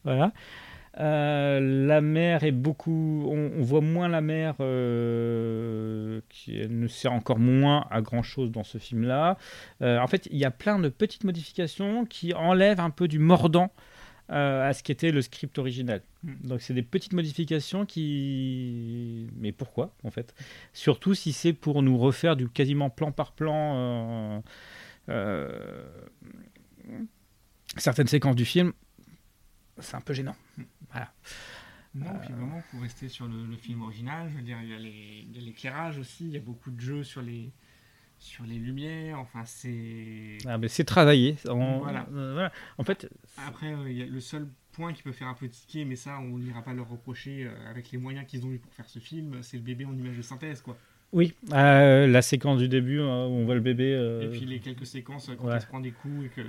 Voilà. 0.04 0.32
Euh, 1.00 1.86
la 1.86 2.00
mère 2.00 2.44
est 2.44 2.52
beaucoup. 2.52 3.24
On, 3.28 3.52
on 3.58 3.62
voit 3.62 3.80
moins 3.80 4.08
la 4.08 4.20
mère 4.20 4.54
euh, 4.60 6.20
qui 6.28 6.56
elle 6.56 6.78
ne 6.78 6.86
sert 6.86 7.12
encore 7.12 7.38
moins 7.38 7.86
à 7.90 8.00
grand 8.00 8.22
chose 8.22 8.50
dans 8.52 8.64
ce 8.64 8.78
film-là. 8.78 9.36
Euh, 9.82 9.98
en 9.98 10.06
fait, 10.06 10.28
il 10.30 10.38
y 10.38 10.44
a 10.44 10.50
plein 10.50 10.78
de 10.78 10.88
petites 10.88 11.24
modifications 11.24 12.04
qui 12.06 12.32
enlèvent 12.34 12.80
un 12.80 12.90
peu 12.90 13.08
du 13.08 13.18
mordant 13.18 13.72
à 14.30 14.72
ce 14.72 14.82
qu'était 14.82 15.10
le 15.10 15.20
script 15.20 15.58
original. 15.58 16.00
Mm. 16.22 16.46
Donc, 16.48 16.62
c'est 16.62 16.72
des 16.72 16.82
petites 16.82 17.12
modifications 17.12 17.84
qui. 17.84 19.26
Mais 19.38 19.52
pourquoi, 19.52 19.94
en 20.02 20.10
fait? 20.10 20.34
Surtout 20.72 21.14
si 21.14 21.32
c'est 21.32 21.52
pour 21.52 21.82
nous 21.82 21.98
refaire 21.98 22.34
du 22.36 22.48
quasiment 22.48 22.88
plan 22.88 23.12
par 23.12 23.32
plan. 23.32 24.42
certaines 27.76 28.06
séquences 28.06 28.36
du 28.36 28.44
film, 28.44 28.72
c'est 29.78 29.96
un 29.96 30.00
peu 30.00 30.14
gênant. 30.14 30.36
Voilà. 30.90 31.12
Non, 31.94 32.06
puis 32.20 32.32
vraiment, 32.32 32.60
pour 32.70 32.80
rester 32.82 33.08
sur 33.08 33.26
le, 33.28 33.46
le 33.46 33.56
film 33.56 33.82
original, 33.82 34.28
je 34.30 34.36
veux 34.36 34.42
dire, 34.42 34.58
il 34.62 34.70
y 34.70 34.74
a 34.74 34.78
les- 34.78 35.26
il 35.30 35.36
y 35.36 35.38
a 35.40 35.44
l'éclairage 35.46 35.98
aussi, 35.98 36.24
il 36.26 36.32
y 36.32 36.36
a 36.36 36.40
beaucoup 36.40 36.70
de 36.72 36.80
jeux 36.80 37.04
sur 37.04 37.22
les, 37.22 37.50
sur 38.18 38.44
les 38.44 38.56
lumières, 38.56 39.20
enfin, 39.20 39.44
c'est... 39.44 40.38
Ah, 40.46 40.58
mais 40.58 40.66
c'est 40.68 40.84
travaillé. 40.84 41.36
On- 41.48 41.78
Voilà. 41.78 42.06
euh, 42.12 42.32
voilà. 42.32 42.52
En 42.78 42.84
fait, 42.84 43.08
Après, 43.46 43.72
euh, 43.72 43.88
il 43.90 43.96
y 43.96 44.02
a 44.02 44.06
le 44.06 44.18
seul 44.20 44.48
point 44.72 44.92
qui 44.92 45.02
peut 45.04 45.12
faire 45.12 45.28
un 45.28 45.34
peu 45.34 45.48
tiquer, 45.48 45.84
mais 45.84 45.94
ça, 45.94 46.18
on 46.18 46.38
n'ira 46.38 46.62
pas 46.62 46.72
leur 46.72 46.88
reprocher 46.88 47.44
euh, 47.46 47.70
avec 47.70 47.92
les 47.92 47.98
moyens 47.98 48.26
qu'ils 48.26 48.44
ont 48.44 48.50
eu 48.50 48.58
pour 48.58 48.72
faire 48.74 48.88
ce 48.88 48.98
film, 48.98 49.40
c'est 49.42 49.56
le 49.58 49.62
bébé 49.62 49.84
en 49.84 49.94
image 49.96 50.16
de 50.16 50.22
synthèse, 50.22 50.62
quoi. 50.62 50.76
oui, 51.12 51.32
euh, 51.52 52.08
la 52.08 52.22
séquence 52.22 52.58
du 52.58 52.68
début 52.68 52.98
euh, 52.98 53.04
où 53.26 53.34
on 53.34 53.44
voit 53.44 53.54
le 53.54 53.60
bébé 53.60 53.94
euh, 53.94 54.22
Et 54.22 54.30
puis 54.36 54.46
les 54.46 54.58
quelques 54.58 54.86
séquences 54.86 55.28
euh, 55.28 55.36
quand 55.36 55.46
ouais. 55.46 55.54
elle 55.54 55.60
se 55.60 55.66
prend 55.68 55.78
des 55.80 55.92
coups 55.92 56.26
et 56.26 56.28
que... 56.30 56.40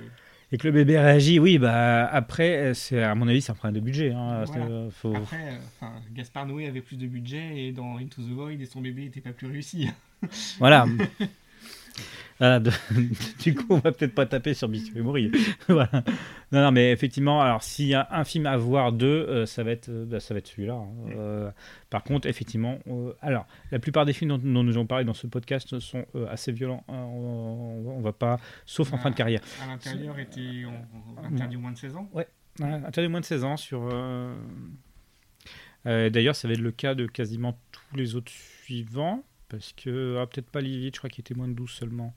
et 0.56 0.58
que 0.58 0.66
le 0.66 0.72
bébé 0.72 0.98
réagit. 0.98 1.38
Oui, 1.38 1.58
bah 1.58 2.06
après, 2.06 2.72
c'est 2.72 3.02
à 3.02 3.14
mon 3.14 3.28
avis, 3.28 3.42
c'est 3.42 3.52
un 3.52 3.54
problème 3.54 3.74
de 3.78 3.84
budget. 3.84 4.12
hein. 4.12 4.42
Voilà. 4.46 4.64
Euh, 4.64 4.88
faut- 4.90 5.14
Après, 5.14 5.36
euh, 5.82 5.86
Gaspard 6.14 6.46
Noé 6.46 6.66
avait 6.66 6.80
plus 6.80 6.96
de 6.96 7.06
budget 7.06 7.58
et 7.66 7.72
dans 7.72 7.98
Into 7.98 8.22
the 8.22 8.30
Void, 8.30 8.52
et 8.58 8.64
son 8.64 8.80
bébé 8.80 9.02
n'était 9.02 9.20
pas 9.20 9.32
plus 9.32 9.48
réussi. 9.48 9.90
Voilà. 10.58 10.86
Voilà, 12.38 12.60
de- 12.60 12.70
du 13.42 13.54
coup, 13.54 13.64
on 13.70 13.78
va 13.78 13.92
peut-être 13.92 14.14
pas 14.14 14.26
taper 14.26 14.52
sur 14.54 14.68
et 14.72 15.00
Mourir. 15.00 15.30
voilà. 15.68 15.90
Non, 16.52 16.60
non, 16.62 16.70
mais 16.70 16.92
effectivement, 16.92 17.40
alors 17.40 17.62
s'il 17.62 17.86
y 17.86 17.94
a 17.94 18.06
un 18.10 18.24
film 18.24 18.44
à 18.46 18.56
voir 18.56 18.92
deux, 18.92 19.06
euh, 19.06 19.46
ça 19.46 19.62
va 19.64 19.70
être, 19.70 19.88
euh, 19.88 20.04
bah, 20.04 20.20
ça 20.20 20.34
va 20.34 20.38
être 20.38 20.46
celui-là. 20.48 20.74
hein. 20.74 20.88
Euh, 21.16 21.50
par 21.88 22.02
contre, 22.04 22.28
effectivement, 22.28 22.78
euh, 22.88 23.12
alors 23.22 23.46
la 23.72 23.78
plupart 23.78 24.04
des 24.04 24.12
films 24.12 24.30
dont, 24.30 24.38
dont 24.38 24.62
nous 24.64 24.76
avons 24.76 24.86
parlé 24.86 25.04
dans 25.04 25.14
ce 25.14 25.26
podcast 25.26 25.78
sont 25.78 26.04
assez 26.30 26.52
violents. 26.52 26.84
hein. 26.88 26.94
On, 26.94 27.84
on- 27.96 28.00
va 28.00 28.12
pas, 28.12 28.38
sauf 28.66 28.92
en 28.92 28.96
Ah. 28.96 29.00
fin 29.00 29.10
de 29.10 29.16
carrière. 29.16 29.40
À 29.64 29.68
l'intérieur, 29.68 30.18
était 30.18 30.64
on- 30.66 31.24
interdit 31.24 31.56
moins 31.56 31.72
de 31.72 31.78
16 31.78 31.96
ans? 31.96 32.08
Ouais, 32.12 32.28
interdit 32.60 33.08
moins 33.08 33.20
de 33.20 33.24
16 33.24 33.44
ans 33.44 33.56
sur. 33.56 33.80
D'ailleurs, 35.84 36.34
ça 36.36 36.48
va 36.48 36.54
être 36.54 36.60
le 36.60 36.72
cas 36.72 36.94
de 36.94 37.06
quasiment 37.06 37.58
tous 37.72 37.96
les 37.96 38.14
autres 38.16 38.32
suivants. 38.32 39.22
Parce 39.48 39.72
que, 39.72 40.18
ah, 40.20 40.26
peut-être 40.26 40.50
pas 40.50 40.60
Livid, 40.60 40.94
je 40.94 40.98
crois 40.98 41.10
qu'il 41.10 41.22
était 41.22 41.34
moins 41.34 41.48
de 41.48 41.54
12 41.54 41.70
seulement. 41.70 42.14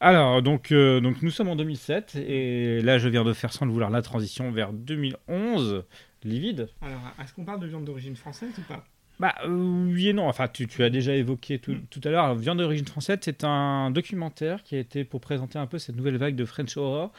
Alors, 0.00 0.42
donc, 0.42 0.70
euh, 0.72 1.00
donc 1.00 1.22
nous 1.22 1.30
sommes 1.30 1.48
en 1.48 1.56
2007. 1.56 2.16
Et 2.16 2.80
là, 2.82 2.98
je 2.98 3.08
viens 3.08 3.24
de 3.24 3.32
faire 3.32 3.52
sans 3.52 3.66
le 3.66 3.72
vouloir 3.72 3.90
la 3.90 4.02
transition 4.02 4.50
vers 4.50 4.72
2011. 4.72 5.84
Livide. 6.24 6.68
Alors, 6.80 7.00
est-ce 7.22 7.34
qu'on 7.34 7.44
parle 7.44 7.60
de 7.60 7.66
viande 7.66 7.84
d'origine 7.84 8.16
française 8.16 8.52
ou 8.58 8.62
pas? 8.62 8.84
Bah 9.20 9.34
euh, 9.44 9.86
oui 9.92 10.08
et 10.08 10.12
non. 10.12 10.26
Enfin, 10.26 10.48
tu, 10.48 10.66
tu 10.66 10.82
as 10.82 10.90
déjà 10.90 11.14
évoqué 11.14 11.58
tout, 11.58 11.76
tout 11.90 12.00
à 12.04 12.10
l'heure. 12.10 12.34
Viande 12.34 12.58
d'origine 12.58 12.86
française, 12.86 13.18
c'est 13.20 13.44
un 13.44 13.90
documentaire 13.90 14.62
qui 14.62 14.74
a 14.74 14.78
été 14.78 15.04
pour 15.04 15.20
présenter 15.20 15.58
un 15.58 15.66
peu 15.66 15.78
cette 15.78 15.96
nouvelle 15.96 16.16
vague 16.16 16.34
de 16.34 16.44
French 16.44 16.76
horror, 16.76 17.12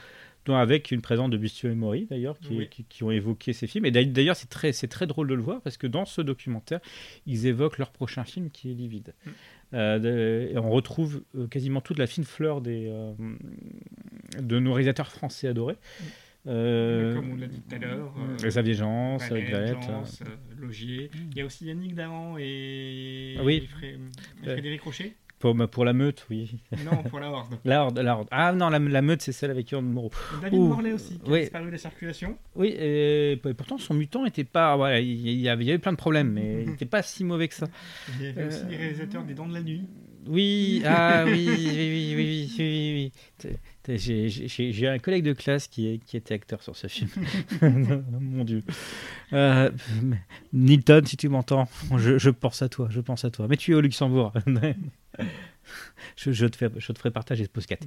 dont 0.45 0.55
avec 0.55 0.91
une 0.91 1.01
présence 1.01 1.29
de 1.29 1.37
Bustio 1.37 1.69
et 1.69 1.75
Mori 1.75 2.07
d'ailleurs, 2.09 2.37
qui, 2.39 2.55
Oui. 2.57 2.67
qui, 2.69 2.83
qui 2.83 3.03
ont 3.03 3.11
évoqué 3.11 3.51
ces 3.53 3.67
films. 3.67 3.85
Et 3.85 3.91
d'ailleurs- 3.91 4.35
c'est 4.35 4.49
très, 4.49 4.71
c'est 4.73 4.87
très 4.87 5.07
drôle 5.07 5.27
de 5.27 5.33
le 5.33 5.41
voir 5.41 5.61
parce 5.61 5.77
que 5.77 5.87
dans 5.87 6.05
ce 6.05 6.21
documentaire, 6.21 6.79
ils 7.25 7.47
évoquent 7.47 7.77
leur 7.79 7.91
prochain 7.91 8.23
film 8.23 8.49
qui 8.51 8.71
est 8.71 8.73
Livide. 8.73 9.13
Mm. 9.25 9.29
Euh, 9.73 10.49
et 10.51 10.57
on 10.57 10.69
retrouve 10.69 11.23
euh, 11.35 11.47
quasiment 11.47 11.81
toute 11.81 11.97
la 11.97 12.07
fine 12.07 12.23
fleur 12.23 12.61
des, 12.61 12.85
euh, 12.87 13.13
de 14.39 14.59
nos 14.59 14.71
réalisateurs 14.73 15.11
français 15.11 15.47
adorés. 15.47 15.77
Euh, 16.47 17.15
Comme 17.15 17.31
on 17.31 17.35
l'a 17.37 17.47
dit 17.47 17.59
tout 17.67 17.75
à 17.75 17.79
l'heure. 17.79 18.13
euh, 18.19 18.47
Xavier 18.47 18.75
Jean, 18.75 19.17
Logier. 20.59 21.09
Il 21.31 21.37
y 21.37 21.41
a 21.41 21.45
aussi 21.45 21.65
Yannick 21.65 21.95
Dahan 21.95 22.37
et, 22.37 23.35
oui. 23.43 23.63
et 23.63 23.67
Fré- 23.67 23.97
et 24.43 24.49
Frédéric 24.51 24.81
Rocher. 24.83 25.15
Pour, 25.39 25.55
pour 25.69 25.85
la 25.85 25.93
meute, 25.93 26.25
oui. 26.29 26.59
Non, 26.85 27.03
pour 27.03 27.19
la 27.19 27.29
Horde. 27.29 27.59
La 27.65 27.83
Horde, 27.83 27.99
la 27.99 28.15
Horde. 28.15 28.27
Ah 28.31 28.53
non, 28.53 28.69
la, 28.69 28.79
la 28.79 29.01
meute, 29.01 29.21
c'est 29.21 29.31
celle 29.33 29.51
avec 29.51 29.69
Yann 29.71 29.83
Moreau. 29.85 30.09
David 30.41 30.57
Ouh. 30.59 30.67
Morlaix 30.67 30.93
aussi, 30.93 31.19
qui 31.19 31.29
Oui. 31.29 31.39
a 31.39 31.41
disparu 31.41 31.65
de 31.67 31.71
la 31.71 31.77
circulation. 31.77 32.37
Oui, 32.55 32.69
et, 32.69 33.33
et 33.33 33.53
pourtant 33.53 33.77
son 33.77 33.93
mutant 33.93 34.25
était 34.25 34.45
pas. 34.45 34.75
Voilà, 34.77 34.99
il 35.01 35.07
y, 35.39 35.49
avait, 35.49 35.63
il 35.63 35.67
y 35.67 35.71
avait 35.71 35.77
plein 35.79 35.91
de 35.91 35.97
problèmes, 35.97 36.31
mais 36.31 36.63
il 36.63 36.69
n'était 36.71 36.85
pas 36.85 37.03
si 37.03 37.23
mauvais 37.25 37.47
que 37.49 37.53
ça. 37.55 37.67
Il 38.19 38.25
y 38.25 38.29
avait 38.29 38.45
aussi 38.47 38.63
les 38.69 38.77
réalisateurs 38.77 39.23
des 39.23 39.33
Dents 39.33 39.47
de 39.47 39.53
la 39.53 39.61
Nuit. 39.61 39.83
Oui, 40.27 40.81
ah 40.85 41.23
oui, 41.27 41.47
oui, 41.47 41.67
oui, 41.67 42.15
oui, 42.15 42.51
oui, 42.57 43.11
oui, 43.43 43.51
J'ai 43.87 44.87
un 44.87 44.99
collègue 44.99 45.23
de 45.23 45.33
classe 45.33 45.67
qui, 45.67 45.87
est, 45.87 45.97
qui 45.99 46.17
était 46.17 46.33
acteur 46.33 46.61
sur 46.63 46.75
ce 46.75 46.87
film. 46.87 47.09
Mon 48.19 48.43
Dieu. 48.43 48.63
Euh, 49.33 49.69
Nilton, 50.53 51.01
si 51.05 51.17
tu 51.17 51.29
m'entends, 51.29 51.67
je, 51.97 52.17
je 52.17 52.29
pense 52.29 52.61
à 52.61 52.69
toi, 52.69 52.87
je 52.89 52.99
pense 53.01 53.25
à 53.25 53.29
toi. 53.31 53.47
Mais 53.49 53.57
tu 53.57 53.71
es 53.71 53.75
au 53.75 53.81
Luxembourg. 53.81 54.33
je, 56.15 56.31
je, 56.31 56.45
te 56.45 56.55
fais, 56.57 56.69
je 56.77 56.91
te 56.91 56.97
ferai 56.97 57.11
partager 57.11 57.43
ce 57.45 57.49
postcat. 57.49 57.77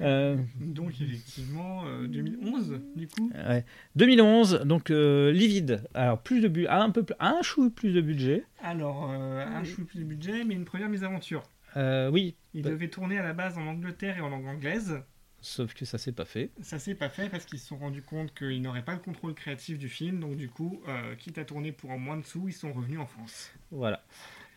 Euh, 0.00 0.36
Donc, 0.60 0.92
effectivement, 1.00 1.84
euh, 1.86 2.06
2011, 2.08 2.80
du 2.96 3.08
coup. 3.08 3.30
ouais. 3.48 3.64
2011, 3.96 4.62
donc 4.64 4.90
euh, 4.90 5.32
Livide. 5.32 5.84
Alors, 5.94 6.22
plus 6.22 6.40
de 6.40 6.48
bu 6.48 6.66
un, 6.68 6.90
peu, 6.90 7.02
plus- 7.04 7.14
un 7.20 7.40
chou 7.42 7.70
plus 7.70 7.92
de 7.92 8.00
budget. 8.00 8.44
Alors, 8.62 9.10
euh, 9.12 9.44
un 9.46 9.64
chou 9.64 9.84
plus 9.84 10.00
de 10.00 10.04
budget, 10.04 10.44
mais 10.44 10.54
une 10.54 10.64
première 10.64 10.88
mésaventure. 10.88 11.42
Euh, 11.76 12.10
oui, 12.10 12.34
Il 12.54 12.62
Bah- 12.62 12.70
devait 12.70 12.88
tourner 12.88 13.18
à 13.18 13.22
la 13.22 13.34
base 13.34 13.58
en 13.58 13.66
Angleterre 13.66 14.16
et 14.16 14.20
en 14.20 14.30
langue 14.30 14.46
anglaise. 14.46 15.00
Sauf 15.40 15.74
que 15.74 15.84
ça 15.84 15.98
s'est 15.98 16.12
pas 16.12 16.24
fait. 16.24 16.50
Ça 16.60 16.78
s'est 16.78 16.94
pas 16.94 17.08
fait 17.08 17.28
parce 17.28 17.44
qu'ils 17.44 17.58
se 17.58 17.66
sont 17.68 17.76
rendus 17.78 18.02
compte 18.02 18.34
qu'ils 18.34 18.60
n'auraient 18.62 18.84
pas 18.84 18.94
le 18.94 18.98
contrôle 19.00 19.34
créatif 19.34 19.78
du 19.78 19.88
film. 19.88 20.20
Donc, 20.20 20.36
du 20.36 20.48
coup, 20.48 20.82
euh, 20.88 21.14
quitte 21.16 21.38
à 21.38 21.44
tourner 21.44 21.72
pour 21.72 21.90
moins 21.98 22.16
de 22.16 22.24
sous, 22.24 22.48
ils 22.48 22.52
sont 22.52 22.72
revenus 22.72 22.98
en 22.98 23.06
France. 23.06 23.50
Voilà. 23.70 24.02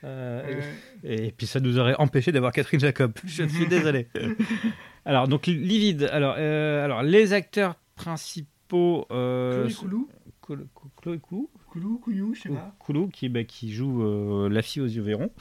Euh, 0.03 0.41
Euh, 0.43 0.61
Et 1.03 1.31
puis 1.31 1.45
ça 1.45 1.59
nous 1.59 1.77
aurait 1.77 1.95
empêché 1.99 2.31
d'avoir 2.31 2.51
Catherine 2.51 2.79
Jacob. 2.79 3.13
Je 3.23 3.43
suis 3.47 3.67
désolé. 3.67 4.07
alors, 5.05 5.27
donc, 5.27 5.45
Livide. 5.47 6.09
Alors, 6.11 6.35
alors 6.35 7.03
les 7.03 7.33
acteurs 7.33 7.75
principaux. 7.95 9.05
Chloé 9.09 9.73
Coulou, 9.73 10.09
Chloé 11.01 11.19
Coulou, 11.19 11.49
Coulou, 11.71 11.99
Couillou, 11.99 12.33
je 12.35 12.41
sais 12.41 12.49
pas. 12.49 12.75
Coulou, 12.79 13.07
qui, 13.07 13.29
bah, 13.29 13.45
qui 13.45 13.71
joue 13.71 14.03
euh, 14.03 14.49
la 14.49 14.61
fille 14.61 14.81
aux 14.81 14.87
yeux 14.87 15.01
verrons. 15.01 15.31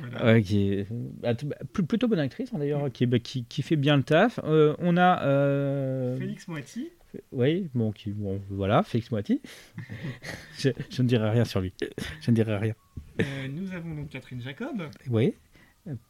Voilà. 0.00 0.24
Euh, 0.24 0.40
qui 0.40 0.70
est 0.72 0.86
bah, 0.90 1.34
bah, 1.44 1.56
pl- 1.72 1.84
plutôt 1.86 2.08
bonne 2.08 2.18
actrice, 2.18 2.50
hein, 2.54 2.58
d'ailleurs, 2.58 2.90
qui, 2.90 3.04
bah, 3.04 3.18
qui, 3.18 3.44
qui 3.44 3.60
fait 3.60 3.76
bien 3.76 3.96
le 3.98 4.02
taf. 4.02 4.40
Euh, 4.44 4.74
on 4.78 4.96
a. 4.96 5.22
euh, 5.24 6.16
Félix 6.16 6.48
Moati, 6.48 6.88
Oui, 7.30 7.68
bon, 7.74 7.92
qui, 7.92 8.10
bon, 8.10 8.40
voilà, 8.48 8.82
Félix 8.82 9.10
Moiti. 9.10 9.42
je, 10.58 10.70
je 10.90 11.02
ne 11.02 11.08
dirai 11.08 11.28
rien 11.30 11.44
sur 11.44 11.60
lui. 11.60 11.74
Je 12.22 12.30
ne 12.30 12.34
dirai 12.36 12.56
rien. 12.56 12.74
Euh, 13.20 13.24
nous 13.48 13.70
avons 13.72 13.94
donc 13.94 14.08
Catherine 14.08 14.40
Jacob, 14.40 14.82
Oui. 15.10 15.34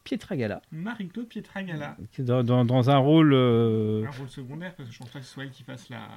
Pietragala, 0.05 0.62
Marie-Claude 0.72 1.29
Pietragala. 1.29 1.97
dans, 2.18 2.43
dans, 2.43 2.64
dans 2.64 2.91
un 2.91 2.97
rôle. 2.99 3.33
euh, 3.35 4.05
Un 4.07 4.11
rôle 4.11 4.29
secondaire 4.29 4.74
parce 4.74 4.89
que 4.89 4.95
je 4.95 4.99
pense 4.99 5.11
pas 5.11 5.18
que 5.20 5.24
ce 5.27 5.33
soit 5.33 5.45
elle 5.45 5.51
qui 5.51 5.62
fasse 5.62 5.89
la. 5.89 6.09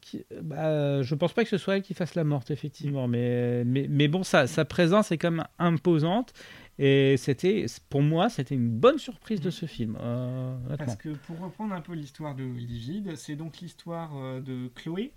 qui- 0.00 0.24
bah, 0.42 1.02
je 1.02 1.14
pense 1.14 1.32
pas 1.32 1.42
que 1.44 1.50
ce 1.50 1.58
soit 1.58 1.76
elle 1.76 1.82
qui 1.82 1.94
fasse 1.94 2.14
la 2.14 2.24
morte, 2.24 2.50
effectivement. 2.50 3.08
Mais, 3.08 3.64
mais, 3.64 3.86
mais 3.88 4.08
bon, 4.08 4.22
sa, 4.22 4.46
sa 4.46 4.64
présence 4.64 5.10
est 5.12 5.18
quand 5.18 5.30
même 5.30 5.46
imposante. 5.58 6.32
Et 6.82 7.16
c'était, 7.18 7.66
pour 7.90 8.00
moi, 8.02 8.30
c'était 8.30 8.54
une 8.54 8.70
bonne 8.70 8.98
surprise 8.98 9.40
de 9.42 9.50
ce 9.50 9.66
film. 9.66 9.98
euh. 10.00 10.56
Parce 10.78 10.96
que 10.96 11.10
pour 11.10 11.38
reprendre 11.38 11.74
un 11.74 11.80
peu 11.82 11.92
l'histoire 11.94 12.34
de 12.34 12.42
Livide, 12.44 13.16
c'est 13.16 13.36
donc 13.36 13.58
l'histoire 13.58 14.12
euh, 14.16 14.40
de 14.40 14.68
Chloé, 14.74 15.12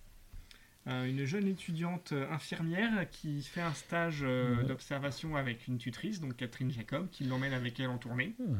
une 0.86 1.23
jeune 1.25 1.47
étudiante 1.47 2.11
euh, 2.11 2.29
infirmière 2.31 3.09
qui 3.09 3.41
fait 3.41 3.61
un 3.61 3.73
stage 3.73 4.19
euh, 4.23 4.57
Ouais. 4.57 4.63
d'observation 4.65 5.36
avec 5.36 5.67
une 5.67 5.77
tutrice, 5.77 6.19
donc 6.19 6.36
Catherine 6.36 6.71
Jacob, 6.71 7.07
qui 7.09 7.23
l'emmène 7.23 7.53
avec 7.53 7.79
elle 7.79 7.89
en 7.89 7.97
tournée. 7.97 8.36
Ouais. 8.39 8.55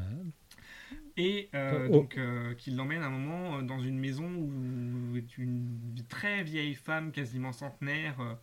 Et 1.16 1.48
euh, 1.54 1.86
Oh. 1.88 1.92
donc 1.92 2.16
euh, 2.18 2.54
qui 2.54 2.70
l'emmène 2.70 3.02
à 3.02 3.06
un 3.06 3.10
moment 3.10 3.58
euh, 3.58 3.62
dans 3.62 3.78
une 3.80 3.98
maison 3.98 4.24
où 4.34 5.16
est 5.16 5.38
une 5.38 5.78
très 6.08 6.42
vieille 6.42 6.74
femme, 6.74 7.12
quasiment 7.12 7.52
centenaire, 7.52 8.18
euh, 8.20 8.34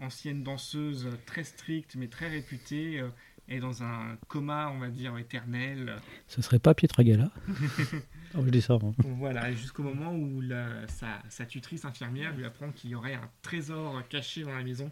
ancienne 0.00 0.42
danseuse, 0.42 1.06
euh, 1.06 1.10
très 1.26 1.44
stricte 1.44 1.94
mais 1.96 2.08
très 2.08 2.28
réputée, 2.28 3.00
euh, 3.00 3.08
est 3.48 3.60
dans 3.60 3.82
un 3.82 4.16
coma, 4.28 4.70
on 4.74 4.78
va 4.78 4.88
dire, 4.88 5.16
éternel. 5.18 5.96
Ce 6.28 6.42
serait 6.42 6.58
pas 6.58 6.74
Pietragala? 6.74 7.30
oh, 8.36 8.42
Je 8.44 8.50
dis 8.50 8.60
ça. 8.62 8.74
hein. 8.74 8.92
Voilà, 9.18 9.52
jusqu'au 9.52 9.82
moment 9.82 10.14
où 10.14 10.40
la- 10.40 10.86
sa, 10.88 11.22
sa 11.28 11.44
tutrice 11.46 11.84
infirmière 11.84 12.36
lui 12.36 12.44
apprend 12.44 12.70
qu'il 12.70 12.90
y 12.90 12.94
aurait 12.94 13.14
un 13.14 13.28
trésor 13.42 14.02
caché 14.08 14.42
dans 14.42 14.54
la 14.54 14.62
maison. 14.62 14.90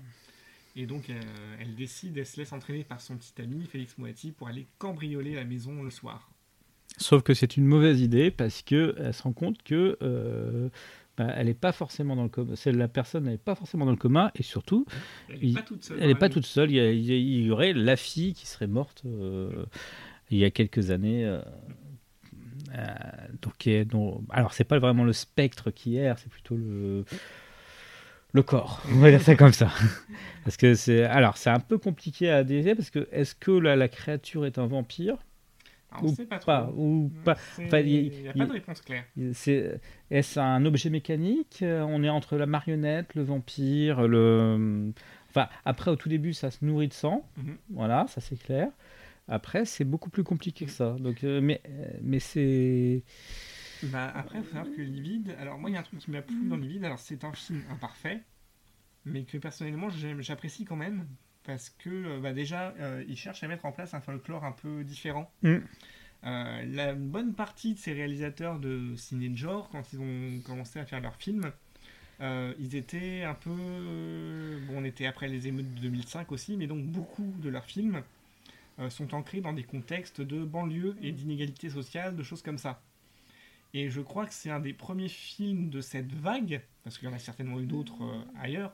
Et 0.77 0.87
donc, 0.87 1.11
euh, 1.11 1.21
elle 1.61 1.75
décide, 1.75 2.17
elle 2.17 2.27
se 2.27 2.37
laisse 2.39 2.53
entraîner 2.53 2.85
par 2.85 3.01
son 3.01 3.17
petit 3.17 3.33
ami, 3.43 3.65
Félix 3.67 3.99
Moati, 3.99 4.31
pour 4.33 4.47
aller 4.49 4.67
cambrioler 4.79 5.35
la 5.35 5.45
maison 5.45 5.83
le 5.83 5.91
soir. 5.91 6.31
Sauf 6.97 7.23
que 7.23 7.35
c'est 7.35 7.57
une 7.57 7.65
mauvaise 7.67 8.01
idée 8.01 8.31
parce 8.31 8.63
que 8.63 8.95
elle 8.99 9.15
se 9.15 9.23
rend 9.23 9.33
compte 9.33 9.63
que 9.63 9.97
euh, 10.03 10.69
bah, 11.17 11.33
elle 11.37 11.47
n'est 11.47 11.55
pas 11.55 11.73
forcément 11.73 12.15
dans 12.17 12.25
le 12.25 12.29
coma. 12.29 12.55
La 12.67 12.89
personne 12.89 13.25
n'est 13.25 13.39
pas 13.39 13.55
forcément 13.55 13.85
dans 13.85 13.91
le 13.93 13.97
coma 13.97 14.31
et 14.35 14.43
surtout 14.43 14.87
Elle 15.29 15.41
n'est 15.41 15.53
pas 15.55 15.63
toute 15.63 15.85
seule. 15.85 15.97
elle 15.97 16.01
dans 16.03 16.07
n'est 16.09 16.13
la 16.15 16.19
pas 16.19 16.29
maison. 16.29 16.35
toute 16.41 16.47
seule. 16.47 16.71
Il 16.71 16.77
y, 16.77 16.81
a- 16.81 16.93
il 16.93 17.01
y 17.05 17.13
a- 17.13 17.17
il 17.17 17.47
y 17.47 17.51
aurait 17.51 17.73
la 17.73 17.97
fille 17.97 18.35
qui 18.35 18.47
serait 18.47 18.67
morte 18.67 19.03
euh, 19.07 19.65
il 20.31 20.39
y 20.39 20.45
a 20.45 20.51
quelques 20.51 20.91
années. 20.91 21.25
Euh, 22.75 22.85
donc, 23.43 23.57
qui 23.59 23.71
est- 23.73 23.85
dont- 23.85 24.25
alors 24.31 24.53
c'est 24.53 24.65
pas 24.65 24.79
vraiment 24.79 25.05
le 25.05 25.13
spectre 25.13 25.71
qui 25.71 25.97
erre, 25.97 26.19
c'est 26.19 26.31
plutôt 26.31 26.57
le 26.57 27.05
le 28.33 28.43
corps. 28.43 28.81
On 28.93 28.99
va 29.01 29.11
dire 29.11 29.21
ça 29.23 29.35
comme 29.35 29.53
ça. 29.53 29.71
Parce 30.45 30.57
que 30.57 30.75
c'est 30.75 31.03
alors 31.05 31.37
c'est 31.37 31.51
un 31.51 31.59
peu 31.61 31.79
compliqué 31.79 32.31
à 32.31 32.45
décider 32.45 32.75
parce 32.75 32.91
que 32.91 33.09
est-ce 33.13 33.35
que 33.35 33.51
la, 33.51 33.75
la 33.77 33.89
créature 33.89 34.47
est 34.47 34.59
un 34.59 34.67
vampire? 34.67 35.17
On 36.01 36.07
ou 36.07 36.11
ne 36.11 36.15
sait 36.15 36.25
pas 36.27 36.39
trop. 36.39 36.53
ou 36.77 37.11
pas 37.25 37.37
il- 37.81 38.11
n'y 38.23 38.29
a 38.29 38.33
pas 38.33 38.47
de 38.47 38.53
réponse 38.53 38.81
claire. 38.83 39.05
C'est 39.33 39.81
est-ce 40.13 40.39
un 40.39 40.65
objet 40.65 40.89
mécanique? 40.91 41.59
Euh, 41.63 41.83
On 41.83 42.05
est 42.05 42.09
entre 42.09 42.37
la 42.37 42.47
marionnette, 42.47 43.15
le 43.17 43.23
vampire, 43.25 44.07
le. 44.07 44.93
Enfin, 45.31 45.49
après, 45.65 45.91
au 45.91 45.97
tout 45.97 46.09
début, 46.09 46.33
ça 46.33 46.51
se 46.53 46.65
nourrit 46.65 46.89
de 46.89 46.93
sang. 46.93 47.27
Mhm. 47.37 47.57
Voilà, 47.71 48.07
ça 48.09 48.21
c'est 48.21 48.41
clair. 48.41 48.69
Après, 49.31 49.65
c'est 49.65 49.85
beaucoup 49.85 50.11
plus 50.11 50.25
compliqué 50.25 50.67
que 50.67 50.73
ça. 50.73 50.97
Donc, 50.99 51.23
euh, 51.23 51.41
mais, 51.41 51.63
euh, 51.69 51.91
mais 52.03 52.19
c'est. 52.19 53.05
Bah, 53.85 54.13
après, 54.15 54.41
il 54.41 54.45
faut 54.45 54.53
savoir 54.53 54.75
que 54.75 54.83
Livide. 54.83 55.35
Alors, 55.39 55.57
moi, 55.57 55.71
il 55.71 55.75
y 55.75 55.77
a 55.77 55.81
un 55.81 55.85
truc 55.85 56.01
qui 56.01 56.11
m'a 56.11 56.21
plu 56.21 56.49
dans 56.49 56.57
Livide. 56.57 56.85
Alors, 56.85 56.99
c'est 56.99 57.23
un 57.25 57.33
film 57.33 57.63
imparfait, 57.71 58.21
mais 59.07 59.23
que 59.23 59.39
personnellement, 59.39 59.89
j'apprécie 60.19 60.65
quand 60.65 60.77
même. 60.77 61.07
Parce 61.45 61.71
que, 61.71 61.89
euh, 61.89 62.21
bah, 62.21 62.33
déjà, 62.33 62.75
euh, 62.81 63.05
il 63.09 63.17
cherche 63.17 63.43
à 63.45 63.49
mettre 63.49 63.65
en 63.65 63.73
place 63.73 63.95
un 63.95 64.01
folklore 64.01 64.45
un 64.45 64.53
peu 64.53 64.83
différent. 64.83 65.33
Mm. 65.43 65.57
Euh, 66.25 66.63
la 66.67 66.95
bonne 66.95 67.33
partie 67.33 67.75
de 67.75 67.79
ces 67.79 67.93
réalisateurs 67.93 68.59
de 68.59 68.95
ciné 68.97 69.29
de 69.29 69.37
genre, 69.37 69.71
quand 69.71 69.93
ils 69.93 70.01
ont 70.01 70.41
commencé 70.45 70.81
à 70.81 70.85
faire 70.85 71.01
leurs 71.01 71.17
films, 71.17 71.53
euh, 72.21 72.53
ils 72.59 72.75
étaient 72.75 73.23
un 73.23 73.35
peu. 73.35 73.51
Bon, 74.67 74.79
on 74.79 74.85
était 74.85 75.07
après 75.07 75.29
les 75.29 75.47
émeutes 75.47 75.73
de 75.75 75.81
2005 75.83 76.31
aussi, 76.33 76.57
mais 76.57 76.67
donc 76.67 76.85
beaucoup 76.85 77.33
de 77.39 77.49
leurs 77.49 77.65
films 77.65 78.03
sont 78.89 79.13
ancrés 79.15 79.41
dans 79.41 79.53
des 79.53 79.65
contextes 79.65 80.21
de 80.23 80.45
banlieue 80.45 80.97
et 81.03 81.13
d'inégalité 81.13 81.69
sociale, 81.69 82.17
de 82.17 82.23
choses 82.23 82.41
comme 82.43 82.59
ça. 82.59 82.81
Et 83.75 83.91
je 83.91 84.01
crois 84.01 84.27
que 84.27 84.33
c'est 84.35 84.51
un 84.51 84.61
des 84.61 84.73
premiers 84.73 85.09
films 85.09 85.69
de 85.71 85.81
cette 85.81 86.13
vague, 86.13 86.63
parce 86.85 86.99
qu'il 86.99 87.09
y 87.09 87.11
en 87.13 87.15
a 87.15 87.19
certainement 87.19 87.61
eu 87.61 87.67
d'autres 87.67 88.03
euh, 88.03 88.41
ailleurs. 88.41 88.73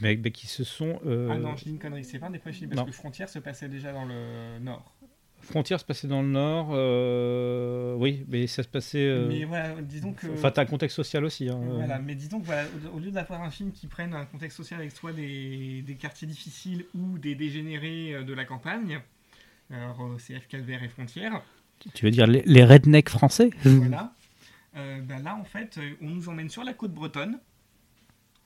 Mais, 0.00 0.16
mais 0.16 0.30
qui 0.30 0.46
se 0.46 0.64
sont. 0.64 1.00
euh, 1.06 1.28
Ah 1.30 1.38
non, 1.38 1.56
je 1.56 1.64
dis 1.64 1.70
une 1.70 1.78
connerie, 1.78 2.04
c'est 2.04 2.18
pas 2.18 2.26
un 2.26 2.30
des 2.30 2.38
premiers 2.38 2.54
films, 2.54 2.70
parce 2.70 2.80
non. 2.82 2.86
que 2.86 2.92
Frontières 2.92 3.28
se 3.28 3.38
passait 3.38 3.68
déjà 3.68 3.92
dans 3.92 4.04
le 4.04 4.58
Nord. 4.60 4.94
Frontières 5.42 5.80
se 5.80 5.84
passait 5.86 6.06
dans 6.08 6.20
le 6.22 6.28
Nord. 6.28 6.68
euh, 6.72 7.94
Oui, 7.96 8.24
mais 8.28 8.46
ça 8.46 8.62
se 8.62 8.68
passait. 8.68 8.98
euh, 9.06 9.28
Mais 9.28 9.44
voilà, 9.44 9.80
disons 9.82 10.12
que. 10.12 10.26
Enfin, 10.28 10.50
t'as 10.50 10.62
un 10.62 10.66
contexte 10.66 10.96
social 10.96 11.24
aussi. 11.24 11.48
hein, 11.48 11.58
euh. 11.62 11.74
Voilà, 11.76 11.98
mais 11.98 12.14
disons 12.14 12.40
que 12.40 12.46
voilà, 12.46 12.64
au- 12.94 12.98
lieu 12.98 13.10
d'avoir 13.10 13.42
un 13.42 13.50
film 13.50 13.72
qui 13.72 13.86
prenne 13.86 14.14
un 14.14 14.26
contexte 14.26 14.56
social 14.58 14.80
avec 14.80 14.92
soit 14.92 15.12
des, 15.12 15.82
des 15.82 15.94
quartiers 15.96 16.28
difficiles 16.28 16.84
ou 16.94 17.18
des 17.18 17.34
dégénérés 17.34 18.14
euh, 18.16 18.22
de 18.22 18.32
la 18.34 18.44
campagne, 18.44 19.00
alors 19.72 20.00
euh, 20.02 20.16
CF 20.18 20.46
Calvaire 20.48 20.82
et 20.82 20.88
Frontières, 20.88 21.42
Tu 21.94 22.04
veux 22.04 22.10
dire 22.10 22.26
les, 22.26 22.42
les 22.46 22.64
rednecks 22.64 23.08
français? 23.08 23.50
Voilà, 23.64 24.14
euh, 24.76 25.00
ben 25.02 25.22
là 25.22 25.36
en 25.36 25.44
fait, 25.44 25.78
euh, 25.78 25.90
on 26.02 26.10
nous 26.10 26.28
emmène 26.28 26.48
sur 26.50 26.64
la 26.64 26.72
côte 26.74 26.92
bretonne 26.92 27.38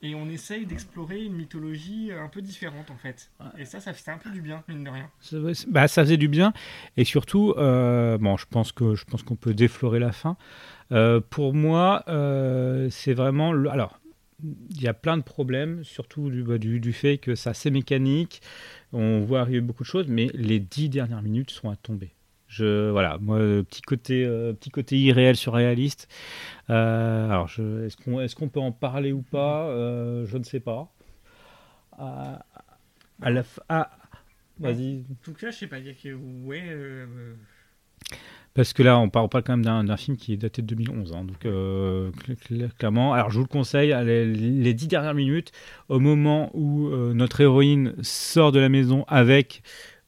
Et 0.02 0.14
on 0.14 0.28
essaye 0.28 0.66
d'explorer 0.66 1.24
une 1.24 1.32
mythologie 1.34 2.10
un 2.12 2.28
peu 2.28 2.42
différente 2.42 2.90
en 2.90 2.96
fait. 2.96 3.30
Et 3.56 3.64
ça, 3.64 3.80
ça 3.80 3.94
fait 3.94 4.10
un 4.10 4.18
peu 4.18 4.30
du 4.30 4.42
bien, 4.42 4.62
mine 4.68 4.84
de 4.84 4.90
rien. 4.90 5.08
Ça, 5.20 5.36
bah, 5.68 5.88
ça 5.88 6.02
faisait 6.04 6.18
du 6.18 6.28
bien. 6.28 6.52
Et 6.98 7.04
surtout, 7.04 7.54
euh, 7.56 8.18
bon, 8.18 8.36
je 8.36 8.44
pense 8.46 8.70
que 8.72 8.94
je 8.94 9.04
pense 9.06 9.22
qu'on 9.22 9.36
peut 9.36 9.54
déflorer 9.54 9.98
la 10.00 10.12
fin. 10.12 10.36
Euh, 10.92 11.20
pour 11.20 11.54
moi, 11.54 12.04
euh, 12.08 12.88
c'est 12.90 13.14
vraiment. 13.14 13.52
le- 13.52 13.70
Alors, 13.70 13.98
il 14.70 14.82
y 14.82 14.88
a 14.88 14.94
plein 14.94 15.16
de 15.16 15.22
problèmes, 15.22 15.84
surtout 15.84 16.30
du, 16.30 16.42
bah, 16.42 16.58
du, 16.58 16.92
fait 16.92 17.18
que 17.18 17.34
c'est 17.34 17.50
assez 17.50 17.70
mécanique. 17.70 18.42
On 18.92 19.20
voit 19.20 19.40
arriver 19.40 19.60
beaucoup 19.60 19.82
de 19.82 19.88
choses, 19.88 20.08
mais 20.08 20.30
les 20.34 20.60
dix 20.60 20.88
dernières 20.88 21.22
minutes 21.22 21.50
sont 21.50 21.70
à 21.70 21.76
tomber. 21.76 22.12
Voilà, 22.58 23.18
moi, 23.20 23.38
euh, 23.38 23.62
petit 23.62 23.82
côté, 23.82 24.24
euh, 24.24 24.52
petit 24.52 24.70
côté 24.70 24.96
irréel, 24.98 25.36
surréaliste. 25.36 26.08
Euh, 26.70 27.26
alors, 27.26 27.48
est-ce 27.48 27.96
qu'on 27.96 28.20
est 28.20 28.32
qu'on 28.34 28.48
peut 28.48 28.60
en 28.60 28.72
parler 28.72 29.12
ou 29.12 29.22
pas 29.22 29.66
Euh, 29.68 30.24
Je 30.26 30.38
ne 30.38 30.44
sais 30.44 30.60
pas. 30.60 30.92
La 31.98 33.44
vas-y. 34.58 35.04
En 35.10 35.14
tout 35.22 35.32
cas, 35.32 35.50
je 35.50 35.56
sais 35.56 35.66
pas, 35.66 35.76
a 35.76 35.80
que. 35.80 36.14
Ouais. 36.14 36.76
Euh, 38.56 38.60
euh, 38.60 38.62
Parce 38.62 38.72
que 38.72 38.82
là, 38.82 38.98
on 38.98 39.08
parle, 39.10 39.28
quand 39.30 39.56
même 39.56 39.64
d'un 39.86 39.96
film 39.96 40.16
qui 40.16 40.32
est 40.32 40.36
daté 40.36 40.62
de 40.62 40.66
2011. 40.66 41.12
hein, 41.12 41.24
donc, 41.24 41.44
euh, 41.46 42.10
cl- 42.12 42.36
cl- 42.36 42.70
clairement. 42.78 43.12
Alors, 43.12 43.30
je 43.30 43.36
vous 43.36 43.44
le 43.44 43.48
conseille, 43.48 43.92
allez, 43.92 44.26
les 44.26 44.74
dix 44.74 44.88
dernières 44.88 45.14
minutes, 45.14 45.52
au 45.88 46.00
moment 46.00 46.50
où 46.54 46.88
euh, 46.88 47.14
notre 47.14 47.40
héroïne 47.40 47.94
sort 48.02 48.52
de 48.52 48.60
la 48.60 48.68
maison 48.68 49.04
avec 49.08 49.62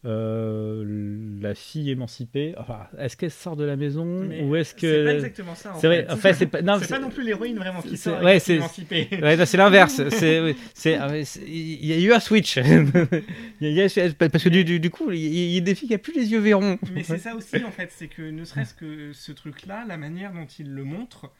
euh, 0.05 1.39
la 1.41 1.55
fille 1.55 1.91
émancipée. 1.91 2.55
Enfin, 2.59 2.87
est-ce 2.99 3.17
qu'elle 3.17 3.31
sort 3.31 3.57
de 3.57 3.65
la 3.65 3.77
maison 3.77 4.05
mais 4.25 4.43
ou 4.43 4.55
est-ce 4.57 4.75
C'est 4.77 5.05
pas 5.05 5.11
que. 5.13 5.15
exactement 5.17 5.55
ça. 5.55 5.75
en 5.75 5.79
C'est 5.81 5.87
vrai, 5.87 6.07
fait. 6.17 6.35
c'est 6.35 6.47
pas. 6.47 6.63
non, 6.63 6.79
C'est 6.81 6.89
pas 6.89 6.99
non 6.99 7.11
plus 7.11 7.25
l'héroïne 7.25 7.57
vraiment 7.57 7.83
qui 7.83 7.97
sort 7.97 8.23
ouais, 8.23 8.39
c'est- 8.39 8.55
est 8.55 8.57
émancipée. 8.57 9.09
Ouais, 9.23 9.37
non, 9.37 9.45
c'est 9.47 9.57
l'inverse. 9.57 10.01
C'est, 10.11 10.41
oui, 10.41 10.57
c'est, 10.75 10.95
ah, 10.97 11.09
il 11.47 11.87
y 11.87 11.93
a 11.93 11.99
eu 11.99 12.13
un 12.13 12.21
switch. 12.21 12.57
Il 13.61 13.69
y 13.73 13.81
a- 13.81 13.89
parce 14.19 14.45
que 14.45 14.49
du, 14.49 14.91
coup, 14.91 15.11
il 15.11 15.19
y 15.21 15.27
a- 15.27 15.31
il 15.31 15.53
y 15.55 15.59
a 15.59 15.61
des 15.61 15.75
filles 15.75 15.89
qui 15.89 15.95
n'ont 15.95 15.99
plus 16.01 16.13
les 16.15 16.31
yeux 16.31 16.39
verrons. 16.41 16.79
Mais 16.95 17.03
c'est 17.03 17.19
ça 17.19 17.35
aussi 17.35 17.65
en 17.65 17.71
fait, 17.71 17.91
c'est 17.93 18.09
que 18.09 18.23
ne 18.23 18.45
serait-ce 18.45 18.75
que 18.75 19.13
ce 19.13 19.33
truc-là, 19.33 19.85
la 19.89 19.97
manière 19.97 20.33
dont 20.33 20.47
il 20.59 20.73
le 20.73 20.85
montre, 20.85 21.33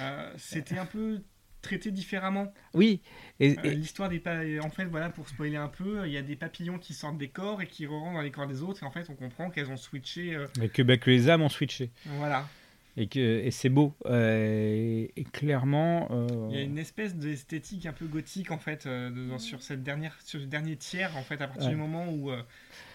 euh, 0.00 0.30
c'était 0.36 0.78
un 0.78 0.84
peu 0.86 1.18
traité 1.62 1.90
différemment. 1.90 2.52
Oui. 2.74 3.00
Et, 3.40 3.52
Euh, 3.58 3.62
et- 3.64 3.74
L'histoire 3.74 4.08
des 4.08 4.18
pa- 4.18 4.40
en 4.62 4.70
fait 4.70 4.84
voilà 4.84 5.08
pour 5.10 5.28
spoiler 5.28 5.56
un 5.56 5.68
peu, 5.68 6.06
il 6.06 6.12
y 6.12 6.16
a 6.18 6.22
des 6.22 6.36
papillons 6.36 6.78
qui 6.78 6.92
sortent 6.92 7.18
des 7.18 7.28
corps 7.28 7.62
et 7.62 7.66
qui 7.66 7.86
rentrent 7.86 8.12
dans 8.14 8.20
les 8.20 8.30
corps 8.30 8.46
des 8.48 8.62
autres 8.62 8.82
et 8.82 8.86
en 8.86 8.90
fait 8.90 9.08
on 9.08 9.14
comprend 9.14 9.48
qu'elles 9.50 9.70
ont 9.70 9.76
switché. 9.76 10.34
euh, 10.34 10.46
et 10.60 10.68
que, 10.68 10.82
bah, 10.82 10.96
que 10.96 11.10
les 11.10 11.28
âmes 11.30 11.42
ont 11.42 11.48
switché. 11.48 11.90
voilà, 12.06 12.46
Et, 12.96 13.06
que, 13.06 13.18
et 13.20 13.50
c'est 13.50 13.68
beau. 13.70 13.94
Euh, 14.06 15.08
et, 15.16 15.20
et 15.20 15.24
clairement. 15.24 16.08
euh, 16.10 16.48
il 16.50 16.56
y 16.56 16.60
a 16.60 16.62
une 16.62 16.78
espèce 16.78 17.14
d'esthétique 17.14 17.86
un 17.86 17.92
peu 17.92 18.06
gothique 18.06 18.50
en 18.50 18.58
fait 18.58 18.86
euh, 18.86 19.10
de- 19.10 19.38
sur 19.38 19.62
cette 19.62 19.82
dernière 19.82 20.16
sur 20.24 20.40
ce 20.40 20.44
dernier 20.46 20.76
tiers 20.76 21.16
en 21.16 21.22
fait 21.22 21.40
à 21.40 21.46
partir 21.46 21.66
Ouais. 21.68 21.70
du 21.74 21.76
moment 21.80 22.06
où 22.10 22.30
euh, 22.30 22.42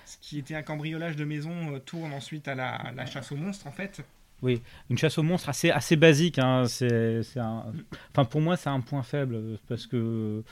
ce 0.05 0.18
qui 0.22 0.38
était 0.39 0.55
un 0.55 0.61
cambriolage 0.63 1.15
de 1.15 1.26
maison 1.26 1.74
euh, 1.76 1.80
tourne 1.80 2.13
ensuite 2.13 2.47
à 2.47 2.55
la, 2.55 2.76
à 2.76 2.91
la 2.91 3.05
chasse 3.05 3.32
aux 3.32 3.38
monstres 3.38 3.65
en 3.68 3.72
fait. 3.72 4.01
Une 4.43 4.97
chasse 4.97 5.17
aux 5.17 5.23
monstres 5.23 5.49
assez, 5.49 5.71
assez 5.71 5.95
basique. 5.95 6.39
hein. 6.39 6.65
C'est. 6.67 7.21
Enfin, 7.38 8.25
pour 8.29 8.41
moi, 8.41 8.55
c'est 8.57 8.69
un 8.69 8.81
point 8.81 9.03
faible. 9.03 9.57
Parce 9.67 9.88
que. 9.88 10.43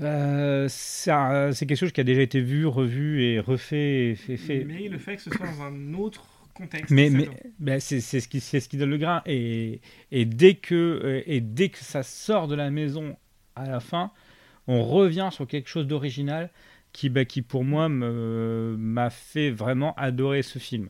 euh, 0.00 0.66
c'est, 0.68 1.10
quelque 1.66 1.76
chose 1.76 1.92
qui 1.92 2.00
a 2.00 2.04
déjà 2.04 2.22
été 2.22 2.40
vu, 2.40 2.66
revu 2.66 3.22
et 3.24 3.40
refait. 3.40 4.10
Et 4.10 4.14
fait, 4.14 4.36
fait. 4.36 4.64
Mais 4.64 4.88
le 4.88 4.98
fait 4.98 5.16
que 5.16 5.22
ce 5.22 5.30
soit 5.30 5.46
dans 5.46 5.62
un 5.62 5.94
autre 5.94 6.24
contexte. 6.54 6.90
Mais, 6.90 7.10
c'est 7.10 7.16
mais 7.16 7.28
ben, 7.58 7.80
c'est 7.80 8.00
ce, 8.00 8.28
qui- 8.28 8.40
ce 8.40 8.58
qui 8.68 8.76
donne 8.76 8.90
le 8.90 8.98
grain. 8.98 9.22
Et, 9.26 9.80
et, 10.12 10.24
dès 10.24 10.54
que, 10.54 10.74
euh, 10.74 11.22
et 11.26 11.40
dès 11.40 11.68
que 11.68 11.78
ça 11.78 12.02
sort 12.02 12.48
de 12.48 12.54
la 12.54 12.70
maison 12.70 13.16
à 13.56 13.66
la 13.68 13.80
fin, 13.80 14.12
on 14.66 14.84
revient 14.84 15.28
sur 15.32 15.46
quelque 15.46 15.68
chose 15.68 15.86
d'original 15.86 16.50
qui, 16.92 17.08
bah, 17.08 17.24
qui, 17.24 17.42
pour 17.42 17.64
moi, 17.64 17.88
me- 17.88 18.76
m'a 18.78 19.10
fait 19.10 19.50
vraiment 19.50 19.94
adorer 19.96 20.42
ce 20.42 20.58
film. 20.58 20.88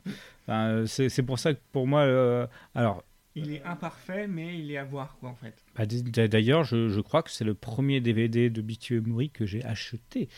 Enfin, 0.49 0.69
euh, 0.71 0.87
c'est 0.87 1.23
pour 1.23 1.39
ça 1.39 1.53
que, 1.53 1.61
pour 1.73 1.87
moi, 1.87 2.01
euh, 2.03 2.47
alors, 2.75 3.05
Il 3.35 3.53
est 3.53 3.63
imparfait, 3.65 4.27
mais 4.27 4.59
il 4.59 4.71
est 4.73 4.79
à 4.79 4.85
voir, 4.85 5.19
quoi, 5.21 5.29
en 5.29 5.35
fait. 5.35 5.63
bah, 5.77 5.85
d- 5.87 6.03
d'ailleurs, 6.29 6.65
je, 6.65 6.89
je 6.89 7.01
crois 7.01 7.23
que 7.23 7.31
c'est 7.31 7.45
le 7.45 7.55
premier 7.55 8.01
DVD 8.01 8.49
de 8.49 8.63
Bitu 8.63 9.01
Mori 9.03 9.31
que 9.31 9.45
j'ai 9.47 9.63
acheté 9.65 10.29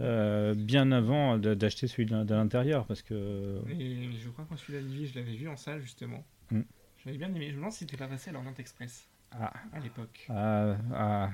euh, 0.00 0.54
bien 0.54 0.90
avant 0.90 1.38
d'acheter 1.38 1.86
celui 1.86 2.06
de, 2.06 2.34
l'intérieur 2.34 2.86
parce 2.86 3.02
que 3.02 3.60
Et 3.70 4.10
je 4.18 4.28
crois 4.30 4.44
qu'en 4.46 4.56
celui 4.56 4.80
d'Olivier, 4.80 5.06
je 5.06 5.14
l'avais 5.18 5.34
vu 5.36 5.48
en 5.48 5.56
salle, 5.56 5.82
justement. 5.82 6.24
Mm. 6.50 6.62
J'avais 7.04 7.18
bien 7.18 7.28
aimé. 7.34 7.46
Je 7.48 7.52
me 7.52 7.56
demande 7.56 7.72
si 7.72 7.80
c'était 7.80 7.96
pas 7.96 8.08
passé 8.08 8.30
à 8.30 8.32
l'Orient 8.32 8.54
Express, 8.58 9.08
ah, 9.40 9.52
à 9.72 9.80
l'époque. 9.80 10.26
ah, 10.28 10.76
ah, 10.94 11.30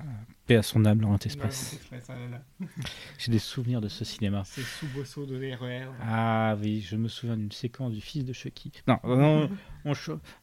paix 0.47 0.57
à 0.57 0.63
son 0.63 0.85
âme, 0.85 1.01
Laurent 1.01 1.19
Express. 1.19 1.79
Ah. 1.93 1.97
J'ai 3.19 3.33
des 3.33 3.39
souvenirs 3.39 3.81
de 3.81 3.89
ce 3.89 4.05
cinéma. 4.05 4.43
C'est 4.45 4.63
sous 4.63 5.27
de 5.27 5.37
l'ERER. 5.37 5.89
Ah 6.03 6.57
oui, 6.61 6.81
je 6.81 6.97
me 6.97 7.09
souviens 7.09 7.37
d'une 7.37 7.53
séquence 7.53 7.93
du 7.93 8.01
fils 8.01 8.25
de 8.25 8.33
Chucky. 8.33 8.73
Non, 8.87 8.99
on, 9.05 9.51
on, 9.85 9.93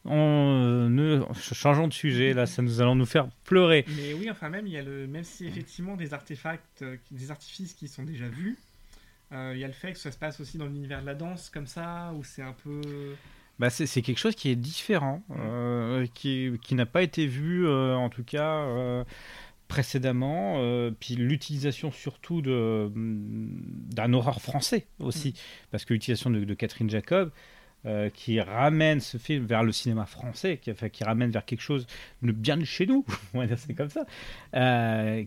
on, 0.06 0.64
euh, 0.64 0.90
ne, 0.90 1.24
changeons 1.34 1.88
de 1.88 1.94
sujet, 1.94 2.34
là, 2.34 2.46
ça 2.46 2.62
nous 2.62 2.82
allons 2.82 2.96
nous 2.96 3.06
faire 3.06 3.28
pleurer. 3.44 3.86
Mais 3.96 4.14
oui, 4.14 4.30
enfin 4.30 4.50
même, 4.50 4.68
il 4.68 4.74
y 4.74 4.78
a 4.78 4.84
le, 4.84 5.08
même 5.08 5.24
si 5.24 5.46
effectivement 5.46 5.96
des 5.96 6.14
artefacts, 6.14 6.82
euh, 6.82 6.98
des 7.12 7.32
artifices 7.32 7.74
qui 7.74 7.88
sont 7.88 8.04
déjà 8.04 8.28
vus, 8.28 8.58
euh, 9.32 9.54
il 9.56 9.60
y 9.60 9.64
a 9.64 9.68
le 9.68 9.74
fait 9.74 9.94
que 9.94 10.00
ça 10.00 10.12
se 10.12 10.18
passe 10.18 10.40
aussi 10.40 10.58
dans 10.58 10.68
l'univers 10.68 11.02
de 11.02 11.06
la 11.06 11.16
danse, 11.16 11.50
comme 11.50 11.68
ça, 11.68 12.14
où 12.16 12.24
c'est 12.24 12.44
un 12.44 12.54
peu... 12.54 12.82
Bah, 13.58 13.70
c'est 13.70 14.02
quelque 14.02 14.18
chose 14.18 14.36
qui 14.36 14.50
est 14.50 14.58
différent, 14.58 15.24
euh, 15.32 16.06
qui, 16.14 16.52
qui 16.62 16.76
n'a 16.76 16.86
pas 16.86 17.02
été 17.04 17.26
vu, 17.26 17.66
euh, 17.66 17.96
en 17.96 18.10
tout 18.10 18.26
cas, 18.26 18.58
euh, 18.64 19.06
précédemment. 19.70 20.60
puis 21.00 21.16
l'utilisation 21.16 21.92
surtout 21.92 22.42
de, 22.42 22.92
d'un 22.96 24.14
horreur 24.14 24.42
français 24.42 24.88
aussi, 25.00 25.34
parce 25.72 25.86
que 25.86 25.94
l'utilisation 25.94 26.30
de, 26.30 26.44
de 26.44 26.54
Catherine 26.54 26.90
Jacob, 26.90 27.32
qui 28.14 28.42
ramène 28.42 29.00
ce 29.00 29.18
film 29.18 29.46
vers 29.46 29.64
le 29.64 29.72
cinéma 29.72 30.08
français, 30.08 30.58
qui, 30.58 30.72
enfin, 30.72 30.90
qui 30.90 31.04
ramène 31.04 31.30
vers 31.30 31.46
quelque 31.46 31.62
chose 31.62 31.86
de 32.24 32.32
bien 32.32 32.58
de 32.58 32.66
chez 32.66 32.88
nous, 32.88 33.06
on 33.34 33.40
va 33.40 33.48
dire 33.48 33.60
c'est 33.60 33.76
comme 33.76 33.90
ça. 33.90 34.06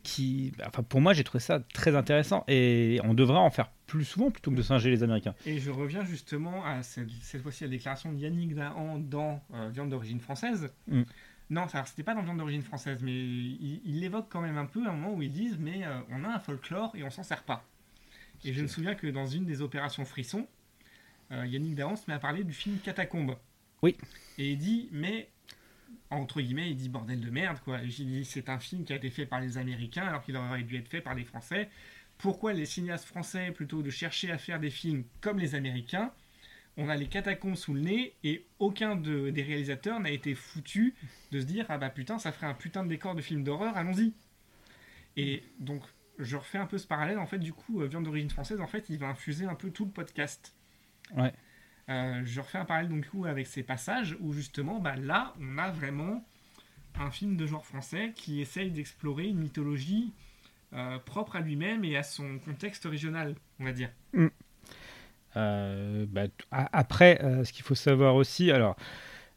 qui, 0.02 0.52
enfin, 0.66 0.82
pour 0.82 1.00
moi, 1.00 1.14
j'ai 1.14 1.24
trouvé 1.24 1.40
ça 1.42 1.60
très 1.72 1.96
intéressant 1.96 2.44
et 2.46 3.00
on 3.04 3.14
devrait 3.14 3.38
en 3.38 3.50
faire 3.50 3.70
plus 3.88 4.04
souvent 4.04 4.30
plutôt 4.30 4.52
que 4.52 4.56
de 4.56 4.62
singer 4.62 4.90
les 4.90 5.02
Américains. 5.02 5.34
Et 5.46 5.58
je 5.58 5.70
reviens 5.70 6.04
justement 6.04 6.64
à 6.64 6.82
cette, 6.82 7.10
cette 7.22 7.42
fois-ci 7.42 7.64
à 7.64 7.66
la 7.66 7.72
déclaration 7.72 8.12
de 8.12 8.18
Yannick 8.18 8.54
Dahan 8.54 8.98
dans 8.98 9.42
euh, 9.54 9.70
Viande 9.70 9.88
d'origine 9.88 10.20
française. 10.20 10.72
Mm. 10.86 11.02
Non, 11.50 11.66
c'était 11.86 12.02
pas 12.02 12.14
dans 12.14 12.22
Viande 12.22 12.36
d'origine 12.36 12.62
française, 12.62 13.02
mais 13.02 13.12
il 13.12 13.80
il 13.86 14.00
l'évoque 14.00 14.26
quand 14.28 14.42
même 14.42 14.58
un 14.58 14.66
peu 14.66 14.86
à 14.86 14.90
un 14.90 14.92
moment 14.92 15.14
où 15.14 15.22
ils 15.22 15.32
disent 15.32 15.56
Mais 15.58 15.84
euh, 15.84 15.98
on 16.10 16.22
a 16.24 16.28
un 16.28 16.38
folklore 16.38 16.94
et 16.94 17.02
on 17.02 17.10
s'en 17.10 17.22
sert 17.22 17.42
pas. 17.42 17.64
Et 18.44 18.52
je 18.52 18.62
me 18.62 18.68
souviens 18.68 18.94
que 18.94 19.06
dans 19.06 19.26
une 19.26 19.46
des 19.46 19.62
opérations 19.62 20.04
Frisson, 20.04 20.46
euh, 21.32 21.46
Yannick 21.46 21.74
Dahan 21.74 21.96
se 21.96 22.04
met 22.06 22.14
à 22.14 22.18
parler 22.18 22.44
du 22.44 22.52
film 22.52 22.76
Catacombe. 22.84 23.36
Oui. 23.82 23.96
Et 24.36 24.52
il 24.52 24.58
dit 24.58 24.90
Mais, 24.92 25.30
entre 26.10 26.42
guillemets, 26.42 26.70
il 26.70 26.76
dit 26.76 26.90
bordel 26.90 27.20
de 27.20 27.30
merde, 27.30 27.58
quoi. 27.64 27.78
J'ai 27.86 28.04
dit 28.04 28.26
C'est 28.26 28.50
un 28.50 28.58
film 28.58 28.84
qui 28.84 28.92
a 28.92 28.96
été 28.96 29.08
fait 29.08 29.24
par 29.24 29.40
les 29.40 29.56
Américains 29.56 30.04
alors 30.04 30.22
qu'il 30.22 30.36
aurait 30.36 30.62
dû 30.62 30.76
être 30.76 30.88
fait 30.88 31.00
par 31.00 31.14
les 31.14 31.24
Français 31.24 31.70
pourquoi 32.18 32.52
les 32.52 32.66
cinéastes 32.66 33.06
français, 33.06 33.52
plutôt 33.52 33.82
de 33.82 33.90
chercher 33.90 34.30
à 34.30 34.38
faire 34.38 34.60
des 34.60 34.70
films 34.70 35.04
comme 35.20 35.38
les 35.38 35.54
Américains, 35.54 36.12
on 36.76 36.88
a 36.88 36.96
les 36.96 37.06
catacombes 37.06 37.56
sous 37.56 37.74
le 37.74 37.80
nez 37.80 38.14
et 38.22 38.46
aucun 38.58 38.94
de- 38.96 39.30
des 39.30 39.42
réalisateurs 39.42 39.98
n'a 40.00 40.10
été 40.10 40.34
foutu 40.34 40.94
de 41.32 41.40
se 41.40 41.44
dire 41.44 41.66
ah 41.68 41.78
bah 41.78 41.90
putain 41.90 42.18
ça 42.18 42.30
ferait 42.30 42.46
un 42.46 42.54
putain 42.54 42.84
de 42.84 42.88
décor 42.88 43.14
de 43.14 43.20
film 43.22 43.42
d'horreur, 43.42 43.76
allons-y. 43.76 44.12
Et 45.16 45.42
donc 45.58 45.82
je 46.18 46.36
refais 46.36 46.58
un 46.58 46.66
peu 46.66 46.78
ce 46.78 46.86
parallèle 46.86 47.18
en 47.18 47.26
fait 47.26 47.38
du 47.38 47.52
coup 47.52 47.80
euh, 47.80 47.86
viande 47.86 48.04
d'origine 48.04 48.30
française 48.30 48.60
en 48.60 48.66
fait 48.66 48.88
il 48.90 48.98
va 48.98 49.08
infuser 49.08 49.44
un 49.46 49.54
peu 49.54 49.70
tout 49.70 49.84
le 49.86 49.90
podcast. 49.90 50.54
Ouais. 51.16 51.32
Euh, 51.88 52.22
je 52.24 52.40
refais 52.40 52.58
un 52.58 52.64
parallèle 52.64 52.90
donc 52.90 53.00
du 53.00 53.08
coup 53.08 53.24
avec 53.24 53.46
ces 53.46 53.62
passages 53.62 54.16
où 54.20 54.32
justement 54.32 54.78
bah 54.78 54.94
là 54.96 55.34
on 55.40 55.58
a 55.58 55.70
vraiment 55.70 56.24
un 56.96 57.10
film 57.10 57.36
de 57.36 57.46
genre 57.46 57.64
français 57.64 58.12
qui 58.14 58.40
essaye 58.40 58.70
d'explorer 58.70 59.26
une 59.26 59.38
mythologie 59.38 60.12
euh, 60.74 60.98
propre 60.98 61.36
à 61.36 61.40
lui-même 61.40 61.82
et 61.84 61.96
à 61.96 62.02
son 62.02 62.38
contexte 62.44 62.84
régional, 62.84 63.34
on 63.58 63.64
va 63.64 63.72
dire. 63.72 63.88
Euh, 65.36 66.04
bah, 66.08 66.24
après, 66.50 67.22
euh, 67.22 67.42
ce 67.44 67.54
qu'il 67.54 67.64
faut 67.64 67.74
savoir 67.74 68.16
aussi, 68.16 68.50
alors 68.50 68.76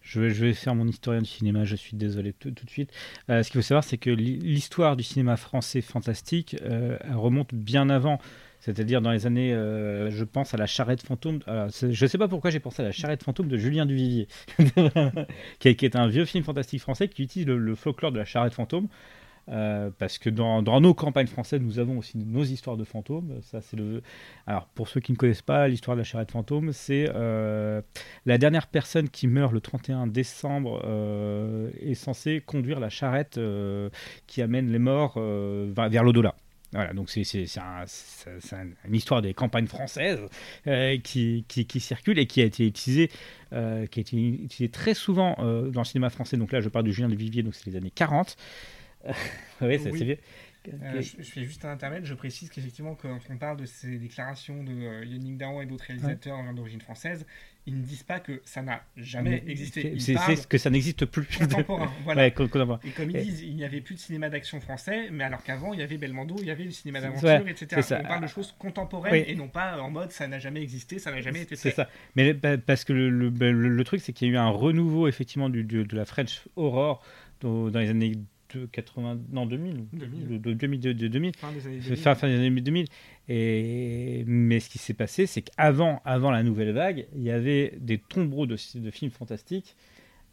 je 0.02 0.20
vais, 0.20 0.54
faire 0.54 0.76
mon 0.76 0.88
historien 0.88 1.22
du 1.22 1.30
cinéma, 1.30 1.64
je 1.64 1.76
suis 1.78 1.96
désolé 1.96 2.34
tout, 2.34 2.52
de 2.52 2.70
suite. 2.70 2.92
Ce 3.30 3.44
qu'il 3.44 3.54
faut 3.54 3.62
savoir, 3.62 3.84
c'est 3.84 3.98
que 3.98 4.10
l'hi- 4.10 4.40
l'histoire 4.40 4.98
du 4.98 5.04
cinéma 5.04 5.38
français 5.38 5.82
fantastique 5.82 6.58
remonte 7.12 7.54
bien 7.54 7.90
avant. 7.90 8.20
C'est-à-dire 8.60 9.02
dans 9.02 9.12
les 9.12 9.26
années, 9.28 9.52
je 9.52 10.24
pense 10.24 10.56
à 10.56 10.58
la 10.58 10.66
charrette 10.66 11.04
fantôme. 11.04 11.40
je 11.48 11.86
ne 12.04 12.08
sais 12.08 12.18
pas 12.18 12.28
pourquoi 12.28 12.50
j'ai 12.50 12.60
pensé 12.60 12.82
à 12.82 12.86
la 12.86 12.92
charrette 12.92 13.24
fantôme 13.24 13.48
de 13.48 13.58
Julien 13.58 13.86
Duvivier, 13.86 14.28
qui, 15.60 15.68
est, 15.68 15.76
qui 15.76 15.86
est 15.86 15.96
un 15.96 16.08
vieux 16.08 16.26
film 16.26 16.44
fantastique 16.44 16.82
français 16.82 17.08
qui 17.08 17.22
utilise 17.22 17.48
le, 17.48 17.58
le 17.60 17.76
folklore 17.76 18.12
de 18.12 18.18
la 18.18 18.26
charrette 18.26 18.54
fantôme 18.56 18.88
Euh, 19.50 19.90
parce 19.98 20.18
que 20.18 20.30
dans, 20.30 20.62
nos 20.62 20.94
campagnes 20.94 21.28
françaises, 21.28 21.62
nous 21.62 21.80
avons 21.80 21.98
aussi 21.98 22.18
nos 22.18 22.44
histoires 22.44 22.78
de 22.78 22.84
fantômes. 22.84 23.40
Ça, 23.42 23.62
c'est 23.62 23.76
le. 23.76 24.02
Alors, 24.48 24.68
pour 24.68 24.88
ceux 24.88 25.00
qui 25.00 25.12
ne 25.12 25.18
connaissent 25.18 25.42
pas 25.42 25.68
l'histoire 25.68 25.98
de 25.98 26.02
la 26.02 26.06
charrette 26.06 26.32
fantôme, 26.32 26.72
c'est 26.74 27.10
euh, 27.14 27.82
la 28.26 28.38
dernière 28.38 28.68
personne 28.68 29.10
qui 29.10 29.28
meurt 29.28 29.52
le 29.52 29.60
31 29.62 30.08
décembre 30.08 30.82
euh, 30.86 31.70
est 31.82 31.96
censée 31.96 32.42
conduire 32.46 32.80
la 32.80 32.90
charrette 32.90 33.40
qui 34.28 34.42
amène 34.42 34.72
les 34.72 34.80
morts 34.80 35.20
vers, 35.20 36.04
l'au-delà. 36.04 36.36
Voilà, 36.74 36.94
donc 36.94 37.10
c'est 37.10 37.26
c'est- 37.26 37.48
c'est 37.48 37.60
un- 37.60 37.84
c'est- 37.86 38.40
c'est 38.40 38.56
un- 38.56 38.70
une 38.88 38.96
histoire 38.96 39.22
des 39.22 39.34
campagnes 39.34 39.68
françaises 39.68 40.22
qui, 41.04 41.46
circule 41.80 42.18
et 42.20 42.28
qui 42.28 42.42
a 42.42 42.46
été 42.46 42.66
utilisée, 42.66 43.10
qui 43.10 43.56
a 43.58 43.84
été 43.84 44.16
utilisée 44.18 44.70
très 44.70 44.94
souvent 44.94 45.36
dans 45.38 45.82
le 45.82 45.86
cinéma 45.86 46.10
français. 46.10 46.38
Donc 46.38 46.52
là, 46.54 46.62
je 46.62 46.70
parle 46.70 46.86
de 46.86 46.92
Julien 46.92 47.10
de 47.10 47.16
Vivier, 47.16 47.44
donc 47.44 47.56
c'est 47.56 47.70
les 47.70 47.76
années 47.76 47.92
40. 47.92 48.38
oui, 49.62 49.80
c'est 49.80 49.92
Oui. 49.92 50.00
c'est 50.00 50.06
vieux. 50.06 50.18
Euh, 50.84 51.02
je, 51.02 51.14
je 51.18 51.32
fais 51.32 51.44
juste 51.44 51.66
un 51.66 51.72
intermède, 51.72 52.06
je 52.06 52.14
précise 52.14 52.52
qu'effectivement, 52.52 52.94
quand 52.94 53.18
on 53.32 53.38
parle 53.38 53.58
de 53.58 53.66
ces 53.66 53.98
déclarations 53.98 54.64
de 54.64 54.72
euh, 54.72 55.06
Yannick 55.06 55.36
Dahan 55.38 55.60
et 55.62 55.66
d'autres 55.66 55.86
réalisateurs 55.86 56.38
d'origine 56.54 56.82
française, 56.82 57.26
ils 57.66 57.76
ne 57.76 57.82
disent 57.82 58.04
pas 58.04 58.20
que 58.20 58.44
ça 58.46 58.62
n'a 58.62 58.84
jamais 58.96 59.42
existé. 59.48 59.96
C'est- 59.98 60.16
C'est 60.18 60.36
c'est 60.36 60.48
que 60.48 60.60
ça 60.60 60.70
n'existe 60.70 61.06
plus. 61.06 61.26
contemporain. 61.36 61.92
voilà. 62.04 62.22
Ouais, 62.26 62.32
con- 62.32 62.48
contemporain. 62.48 62.80
Et 62.84 62.92
comme 62.92 63.10
ils 63.10 63.18
Et- 63.18 63.24
disent, 63.24 63.42
il 63.42 63.56
n'y 63.56 63.64
avait 63.64 63.82
plus 63.82 63.96
de 63.96 64.00
cinéma 64.00 64.30
d'action 64.30 64.62
français, 64.62 65.10
mais 65.12 65.24
alors 65.24 65.42
qu'avant, 65.44 65.74
il 65.74 65.80
y 65.80 65.84
avait 65.84 65.98
Belmondo, 65.98 66.36
il 66.40 66.46
y 66.46 66.52
avait 66.52 66.64
le 66.64 66.70
cinéma 66.70 67.00
C'est- 67.00 67.08
d'aventure, 67.08 67.28
ouais, 67.46 67.52
etc. 67.52 67.68
c'est 67.78 67.82
ça. 67.82 68.02
On 68.04 68.08
parle 68.08 68.22
de 68.22 68.28
choses 68.28 68.54
contemporaines 68.60 69.14
Oui. 69.14 69.24
et 69.26 69.36
non 69.36 69.48
pas 69.48 69.82
en 69.82 69.90
mode 69.90 70.12
ça 70.12 70.28
n'a 70.28 70.38
jamais 70.38 70.62
existé, 70.62 71.00
ça 71.00 71.10
n'a 71.12 71.22
jamais 71.22 71.42
été 71.42 71.56
C'est 71.56 71.70
fait. 71.72 71.76
ça. 71.76 71.90
Mais 72.16 72.34
bah, 72.34 72.60
parce 72.60 72.84
que 72.84 72.94
le, 72.94 73.10
le- 73.10 73.30
le- 73.32 73.52
le 73.70 73.84
truc, 73.84 74.00
c'est 74.02 74.14
qu'il 74.14 74.28
y 74.28 74.32
a 74.32 74.34
eu 74.36 74.38
un 74.38 74.50
renouveau 74.50 75.08
effectivement 75.08 75.50
du, 75.50 75.64
du- 75.64 75.86
de 75.86 75.96
la 75.96 76.06
French 76.06 76.42
Horror 76.56 77.04
dans, 77.40 77.72
dans 77.72 77.80
les 77.80 77.90
années 77.90 78.14
de 78.54 78.66
80, 78.66 79.20
non 79.32 79.46
2000, 79.46 79.86
2000. 79.94 80.28
de, 80.28 80.38
de 80.38 80.54
2000, 80.54 80.80
de, 80.80 80.94
de 80.94 81.08
2000 81.08 81.32
Fin 81.38 81.52
des 81.52 81.66
années 81.68 81.80
fin, 81.82 81.90
2000. 81.90 82.16
fin 82.16 82.28
des 82.28 82.36
années 82.36 82.62
2000. 82.62 82.86
Et, 83.30 84.24
mais 84.28 84.60
ce 84.60 84.70
qui 84.70 84.78
s'est 84.78 84.94
passé, 84.94 85.26
c'est 85.26 85.42
qu'avant 85.42 86.02
avant 86.06 86.32
la 86.32 86.44
nouvelle 86.44 86.72
vague, 86.72 87.08
il 87.16 87.22
y 87.24 87.32
avait 87.32 87.74
des 87.80 87.98
tombereaux 87.98 88.46
de, 88.46 88.58
de 88.76 88.92
films 88.92 89.12
fantastiques 89.12 89.76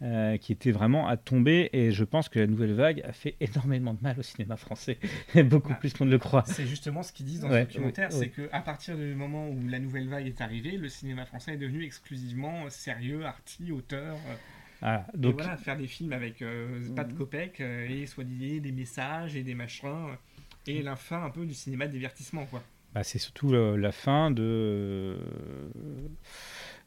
euh, 0.02 0.36
qui 0.36 0.52
étaient 0.52 0.70
vraiment 0.70 1.08
à 1.08 1.16
tomber. 1.16 1.70
Et 1.72 1.90
je 1.92 2.04
pense 2.04 2.28
que 2.28 2.38
la 2.38 2.46
nouvelle 2.46 2.72
vague 2.74 3.02
a 3.04 3.12
fait 3.12 3.34
énormément 3.40 3.94
de 3.94 4.00
mal 4.02 4.18
au 4.18 4.22
cinéma 4.22 4.56
français, 4.56 4.98
beaucoup 5.44 5.72
Ah. 5.72 5.78
plus 5.78 5.92
qu'on 5.92 6.04
ne 6.06 6.10
le 6.10 6.18
croit. 6.18 6.44
C'est 6.46 6.66
justement 6.66 7.02
ce 7.02 7.12
qu'ils 7.12 7.26
disent 7.26 7.40
dans 7.40 7.50
Ouais, 7.50 7.62
ce 7.62 7.66
documentaire, 7.68 8.10
ouais, 8.10 8.16
ouais. 8.18 8.32
c'est 8.36 8.48
qu'à 8.48 8.60
partir 8.60 8.96
du 8.96 9.14
moment 9.14 9.48
où 9.48 9.68
la 9.68 9.78
nouvelle 9.78 10.08
vague 10.08 10.26
est 10.26 10.40
arrivée, 10.40 10.76
le 10.76 10.88
cinéma 10.88 11.24
français 11.26 11.54
est 11.54 11.56
devenu 11.58 11.84
exclusivement 11.84 12.68
sérieux, 12.70 13.24
arty, 13.24 13.72
auteur. 13.72 14.14
euh, 14.28 14.34
Voilà. 14.80 15.06
et 15.14 15.18
Donc, 15.18 15.34
voilà, 15.34 15.56
faire 15.56 15.76
des 15.76 15.86
films 15.86 16.12
avec 16.12 16.40
euh, 16.42 16.88
pas 16.94 17.04
de 17.04 17.12
copec 17.12 17.60
euh, 17.60 17.88
et 17.88 18.06
soi-disant 18.06 18.62
des 18.62 18.72
messages 18.72 19.34
et 19.36 19.42
des 19.42 19.54
machins. 19.54 19.86
euh, 19.88 20.14
et 20.66 20.82
la 20.82 20.96
fin 20.96 21.24
un 21.24 21.30
peu 21.30 21.46
du 21.46 21.54
cinéma 21.54 21.86
de 21.86 21.92
divertissement, 21.92 22.44
quoi. 22.46 22.62
bah, 22.94 23.02
c'est 23.02 23.18
surtout 23.18 23.52
la 23.52 23.90
fin 23.92 24.30
de 24.30 25.16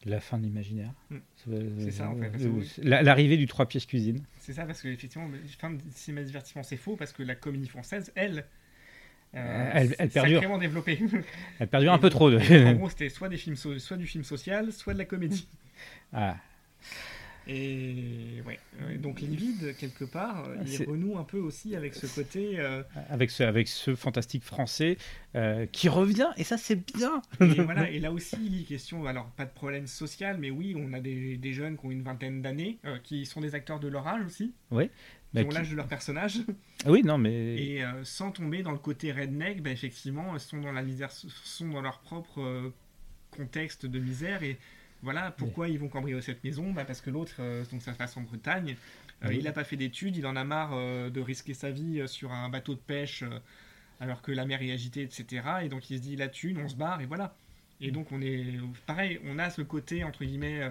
la 0.05 0.19
fin 0.19 0.38
de 0.38 0.43
l'imaginaire. 0.43 0.91
Mm. 1.09 1.18
C'est 1.80 1.91
ça, 1.91 2.09
en 2.09 2.15
fait, 2.15 2.31
L'arrivée 2.84 3.38
du 3.38 3.47
trois 3.47 3.65
pièces 3.65 3.85
cuisine. 3.85 4.23
C'est 4.39 4.53
ça, 4.53 4.65
parce 4.65 4.81
que 4.81 4.88
effectivement, 4.88 5.27
le 5.27 5.39
fin 5.59 5.72
de 5.72 5.80
cinéma 5.95 6.22
de 6.22 6.27
divertissement, 6.27 6.63
c'est 6.63 6.77
faux, 6.77 6.95
parce 6.95 7.11
que 7.11 7.23
la 7.23 7.35
comédie 7.35 7.68
française, 7.68 8.11
elle, 8.15 8.45
euh, 9.35 9.72
Elle- 9.73 10.09
perdure. 10.09 10.38
sacrément 10.39 10.57
développée. 10.57 10.99
Elle 11.59 11.68
perdure 11.68 11.93
un 11.93 11.99
peu 11.99 12.09
trop. 12.09 12.30
De... 12.30 12.38
en 12.68 12.73
gros, 12.73 12.89
c'était 12.89 13.09
soit, 13.09 13.30
des 13.30 13.38
films 13.38 13.55
so- 13.55 13.80
soit 13.80 13.97
du 13.97 14.05
film 14.05 14.23
social, 14.23 14.72
soit 14.72 14.93
de 14.93 14.99
la 14.99 15.05
comédie. 15.05 15.47
Ah. 16.13 16.35
Et 17.47 18.41
ouais, 18.45 18.59
donc 18.97 19.19
Livide, 19.22 19.76
quelque 19.77 20.05
part, 20.05 20.45
euh, 20.47 20.57
il 20.61 20.68
C'est- 20.69 20.85
renoue 20.85 21.18
un 21.18 21.23
peu 21.23 21.39
aussi 21.39 21.76
avec 21.76 21.95
ce 21.95 22.05
côté. 22.05 22.59
euh, 22.59 22.84
avec 23.09 23.31
ce, 23.31 23.41
avec 23.43 23.68
ce 23.68 23.95
fantastique 23.95 24.43
français 24.43 24.97
euh, 25.35 25.65
qui 25.65 25.89
revient, 25.89 26.30
et 26.38 26.43
ça 26.43 26.57
c'est 26.57 26.76
bien. 26.93 27.22
et 27.39 27.45
voilà, 27.61 27.89
et 27.89 27.99
là 27.99 28.11
aussi, 28.11 28.38
il 28.45 28.61
est 28.61 28.63
question, 28.63 29.05
alors 29.07 29.26
pas 29.31 29.45
de 29.45 29.51
problème 29.51 29.88
social, 29.88 30.38
mais 30.39 30.51
oui, 30.51 30.76
on 30.77 30.93
a 30.93 30.99
des, 30.99 31.35
des 31.38 31.53
jeunes 31.53 31.77
qui 31.77 31.85
ont 31.88 31.91
une 31.91 32.03
vingtaine 32.03 32.41
d'années, 32.43 32.77
euh, 32.85 32.97
qui 33.03 33.26
sont 33.26 33.41
des 33.41 33.55
acteurs 33.55 33.80
de 33.80 33.88
leur 33.88 34.07
âge 34.07 34.23
aussi, 34.26 34.53
Bah, 34.69 34.84
qui 35.34 35.39
ont 35.39 35.49
qui- 35.49 35.55
l'âge 35.55 35.72
de 35.72 35.76
leur 35.76 35.88
personnage, 35.88 36.41
Oui, 36.85 37.01
non, 37.03 37.18
mais 37.18 37.55
et 37.55 37.84
sans 38.03 38.31
tomber 38.31 38.61
dans 38.61 38.72
le 38.72 38.77
côté 38.77 39.11
redneck, 39.11 39.63
bah, 39.63 39.72
effectivement, 39.72 40.38
sont 40.38 40.59
dans 40.61 40.72
la 40.73 40.84
misère, 40.84 41.11
sont 41.11 41.69
dans 41.69 41.81
leur 41.81 41.99
propre 42.01 42.72
contexte 43.31 43.85
de 43.85 43.99
misère, 43.99 44.43
et 44.43 44.57
voilà, 45.03 45.32
pourquoi 45.32 45.68
ils 45.68 45.80
vont 45.80 45.88
cambrioler 45.88 46.22
cette 46.22 46.44
maison 46.44 46.72
bah, 46.72 46.86
Parce 46.86 47.02
que 47.02 47.10
l'autre, 47.10 47.36
euh, 47.40 47.64
donc 47.72 47.82
ça 47.82 47.94
se 47.94 47.98
passe 47.98 48.15
en 48.18 48.22
Bretagne, 48.22 48.76
euh, 49.23 49.30
Oui. 49.30 49.38
il 49.40 49.44
n'a 49.45 49.52
pas 49.52 49.64
fait 49.64 49.76
d'études, 49.78 50.15
il 50.15 50.26
en 50.28 50.36
a 50.36 50.44
marre 50.44 50.72
euh, 50.73 51.10
de 51.10 51.22
risquer 51.22 51.53
sa 51.53 51.72
vie 51.72 52.07
sur 52.07 52.32
un 52.32 52.49
bateau 52.49 52.76
de 52.76 52.80
pêche 52.80 53.23
alors 53.99 54.22
que 54.22 54.32
la 54.32 54.45
mer 54.45 54.61
est 54.61 54.72
agitée, 54.72 55.02
etc. 55.03 55.44
Et 55.64 55.69
donc 55.69 55.90
il 55.90 55.98
se 55.98 56.02
dit 56.03 56.15
la 56.15 56.28
thune, 56.28 56.60
on 56.64 56.68
se 56.68 56.76
barre, 56.76 57.02
et 57.02 57.06
voilà. 57.06 57.36
Et 57.82 57.91
donc 57.91 58.11
on 58.11 58.22
est 58.22 58.45
pareil, 58.86 59.19
on 59.26 59.40
a 59.40 59.49
ce 59.49 59.61
côté 59.61 60.03
entre 60.03 60.23
guillemets, 60.23 60.61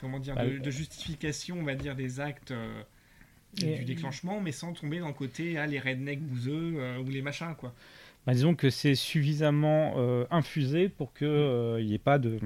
comment 0.00 0.18
dire, 0.18 0.34
Bah, 0.34 0.44
de, 0.46 0.58
de 0.58 0.70
justification, 0.70 1.58
on 1.58 1.64
va 1.64 1.74
dire, 1.74 1.94
des 1.96 2.20
actes 2.20 2.52
du 3.54 3.84
déclenchement, 3.84 4.40
mais 4.40 4.52
sans 4.52 4.72
tomber 4.72 4.98
dans 4.98 5.08
le 5.08 5.14
côté 5.14 5.56
ah, 5.56 5.66
les 5.66 5.78
rednecks 5.80 6.20
bouseux 6.20 6.98
ou 7.00 7.08
les 7.10 7.22
machins 7.22 7.54
quoi. 7.56 7.72
bah, 8.26 8.34
disons 8.34 8.54
que 8.54 8.70
c'est 8.70 8.94
suffisamment 8.96 9.94
euh, 9.96 10.26
infusé 10.30 10.88
pour 10.88 11.14
qu'il 11.14 11.84
n'y 11.86 11.94
ait 11.94 11.98
pas 11.98 12.18
de. 12.18 12.38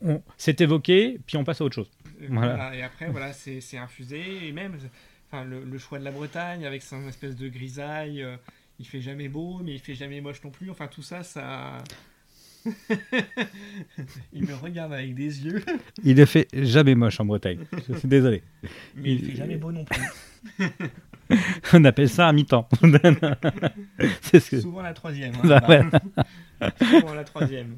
On... 0.00 0.22
C'est 0.36 0.60
évoqué, 0.60 1.18
puis 1.26 1.36
on 1.36 1.44
passe 1.44 1.60
à 1.60 1.64
autre 1.64 1.74
chose. 1.74 1.90
Voilà. 2.28 2.54
voilà, 2.56 2.74
et 2.76 2.82
après, 2.82 3.08
voilà, 3.10 3.32
c'est 3.32 3.60
c'est 3.60 3.78
infusé. 3.78 4.46
Et 4.46 4.52
même 4.52 4.76
enfin, 5.30 5.44
le, 5.44 5.64
le 5.64 5.78
choix 5.78 5.98
de 5.98 6.04
la 6.04 6.10
Bretagne 6.10 6.64
avec 6.66 6.82
son 6.82 7.06
espèce 7.08 7.36
de 7.36 7.48
grisaille, 7.48 8.22
euh, 8.22 8.36
il 8.78 8.86
fait 8.86 9.00
jamais 9.00 9.28
beau, 9.28 9.60
mais 9.64 9.74
il 9.74 9.80
fait 9.80 9.94
jamais 9.94 10.20
moche 10.20 10.42
non 10.44 10.50
plus. 10.50 10.70
Enfin, 10.70 10.86
tout 10.88 11.02
ça, 11.02 11.22
ça. 11.22 11.78
il 14.32 14.44
me 14.46 14.54
regarde 14.54 14.92
avec 14.92 15.14
des 15.14 15.44
yeux, 15.44 15.64
Il 16.04 16.16
ne 16.16 16.24
fait 16.24 16.48
jamais 16.52 16.94
moche 16.94 17.18
en 17.20 17.24
Bretagne. 17.24 17.60
Je 17.88 17.94
suis 17.96 18.08
désolé. 18.08 18.42
mais 18.96 19.12
il 19.12 19.20
Il- 19.20 19.30
fait 19.30 19.36
jamais 19.36 19.56
beau 19.56 19.72
non 19.72 19.84
plus. 19.84 20.00
On 21.74 21.84
appelle 21.84 22.08
ça 22.08 22.26
un 22.28 22.32
mi-temps. 22.32 22.68
c'est 24.22 24.40
ce 24.40 24.50
que. 24.50 24.60
Souvent 24.60 24.80
la 24.82 24.94
troisième. 24.94 25.34
hein, 25.44 25.60
Bah. 26.60 26.70
Souvent 26.80 27.14
la 27.14 27.24
troisième. 27.24 27.76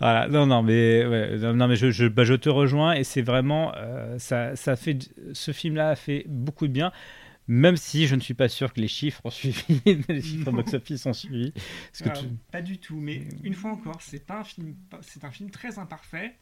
Voilà, 0.00 0.28
non, 0.28 0.44
non, 0.46 0.62
mais, 0.62 1.06
ouais, 1.06 1.38
non, 1.38 1.68
mais 1.68 1.76
je, 1.76 1.90
je, 1.90 2.06
bah, 2.06 2.24
je 2.24 2.34
te 2.34 2.48
rejoins 2.48 2.92
et 2.94 3.04
c'est 3.04 3.22
vraiment. 3.22 3.72
euh, 3.76 4.18
ça, 4.18 4.56
ça 4.56 4.76
fait, 4.76 4.98
ce 5.32 5.52
film-là 5.52 5.90
a 5.90 5.96
fait 5.96 6.24
beaucoup 6.28 6.66
de 6.66 6.72
bien, 6.72 6.92
même 7.46 7.76
si 7.76 8.06
je 8.06 8.14
ne 8.14 8.20
suis 8.20 8.34
pas 8.34 8.48
sûr 8.48 8.72
que 8.74 8.80
les 8.80 8.88
chiffres 8.88 9.20
ont 9.24 9.30
suivi, 9.30 9.80
les 10.08 10.20
chiffres 10.20 10.50
box-office 10.50 11.06
ont 11.06 11.12
suivi. 11.14 11.52
Parce 11.52 12.02
que 12.02 12.08
Alors, 12.10 12.22
tu- 12.22 12.28
Pas 12.52 12.60
du 12.62 12.78
tout, 12.78 12.98
mais 13.00 13.22
une 13.44 13.54
fois 13.54 13.70
encore, 13.70 14.00
c'est 14.02 14.30
un 14.30 14.44
film, 14.44 14.74
c'est 15.00 15.24
un 15.24 15.30
film 15.30 15.48
très 15.50 15.78
imparfait, 15.78 16.34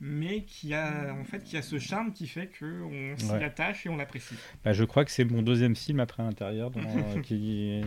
mais 0.00 0.42
qui 0.44 0.74
a 0.74 1.12
en 1.18 1.24
fait 1.24 1.42
qui 1.42 1.56
a 1.56 1.62
ce 1.62 1.78
charme 1.78 2.12
qui 2.12 2.26
fait 2.28 2.46
que 2.46 2.82
on 2.82 3.18
s'y 3.18 3.30
Ouais. 3.32 3.42
attache 3.44 3.84
et 3.86 3.88
on 3.88 3.96
l'apprécie. 3.96 4.34
bah, 4.64 4.72
je 4.72 4.84
crois 4.84 5.04
que 5.04 5.10
c'est 5.10 5.24
mon 5.24 5.42
deuxième 5.42 5.74
film 5.74 6.00
après 6.00 6.22
l'intérieur. 6.22 6.70
dans- 6.70 6.80
euh, 6.80 7.20
qui... 7.22 7.80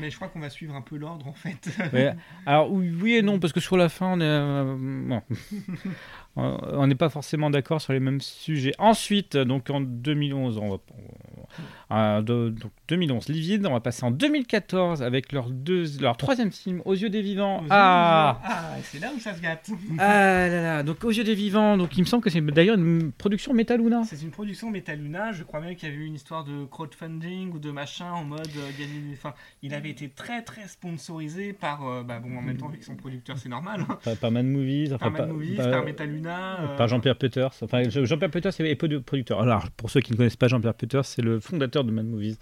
Mais 0.00 0.10
je 0.10 0.16
crois 0.16 0.28
qu'on 0.28 0.40
va 0.40 0.50
suivre 0.50 0.74
un 0.74 0.82
peu 0.82 0.96
l'ordre 0.96 1.26
en 1.28 1.32
fait. 1.34 1.68
Ouais, 1.92 2.14
Alors 2.46 2.72
oui, 2.72 2.90
oui 3.00 3.12
et 3.14 3.22
non, 3.22 3.38
parce 3.38 3.52
que 3.52 3.60
sur 3.60 3.76
la 3.76 3.88
fin, 3.88 4.14
on 4.14 4.20
est, 4.20 4.24
euh, 4.24 4.76
bon. 4.78 5.22
on 6.36 6.58
on 6.72 6.86
n'est 6.86 6.94
pas 6.94 7.08
forcément 7.10 7.50
d'accord 7.50 7.80
sur 7.80 7.92
les 7.92 8.00
mêmes 8.00 8.20
sujets. 8.20 8.72
Ensuite, 8.78 9.36
donc 9.36 9.68
en 9.70 9.80
2011, 9.80 10.58
on 10.58 10.70
va, 10.70 10.76
on- 10.76 11.94
euh, 11.94 12.22
de- 12.22 12.48
donc 12.48 12.72
2011, 12.88 13.28
Livide, 13.28 13.66
on 13.66 13.72
va 13.72 13.80
passer 13.80 14.04
en 14.04 14.10
2014 14.10 15.02
avec 15.02 15.32
leur, 15.32 15.50
deux, 15.50 15.84
leur 16.00 16.16
troisième 16.16 16.50
film, 16.50 16.80
Aux 16.86 16.94
yeux 16.94 17.10
des 17.10 17.20
vivants. 17.20 17.60
Aux 17.60 17.66
ah. 17.68 18.40
Ah, 18.44 18.70
c'est 18.82 18.98
là 18.98 19.10
où 19.14 19.18
ça 19.20 19.34
se 19.34 19.42
gâte. 19.42 19.70
ah 19.98 20.48
là 20.48 20.62
là, 20.62 20.82
donc 20.82 21.04
Aux 21.04 21.10
yeux 21.10 21.24
des 21.24 21.34
vivants, 21.34 21.76
donc 21.76 21.96
il 21.98 22.00
me 22.00 22.06
semble 22.06 22.22
que 22.22 22.30
c'est 22.30 22.40
d'ailleurs 22.40 22.78
une 22.78 23.12
production 23.12 23.52
Metaluna. 23.52 24.02
C'est 24.04 24.22
une 24.22 24.30
production 24.30 24.70
Metaluna. 24.70 25.32
Je 25.32 25.42
crois 25.42 25.60
même 25.60 25.76
qu'il 25.76 25.88
y 25.88 25.92
avait 25.92 26.00
eu 26.00 26.06
une 26.06 26.14
histoire 26.14 26.44
de 26.44 26.64
crowdfunding 26.64 27.52
ou 27.52 27.58
de 27.58 27.70
machin 27.70 28.10
en 28.10 28.24
mode 28.24 28.48
euh. 28.56 28.70
Enfin, 29.12 29.34
il 29.62 29.74
avait 29.74 29.90
été 29.90 30.08
très 30.08 30.42
très 30.42 30.66
sponsorisé 30.68 31.52
par. 31.52 31.86
euh, 31.86 32.02
bah 32.02 32.18
bon, 32.20 32.38
en 32.38 32.42
même 32.42 32.56
temps, 32.56 32.68
avec 32.68 32.82
son 32.82 32.94
producteur, 32.96 33.36
c'est 33.38 33.48
normal. 33.50 33.84
hein. 33.88 33.98
Par, 34.02 34.16
par 34.16 34.30
Mad 34.30 34.46
Movies, 34.46 34.94
enfin, 34.94 35.10
Par 35.10 35.12
Mad 35.12 35.20
pas- 35.22 35.26
Movies, 35.26 35.56
pas- 35.56 35.70
par 35.70 35.84
Metaluna. 35.84 36.21
Euh, 36.30 36.76
par 36.76 36.88
Jean-Pierre 36.88 37.16
Peters. 37.16 37.50
Enfin, 37.62 37.88
Je- 37.88 38.04
Jean-Pierre 38.04 38.30
Peters 38.30 38.52
est 38.60 38.74
peu 38.76 38.88
de 38.88 38.98
producteur. 38.98 39.40
Alors, 39.40 39.70
pour 39.72 39.90
ceux 39.90 40.00
qui 40.00 40.12
ne 40.12 40.16
connaissent 40.16 40.36
pas 40.36 40.48
Jean-Pierre 40.48 40.74
Peters, 40.74 41.04
c'est 41.04 41.22
le 41.22 41.40
fondateur 41.40 41.84
de 41.84 41.90
Mad 41.90 42.06
Movies. 42.06 42.38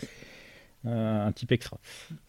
Euh, 0.86 1.26
un 1.26 1.32
type 1.32 1.52
extra. 1.52 1.76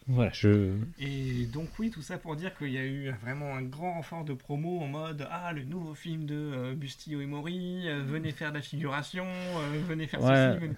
Voilà, 0.07 0.29
je. 0.33 0.73
Et 0.99 1.45
donc 1.53 1.69
oui, 1.79 1.89
tout 1.89 2.01
ça 2.01 2.17
pour 2.17 2.35
dire 2.35 2.53
qu'il 2.57 2.67
y 2.73 2.77
a 2.77 2.83
eu 2.83 3.09
vraiment 3.23 3.55
un 3.55 3.61
grand 3.61 3.93
renfort 3.93 4.25
de 4.25 4.33
promo 4.33 4.81
en 4.81 4.87
mode 4.87 5.25
ah 5.31 5.53
le 5.53 5.63
nouveau 5.63 5.93
film 5.93 6.25
de 6.25 6.35
euh, 6.35 6.73
Bustillo 6.75 7.21
et 7.21 7.25
Mori, 7.27 7.83
euh, 7.85 8.01
venez 8.05 8.31
faire 8.33 8.49
de 8.49 8.55
la 8.57 8.61
figuration, 8.61 9.23
euh, 9.25 9.79
venez 9.87 10.05
faire 10.05 10.21
Ouais. 10.21 10.35
ceci, 10.51 10.59
venez 10.65 10.73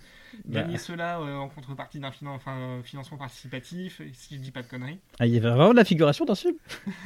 Bah. 0.45 0.61
gagner 0.61 0.77
cela 0.77 1.19
euh, 1.19 1.33
en 1.35 1.49
contrepartie 1.49 1.97
d'un 1.99 2.11
finan- 2.11 2.35
enfin, 2.35 2.55
euh, 2.55 2.83
financement 2.83 3.17
participatif, 3.17 4.03
si 4.13 4.35
je 4.35 4.39
dis 4.39 4.51
pas 4.51 4.61
de 4.61 4.67
conneries. 4.67 4.99
Ah, 5.19 5.25
il 5.25 5.33
y 5.33 5.37
avait 5.37 5.49
vraiment 5.49 5.71
de 5.71 5.77
la 5.77 5.85
figuration 5.85 6.25
dans 6.25 6.35
ce 6.35 6.49
film? 6.49 6.57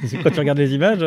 C'est 0.04 0.18
quand 0.22 0.30
tu 0.30 0.38
regardes 0.38 0.58
les 0.58 0.74
images. 0.74 1.00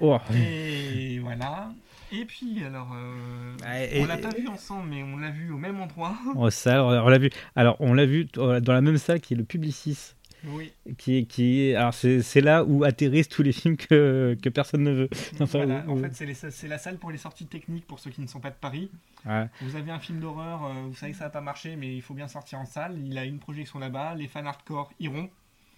Oh. 0.00 0.18
Et 0.34 1.18
voilà. 1.20 1.70
Et 2.10 2.24
puis, 2.24 2.64
alors, 2.64 2.88
euh, 2.94 3.54
et- 3.92 4.00
on 4.00 4.06
l'a 4.06 4.16
pas 4.16 4.30
vu 4.30 4.48
ensemble, 4.48 4.88
mais 4.90 5.02
on 5.02 5.18
l'a 5.18 5.30
vu 5.30 5.50
au 5.52 5.58
même 5.58 5.78
endroit. 5.80 6.16
Oh, 6.36 6.48
ça, 6.50 6.82
on 6.84 6.88
on 6.88 7.08
l'a 7.08 7.18
vu. 7.18 7.30
Alors, 7.54 7.76
on 7.80 7.92
l'a 7.92 8.06
vu 8.06 8.26
euh, 8.38 8.60
dans 8.60 8.72
la 8.72 8.80
même 8.80 8.96
salle 8.98 9.20
qui 9.20 9.34
est 9.34 9.36
le 9.36 9.44
Publicis. 9.44 10.14
Oui, 10.44 10.72
Qui 10.98 11.16
est, 11.18 11.24
qui 11.24 11.62
est, 11.62 11.74
alors 11.74 11.92
c'est, 11.92 12.22
c'est 12.22 12.40
là 12.40 12.62
où 12.64 12.84
atterrissent 12.84 13.28
tous 13.28 13.42
les 13.42 13.50
films 13.50 13.76
que, 13.76 14.38
que 14.40 14.48
personne 14.48 14.84
ne 14.84 14.92
veut. 14.92 15.08
Enfin, 15.40 15.64
voilà. 15.64 15.82
oui, 15.86 15.92
En 15.92 15.96
oui. 15.96 16.02
fait, 16.02 16.14
c'est 16.14 16.26
les- 16.26 16.34
c'est 16.52 16.68
la 16.68 16.78
salle 16.78 16.96
pour 16.96 17.10
les 17.10 17.18
sorties 17.18 17.46
techniques 17.46 17.86
pour 17.88 17.98
ceux 17.98 18.10
qui 18.10 18.20
ne 18.20 18.28
sont 18.28 18.38
pas 18.38 18.50
de 18.50 18.54
Paris. 18.54 18.88
Ouais. 19.26 19.48
Vous 19.62 19.74
avez 19.74 19.90
un 19.90 19.98
film 19.98 20.20
d'horreur, 20.20 20.64
euh, 20.64 20.72
vous 20.86 20.94
savez 20.94 21.10
que 21.12 21.18
ça 21.18 21.24
va 21.24 21.30
pas 21.30 21.40
marcher, 21.40 21.74
mais 21.74 21.92
il 21.92 22.02
faut 22.02 22.14
bien 22.14 22.28
sortir 22.28 22.60
en 22.60 22.66
salle. 22.66 22.96
Il 23.04 23.18
a 23.18 23.24
une 23.24 23.40
projection 23.40 23.80
là-bas, 23.80 24.14
les 24.14 24.28
fans 24.28 24.46
hardcore 24.46 24.92
iront. 25.00 25.28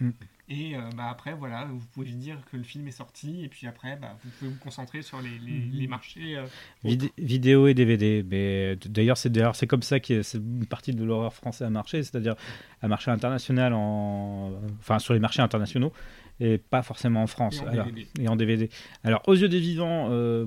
Mm. 0.01 0.11
Et 0.53 0.75
euh, 0.77 0.81
bah, 0.97 1.09
après, 1.11 1.33
voilà, 1.33 1.65
vous 1.67 1.79
pouvez 1.95 2.11
dire 2.11 2.37
que 2.51 2.57
le 2.57 2.65
film 2.65 2.89
est 2.89 2.93
sorti, 2.93 3.45
et 3.45 3.49
puis 3.49 3.69
après, 3.69 3.97
bah, 3.97 4.17
vous 4.25 4.31
pouvez 4.39 4.51
vous 4.51 4.59
concentrer 4.59 5.01
sur 5.03 5.21
les, 5.21 5.39
les- 5.39 5.61
les 5.73 5.87
marchés. 5.87 6.37
euh, 6.37 6.45
Vid- 6.85 7.13
vidéo 7.19 7.69
et 7.69 7.75
DVD. 7.75 8.25
Mais 8.29 8.75
d'ailleurs, 8.87 9.17
c'est 9.17 9.31
d'ailleurs 9.31 9.55
c'est 9.55 9.69
comme 9.69 9.83
ça 9.83 10.01
que 10.01 10.23
c'est 10.23 10.39
une 10.39 10.67
partie 10.67 10.93
de 10.93 11.05
l'horreur 11.05 11.35
français 11.35 11.65
a 11.65 11.71
marché, 11.71 12.03
c'est-à-dire 12.03 12.35
à 12.83 12.89
marché 12.89 13.13
international 13.13 13.75
en, 13.75 14.51
enfin 14.81 14.99
sur 14.99 15.15
les 15.15 15.21
marchés 15.21 15.43
internationaux 15.43 15.93
et 16.41 16.59
pas 16.59 16.83
forcément 16.83 17.23
en 17.23 17.27
France. 17.29 17.59
Et 17.59 17.61
en 17.61 17.67
Alors, 17.69 17.87
DVD. 17.87 18.07
et 18.21 18.29
en 18.29 18.35
DVD. 18.37 18.71
Alors 19.05 19.23
aux 19.29 19.35
yeux 19.37 19.49
des 19.49 19.61
vivants, 19.61 20.09
Euh, 20.11 20.47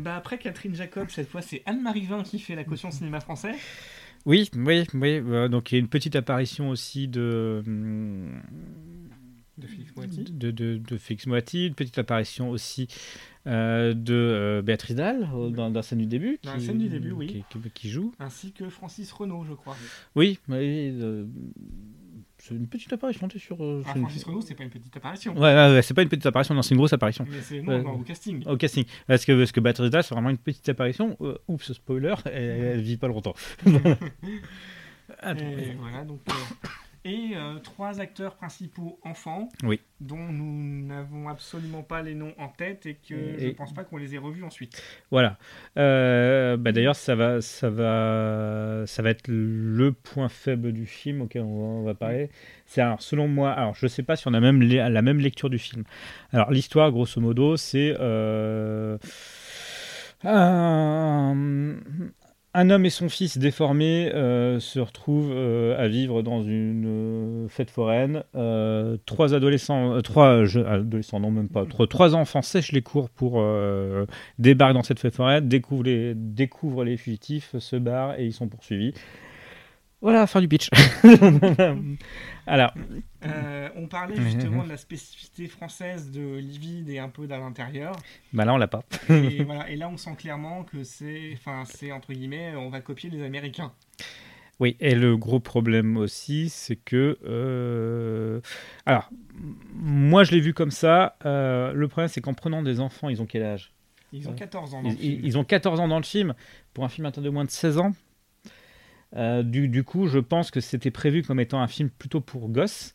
bah 0.00 0.16
après 0.16 0.38
Catherine 0.38 0.74
Jacob, 0.74 1.08
cette 1.08 1.28
fois 1.28 1.40
c'est 1.42 1.62
Anne-Marie 1.64 2.06
Vin 2.06 2.22
qui 2.22 2.38
fait 2.38 2.54
la 2.54 2.64
caution 2.64 2.90
cinéma 2.90 3.20
français. 3.20 3.54
Oui, 4.26 4.48
oui, 4.54 4.86
oui. 4.94 5.08
euh, 5.26 5.48
donc 5.48 5.72
il 5.72 5.74
y 5.74 5.78
a 5.78 5.80
une 5.80 5.88
petite 5.88 6.16
apparition 6.16 6.70
aussi 6.70 7.08
de 7.08 7.62
hum, 7.66 8.40
De 9.58 9.66
Félix 9.66 9.94
Moiti. 9.96 10.24
de, 10.24 10.50
de, 10.50 10.76
de 10.78 10.96
Félix 10.98 11.26
Moiti, 11.26 11.66
une 11.66 11.74
petite 11.74 11.98
apparition 11.98 12.50
aussi 12.50 12.88
euh, 13.46 13.94
de 13.94 14.14
euh, 14.14 14.62
Béatrice 14.62 14.96
Dalle 14.96 15.28
euh, 15.34 15.50
dans, 15.50 15.70
dans 15.70 15.78
la 15.78 15.82
scène 15.82 15.98
du 15.98 16.06
début. 16.06 16.38
Dans 16.42 16.52
la 16.54 16.60
scène 16.60 16.78
du 16.78 16.88
début, 16.88 17.12
oui. 17.12 17.26
Qui, 17.26 17.44
qui- 17.60 17.70
qui 17.70 17.88
joue. 17.90 18.12
Ainsi 18.18 18.52
que 18.52 18.68
Francis 18.68 19.10
Renaud, 19.12 19.44
je 19.44 19.54
crois. 19.54 19.76
Oui, 20.14 20.38
oui, 20.48 20.92
une 22.50 22.66
petite 22.66 22.92
apparition, 22.92 23.28
t'es 23.28 23.38
sûr 23.38 23.56
euh, 23.60 23.82
Ah, 23.86 23.94
Francis 23.94 24.24
Renaud, 24.24 24.40
c'est 24.40 24.54
pas 24.54 24.64
une 24.64 24.70
petite 24.70 24.96
apparition. 24.96 25.34
Ouais, 25.34 25.54
ouais, 25.54 25.74
ouais, 25.74 25.82
c'est 25.82 25.94
pas 25.94 26.02
une 26.02 26.08
petite 26.08 26.26
apparition, 26.26 26.54
non, 26.54 26.62
c'est 26.62 26.74
une 26.74 26.78
grosse 26.78 26.92
apparition. 26.92 27.26
Mais 27.28 27.40
c'est 27.42 27.62
non, 27.62 27.82
non, 27.82 27.92
au 27.92 27.98
casting. 28.02 28.44
Au 28.46 28.56
casting. 28.56 28.84
Parce 29.06 29.24
que, 29.24 29.32
parce 29.32 29.52
que 29.52 29.60
c'est 30.02 30.14
vraiment 30.14 30.30
une 30.30 30.38
petite 30.38 30.68
apparition. 30.68 31.16
Euh, 31.20 31.38
oups, 31.48 31.72
spoiler, 31.72 32.14
elle, 32.26 32.32
elle 32.32 32.80
vit 32.80 32.96
pas 32.96 33.08
longtemps. 33.08 33.34
Attends, 35.20 35.44
Et 35.58 35.74
voilà, 35.78 36.04
donc. 36.04 36.20
Et 37.04 37.30
euh, 37.34 37.58
trois 37.60 37.98
acteurs 38.00 38.34
principaux 38.36 38.98
enfants, 39.04 39.48
Oui. 39.62 39.80
dont 40.00 40.18
nous 40.28 40.86
n'avons 40.86 41.28
absolument 41.28 41.82
pas 41.82 42.02
les 42.02 42.14
noms 42.14 42.34
en 42.38 42.48
tête 42.48 42.84
et 42.86 42.94
que 42.94 43.38
je 43.38 43.46
Et- 43.46 43.52
pense 43.54 43.72
pas 43.72 43.84
qu'on 43.84 43.96
les 43.96 44.14
ait 44.14 44.18
revus 44.18 44.44
ensuite. 44.44 44.82
Voilà. 45.10 45.38
Euh, 45.78 46.56
bah 46.58 46.72
D'ailleurs, 46.72 46.96
ça 46.96 47.14
va, 47.14 47.40
ça, 47.40 47.70
va, 47.70 48.84
ça 48.86 49.02
va 49.02 49.10
être 49.10 49.28
le 49.28 49.92
point 49.92 50.28
faible 50.28 50.72
du 50.72 50.84
film 50.84 51.22
auquel 51.22 51.42
on 51.42 51.58
va, 51.58 51.64
on 51.80 51.82
va 51.84 51.94
parler. 51.94 52.28
C'est 52.66 52.82
alors, 52.82 53.00
selon 53.00 53.28
moi, 53.28 53.50
alors 53.52 53.74
je 53.74 53.86
sais 53.86 54.02
pas 54.02 54.16
si 54.16 54.28
on 54.28 54.34
a 54.34 54.40
même 54.40 54.60
la 54.62 55.02
même 55.02 55.20
lecture 55.20 55.48
du 55.48 55.58
film. 55.58 55.84
Alors, 56.32 56.50
l'histoire, 56.50 56.90
grosso 56.92 57.20
modo, 57.20 57.56
c'est 57.56 57.96
euh, 57.98 58.98
un, 60.22 61.34
un 62.52 62.70
homme 62.70 62.84
et 62.84 62.90
son 62.90 63.08
fils 63.08 63.38
déformés 63.38 64.10
euh, 64.12 64.58
se 64.58 64.80
retrouvent 64.80 65.32
euh, 65.32 65.78
à 65.78 65.86
vivre 65.86 66.22
dans 66.22 66.42
une 66.42 66.84
euh, 66.86 67.48
fête 67.48 67.70
foraine. 67.70 68.24
Trois 69.06 69.34
adolescents, 69.34 70.00
trois 70.02 70.42
adolescents, 70.66 71.20
non 71.20 71.30
même 71.30 71.48
pas, 71.48 71.64
trois, 71.88 72.14
enfants 72.14 72.42
sèchent 72.42 72.72
les 72.72 72.82
cours 72.82 73.08
pour 73.10 73.42
débarquent 74.38 74.74
dans 74.74 74.82
cette 74.82 74.98
fête 74.98 75.14
foraine, 75.14 75.48
découvrent 75.48 76.84
les 76.84 76.96
fugitifs, 76.96 77.56
se 77.58 77.76
barrent 77.76 78.18
et 78.18 78.26
ils 78.26 78.32
sont 78.32 78.48
poursuivis. 78.48 78.94
Voilà, 80.02 80.26
fin 80.26 80.40
du 80.40 80.48
pitch. 80.48 80.70
Alors, 82.46 82.72
Euh, 83.26 83.68
on 83.76 83.86
parlait 83.86 84.16
justement 84.16 84.64
de 84.64 84.70
la 84.70 84.78
spécificité 84.78 85.46
française 85.46 86.10
de 86.10 86.36
Livide 86.38 86.88
et 86.88 86.98
un 86.98 87.10
peu 87.10 87.26
d'à 87.26 87.38
l'intérieur. 87.38 87.94
bah 88.32 88.44
là 88.46 88.54
on 88.54 88.56
l'a 88.56 88.66
pas. 88.66 88.82
Et, 89.10 89.42
voilà, 89.44 89.68
et 89.70 89.76
là, 89.76 89.88
on 89.90 89.96
sent 89.98 90.14
clairement 90.16 90.64
que 90.64 90.82
c'est, 90.84 91.32
enfin, 91.34 91.64
c'est 91.66 91.92
entre 91.92 92.12
guillemets, 92.14 92.54
on 92.56 92.70
va 92.70 92.80
copier 92.80 93.10
les 93.10 93.22
Américains. 93.22 93.72
Oui, 94.58 94.76
et 94.80 94.94
le 94.94 95.16
gros 95.16 95.40
problème 95.40 95.96
aussi, 95.98 96.48
c'est 96.48 96.76
que. 96.76 97.18
euh, 97.24 98.40
Alors, 98.86 99.10
moi 99.74 100.24
je 100.24 100.32
l'ai 100.32 100.40
vu 100.40 100.54
comme 100.54 100.70
ça. 100.70 101.16
euh, 101.26 101.72
le 101.74 101.88
problème, 101.88 102.08
c'est 102.08 102.20
qu'en 102.22 102.34
prenant 102.34 102.62
des 102.62 102.80
enfants, 102.80 103.08
ils 103.10 103.20
ont 103.22 103.26
quel 103.26 103.42
âge? 103.42 103.72
Ils 104.12 104.26
ont 104.28 104.32
Ouais. 104.32 104.36
14 104.38 104.74
ans 104.74 104.82
dans 104.82 104.88
ils, 104.88 104.92
le 104.92 104.98
film. 104.98 105.12
ils- 105.22 105.26
ils 105.26 105.38
ont 105.38 105.44
14 105.44 105.78
ans 105.80 105.88
dans 105.88 105.98
le 105.98 106.04
film. 106.04 106.34
Pour 106.74 106.84
un 106.84 106.88
film 106.88 107.06
atteint 107.06 107.20
de 107.22 107.30
moins 107.30 107.44
de 107.44 107.50
16 107.50 107.78
ans. 107.78 107.92
Euh, 109.16 109.42
du, 109.42 109.68
du 109.68 109.82
coup, 109.84 110.06
je 110.06 110.18
pense 110.18 110.50
que 110.50 110.60
c'était 110.60 110.90
prévu 110.90 111.22
comme 111.22 111.40
étant 111.40 111.60
un 111.60 111.68
film 111.68 111.90
plutôt 111.90 112.20
pour 112.20 112.48
gosses. 112.48 112.94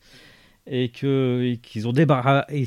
Et 0.68 0.88
qu'ils 0.88 1.86
ont, 1.86 1.92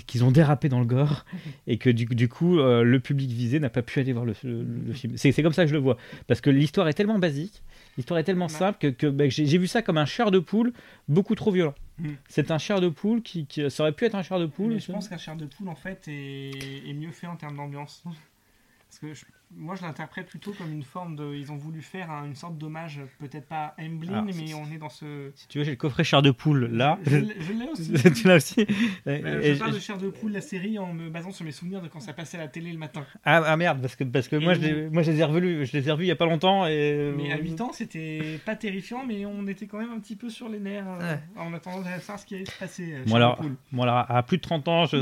qu'ils 0.08 0.24
ont 0.24 0.32
dérapé 0.32 0.70
dans 0.70 0.80
le 0.80 0.86
gore. 0.86 1.26
Et 1.68 1.78
que 1.78 1.90
du, 1.90 2.06
du 2.06 2.30
coup, 2.30 2.58
euh, 2.60 2.82
le 2.84 3.00
public 3.02 3.30
visé 3.30 3.60
n'a 3.60 3.70
pas 3.70 3.82
pu 3.82 4.00
aller 4.00 4.14
voir 4.14 4.24
le, 4.24 4.34
le- 4.46 4.64
le 4.88 4.94
film. 4.94 5.18
C'est 5.18 5.34
comme 5.44 5.52
ça 5.52 5.64
que 5.64 5.68
je 5.70 5.74
le 5.74 5.82
vois. 5.82 5.98
Parce 6.26 6.40
que 6.40 6.50
l'histoire 6.50 6.88
est 6.88 6.94
tellement 6.94 7.20
basique. 7.20 7.62
L'histoire 7.98 8.18
est 8.18 8.24
tellement 8.24 8.48
simple 8.48 8.78
que, 8.80 8.88
que, 8.88 9.08
bah, 9.08 9.28
j'ai 9.28 9.46
j'ai 9.46 9.58
vu 9.58 9.68
ça 9.68 9.82
comme 9.82 9.98
un 9.98 10.06
chair 10.06 10.32
de 10.32 10.40
poule 10.40 10.72
beaucoup 11.10 11.36
trop 11.36 11.52
violent. 11.52 11.76
Mm. 11.98 12.08
C'est 12.30 12.52
un 12.52 12.58
chair 12.58 12.80
de 12.80 12.88
poule 12.88 13.22
qui, 13.22 13.46
qui- 13.48 13.70
ça 13.70 13.84
aurait 13.84 13.92
pu 13.92 14.06
être 14.06 14.16
un 14.16 14.24
chair 14.24 14.40
de 14.40 14.46
poule. 14.46 14.76
Mais 14.76 14.80
je 14.80 14.94
pense 14.94 15.10
qu'un 15.10 15.18
chair 15.18 15.36
de 15.36 15.46
poule, 15.48 15.68
en 15.68 15.76
fait, 15.76 16.08
est, 16.08 16.88
est 16.90 16.94
mieux 16.94 17.12
fait 17.12 17.28
en 17.28 17.36
termes 17.36 17.58
d'ambiance. 17.58 18.04
Parce 18.88 19.00
que 19.02 19.14
je- 19.14 19.26
moi, 19.56 19.76
je 19.76 19.82
l'interprète 19.82 20.28
plutôt 20.28 20.52
comme 20.54 20.72
une 20.72 20.84
forme 20.84 21.16
de. 21.16 21.34
Ils 21.34 21.52
ont 21.52 21.58
voulu 21.58 21.82
faire 21.82 22.12
un- 22.12 22.26
une 22.26 22.36
sorte 22.36 22.58
d'hommage, 22.58 23.02
peut-être 23.20 23.48
pas 23.48 23.74
Emblem, 23.80 24.14
Alors, 24.14 24.24
mais 24.26 24.34
c'est- 24.34 24.54
on 24.54 24.72
est 24.72 24.78
dans 24.78 24.90
ce. 24.90 25.32
Si 25.36 25.48
tu 25.48 25.58
veux, 25.58 25.64
j'ai 25.64 25.72
le 25.72 25.78
coffret 25.78 26.04
chair 26.04 26.22
de 26.22 26.32
poule 26.32 26.66
là. 26.72 27.00
Je, 27.06 27.18
l'ai- 27.18 27.36
je 27.40 27.54
l'ai 27.54 27.68
aussi. 27.68 27.94
tu 28.22 28.28
l'as 28.28 28.36
aussi 28.36 28.66
Mais 29.06 29.22
Et- 29.42 29.54
je 29.56 29.60
parle 29.60 29.74
de 29.74 29.80
chair 29.80 29.98
de 29.98 30.10
poule, 30.10 30.32
la 30.34 30.42
série, 30.42 30.78
en 30.78 30.94
me 30.94 31.10
basant 31.10 31.32
sur 31.32 31.46
mes 31.46 31.52
souvenirs 31.52 31.82
de 31.82 31.88
quand 31.88 32.00
ça 32.00 32.14
passait 32.14 32.38
à 32.38 32.42
la 32.42 32.48
télé 32.48 32.72
le 32.72 32.78
matin. 32.78 33.06
ah, 33.26 33.42
ah, 33.46 33.58
merde, 33.58 33.82
parce 33.82 33.96
que, 33.96 34.04
parce 34.04 34.28
que 34.28 34.36
Et 34.36 34.40
moi, 34.40 34.54
je 34.54 34.88
moi 34.90 35.02
je 35.02 35.12
les 35.12 35.20
ai 35.20 35.24
revus, 35.24 35.66
je 35.66 35.74
les 35.78 35.88
ai 35.88 35.92
revus 35.92 36.06
il 36.06 36.10
y 36.10 36.12
a 36.12 36.16
pas 36.16 36.26
longtemps. 36.28 36.68
Et... 36.68 37.12
Mais 37.18 37.32
à 37.32 37.38
8 37.40 37.60
ans, 37.62 37.72
c'était 37.74 38.40
pas 38.46 38.56
terrifiant, 38.56 39.04
mais 39.06 39.26
on 39.26 39.48
était 39.48 39.66
quand 39.66 39.80
même 39.80 39.92
un 39.92 40.00
petit 40.00 40.16
peu 40.16 40.30
sur 40.30 40.48
les 40.48 40.60
nerfs 40.60 40.88
euh, 40.88 41.00
Ouais. 41.16 41.20
en 41.38 41.54
attendant 41.54 41.80
de 41.80 41.86
savoir 42.02 42.20
ce 42.20 42.26
qui 42.26 42.36
allait 42.36 42.46
se 42.46 42.58
passer. 42.60 42.94
euh, 42.94 43.04
Moi, 43.08 43.18
alors, 43.18 43.38
poule. 43.38 43.56
moi, 43.72 43.86
alors, 43.86 44.06
à 44.12 44.22
plus 44.24 44.38
de 44.38 44.42
30 44.44 44.68
ans, 44.68 44.86
c'est 44.86 44.98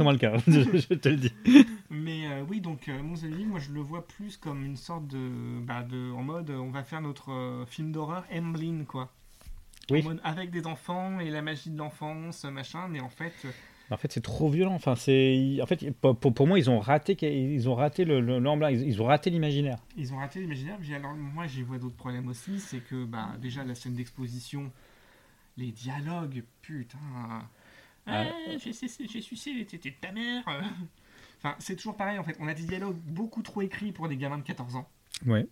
moins 0.00 0.12
le 0.12 0.18
cas, 0.18 0.32
je, 0.48 0.60
je 0.78 0.94
te 0.94 1.08
le 1.10 1.16
dis. 1.16 1.32
Mais 1.90 2.26
euh, 2.26 2.42
oui, 2.48 2.60
donc 2.60 2.88
euh, 2.88 3.02
Mons 3.02 3.22
Olivier, 3.24 3.44
moi 3.44 3.60
je 3.60 3.70
le 3.74 3.80
vois 3.80 4.06
plus 4.06 4.36
comme 4.36 4.64
une 4.64 4.76
sorte 4.76 5.06
de, 5.08 5.60
bah, 5.60 5.82
de 5.82 6.12
en 6.12 6.22
mode, 6.22 6.50
on 6.50 6.70
va 6.70 6.82
faire 6.84 7.00
notre 7.00 7.30
euh, 7.32 7.66
film 7.66 7.92
d'horreur 7.92 8.24
Emblem 8.32 8.86
quoi. 8.86 9.12
Oui. 9.90 10.00
En 10.00 10.04
mode 10.04 10.20
avec 10.24 10.50
des 10.50 10.66
enfants 10.66 11.20
et 11.20 11.28
la 11.30 11.42
magie 11.42 11.68
de 11.70 11.76
l'enfance, 11.76 12.44
machin. 12.44 12.88
Mais 12.88 13.00
en 13.00 13.10
fait, 13.10 13.34
euh, 13.44 13.50
En 13.90 13.98
fait, 13.98 14.10
c'est 14.10 14.22
trop 14.22 14.48
violent. 14.48 14.72
Enfin, 14.74 14.94
c'est, 14.96 15.58
en 15.60 15.66
fait, 15.66 15.90
pour, 15.90 16.16
pour- 16.16 16.46
moi, 16.46 16.58
ils 16.58 16.70
ont 16.70 16.78
raté, 16.80 17.14
ils 17.20 17.68
ont 17.68 17.74
raté 17.74 18.06
le, 18.06 18.20
le, 18.22 18.40
ils, 18.70 18.80
ils 18.88 19.02
ont 19.02 19.04
raté 19.04 19.28
l'imaginaire. 19.28 19.76
ils 19.96 20.14
ont 20.14 20.16
raté 20.16 20.40
l'imaginaire. 20.40 20.78
Alors 20.94 21.14
moi 21.14 21.46
j'y 21.46 21.62
vois 21.62 21.78
d'autres 21.78 21.96
problèmes 21.96 22.28
aussi, 22.28 22.60
c'est 22.60 22.80
que 22.80 23.04
bah 23.04 23.34
déjà 23.42 23.62
la 23.62 23.74
scène 23.74 23.94
d'exposition, 23.94 24.72
les 25.58 25.70
dialogues, 25.70 26.44
putain. 26.62 26.98
Ah. 27.14 27.42
Ah, 28.06 28.24
j'ai 28.58 28.72
sucé 28.72 29.06
j'ai 29.10 29.20
sucé 29.20 29.52
les 29.52 29.64
tétés 29.66 29.90
de 29.90 29.96
ta 30.00 30.12
mère. 30.12 30.44
Enfin, 31.44 31.56
c'est 31.58 31.76
toujours 31.76 31.96
pareil 31.96 32.18
en 32.18 32.24
fait. 32.24 32.36
On 32.40 32.48
a 32.48 32.54
des 32.54 32.62
dialogues 32.62 32.96
beaucoup 33.06 33.42
trop 33.42 33.60
écrits 33.60 33.92
pour 33.92 34.08
des 34.08 34.16
gamins 34.16 34.38
de 34.38 34.42
14 34.42 34.76
ans. 34.76 34.88
Ouais. 35.26 35.46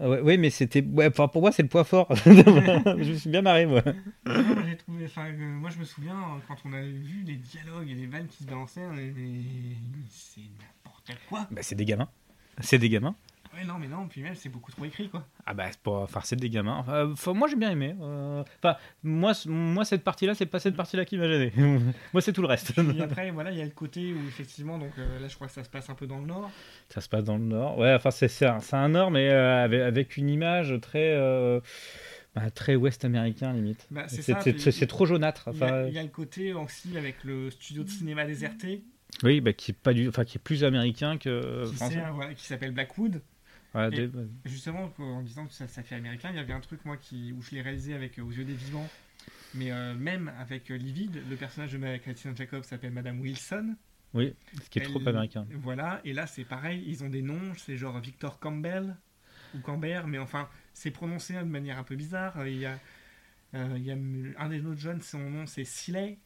Ah 0.00 0.08
ouais, 0.08 0.20
ouais, 0.22 0.36
mais 0.38 0.50
c'était, 0.50 0.82
ouais, 0.82 1.06
enfin, 1.06 1.28
pour 1.28 1.40
moi, 1.42 1.52
c'est 1.52 1.62
le 1.62 1.68
point 1.68 1.84
fort. 1.84 2.08
je 2.26 3.10
me 3.12 3.14
suis 3.16 3.30
bien 3.30 3.42
marré, 3.42 3.64
moi. 3.66 3.82
Non, 4.26 4.42
moi, 4.42 4.62
j'ai 4.66 4.76
trouvé, 4.76 5.04
enfin, 5.04 5.26
euh, 5.26 5.36
moi 5.36 5.70
je 5.70 5.78
me 5.78 5.84
souviens 5.84 6.16
euh, 6.16 6.38
quand 6.48 6.56
on 6.64 6.72
avait 6.72 6.90
vu 6.90 7.22
les 7.24 7.36
dialogues 7.36 7.88
et 7.90 7.94
les 7.94 8.06
vannes 8.06 8.26
qui 8.26 8.42
se 8.42 8.48
balançaient, 8.48 8.84
on 8.86 8.92
avait- 8.92 9.12
mais 9.14 9.42
c'est 10.10 10.40
n'importe 10.40 11.12
quoi. 11.28 11.46
Bah, 11.50 11.60
c'est 11.62 11.76
des 11.76 11.84
gamins. 11.84 12.08
C'est 12.60 12.78
des 12.78 12.88
gamins. 12.88 13.14
Ouais, 13.56 13.64
non, 13.64 13.74
mais 13.78 13.86
non, 13.88 14.08
puis 14.08 14.20
même 14.22 14.34
c'est 14.34 14.48
beaucoup 14.48 14.72
trop 14.72 14.84
écrit 14.84 15.08
quoi. 15.08 15.26
Ah 15.46 15.54
bah, 15.54 15.66
c'est 15.70 15.80
pas, 15.80 15.92
enfin, 16.02 16.20
c'est 16.24 16.36
des 16.36 16.50
gamins. 16.50 16.84
Enfin, 17.12 17.32
moi, 17.34 17.46
j'ai 17.48 17.56
bien 17.56 17.70
aimé. 17.70 17.94
Euh, 18.00 18.42
Enfin, 18.62 18.76
moi, 19.02 19.32
moi, 19.46 19.84
cette 19.84 20.02
partie-là, 20.02 20.34
c'est 20.34 20.46
pas 20.46 20.58
cette 20.58 20.74
partie-là 20.76 21.04
qui 21.04 21.16
m'a 21.16 21.28
gêné. 21.28 21.52
moi, 22.12 22.20
c'est 22.20 22.32
tout 22.32 22.42
le 22.42 22.48
reste. 22.48 22.72
Puis 22.74 23.00
après, 23.02 23.30
voilà, 23.30 23.50
il 23.52 23.58
y 23.58 23.62
a 23.62 23.64
le 23.64 23.70
côté 23.70 24.12
où 24.12 24.18
effectivement, 24.26 24.78
donc 24.78 24.90
euh, 24.98 25.20
là 25.20 25.28
je 25.28 25.34
crois 25.34 25.46
que 25.46 25.52
ça 25.52 25.62
se 25.62 25.68
passe 25.68 25.88
un 25.90 25.94
peu 25.94 26.06
dans 26.06 26.18
le 26.18 26.26
nord. 26.26 26.50
Ça 26.88 27.00
se 27.00 27.08
passe 27.08 27.24
dans 27.24 27.36
le 27.36 27.44
nord. 27.44 27.78
Ouais, 27.78 27.94
enfin, 27.94 28.10
c'est 28.10 28.44
un, 28.74 28.88
nord, 28.88 29.10
mais 29.10 29.28
euh, 29.30 29.64
avec, 29.64 29.80
avec 29.82 30.16
une 30.16 30.28
image 30.30 30.74
très, 30.80 31.12
euh, 31.14 31.60
bah, 32.34 32.50
très 32.50 32.74
ouest 32.74 33.04
américain, 33.04 33.52
limite. 33.52 33.86
Bah, 33.90 34.06
c'est 34.08 34.86
trop 34.86 35.06
jaunâtre. 35.06 35.48
Il 35.52 35.58
y, 35.60 35.62
Enfin, 35.62 35.82
y 35.88 35.98
a 35.98 36.02
le 36.02 36.08
côté 36.08 36.52
aussi 36.54 36.96
avec 36.98 37.22
le 37.24 37.50
studio 37.50 37.84
de 37.84 37.88
cinéma 37.90 38.24
déserté 38.24 38.82
oui, 39.22 39.40
bah, 39.40 39.52
qui 39.52 39.70
est 39.70 39.74
pas 39.74 39.92
du, 39.92 40.08
enfin, 40.08 40.24
qui 40.24 40.38
est 40.38 40.40
plus 40.42 40.64
américain 40.64 41.18
que 41.18 41.66
qui, 41.68 41.76
français. 41.76 41.94
sert- 41.94 42.12
voilà, 42.14 42.34
qui 42.34 42.44
s'appelle 42.44 42.72
Blackwood. 42.72 43.22
Ouais, 43.74 43.88
Et- 43.92 44.08
des- 44.08 44.10
Justement, 44.44 44.92
en 44.98 45.22
disant 45.22 45.46
que 45.46 45.52
ça, 45.52 45.66
ça 45.68 45.82
fait 45.82 45.94
américain, 45.96 46.30
il 46.30 46.36
y 46.36 46.38
avait 46.38 46.52
un 46.52 46.60
truc 46.60 46.84
moi 46.84 46.96
qui, 46.96 47.32
où 47.32 47.42
je 47.42 47.50
l'ai 47.52 47.62
réalisé 47.62 47.94
avec 47.94 48.18
euh, 48.18 48.22
Aux 48.22 48.30
yeux 48.30 48.44
des 48.44 48.54
vivants. 48.54 48.88
Mais 49.54 49.70
euh, 49.72 49.94
même 49.94 50.32
avec 50.38 50.70
euh, 50.70 50.76
Livide, 50.76 51.22
le 51.30 51.36
personnage 51.36 51.72
de 51.72 51.96
Catherine 51.98 52.36
Jacob 52.36 52.62
s'appelle 52.64 52.92
Madame 52.92 53.20
Wilson. 53.20 53.76
Oui, 54.12 54.34
ce 54.62 54.68
qui 54.70 54.78
est 54.78 54.82
trop 54.82 55.00
américain. 55.08 55.46
Voilà, 55.50 56.00
et 56.04 56.12
là 56.12 56.26
c'est 56.26 56.44
pareil, 56.44 56.84
ils 56.86 57.02
ont 57.02 57.08
des 57.08 57.22
noms, 57.22 57.52
c'est 57.56 57.76
genre 57.76 57.98
Victor 57.98 58.38
Campbell 58.38 58.96
ou 59.54 59.60
Cambert, 59.60 60.06
mais 60.06 60.18
enfin 60.18 60.48
c'est 60.72 60.90
prononcé 60.90 61.34
de 61.34 61.42
manière 61.42 61.78
un 61.78 61.84
peu 61.84 61.96
bizarre. 61.96 62.46
Il 62.46 62.58
y 62.58 62.66
a, 62.66 62.78
euh, 63.54 63.74
il 63.76 63.84
y 63.84 63.90
a 63.90 63.96
un 64.38 64.48
des 64.48 64.64
autres 64.66 64.80
jeunes, 64.80 65.02
son 65.02 65.18
nom 65.30 65.46
c'est 65.46 65.64
Siley. 65.64 66.18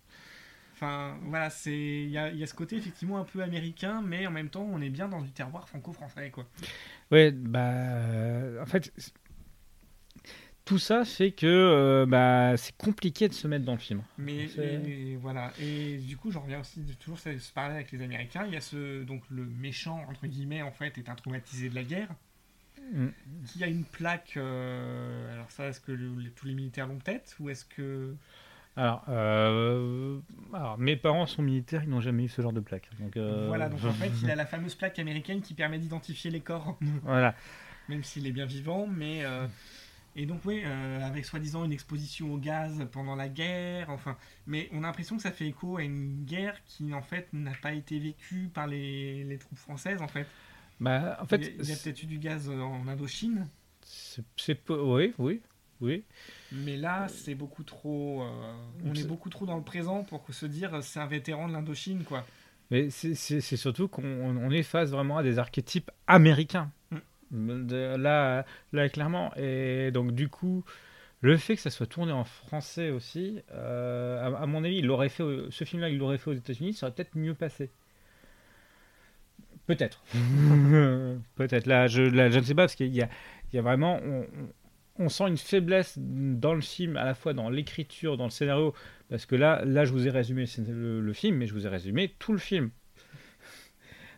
Enfin 0.81 1.19
voilà, 1.25 1.51
c'est 1.51 1.77
il 2.05 2.11
y 2.11 2.19
a, 2.19 2.31
il 2.31 2.39
y 2.39 2.45
a 2.45 2.47
ce 2.47 2.55
côté 2.55 2.77
effectivement 2.77 3.19
un 3.19 3.25
peu 3.25 3.43
américain, 3.43 4.01
mais 4.01 4.27
en 4.29 4.31
même 4.31 4.49
temps 4.49 4.63
on 4.71 4.81
est 4.81 4.91
bien 4.91 5.09
dans 5.09 5.21
du 5.21 5.33
terroir 5.33 5.69
franco-français 5.69 6.31
quoi. 6.31 6.47
Ouais, 7.11 7.33
bah, 7.33 7.59
euh, 7.73 8.63
en 8.63 8.67
fait, 8.67 8.93
tout 10.65 10.79
ça 10.79 11.05
fait 11.05 11.33
que 11.33 11.47
euh, 11.47 12.07
bah, 12.07 12.57
c'est 12.59 12.77
compliqué 12.77 13.27
de 13.27 13.33
se 13.33 13.49
mettre 13.49 13.65
dans 13.65 13.73
le 13.73 13.79
film. 13.79 14.03
Mais 14.19 14.45
et 14.45 15.17
voilà, 15.17 15.53
et 15.61 15.97
du 15.97 16.17
coup 16.17 16.31
j'en 16.31 16.43
reviens 16.43 16.61
aussi 16.61 16.81
de 16.83 16.93
toujours 16.93 17.19
se 17.19 17.37
se 17.39 17.53
parler 17.53 17.75
avec 17.75 17.91
les 17.91 18.03
Américains. 18.03 18.45
Il 18.47 18.53
y 18.53 18.57
a 18.57 18.61
ce 18.61 19.03
donc 19.03 19.23
le 19.31 19.45
méchant 19.47 20.05
entre 20.09 20.27
guillemets 20.27 20.63
en 20.63 20.71
fait 20.73 20.97
est 20.99 21.09
un 21.09 21.15
traumatisé 21.15 21.69
de 21.71 21.75
la 21.75 21.83
guerre. 21.85 22.09
Mm. 22.93 23.09
qui 23.45 23.63
a 23.65 23.67
une 23.67 23.85
plaque. 23.85 24.35
euh, 24.39 25.35
alors 25.35 25.51
ça, 25.51 25.67
est-ce 25.69 25.81
que 25.81 25.93
le- 25.93 26.15
les- 26.21 26.31
tous 26.31 26.47
les 26.47 26.55
militaires 26.55 26.87
l'ont 26.87 26.97
peut-être 26.99 27.35
ou 27.41 27.51
est-ce 27.51 27.67
que 27.67 28.15
Alors, 28.79 29.03
euh, 29.09 30.21
alors, 30.55 30.79
mes 30.79 30.95
parents 30.97 31.27
sont 31.27 31.43
militaires, 31.43 31.83
ils 31.83 31.91
n'ont 31.91 32.01
jamais 32.01 32.25
eu 32.25 32.29
ce 32.29 32.41
genre 32.43 32.53
de 32.53 32.61
plaque. 32.61 32.89
Donc, 33.01 33.17
euh, 33.17 33.47
voilà 33.49 33.69
donc 33.69 33.85
en 33.85 33.93
fait 33.93 34.13
il 34.23 34.31
a 34.31 34.37
la 34.37 34.47
fameuse 34.47 34.77
plaque 34.77 34.99
américaine 35.01 35.41
qui 35.43 35.53
permet 35.55 35.79
d'identifier 35.81 36.31
les 36.31 36.41
corps, 36.41 36.79
voilà. 37.03 37.35
même 37.89 38.05
s'il 38.05 38.25
est 38.29 38.33
bien 38.33 38.47
vivant, 38.47 38.87
mais 38.87 39.25
euh, 39.25 39.49
et 40.15 40.27
donc 40.27 40.41
oui, 40.45 40.63
avec 40.65 41.25
soi-disant 41.25 41.65
une 41.65 41.73
exposition 41.73 42.33
au 42.33 42.39
gaz 42.39 42.87
pendant 42.93 43.17
la 43.17 43.29
guerre, 43.29 43.91
enfin, 43.91 44.17
mais 44.47 44.69
on 44.73 44.79
a 44.85 44.87
l'impression 44.87 45.17
que 45.17 45.23
ça 45.23 45.33
fait 45.33 45.49
écho 45.49 45.77
à 45.77 45.83
une 45.83 46.25
guerre 46.25 46.57
qui 46.67 46.95
en 46.95 47.03
fait 47.03 47.29
n'a 47.33 47.55
pas 47.61 47.73
été 47.73 47.99
vécue 47.99 48.49
par 48.55 48.69
les, 48.69 49.25
les 49.25 49.39
troupes 49.39 49.59
françaises 49.59 50.01
en 50.03 50.09
fait. 50.09 50.27
Bah, 50.81 51.19
en 51.21 51.27
Il 51.27 51.31
y 51.31 51.35
a- 51.35 51.39
fait, 51.45 51.55
il 51.59 51.69
y 51.69 51.73
a 51.73 51.77
peut-être 51.77 52.03
eu 52.05 52.07
du 52.07 52.19
gaz 52.19 52.49
en 52.49 52.87
Indochine, 52.87 53.49
c'est, 54.37 54.59
oui, 54.71 55.15
oui, 55.19 55.41
oui. 55.81 56.05
mais 56.53 56.77
là 56.77 57.07
c'est 57.09 57.35
beaucoup 57.35 57.65
trop, 57.65 58.23
euh, 58.23 58.53
on 58.85 58.95
est 58.95 59.07
beaucoup 59.07 59.31
trop 59.31 59.47
dans 59.47 59.57
le 59.57 59.63
présent 59.63 60.05
pour 60.05 60.25
se 60.33 60.47
dire 60.47 60.83
c'est 60.83 61.01
un 61.01 61.07
vétéran 61.07 61.49
de 61.49 61.53
l'Indochine 61.53 62.05
quoi. 62.05 62.25
Mais 62.71 62.91
c'est, 62.91 63.41
surtout 63.41 63.89
qu'on 63.89 64.05
on 64.05 64.51
est 64.51 64.63
face 64.63 64.91
vraiment 64.91 65.17
à 65.17 65.23
des 65.23 65.39
archétypes 65.39 65.91
américains. 66.07 66.71
De- 67.31 67.97
là, 67.97 68.45
là, 68.73 68.89
clairement. 68.89 69.35
Et 69.37 69.91
donc, 69.91 70.13
du 70.13 70.29
coup, 70.29 70.65
le 71.23 71.37
fait 71.39 71.57
que 71.57 71.63
ça 71.63 71.71
soit 71.71 71.87
tourné 71.87 72.13
en 72.13 72.25
français 72.25 72.91
aussi, 72.91 73.41
euh, 73.53 74.21
à, 74.23 74.43
à 74.43 74.47
mon 74.47 74.65
avis, 74.65 74.77
il 74.77 74.87
l'aurait 74.87 75.09
fait, 75.09 75.25
ce 75.51 75.65
film-là, 75.65 75.89
il 75.89 75.97
l'aurait 75.99 76.19
fait 76.19 76.31
aux 76.31 76.35
États-Unis, 76.35 76.75
ça 76.75 76.87
aurait 76.87 76.95
peut-être 76.95 77.17
mieux 77.17 77.35
passé. 77.35 77.71
Peut-être. 79.67 80.03
peut-être. 81.35 81.67
Là 81.67 81.87
je, 81.89 82.03
là, 82.03 82.31
je 82.31 82.39
ne 82.39 82.45
sais 82.45 82.55
pas, 82.55 82.63
parce 82.63 82.75
qu'il 82.75 82.95
y 82.95 83.03
a, 83.03 83.09
il 83.53 83.57
y 83.57 83.59
a 83.59 83.63
vraiment. 83.63 84.01
On, 84.03 84.27
on- 84.99 85.09
sent 85.09 85.25
une 85.29 85.37
faiblesse 85.39 85.99
dans 85.99 86.55
le 86.55 86.61
film, 86.61 86.97
à 86.97 87.05
la 87.05 87.15
fois 87.15 87.33
dans 87.35 87.51
l'écriture, 87.51 88.17
dans 88.17 88.25
le 88.25 88.31
scénario, 88.31 88.75
parce 89.09 89.27
que 89.27 89.37
là, 89.37 89.65
là 89.65 89.85
je 89.85 89.93
vous 89.93 90.07
ai 90.07 90.11
résumé 90.11 90.45
le, 90.69 91.13
film, 91.13 91.37
mais 91.37 91.47
je 91.47 91.55
vous 91.55 91.67
ai 91.67 91.69
résumé 91.69 92.15
tout 92.19 92.33
le 92.33 92.39
film. 92.39 92.71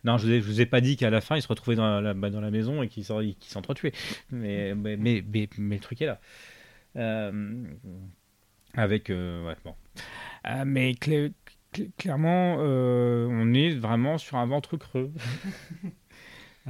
Non, 0.03 0.17
je 0.17 0.27
je 0.41 0.47
vous 0.47 0.63
ai 0.63 0.67
pas 0.67 0.81
dit 0.81 0.97
qu'à 0.97 1.11
la 1.11 1.21
fin, 1.21 1.37
il 1.37 1.43
se 1.43 1.77
la, 2.01 2.15
bah, 2.15 2.31
dans 2.31 2.41
la 2.41 2.51
maison 2.51 2.83
et 2.83 2.89
qu'il 2.89 3.05
s'en- 3.05 3.21
qu'il 3.21 3.37
s'entretuait. 3.53 3.93
Mais, 4.31 4.75
mais, 4.75 4.97
mais, 4.97 5.23
mais, 5.59 5.77
le 5.77 5.79
truc 5.79 6.01
est 6.01 6.07
là. 6.07 6.21
Euh, 6.97 7.65
avec. 8.73 9.11
euh, 9.11 9.47
ouais, 9.47 9.57
bon. 9.63 9.75
Euh, 10.47 10.65
mais 10.67 10.95
clairement, 11.99 12.57
on 12.57 13.53
est 13.53 13.75
vraiment 13.75 14.17
sur 14.17 14.39
un 14.39 14.47
ventre 14.47 14.79
creux. 14.79 15.13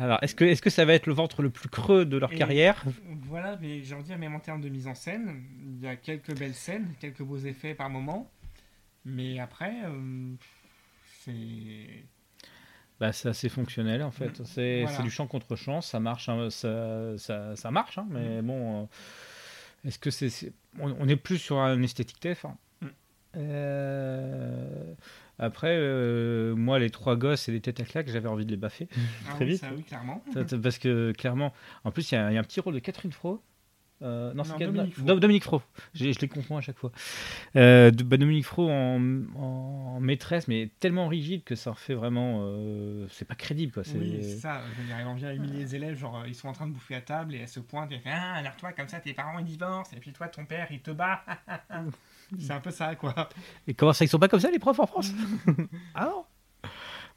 Alors, 0.00 0.18
est-ce 0.22 0.34
que, 0.34 0.44
est-ce 0.44 0.62
que 0.62 0.70
ça 0.70 0.84
va 0.86 0.94
être 0.94 1.06
le 1.06 1.12
ventre 1.12 1.42
le 1.42 1.50
plus 1.50 1.68
creux 1.68 2.04
de 2.06 2.16
leur 2.16 2.32
Et- 2.32 2.36
carrière? 2.36 2.82
Voilà, 3.28 3.58
mais 3.60 3.82
j'ai 3.82 3.94
envie 3.94 4.02
de 4.04 4.08
dire, 4.08 4.18
même 4.18 4.34
en 4.34 4.40
termes 4.40 4.60
de 4.62 4.68
mise 4.68 4.86
en 4.86 4.94
scène, 4.94 5.42
il 5.62 5.80
y 5.84 5.86
a 5.86 5.94
quelques 5.96 6.36
belles 6.38 6.54
scènes, 6.54 6.88
quelques 7.00 7.22
beaux 7.22 7.36
effets 7.38 7.74
par 7.74 7.90
moment, 7.90 8.30
mais 9.04 9.38
après, 9.38 9.74
euh, 9.84 10.32
c'est. 11.24 12.04
bah, 12.98 13.12
C'est 13.12 13.28
assez 13.28 13.48
fonctionnel 13.48 14.02
en 14.02 14.10
fait. 14.10 14.42
C'est 14.46 14.82
Voilà. 14.84 15.02
du 15.02 15.10
chant 15.10 15.26
contre 15.26 15.54
chant, 15.54 15.80
ça 15.82 16.00
marche, 16.00 16.28
hein, 16.28 16.48
ça, 16.50 17.16
ça, 17.18 17.54
ça 17.56 17.70
marche, 17.70 17.98
hein, 17.98 18.06
mais 18.10 18.40
bon. 18.42 18.82
euh, 18.82 18.86
est-ce 19.86 19.98
que 19.98 20.10
c'est. 20.10 20.52
On, 20.78 20.94
on 20.98 21.08
est 21.08 21.16
plus 21.16 21.38
sur 21.38 21.58
un 21.58 21.80
esthétique 21.82 22.20
TF1. 22.22 22.54
Mm. 22.80 22.86
Euh, 23.36 24.94
Après, 25.40 25.74
euh, 25.76 26.54
moi, 26.54 26.78
les 26.78 26.90
trois 26.90 27.16
gosses 27.16 27.48
et 27.48 27.52
les 27.52 27.60
têtes 27.60 27.80
à 27.80 27.84
claques, 27.84 28.08
j'avais 28.08 28.28
envie 28.28 28.44
de 28.46 28.50
les 28.50 28.56
baffer. 28.56 28.88
Ah 29.28 29.32
Très 29.36 29.44
oui, 29.46 29.50
vite. 29.52 29.60
ça, 29.60 29.68
oui, 29.74 29.82
clairement. 29.82 30.22
Parce 30.62 30.78
que 30.78 31.12
clairement, 31.12 31.52
en 31.84 31.90
plus, 31.90 32.12
il 32.12 32.14
y, 32.14 32.18
a 32.18 32.30
il 32.30 32.34
y 32.34 32.36
a 32.36 32.40
un 32.40 32.44
petit 32.44 32.60
rôle 32.60 32.74
de 32.74 32.78
Catherine 32.78 33.10
Fro. 33.12 33.42
Euh, 34.02 34.32
non, 34.32 34.44
c'est 34.44 34.52
Non, 34.52 34.72
Dominique 34.72 34.94
Fro. 34.96 35.04
Do- 35.06 35.20
Dominique 35.20 35.44
Fro. 35.44 35.62
Je, 35.92 36.10
je 36.10 36.18
les 36.20 36.28
confonds 36.28 36.56
à 36.56 36.62
chaque 36.62 36.78
fois. 36.78 36.90
Euh, 37.56 37.90
de- 37.90 38.02
bah, 38.02 38.16
Dominique 38.16 38.46
Fro 38.46 38.70
en, 38.70 38.98
en 39.36 40.00
maîtresse, 40.00 40.48
mais 40.48 40.70
tellement 40.80 41.06
rigide 41.06 41.44
que 41.44 41.54
ça 41.54 41.70
en 41.72 41.74
fait 41.74 41.92
vraiment. 41.92 42.40
euh, 42.44 43.06
c'est 43.10 43.26
pas 43.26 43.34
crédible, 43.34 43.72
quoi. 43.72 43.84
C'est- 43.84 43.98
Oui, 43.98 44.18
c'est 44.22 44.38
ça. 44.38 44.62
Je 44.74 44.80
veux 44.80 44.86
dire, 44.86 44.96
elle 44.98 45.06
en 45.06 45.14
vient 45.14 45.28
à 45.28 45.34
humilier 45.34 45.58
les 45.58 45.74
élèves, 45.76 45.98
genre, 45.98 46.24
ils 46.26 46.34
sont 46.34 46.48
en 46.48 46.52
train 46.54 46.66
de 46.66 46.72
bouffer 46.72 46.94
à 46.94 47.02
table 47.02 47.34
et 47.34 47.38
elle 47.40 47.48
se 47.48 47.60
pointe 47.60 47.92
et 47.92 47.96
elle 47.96 48.00
fait 48.00 48.08
Ah, 48.10 48.36
alors 48.36 48.56
toi, 48.56 48.72
comme 48.72 48.88
ça, 48.88 49.00
tes 49.00 49.12
parents 49.12 49.38
ils 49.38 49.44
divorcent, 49.44 49.92
et 49.94 50.00
puis 50.00 50.12
toi, 50.14 50.28
ton 50.28 50.46
père 50.46 50.68
il 50.70 50.80
te 50.80 50.92
bat. 50.92 51.22
c'est 52.38 52.52
un 52.52 52.60
peu 52.60 52.70
ça, 52.70 52.94
quoi. 52.94 53.28
Et 53.66 53.74
comment 53.74 53.92
ça, 53.92 54.04
ils 54.04 54.08
sont 54.08 54.18
pas 54.18 54.28
comme 54.28 54.40
ça, 54.40 54.50
les 54.50 54.58
profs 54.58 54.78
en 54.80 54.86
France 54.86 55.12
Ah 55.94 56.06
non 56.06 56.24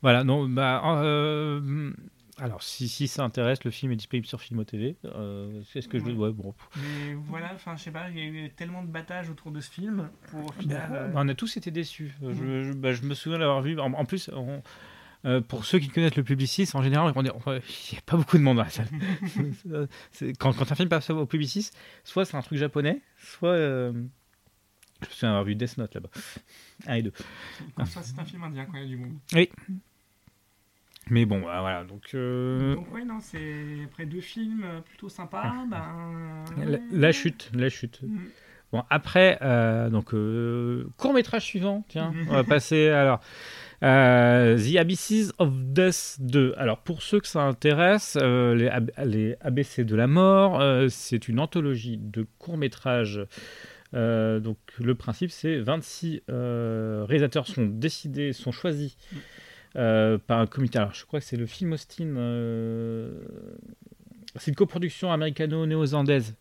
Voilà, 0.02 0.24
non, 0.24 0.48
bah. 0.50 0.82
euh, 1.04 1.92
alors, 2.40 2.64
si, 2.64 2.88
si 2.88 3.08
ça 3.08 3.24
intéresse, 3.24 3.64
le 3.64 3.70
film 3.72 3.92
est 3.92 3.96
disponible 3.96 4.26
sur 4.26 4.42
Filmo 4.42 4.64
TV. 4.64 4.98
Euh, 5.06 5.62
c'est 5.72 5.82
ce 5.82 5.88
que 5.88 6.00
je. 6.00 6.06
Ouais. 6.06 6.32
Bon. 6.32 6.56
Mais 6.78 7.14
voilà, 7.14 7.52
enfin, 7.54 7.76
je 7.78 7.84
sais 7.84 7.92
pas, 7.92 8.10
il 8.10 8.18
y 8.18 8.22
a 8.22 8.26
eu 8.26 8.50
tellement 8.50 8.82
de 8.84 8.88
battage 8.90 9.30
autour 9.30 9.52
de 9.52 9.62
ce 9.62 9.70
film 9.70 10.10
pour 10.32 10.52
Bah, 10.66 10.76
euh, 10.92 11.12
on 11.14 11.30
a 11.30 11.36
tous 11.36 11.58
été 11.58 11.70
déçus. 11.70 12.12
Je, 12.24 12.64
je- 12.64 12.74
bah, 12.74 12.92
je 12.92 13.04
me 13.04 13.14
souviens 13.14 13.38
d'avoir 13.40 13.62
vu. 13.62 13.80
En, 13.80 13.94
en 13.94 14.06
plus, 14.06 14.30
on- 14.34 14.64
euh, 15.26 15.40
pour 15.42 15.64
ceux 15.64 15.78
qui 15.80 15.88
connaissent 15.90 16.16
le 16.18 16.24
Publicis, 16.24 16.68
en 16.74 16.82
général, 16.82 17.14
on 17.16 17.24
est- 17.24 17.30
on- 17.32 17.54
il 17.54 17.92
n'y 17.94 17.98
a 18.00 18.02
pas 18.06 18.18
beaucoup 18.18 18.38
de 18.38 18.44
monde 18.44 18.58
dans 18.58 18.64
la 18.64 18.70
salle. 18.70 18.90
Quand, 20.40 20.54
quand 20.54 20.72
un 20.72 20.76
film 20.76 20.90
passe 20.90 21.10
au 21.12 21.26
Publicis, 21.26 21.70
soit 22.04 22.26
c'est 22.26 22.36
un 22.36 22.42
truc 22.42 22.58
japonais, 22.58 23.02
soit. 23.18 23.50
euh, 23.50 23.94
je 25.04 25.08
me 25.10 25.14
souviens 25.14 25.30
avoir 25.30 25.44
vu 25.44 25.56
Death 25.56 25.78
Note 25.78 25.94
là-bas. 25.94 26.10
Un 26.88 26.94
et 26.96 27.02
deux. 27.04 27.14
Comme 27.76 27.86
ça, 27.86 28.02
c'est 28.04 28.18
un 28.20 28.26
film 28.26 28.44
indien 28.44 28.66
quand 28.66 28.78
il 28.78 28.82
y 28.82 28.86
a 28.86 28.88
du 28.88 28.98
monde. 28.98 29.18
Mais 31.10 31.26
bon, 31.26 31.42
bah, 31.42 31.60
voilà. 31.62 31.84
Donc. 31.84 32.12
euh, 32.14 32.76
Donc, 32.76 32.94
ouais, 32.94 33.04
non, 33.04 33.20
c'est 33.20 33.84
après 33.86 34.06
deux 34.06 34.22
films 34.22 34.64
euh, 34.64 34.80
plutôt 34.82 35.10
sympas. 35.10 35.54
ben, 35.70 36.46
la, 36.58 36.64
ouais. 36.66 36.82
la 36.92 37.12
chute, 37.12 37.52
la 37.54 37.70
chute. 37.70 38.02
Mm. 38.04 38.20
Bon, 38.72 38.84
après, 38.90 39.38
euh, 39.44 39.90
donc, 39.92 40.16
court 40.98 41.14
métrage 41.14 41.44
suivant, 41.44 41.86
tiens, 41.90 42.12
on 42.28 42.34
va 42.34 42.44
passer 42.44 42.88
alors. 42.90 43.20
euh, 43.84 44.58
The 44.58 44.78
Abysses 44.78 45.32
of 45.38 45.52
Death 45.56 46.16
2. 46.22 46.56
Alors, 46.58 46.80
pour 46.80 47.04
ceux 47.04 47.20
que 47.20 47.28
ça 47.28 47.44
intéresse, 47.44 48.18
euh, 48.20 48.56
les, 48.56 48.72
les 49.06 49.36
ABC 49.42 49.84
de 49.84 49.96
la 49.96 50.08
mort, 50.08 50.60
euh, 50.60 50.88
c'est 50.90 51.28
une 51.28 51.40
anthologie 51.40 51.98
de 51.98 52.26
courts-métrages. 52.40 53.22
Euh, 53.94 54.40
donc, 54.40 54.58
le 54.80 54.96
principe, 54.96 55.32
c'est 55.32 55.58
26 55.58 56.24
euh, 56.30 57.06
réalisateurs 57.08 57.48
sont 57.48 57.66
décidés, 57.66 58.34
sont 58.34 58.52
choisis 58.52 58.98
euh, 59.76 60.18
par 60.18 60.40
un 60.40 60.48
comité. 60.48 60.80
Alors, 60.80 60.94
je 60.94 61.06
crois 61.06 61.20
que 61.20 61.26
c'est 61.26 61.38
le 61.38 61.46
film 61.46 61.74
Austin. 61.74 62.16
c'est 64.36 64.52
une 64.52 64.56
coproduction 64.56 65.12
américano-néo-zélandaise 65.12 66.36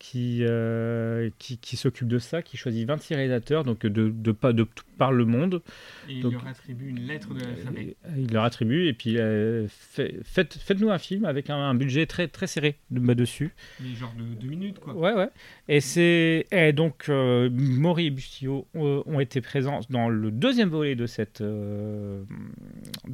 qui, 0.00 0.38
euh, 0.40 1.28
qui, 1.38 1.58
qui 1.58 1.76
s'occupe 1.76 2.08
de 2.08 2.18
ça, 2.18 2.40
qui 2.40 2.56
choisit 2.56 2.88
26 2.88 3.14
réalisateurs, 3.16 3.64
donc 3.64 3.82
de, 3.84 4.08
de, 4.08 4.32
de, 4.32 4.64
tout 4.64 4.84
par 4.96 5.12
le 5.12 5.26
monde. 5.26 5.62
Et 6.08 6.14
il 6.14 6.22
leur 6.22 6.46
attribue 6.46 6.88
une 6.88 7.06
lettre 7.06 7.34
de 7.34 7.40
l'alphabet. 7.40 7.96
Euh, 8.06 8.14
Il 8.16 8.32
leur 8.32 8.44
attribue, 8.44 8.86
et 8.86 8.94
puis 8.94 9.18
euh, 9.18 9.68
fait- 9.68 10.18
faites, 10.24 10.54
faites-nous 10.54 10.90
un 10.90 10.96
film 10.98 11.26
avec 11.26 11.50
un, 11.50 11.56
un 11.56 11.74
budget 11.74 12.06
très, 12.06 12.28
très 12.28 12.46
serré 12.46 12.76
de, 12.90 12.98
bah, 12.98 13.14
dessus. 13.14 13.52
Mais 13.80 13.94
genre 13.94 14.14
de 14.18 14.24
deux 14.40 14.48
minutes, 14.48 14.78
quoi. 14.78 14.94
Ouais, 14.94 15.12
ouais. 15.12 15.28
Et, 15.68 15.80
c'est, 15.80 16.46
et 16.50 16.72
donc, 16.72 17.10
euh, 17.10 17.50
Maury 17.52 18.06
et 18.06 18.10
Bustillo 18.10 18.66
ont, 18.74 19.02
ont 19.04 19.20
été 19.20 19.42
présents 19.42 19.80
dans 19.90 20.08
le 20.08 20.30
deuxième 20.30 20.70
volet 20.70 20.94
de, 20.94 21.04
cette, 21.04 21.42
de 21.42 22.24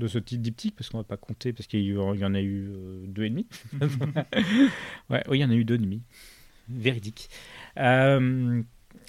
ce 0.06 0.18
petit 0.20 0.38
diptyque, 0.38 0.76
parce 0.76 0.88
qu'on 0.88 0.98
va 0.98 1.04
pas 1.04 1.16
compter, 1.16 1.52
parce 1.52 1.66
qu'il 1.66 1.82
y, 1.82 1.98
en 1.98 2.34
a 2.34 2.40
eu 2.40 2.68
deux 3.08 3.24
et 3.24 3.30
demi. 3.30 3.48
ouais, 5.10 5.24
oui, 5.28 5.38
il 5.38 5.40
y 5.40 5.44
en 5.44 5.50
a 5.50 5.54
eu 5.54 5.64
deux 5.64 5.74
et 5.74 5.78
demi. 5.78 6.00
Véridique. 6.68 7.28
Euh, 7.78 8.62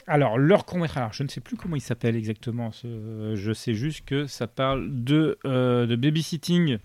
alors, 0.05 0.37
leur 0.37 0.65
court-métrage, 0.65 0.97
alors, 0.97 1.13
je 1.13 1.23
ne 1.23 1.27
sais 1.27 1.41
plus 1.41 1.57
comment 1.57 1.75
il 1.75 1.81
s'appelle 1.81 2.15
exactement. 2.15 2.71
ce- 2.71 3.33
je 3.35 3.51
sais 3.53 3.73
juste 3.73 4.05
que 4.05 4.25
ça 4.27 4.47
parle 4.47 5.03
de, 5.03 5.37
euh, 5.45 5.85
de 5.85 5.95
babysitting. 5.95 6.77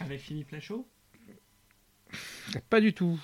Avec 0.00 0.20
Philippe 0.20 0.50
Lachaud? 0.52 0.86
Pas 2.68 2.80
du 2.80 2.92
tout. 2.92 3.20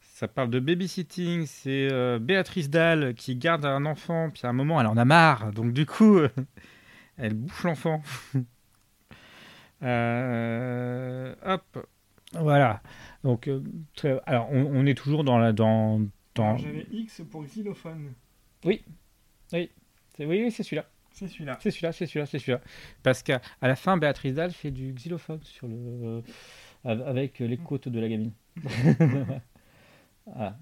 Ça 0.00 0.28
parle 0.28 0.50
de 0.50 0.60
babysitting. 0.60 1.44
C'est 1.46 1.88
euh, 1.92 2.18
Béatrice 2.18 2.70
Dalle 2.70 3.14
qui 3.14 3.36
garde 3.36 3.64
un 3.64 3.84
enfant, 3.84 4.30
puis 4.30 4.42
à 4.44 4.48
un 4.48 4.52
moment, 4.52 4.80
elle 4.80 4.86
en 4.86 4.96
a 4.96 5.04
marre. 5.04 5.52
Donc, 5.52 5.72
du 5.72 5.86
coup, 5.86 6.18
euh, 6.18 6.28
Elle 7.16 7.34
bouffe 7.34 7.64
l'enfant. 7.64 8.02
Euh, 9.82 11.34
hop. 11.44 11.86
Voilà. 12.40 12.82
Donc, 13.22 13.48
euh, 13.48 13.62
très- 13.94 14.20
alors, 14.26 14.48
on, 14.50 14.64
on 14.64 14.86
est 14.86 14.94
toujours 14.96 15.24
dans 15.24 15.38
la. 15.38 15.52
Dans, 15.52 16.00
dans... 16.34 16.56
J'avais 16.56 16.86
X 16.90 17.22
pour 17.30 17.44
xylophone. 17.44 18.12
C'est- 19.48 19.70
Oui, 20.20 20.26
oui, 20.42 20.50
c'est 20.50 20.62
celui-là. 20.62 20.86
C'est 21.12 21.28
celui-là. 21.28 21.58
C'est 21.60 21.70
celui-là, 21.70 21.92
c'est 21.92 22.06
celui-là, 22.06 22.26
c'est 22.26 22.38
celui-là. 22.38 22.60
Parce 23.02 23.22
qu'à 23.22 23.40
à 23.60 23.68
la 23.68 23.76
fin, 23.76 23.96
Béatrice 23.96 24.34
Dalle 24.34 24.50
fait 24.52 24.70
du 24.72 24.92
xylophone 24.92 25.40
sur 25.44 25.68
le, 25.68 26.22
av- 26.84 27.02
avec 27.06 27.38
les 27.38 27.56
côtes 27.56 27.88
de 27.88 28.00
la 28.00 28.08
gamine. 28.08 28.32
Voilà. 30.26 30.56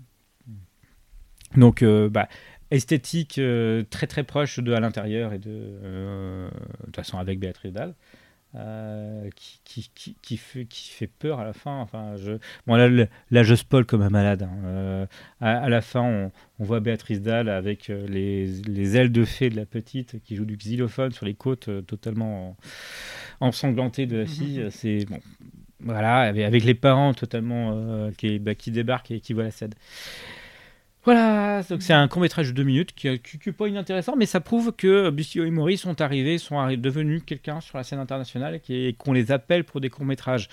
Donc, 1.57 1.83
euh, 1.83 2.09
bah, 2.09 2.29
esthétique 2.71 3.39
euh, 3.39 3.83
très 3.91 4.07
très 4.07 4.25
proche 4.25 4.59
de 4.59 4.73
à 4.73 4.81
l'intérieur 4.81 5.33
et 5.33 5.39
de, 5.39 5.51
euh, 5.51 6.51
de 6.81 6.85
toute 6.87 6.97
façon 6.97 7.19
avec 7.19 7.39
Béatrice 7.39 7.73
Dalle. 7.73 7.95
Euh, 8.55 9.31
qui, 9.35 9.61
qui, 9.65 9.91
qui, 9.95 10.17
qui 10.21 10.37
fait, 10.37 10.65
qui 10.67 10.91
fait 10.91 11.07
peur 11.07 11.41
à 11.41 11.45
la 11.45 11.53
fin. 11.53 11.79
Enfin, 11.81 12.17
je... 12.17 12.33
bon, 12.67 12.75
là, 12.77 12.89
le- 12.89 13.09
là, 13.31 13.43
je 13.43 13.55
spoil 13.55 13.85
comme 13.85 14.03
un 14.03 14.11
malade. 14.11 14.43
hein. 14.43 14.51
Euh, 14.65 15.07
à, 15.41 15.59
à 15.65 15.69
la 15.69 15.81
fin, 15.81 16.03
on, 16.03 16.33
on 16.59 16.65
voit 16.65 16.81
Béatrice 16.81 17.21
Dalle 17.23 17.49
avec 17.49 17.89
euh, 17.91 18.07
les, 18.07 18.47
les 18.47 18.97
ailes 18.97 19.11
de 19.13 19.25
fée 19.25 19.49
de 19.51 19.57
la 19.57 19.67
petite 19.67 20.23
qui 20.23 20.37
joue 20.37 20.45
du 20.45 20.57
xylophone 20.57 21.13
sur 21.13 21.25
les 21.27 21.35
côtes 21.35 21.69
euh, 21.69 21.81
totalement 21.83 22.57
ensanglantées 23.41 24.07
de 24.07 24.19
la 24.19 24.27
fille. 24.27 24.61
Euh, 24.61 24.71
C'est 24.71 25.05
bon, 25.07 25.21
voilà, 25.81 26.19
avec, 26.21 26.45
avec 26.45 26.65
les 26.65 26.75
parents 26.75 27.13
totalement 27.15 28.11
qui, 28.17 28.39
bah, 28.39 28.55
qui 28.55 28.71
débarquent 28.71 29.11
et 29.11 29.21
qui 29.21 29.33
voient 29.33 29.45
la 29.45 29.51
scène. 29.51 29.73
Voilà, 31.05 31.63
donc 31.69 31.83
c'est 31.83 31.93
un 31.93 32.07
court 32.07 32.23
métrage 32.23 32.49
de 32.51 32.53
deux 32.53 32.63
minutes 32.63 32.93
qui 32.95 33.09
n'est 33.09 33.53
pas 33.53 33.67
inintéressant, 33.67 34.15
mais 34.17 34.27
ça 34.27 34.39
prouve 34.41 34.71
que 34.73 35.11
Bustillo 35.11 35.45
et 35.45 35.51
Mori 35.51 35.77
sont 35.77 36.01
arrivés, 36.01 36.39
sont 36.39 36.55
arri- 36.57 36.81
devenus 36.81 37.23
quelqu'un 37.27 37.61
sur 37.61 37.77
la 37.77 37.83
scène 37.83 37.99
internationale 37.99 38.61
et 38.69 38.95
qu'on 38.97 39.13
les 39.13 39.33
appelle 39.33 39.65
pour 39.65 39.81
des 39.81 39.91
courts 39.91 40.05
métrages. 40.07 40.49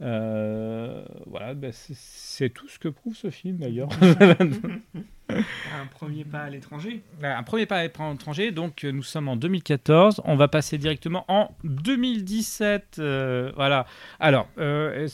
voilà, 0.00 1.54
bah, 1.54 1.68
c'est- 1.72 2.50
tout 2.50 2.68
ce 2.68 2.78
que 2.78 2.88
prouve 2.88 3.16
ce 3.16 3.30
film 3.30 3.56
d'ailleurs. 3.56 3.88
Un 5.28 5.86
premier 5.90 6.24
pas 6.24 6.42
à 6.42 6.50
l'étranger. 6.50 7.02
Un 7.22 7.42
premier 7.42 7.66
pas 7.66 7.78
à 7.78 7.82
l'étranger, 7.82 8.52
donc 8.52 8.84
euh, 8.84 8.92
nous 8.92 9.02
sommes 9.02 9.28
en 9.28 9.34
2014, 9.36 10.20
on 10.24 10.36
va 10.36 10.46
passer 10.46 10.78
directement 10.78 11.24
en 11.28 11.50
2017. 11.64 12.96
euh, 13.00 13.50
voilà. 13.56 13.86
Alors, 14.20 14.46
euh, 14.58 15.08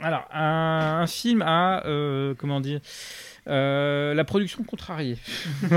alors 0.00 0.28
un, 0.32 1.00
un 1.02 1.06
film 1.06 1.42
à, 1.42 1.84
euh, 1.86 2.34
comment 2.36 2.60
dire, 2.60 2.80
euh, 3.48 4.12
la 4.14 4.24
production 4.24 4.62
contrariée. 4.64 5.16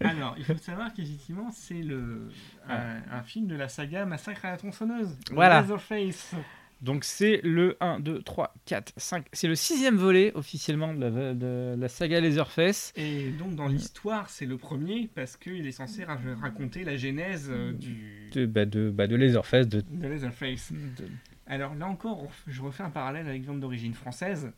Alors, 0.00 0.34
il 0.38 0.44
faut 0.44 0.56
savoir 0.56 0.92
qu'effectivement, 0.92 1.50
c'est 1.52 1.82
le 1.82 2.28
un, 2.68 2.96
un 3.10 3.22
film 3.22 3.46
de 3.46 3.56
la 3.56 3.68
saga 3.68 4.04
Massacre 4.04 4.44
à 4.44 4.50
la 4.50 4.56
tronçonneuse. 4.56 5.16
Voilà. 5.32 5.60
Leatherface. 5.62 6.34
Donc 6.80 7.02
c'est 7.02 7.40
le 7.42 7.76
1, 7.80 7.98
2, 7.98 8.22
3, 8.22 8.54
4, 8.64 8.92
5, 8.96 9.26
c'est 9.32 9.48
le 9.48 9.56
sixième 9.56 9.96
volet 9.96 10.30
officiellement 10.36 10.94
de 10.94 11.00
la, 11.06 11.34
de 11.34 11.74
la 11.76 11.88
saga 11.88 12.20
Laserface. 12.20 12.92
Et 12.94 13.30
donc, 13.30 13.56
dans 13.56 13.66
l'histoire, 13.66 14.30
c'est 14.30 14.46
le 14.46 14.56
premier 14.58 15.10
parce 15.12 15.36
qu'il 15.36 15.66
est 15.66 15.72
censé 15.72 16.04
ra- 16.04 16.18
raconter 16.40 16.84
la 16.84 16.96
genèse 16.96 17.48
euh, 17.50 17.72
du, 17.72 18.30
De, 18.32 18.46
bah, 18.46 18.64
de, 18.64 18.90
bah, 18.90 19.08
de 19.08 19.16
Laserface, 19.16 19.66
de, 19.66 19.80
de 19.90 20.06
Leatherface. 20.06 20.70
de- 20.72 21.08
Alors 21.48 21.74
là 21.74 21.86
encore, 21.86 22.28
je 22.46 22.62
refais 22.62 22.82
un 22.82 22.90
parallèle 22.90 23.26
avec 23.26 23.42
Viande 23.42 23.60
d'origine 23.60 23.94
française. 23.94 24.52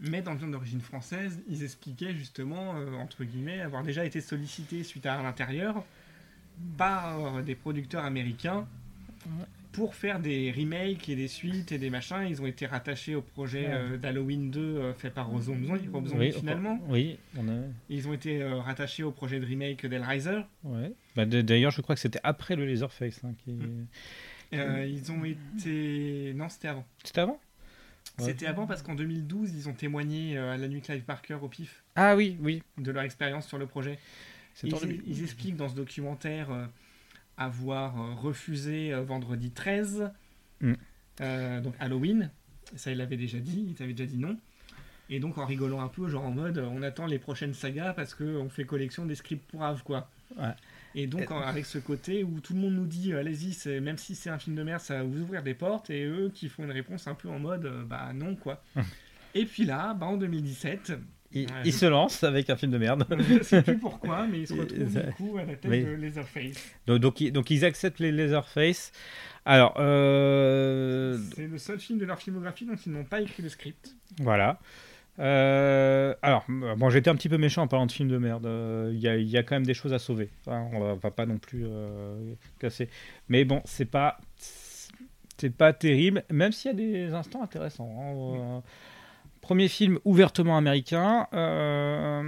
Mais 0.00 0.22
dans 0.22 0.34
Viande 0.34 0.50
d'origine 0.50 0.80
française, 0.80 1.40
ils 1.48 1.62
expliquaient 1.62 2.14
justement, 2.14 2.74
euh, 2.74 2.94
entre 2.96 3.22
guillemets, 3.22 3.60
avoir 3.60 3.84
déjà 3.84 4.04
été 4.04 4.20
sollicités 4.20 4.82
suite 4.82 5.06
à 5.06 5.22
l'intérieur 5.22 5.84
par 6.76 7.42
des 7.42 7.54
producteurs 7.54 8.04
américains 8.04 8.66
pour 9.74 9.94
faire 9.94 10.20
des 10.20 10.52
remakes 10.56 11.08
et 11.08 11.16
des 11.16 11.28
suites 11.28 11.72
et 11.72 11.78
des 11.78 11.90
machins. 11.90 12.24
Ils 12.28 12.40
ont 12.40 12.46
été 12.46 12.66
rattachés 12.66 13.14
au 13.14 13.22
projet 13.22 13.66
euh, 13.68 13.96
d'Halloween 13.96 14.50
2 14.50 14.60
euh, 14.60 14.94
fait 14.94 15.10
par 15.10 15.28
Zombie, 15.40 15.68
oui, 16.16 16.32
finalement. 16.32 16.78
Oui, 16.88 17.18
on 17.36 17.48
a... 17.48 17.56
Ils 17.90 18.06
ont 18.08 18.12
été 18.12 18.40
euh, 18.40 18.60
rattachés 18.60 19.02
au 19.02 19.10
projet 19.10 19.40
de 19.40 19.44
remake 19.44 19.84
d'Hellraiser. 19.84 20.40
ouais. 20.62 20.92
Bah, 21.16 21.26
D'ailleurs, 21.26 21.72
je 21.72 21.80
crois 21.80 21.96
que 21.96 22.00
c'était 22.00 22.20
après 22.22 22.56
le 22.56 22.66
Laserface. 22.66 23.20
hein, 23.24 23.34
qui... 23.44 23.56
Euh, 24.54 24.86
ils 24.86 25.12
ont 25.12 25.24
été... 25.24 26.32
Non, 26.34 26.48
c'était 26.48 26.68
avant. 26.68 26.86
C'était 27.02 27.20
avant? 27.20 27.40
Ouais. 28.18 28.26
C'était 28.26 28.46
avant 28.46 28.66
parce 28.66 28.82
qu'en 28.82 28.94
2012, 28.94 29.52
ils 29.54 29.68
ont 29.68 29.72
témoigné 29.72 30.38
euh, 30.38 30.52
à 30.52 30.56
la 30.56 30.68
nuit 30.68 30.80
Clive 30.80 31.02
Parker 31.02 31.38
au 31.42 31.48
PIF. 31.48 31.82
Ah 31.96 32.14
oui, 32.14 32.36
oui. 32.40 32.62
de 32.78 32.92
leur 32.92 33.02
expérience 33.02 33.46
sur 33.46 33.58
le 33.58 33.66
projet. 33.66 33.98
Ils, 34.62 35.22
expliquent 35.24 35.56
dans 35.56 35.68
ce 35.68 35.74
documentaire 35.74 36.52
euh, 36.52 36.66
avoir 37.36 38.22
refusé 38.22 38.92
euh, 38.92 39.02
vendredi 39.02 39.50
13, 39.50 40.10
Mm. 40.60 40.74
donc 41.62 41.74
Halloween. 41.80 42.30
Ça, 42.76 42.92
il 42.92 42.98
l'avait 42.98 43.16
déjà 43.16 43.38
dit, 43.38 43.66
il 43.68 43.74
t'avait 43.74 43.92
déjà 43.92 44.08
dit 44.08 44.18
non. 44.18 44.38
Et 45.10 45.20
donc 45.20 45.36
en 45.36 45.44
rigolant 45.44 45.80
un 45.80 45.88
peu, 45.88 46.08
genre 46.08 46.24
en 46.24 46.30
mode 46.30 46.58
on 46.58 46.80
attend 46.80 47.06
les 47.06 47.18
prochaines 47.18 47.52
sagas 47.52 47.92
parce 47.92 48.14
qu'on 48.14 48.48
fait 48.48 48.64
collection 48.64 49.04
des 49.04 49.16
scripts 49.16 49.46
pour 49.50 49.62
Ave, 49.64 49.82
quoi. 49.82 50.08
Ouais. 50.38 50.54
Et 50.94 51.06
donc 51.06 51.26
avec 51.30 51.66
ce 51.66 51.78
côté 51.78 52.22
où 52.24 52.40
tout 52.40 52.54
le 52.54 52.60
monde 52.60 52.74
nous 52.74 52.86
dit 52.86 53.12
euh, 53.12 53.18
allez-y, 53.20 53.80
même 53.80 53.98
si 53.98 54.14
c'est 54.14 54.30
un 54.30 54.38
film 54.38 54.54
de 54.56 54.62
merde, 54.62 54.80
ça 54.80 54.98
va 54.98 55.02
vous 55.02 55.20
ouvrir 55.20 55.42
des 55.42 55.54
portes, 55.54 55.90
et 55.90 56.04
eux 56.04 56.30
qui 56.32 56.48
font 56.48 56.64
une 56.64 56.70
réponse 56.72 57.06
un 57.08 57.14
peu 57.14 57.28
en 57.28 57.38
mode 57.38 57.66
euh, 57.66 57.82
bah 57.84 58.12
non, 58.14 58.36
quoi. 58.36 58.62
et 59.34 59.44
puis 59.44 59.64
là, 59.64 59.94
bah, 59.94 60.06
en 60.06 60.16
2017, 60.16 60.92
Il, 61.36 61.46
Ouais. 61.46 61.46
il 61.64 61.72
se 61.72 61.86
lance 61.86 62.22
avec 62.22 62.48
un 62.48 62.54
film 62.54 62.70
de 62.70 62.78
merde. 62.78 63.04
je 63.18 63.42
sais 63.42 63.60
plus 63.62 63.76
pourquoi, 63.78 64.24
mais 64.28 64.42
ils 64.42 64.46
se 64.46 64.54
retrouvent 64.60 64.92
Ça- 64.92 65.02
du 65.02 65.12
coup 65.14 65.36
à 65.36 65.44
la 65.44 65.56
tête 65.56 65.68
Oui. 65.68 65.82
de 65.82 65.90
Leatherface. 65.90 66.56
donc, 66.86 67.00
donc, 67.00 67.20
ils, 67.20 67.32
donc, 67.32 67.50
ils 67.50 67.64
acceptent 67.64 67.98
les 67.98 68.12
Laserface. 68.12 68.92
Alors, 69.44 69.74
euh, 69.78 71.18
C'est 71.34 71.48
le 71.48 71.58
seul 71.58 71.78
film 71.80 71.98
de 71.98 72.04
leur 72.04 72.20
filmographie 72.20 72.64
dont 72.66 72.76
ils 72.86 72.92
n'ont 72.92 73.04
pas 73.04 73.20
écrit 73.20 73.42
le 73.42 73.48
script. 73.48 73.96
voilà. 74.20 74.60
Euh, 75.20 76.14
alors, 76.22 76.44
bon, 76.48 76.90
j'étais 76.90 77.08
un 77.10 77.14
petit 77.14 77.28
peu 77.28 77.38
méchant 77.38 77.62
en 77.62 77.68
parlant 77.68 77.86
de 77.86 77.92
film 77.92 78.08
de 78.08 78.18
merde. 78.18 78.46
Euh, 78.46 78.90
Il 78.92 79.00
y, 79.00 79.08
a, 79.08 79.16
il 79.16 79.28
y 79.28 79.36
a 79.36 79.42
quand 79.42 79.54
même 79.56 79.66
des 79.66 79.74
choses 79.74 79.92
à 79.92 79.98
sauver. 79.98 80.30
Hein, 80.46 80.68
on 80.72 80.80
va, 80.80 80.94
va 80.94 81.10
pas 81.10 81.26
non 81.26 81.38
plus 81.38 81.64
euh, 81.66 82.34
casser. 82.58 82.88
Mais 83.28 83.44
bon, 83.44 83.62
c'est 83.64 83.84
pas, 83.84 84.18
c'est 85.38 85.54
pas 85.56 85.72
terrible, 85.72 86.24
même 86.30 86.52
s'il 86.52 86.70
y 86.70 86.74
a 86.74 86.76
des 86.76 87.14
instants 87.14 87.42
intéressants. 87.42 87.90
hein. 87.98 88.14
Euh, 88.16 88.60
Premier 89.40 89.68
film 89.68 89.98
ouvertement 90.06 90.56
américain. 90.56 91.28
euh, 91.34 92.22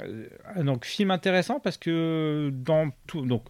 euh, 0.00 0.62
donc, 0.62 0.84
film 0.84 1.10
intéressant 1.10 1.60
parce 1.60 1.78
que 1.78 2.50
dans 2.52 2.90
tout, 3.06 3.24
donc, 3.24 3.44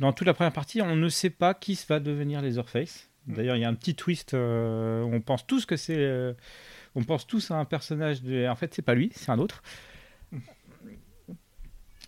dans 0.00 0.12
toute 0.12 0.26
la 0.26 0.34
première 0.34 0.52
partie, 0.52 0.82
on 0.82 0.96
ne 0.96 1.08
sait 1.08 1.30
pas 1.30 1.54
qui 1.54 1.78
va 1.88 2.00
devenir 2.00 2.42
Leatherface. 2.42 3.08
D'ailleurs, 3.28 3.54
il 3.54 3.60
y 3.60 3.64
a 3.64 3.68
un 3.68 3.74
petit 3.74 3.94
twist. 3.94 4.34
euh, 4.34 5.02
on 5.04 5.20
pense 5.20 5.46
tous 5.46 5.66
que 5.66 5.76
c'est. 5.76 6.34
On 6.94 7.02
pense 7.04 7.26
tous 7.26 7.50
à 7.50 7.56
un 7.56 7.64
personnage. 7.64 8.22
De... 8.22 8.46
En 8.48 8.56
fait, 8.56 8.72
c'est 8.74 8.82
pas 8.82 8.94
lui, 8.94 9.10
c'est 9.14 9.30
un 9.30 9.38
autre. 9.38 9.62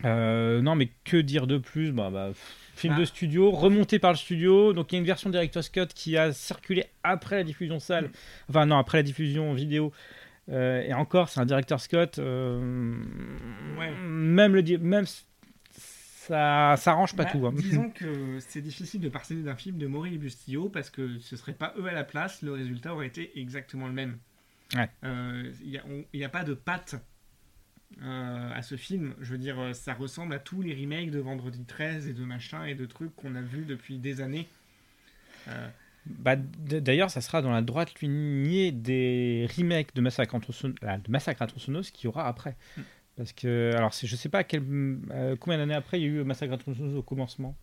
Euh, 0.05 0.61
non, 0.61 0.75
mais 0.75 0.89
que 1.03 1.17
dire 1.17 1.47
de 1.47 1.57
plus? 1.57 1.91
Bah, 1.91 2.09
bah, 2.11 2.31
Film 2.75 2.95
Ah. 2.97 2.99
de 2.99 3.05
studio, 3.05 3.51
remonté 3.51 3.99
par 3.99 4.11
le 4.11 4.17
studio. 4.17 4.73
Donc, 4.73 4.91
il 4.91 4.95
y 4.95 4.97
a 4.97 4.99
une 4.99 5.05
version 5.05 5.29
Director's 5.29 5.69
Cut 5.69 5.87
qui 5.93 6.17
a 6.17 6.33
circulé 6.33 6.85
après 7.03 7.35
la 7.37 7.43
diffusion 7.43 7.79
salle. 7.79 8.09
Enfin, 8.49 8.65
non, 8.65 8.77
après 8.77 8.97
la 8.97 9.03
diffusion 9.03 9.53
vidéo. 9.53 9.93
Euh, 10.49 10.81
et 10.81 10.93
encore, 10.93 11.29
c'est 11.29 11.39
un 11.39 11.45
Director's 11.45 11.87
Cut. 11.87 12.17
euh, 12.19 12.95
Ouais. 13.77 13.91
Même 14.01 14.55
le. 14.55 14.77
Même 14.79 15.05
ça, 15.71 16.75
ça 16.77 16.91
arrange 16.91 17.15
pas 17.15 17.25
Bah, 17.25 17.29
tout. 17.31 17.45
hein. 17.45 17.53
Disons 17.55 17.89
que 17.95 18.39
c'est 18.39 18.61
difficile 18.61 18.99
de 19.01 19.09
passer 19.09 19.35
d'un 19.35 19.55
film 19.55 19.77
de 19.77 19.85
Maury 19.87 20.15
et 20.15 20.17
Bustillo 20.17 20.69
parce 20.69 20.89
que 20.89 21.19
ce 21.19 21.35
serait 21.37 21.53
pas 21.53 21.73
eux 21.77 21.85
à 21.85 21.91
la 21.93 22.03
place, 22.03 22.41
le 22.41 22.53
résultat 22.53 22.93
aurait 22.93 23.07
été 23.07 23.37
exactement 23.39 23.87
le 23.87 23.93
même. 23.93 24.17
Ouais. 24.75 24.89
Euh, 25.03 25.51
Il 25.63 25.81
n'y 26.13 26.23
a, 26.23 26.29
pas 26.29 26.43
de 26.43 26.53
patte 26.53 26.95
euh, 28.01 28.51
à 28.53 28.61
ce 28.61 28.75
film. 28.75 29.13
Je 29.19 29.31
veux 29.31 29.37
dire, 29.37 29.59
euh, 29.59 29.73
ça 29.73 29.93
ressemble 29.93 30.33
à 30.33 30.39
tous 30.39 30.61
les 30.61 30.73
remakes 30.73 31.11
de 31.11 31.19
Vendredi 31.19 31.63
13 31.65 32.07
et 32.07 32.13
de 32.13 32.23
machin 32.23 32.65
et 32.65 32.75
de 32.75 32.85
trucs 32.85 33.15
qu'on 33.15 33.35
a 33.35 33.41
vus 33.41 33.65
depuis 33.65 33.97
des 33.97 34.21
années. 34.21 34.47
Euh, 35.47 35.67
Bah, 36.05 36.35
D'ailleurs, 36.35 37.09
ça 37.11 37.21
sera 37.21 37.41
dans 37.41 37.51
la 37.51 37.61
droite 37.61 38.01
lignée 38.01 38.71
des 38.71 39.47
remakes 39.57 39.95
de 39.95 40.01
Massacre 40.01 40.35
ah, 40.81 40.97
de 40.97 41.11
Massacre 41.11 41.41
à 41.41 41.47
tronçonneuse 41.47 41.91
qu'il 41.91 42.05
y 42.05 42.07
aura 42.07 42.27
après. 42.27 42.55
Mm. 42.77 42.81
Parce 43.15 43.31
que, 43.31 43.71
alors, 43.75 43.91
je 43.93 44.15
sais 44.15 44.29
pas 44.29 44.43
quel, 44.43 44.63
euh, 45.11 45.35
combien 45.39 45.59
d'années 45.59 45.75
après 45.75 45.99
il 45.99 46.03
y 46.03 46.05
a 46.05 46.09
eu 46.09 46.23
Massacre 46.23 46.53
à 46.53 46.57
tronçonneuse 46.57 46.95
au 46.95 47.03
commencement. 47.03 47.55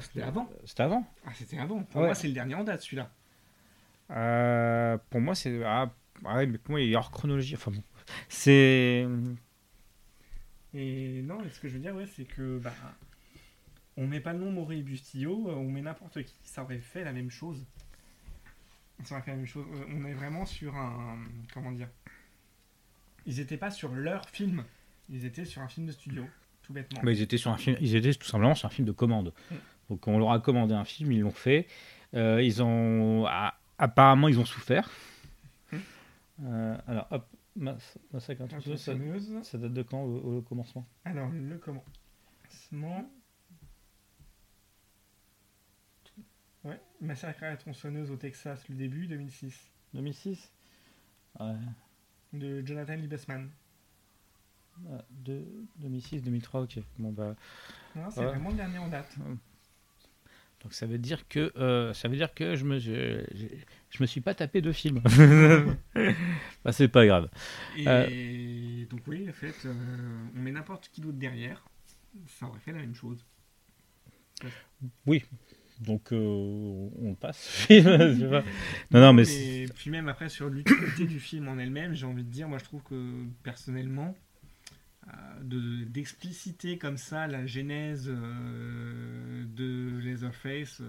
C'était 0.00 0.22
avant. 0.22 0.48
C'était 0.64 0.82
avant. 0.84 1.06
Ah, 1.26 1.30
c'était 1.34 1.58
avant. 1.58 1.82
Pour 1.82 2.00
Ouais. 2.00 2.06
moi, 2.06 2.14
c'est 2.14 2.28
le 2.28 2.32
dernier 2.32 2.54
en 2.54 2.64
date, 2.64 2.80
celui-là. 2.80 3.10
Euh, 4.10 4.96
pour 5.10 5.20
moi, 5.20 5.34
c'est. 5.34 5.62
Ah, 5.64 5.92
ah 6.24 6.36
ouais, 6.36 6.46
mais 6.46 6.58
pour 6.58 6.72
moi, 6.72 6.80
il 6.80 6.92
est 6.92 6.96
hors 6.96 7.10
chronologie. 7.10 7.54
Enfin 7.54 7.70
bon. 7.70 7.82
C'est. 8.28 9.06
Et 10.74 11.22
non, 11.22 11.38
mais 11.42 11.50
ce 11.50 11.60
que 11.60 11.68
je 11.68 11.74
veux 11.74 11.80
dire, 11.80 11.94
ouais, 11.94 12.06
c'est 12.06 12.24
que 12.24 12.58
bah, 12.58 12.72
on 13.96 14.06
met 14.06 14.20
pas 14.20 14.32
le 14.32 14.38
nom 14.38 14.50
Maury 14.50 14.78
et 14.78 14.82
Bustillo, 14.82 15.48
euh, 15.48 15.54
on 15.54 15.70
met 15.70 15.82
n'importe 15.82 16.22
qui, 16.22 16.34
ça 16.44 16.62
aurait 16.62 16.78
fait 16.78 17.04
la 17.04 17.12
même 17.12 17.30
chose. 17.30 17.64
Ça 19.04 19.14
aurait 19.14 19.24
fait 19.24 19.32
la 19.32 19.36
même 19.36 19.46
chose. 19.46 19.66
Euh, 19.74 19.84
On 19.94 20.04
est 20.06 20.14
vraiment 20.14 20.46
sur 20.46 20.74
un. 20.76 21.18
Comment 21.52 21.72
dire 21.72 21.88
Ils 23.26 23.40
étaient 23.40 23.56
pas 23.56 23.70
sur 23.70 23.92
leur 23.92 24.28
film, 24.30 24.64
ils 25.10 25.24
étaient 25.24 25.44
sur 25.44 25.60
un 25.60 25.68
film 25.68 25.86
de 25.86 25.92
studio. 25.92 26.24
tout 26.62 26.72
bêtement. 26.72 27.00
Bah, 27.02 27.12
ils 27.12 27.20
étaient 27.20 27.36
sur 27.36 27.50
un 27.50 27.58
film, 27.58 27.76
ils 27.80 27.94
étaient 27.94 28.14
tout 28.14 28.26
simplement 28.26 28.54
sur 28.54 28.66
un 28.66 28.70
film 28.70 28.86
de 28.86 28.92
commande. 28.92 29.34
Mm. 29.50 29.54
Donc 29.90 30.08
on 30.08 30.18
leur 30.18 30.32
a 30.32 30.40
commandé 30.40 30.74
un 30.74 30.84
film, 30.84 31.12
ils 31.12 31.20
l'ont 31.20 31.30
fait. 31.30 31.66
Euh, 32.14 32.42
ils 32.42 32.62
ont 32.62 33.26
ah, 33.28 33.58
apparemment 33.78 34.28
ils 34.28 34.38
ont 34.38 34.44
souffert. 34.44 34.90
Euh, 36.42 36.76
alors 36.86 37.06
hop, 37.10 37.26
Mass- 37.56 37.98
Massacre 38.12 38.42
à 38.42 38.46
la 38.46 38.58
tronçonneuse, 38.60 39.32
ça, 39.42 39.42
ça 39.44 39.58
date 39.58 39.72
de 39.74 39.82
quand 39.82 40.02
au, 40.02 40.38
au 40.38 40.42
commencement? 40.42 40.86
Alors, 41.04 41.30
le 41.30 41.58
commencement. 41.58 43.10
Ouais, 46.64 46.80
Massacre 47.00 47.42
à 47.42 47.50
la 47.50 47.56
tronçonneuse 47.56 48.10
au 48.10 48.16
Texas, 48.16 48.68
le 48.68 48.76
début, 48.76 49.06
2006. 49.06 49.70
2006 49.94 50.52
Ouais. 51.40 51.54
De 52.32 52.64
Jonathan 52.64 52.94
Liebesman. 52.94 53.50
Ah, 54.90 55.04
deux- 55.10 55.66
2006, 55.76 56.22
2003, 56.22 56.62
ok. 56.62 56.78
Bon 56.98 57.10
bah, 57.12 57.34
Non, 57.96 58.10
c'est 58.10 58.20
Ouais. 58.20 58.26
vraiment 58.26 58.50
le 58.50 58.56
dernier 58.56 58.78
en 58.78 58.88
date. 58.88 59.16
donc 60.62 60.72
ça 60.72 60.86
veut 60.86 60.98
dire 60.98 61.26
que 61.28 61.52
euh, 61.56 61.92
ça 61.92 62.08
veut 62.08 62.16
dire 62.16 62.32
que 62.32 62.54
je 62.56 62.64
me 62.64 62.78
je, 63.92 64.02
me 64.02 64.06
suis 64.06 64.20
pas 64.20 64.34
tapé 64.34 64.60
de 64.60 64.72
film. 64.72 65.00
bah 66.64 66.72
c'est 66.72 66.88
pas 66.88 67.06
grave. 67.06 67.28
Et 67.76 67.86
Euh. 67.86 68.86
donc, 68.90 69.00
oui, 69.06 69.28
en 69.28 69.32
fait, 69.32 69.54
euh, 69.66 69.72
on 70.36 70.40
met 70.40 70.52
n'importe 70.52 70.90
qui 70.92 71.00
d'autre 71.00 71.18
derrière. 71.18 71.64
Ça 72.26 72.46
aurait 72.46 72.60
fait 72.60 72.72
la 72.72 72.78
même 72.78 72.94
chose. 72.94 73.24
Oui. 75.06 75.24
Donc 75.80 76.12
euh, 76.12 76.16
on 76.16 77.14
passe. 77.14 77.66
Je 77.70 77.80
sais 77.80 78.28
pas. 78.30 78.44
non 78.92 79.00
non 79.00 79.12
mais 79.12 79.24
Et 79.24 79.66
puis 79.74 79.90
même 79.90 80.08
après 80.08 80.28
sur 80.28 80.48
l'utilité 80.48 81.06
du 81.06 81.18
film 81.18 81.48
en 81.48 81.58
elle-même, 81.58 81.94
j'ai 81.94 82.06
envie 82.06 82.22
de 82.22 82.30
dire, 82.30 82.48
moi 82.48 82.58
je 82.58 82.64
trouve 82.64 82.82
que 82.84 83.24
personnellement, 83.42 84.14
de 85.42 85.84
d'expliciter 85.84 86.78
comme 86.78 86.98
ça 86.98 87.26
la 87.26 87.46
genèse 87.46 88.06
de 88.06 89.98
Leatherface, 89.98 90.82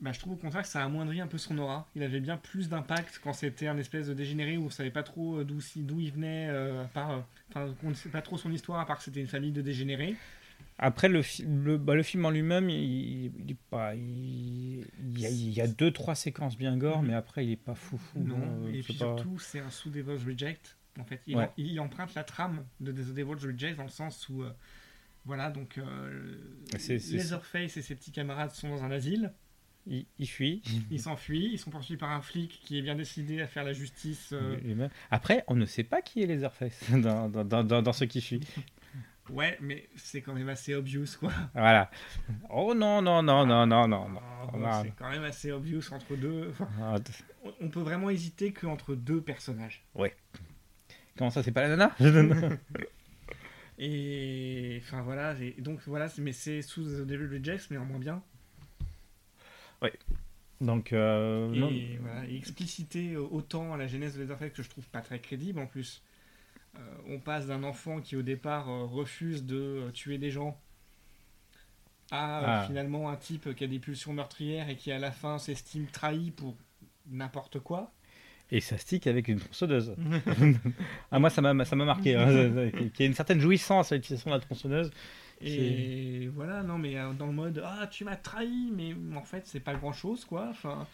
bah, 0.00 0.12
je 0.12 0.18
trouve 0.18 0.32
au 0.34 0.36
contraire 0.36 0.62
que 0.62 0.68
ça 0.68 0.82
amoindrit 0.82 1.20
un 1.20 1.26
peu 1.26 1.38
son 1.38 1.56
aura. 1.58 1.88
Il 1.94 2.02
avait 2.02 2.20
bien 2.20 2.36
plus 2.36 2.68
d'impact 2.68 3.20
quand 3.22 3.32
c'était 3.32 3.66
un 3.66 3.76
espèce 3.78 4.06
de 4.08 4.14
dégénéré 4.14 4.56
où 4.56 4.66
on 4.66 4.70
savait 4.70 4.90
pas 4.90 5.02
trop 5.02 5.38
euh, 5.38 5.44
d'où 5.44 5.60
il 6.00 6.12
venait, 6.12 6.48
euh, 6.48 6.82
euh, 6.82 6.84
enfin 7.54 7.74
qu'on 7.80 7.90
ne 7.90 7.94
sait 7.94 8.08
pas 8.08 8.22
trop 8.22 8.38
son 8.38 8.50
histoire 8.52 8.80
à 8.80 8.86
part 8.86 8.98
que 8.98 9.04
c'était 9.04 9.20
une 9.20 9.26
famille 9.26 9.52
de 9.52 9.62
dégénérés. 9.62 10.14
Après, 10.82 11.08
le, 11.08 11.20
fi- 11.20 11.44
le, 11.46 11.76
bah, 11.76 11.94
le 11.94 12.02
film 12.02 12.24
en 12.24 12.30
lui-même, 12.30 12.70
il, 12.70 13.26
il 13.46 13.56
pas. 13.68 13.94
Il, 13.94 14.86
il 15.02 15.50
y 15.50 15.60
a, 15.60 15.66
deux, 15.66 15.90
trois 15.90 16.14
séquences 16.14 16.56
bien 16.56 16.76
gore, 16.78 17.02
Mhm. 17.02 17.08
mais 17.08 17.14
après, 17.14 17.44
il 17.44 17.52
est 17.52 17.56
pas 17.56 17.74
fou 17.74 17.98
fou. 17.98 18.18
Non, 18.20 18.36
hein, 18.36 18.68
et 18.72 18.80
puis 18.80 18.94
pas- 18.94 18.98
surtout, 19.16 19.38
c'est 19.38 19.60
un 19.60 19.70
sous 19.70 19.90
Devil's 19.90 20.24
Reject. 20.24 20.78
En 20.98 21.04
fait, 21.04 21.20
il, 21.26 21.36
Ouais. 21.36 21.44
en- 21.44 21.52
il 21.58 21.78
emprunte 21.80 22.14
la 22.14 22.24
trame 22.24 22.64
de 22.80 22.92
The 22.92 23.12
Devil's 23.14 23.44
Reject 23.44 23.76
dans 23.76 23.82
le 23.84 23.90
sens 23.90 24.26
où, 24.30 24.42
euh, 24.42 24.50
voilà, 25.26 25.50
donc 25.50 25.76
euh, 25.76 26.34
Leatherface 26.72 27.76
et 27.76 27.82
ses 27.82 27.94
petits 27.94 28.12
camarades 28.12 28.52
sont 28.52 28.70
dans 28.70 28.82
un 28.82 28.90
asile. 28.90 29.32
Il, 29.86 30.06
il 30.18 30.26
fuit. 30.28 30.62
Ils 30.90 31.00
s'enfuient, 31.00 31.50
ils 31.52 31.58
sont 31.58 31.70
poursuivis 31.70 31.98
par 31.98 32.10
un 32.10 32.20
flic 32.20 32.60
qui 32.64 32.78
est 32.78 32.82
bien 32.82 32.94
décidé 32.94 33.40
à 33.40 33.46
faire 33.46 33.64
la 33.64 33.72
justice. 33.72 34.30
euh. 34.32 34.88
Après, 35.10 35.44
on 35.48 35.54
ne 35.54 35.64
sait 35.66 35.84
pas 35.84 36.02
qui 36.02 36.22
est 36.22 36.26
Leatherface 36.26 36.90
dans, 36.90 37.28
dans, 37.28 37.44
dans, 37.44 37.64
dans, 37.64 37.82
dans 37.82 37.92
ce 37.92 38.04
qui 38.04 38.20
fuit. 38.20 38.40
Ouais, 39.28 39.56
mais 39.60 39.88
c'est 39.94 40.22
quand 40.22 40.34
même 40.34 40.48
assez 40.48 40.74
obvious, 40.74 41.04
quoi. 41.20 41.30
Voilà. 41.54 41.88
Oh 42.48 42.74
non, 42.74 43.00
non, 43.00 43.22
non, 43.22 43.46
non, 43.46 43.64
non, 43.64 43.86
non. 43.86 44.08
non. 44.08 44.18
Ah, 44.20 44.42
Oh, 44.48 44.50
bon, 44.54 44.58
non. 44.58 44.82
c'est 44.82 44.90
quand 44.96 45.08
même 45.08 45.22
assez 45.22 45.52
obvious 45.52 45.82
entre 45.92 46.16
deux. 46.16 46.48
Enfin, 46.50 46.68
Ah, 46.82 46.96
on- 47.60 47.68
peut 47.68 47.78
vraiment 47.78 48.10
hésiter 48.10 48.52
qu'entre 48.52 48.96
deux 48.96 49.20
personnages. 49.20 49.84
Comment 51.16 51.30
ça, 51.30 51.44
c'est 51.44 51.52
pas 51.52 51.68
la 51.68 51.76
nana 51.76 51.94
Et 53.78 54.80
enfin 54.82 55.02
voilà, 55.02 55.34
et 55.40 55.54
donc 55.60 55.80
voilà, 55.86 56.08
c'est- 56.08 56.20
mais 56.22 56.32
c'est 56.32 56.60
sous 56.60 56.82
The 56.82 57.06
Devil's 57.06 57.30
Reject, 57.32 57.68
mais 57.70 57.76
en 57.78 57.84
moins 57.84 57.98
bien. 58.00 58.22
Donc, 60.60 60.92
euh, 60.92 61.48
non. 61.48 61.70
Et, 61.70 61.98
voilà, 62.00 62.26
et 62.28 62.36
expliciter 62.36 63.16
autant 63.16 63.76
la 63.76 63.86
genèse 63.86 64.14
de 64.14 64.20
Leatherface 64.20 64.52
que 64.52 64.62
je 64.62 64.68
trouve 64.68 64.86
pas 64.88 65.00
très 65.00 65.18
crédible 65.18 65.58
en 65.58 65.66
plus. 65.66 66.02
Euh, 66.76 66.80
on 67.08 67.18
passe 67.18 67.46
d'un 67.46 67.64
enfant 67.64 68.00
qui 68.00 68.14
au 68.14 68.22
départ 68.22 68.68
euh, 68.68 68.84
refuse 68.84 69.44
de 69.44 69.90
tuer 69.92 70.18
des 70.18 70.30
gens 70.30 70.60
à 72.10 72.60
Ah. 72.60 72.66
finalement 72.66 73.08
un 73.10 73.16
type 73.16 73.54
qui 73.54 73.64
a 73.64 73.66
des 73.66 73.78
pulsions 73.78 74.12
meurtrières 74.12 74.68
et 74.68 74.76
qui 74.76 74.92
à 74.92 74.98
la 74.98 75.10
fin 75.12 75.38
s'estime 75.38 75.86
trahi 75.86 76.30
pour 76.30 76.56
n'importe 77.06 77.60
quoi. 77.60 77.92
Et 78.52 78.60
ça 78.60 78.76
stick 78.78 79.06
avec 79.06 79.28
une 79.28 79.38
tronçonneuse. 79.38 79.94
ah, 81.12 81.18
moi, 81.18 81.30
ça 81.30 81.40
m'a 81.40 81.64
ça 81.64 81.76
m'a 81.76 81.84
marqué. 81.84 82.16
hein. 82.16 82.26
Qu'il 82.70 83.00
y 83.00 83.02
a 83.02 83.06
une 83.06 83.14
certaine 83.14 83.40
jouissance 83.40 83.92
à 83.92 83.94
l'utilisation 83.96 84.30
de 84.30 84.36
la 84.36 84.40
tronçonneuse. 84.40 84.90
Et 85.42 86.28
voilà, 86.34 86.62
non 86.62 86.76
mais 86.76 86.98
euh, 86.98 87.12
dans 87.14 87.26
le 87.26 87.32
mode 87.32 87.62
ah 87.64 87.86
tu 87.90 88.04
m'as 88.04 88.16
trahi, 88.16 88.70
mais 88.76 88.94
en 89.16 89.22
fait 89.22 89.46
c'est 89.46 89.60
pas 89.60 89.74
grand 89.74 89.92
chose 89.92 90.24
quoi. 90.26 90.48
Enfin, 90.50 90.86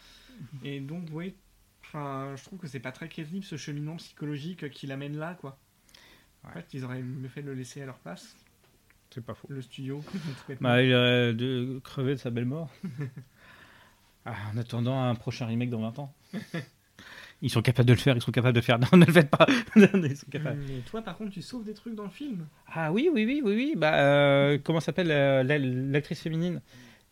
et 0.62 0.78
donc 0.78 1.08
oui, 1.12 1.34
enfin 1.82 2.32
je 2.36 2.44
trouve 2.44 2.58
que 2.60 2.68
c'est 2.68 2.78
pas 2.78 2.92
très 2.92 3.08
crédible 3.08 3.44
ce 3.44 3.56
cheminement 3.56 3.96
psychologique 3.96 4.70
qui 4.70 4.86
l'amène 4.86 5.16
là 5.18 5.34
quoi. 5.40 5.58
En 6.44 6.50
fait, 6.52 6.64
ils 6.74 6.84
auraient 6.84 7.02
mieux 7.02 7.28
fait 7.28 7.42
de 7.42 7.48
le 7.48 7.54
laisser 7.54 7.82
à 7.82 7.86
leur 7.86 7.98
place, 7.98 8.36
C'est 9.10 9.24
pas 9.24 9.34
faux. 9.34 9.48
le 9.50 9.60
studio. 9.62 10.00
Bah, 10.60 10.80
il 10.80 10.94
aurait 10.94 11.34
de 11.34 11.80
crever 11.82 12.12
de 12.12 12.20
sa 12.20 12.30
belle 12.30 12.44
mort. 12.44 12.70
Ah, 14.24 14.36
en 14.54 14.56
attendant 14.58 15.02
un 15.02 15.16
prochain 15.16 15.46
remake 15.46 15.70
dans 15.70 15.80
20 15.80 15.98
ans. 15.98 16.14
Ils 17.42 17.50
sont 17.50 17.62
capables 17.62 17.86
de 17.88 17.92
le 17.92 17.98
faire, 17.98 18.16
ils 18.16 18.22
sont 18.22 18.32
capables 18.32 18.54
de 18.54 18.60
le 18.60 18.64
faire. 18.64 18.78
Non, 18.92 18.98
ne 18.98 19.04
le 19.04 19.12
faites 19.12 19.30
pas. 19.30 19.46
ils 19.76 20.16
sont 20.16 20.26
capables. 20.30 20.58
Mais 20.68 20.80
toi 20.90 21.02
par 21.02 21.16
contre 21.16 21.32
tu 21.32 21.42
sauves 21.42 21.64
des 21.64 21.74
trucs 21.74 21.94
dans 21.94 22.04
le 22.04 22.10
film. 22.10 22.46
Ah 22.72 22.92
oui, 22.92 23.08
oui, 23.12 23.24
oui, 23.26 23.42
oui, 23.44 23.54
oui. 23.54 23.74
Bah, 23.76 23.94
euh, 24.00 24.58
comment 24.62 24.80
s'appelle 24.80 25.10
euh, 25.10 25.42
la- 25.42 25.58
l'actrice 25.58 26.20
féminine 26.22 26.60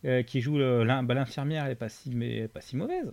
euh, 0.03 0.23
qui 0.23 0.41
joue 0.41 0.57
bah, 0.57 1.13
l'infirmière 1.13 1.65
Elle 1.65 1.73
est 1.73 1.75
pas 1.75 1.89
si, 1.89 2.15
mais 2.15 2.47
pas 2.47 2.61
si 2.61 2.75
mauvaise. 2.75 3.11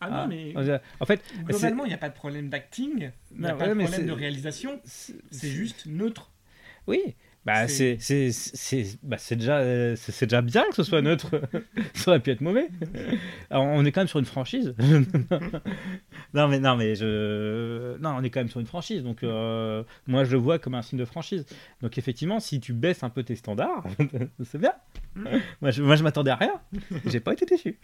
Ah, 0.00 0.08
Ah, 0.10 0.22
non 0.22 0.26
mais 0.28 0.54
En 1.00 1.06
fait, 1.06 1.22
globalement 1.44 1.84
il 1.84 1.88
n'y 1.88 1.94
a 1.94 1.98
pas 1.98 2.08
de 2.08 2.14
problème 2.14 2.48
d'acting, 2.50 3.10
il 3.32 3.40
n'y 3.40 3.46
a 3.46 3.54
pas 3.54 3.68
ouais, 3.68 3.74
de 3.74 3.80
problème 3.80 4.06
de 4.06 4.12
réalisation, 4.12 4.80
c'est 4.84 5.48
juste 5.48 5.86
neutre. 5.86 6.30
Oui, 6.86 7.00
bah 7.44 7.68
c'est 7.68 7.98
bah, 9.02 9.16
déjà 9.30 9.58
euh, 9.58 9.96
déjà 10.20 10.40
bien 10.42 10.64
que 10.70 10.74
ce 10.74 10.82
soit 10.82 11.02
neutre. 11.02 11.28
ça 11.94 12.10
aurait 12.10 12.20
pu 12.20 12.30
être 12.30 12.40
mauvais. 12.40 12.68
Alors, 13.50 13.64
on 13.64 13.84
est 13.84 13.92
quand 13.92 14.00
même 14.00 14.08
sur 14.08 14.18
une 14.18 14.24
franchise. 14.24 14.74
non 16.34 16.48
mais 16.48 16.58
non 16.58 16.76
mais 16.76 16.94
je 16.94 17.98
non 17.98 18.16
on 18.18 18.22
est 18.22 18.30
quand 18.30 18.40
même 18.40 18.48
sur 18.48 18.60
une 18.60 18.66
franchise 18.66 19.02
donc 19.02 19.22
euh, 19.22 19.84
moi 20.06 20.24
je 20.24 20.32
le 20.32 20.38
vois 20.38 20.58
comme 20.58 20.74
un 20.74 20.82
signe 20.82 20.98
de 20.98 21.04
franchise. 21.04 21.44
Donc 21.82 21.98
effectivement 21.98 22.40
si 22.40 22.60
tu 22.60 22.72
baisses 22.72 23.02
un 23.02 23.10
peu 23.10 23.22
tes 23.22 23.36
standards 23.36 23.84
c'est 24.44 24.58
bien. 24.58 24.72
Mm. 25.14 25.24
moi 25.60 25.70
je 25.70 25.82
moi 25.82 25.96
je 25.96 26.02
m'attendais 26.02 26.30
à 26.30 26.36
rien. 26.36 26.54
J'ai 27.04 27.20
pas 27.20 27.34
été 27.34 27.44
déçu. 27.44 27.78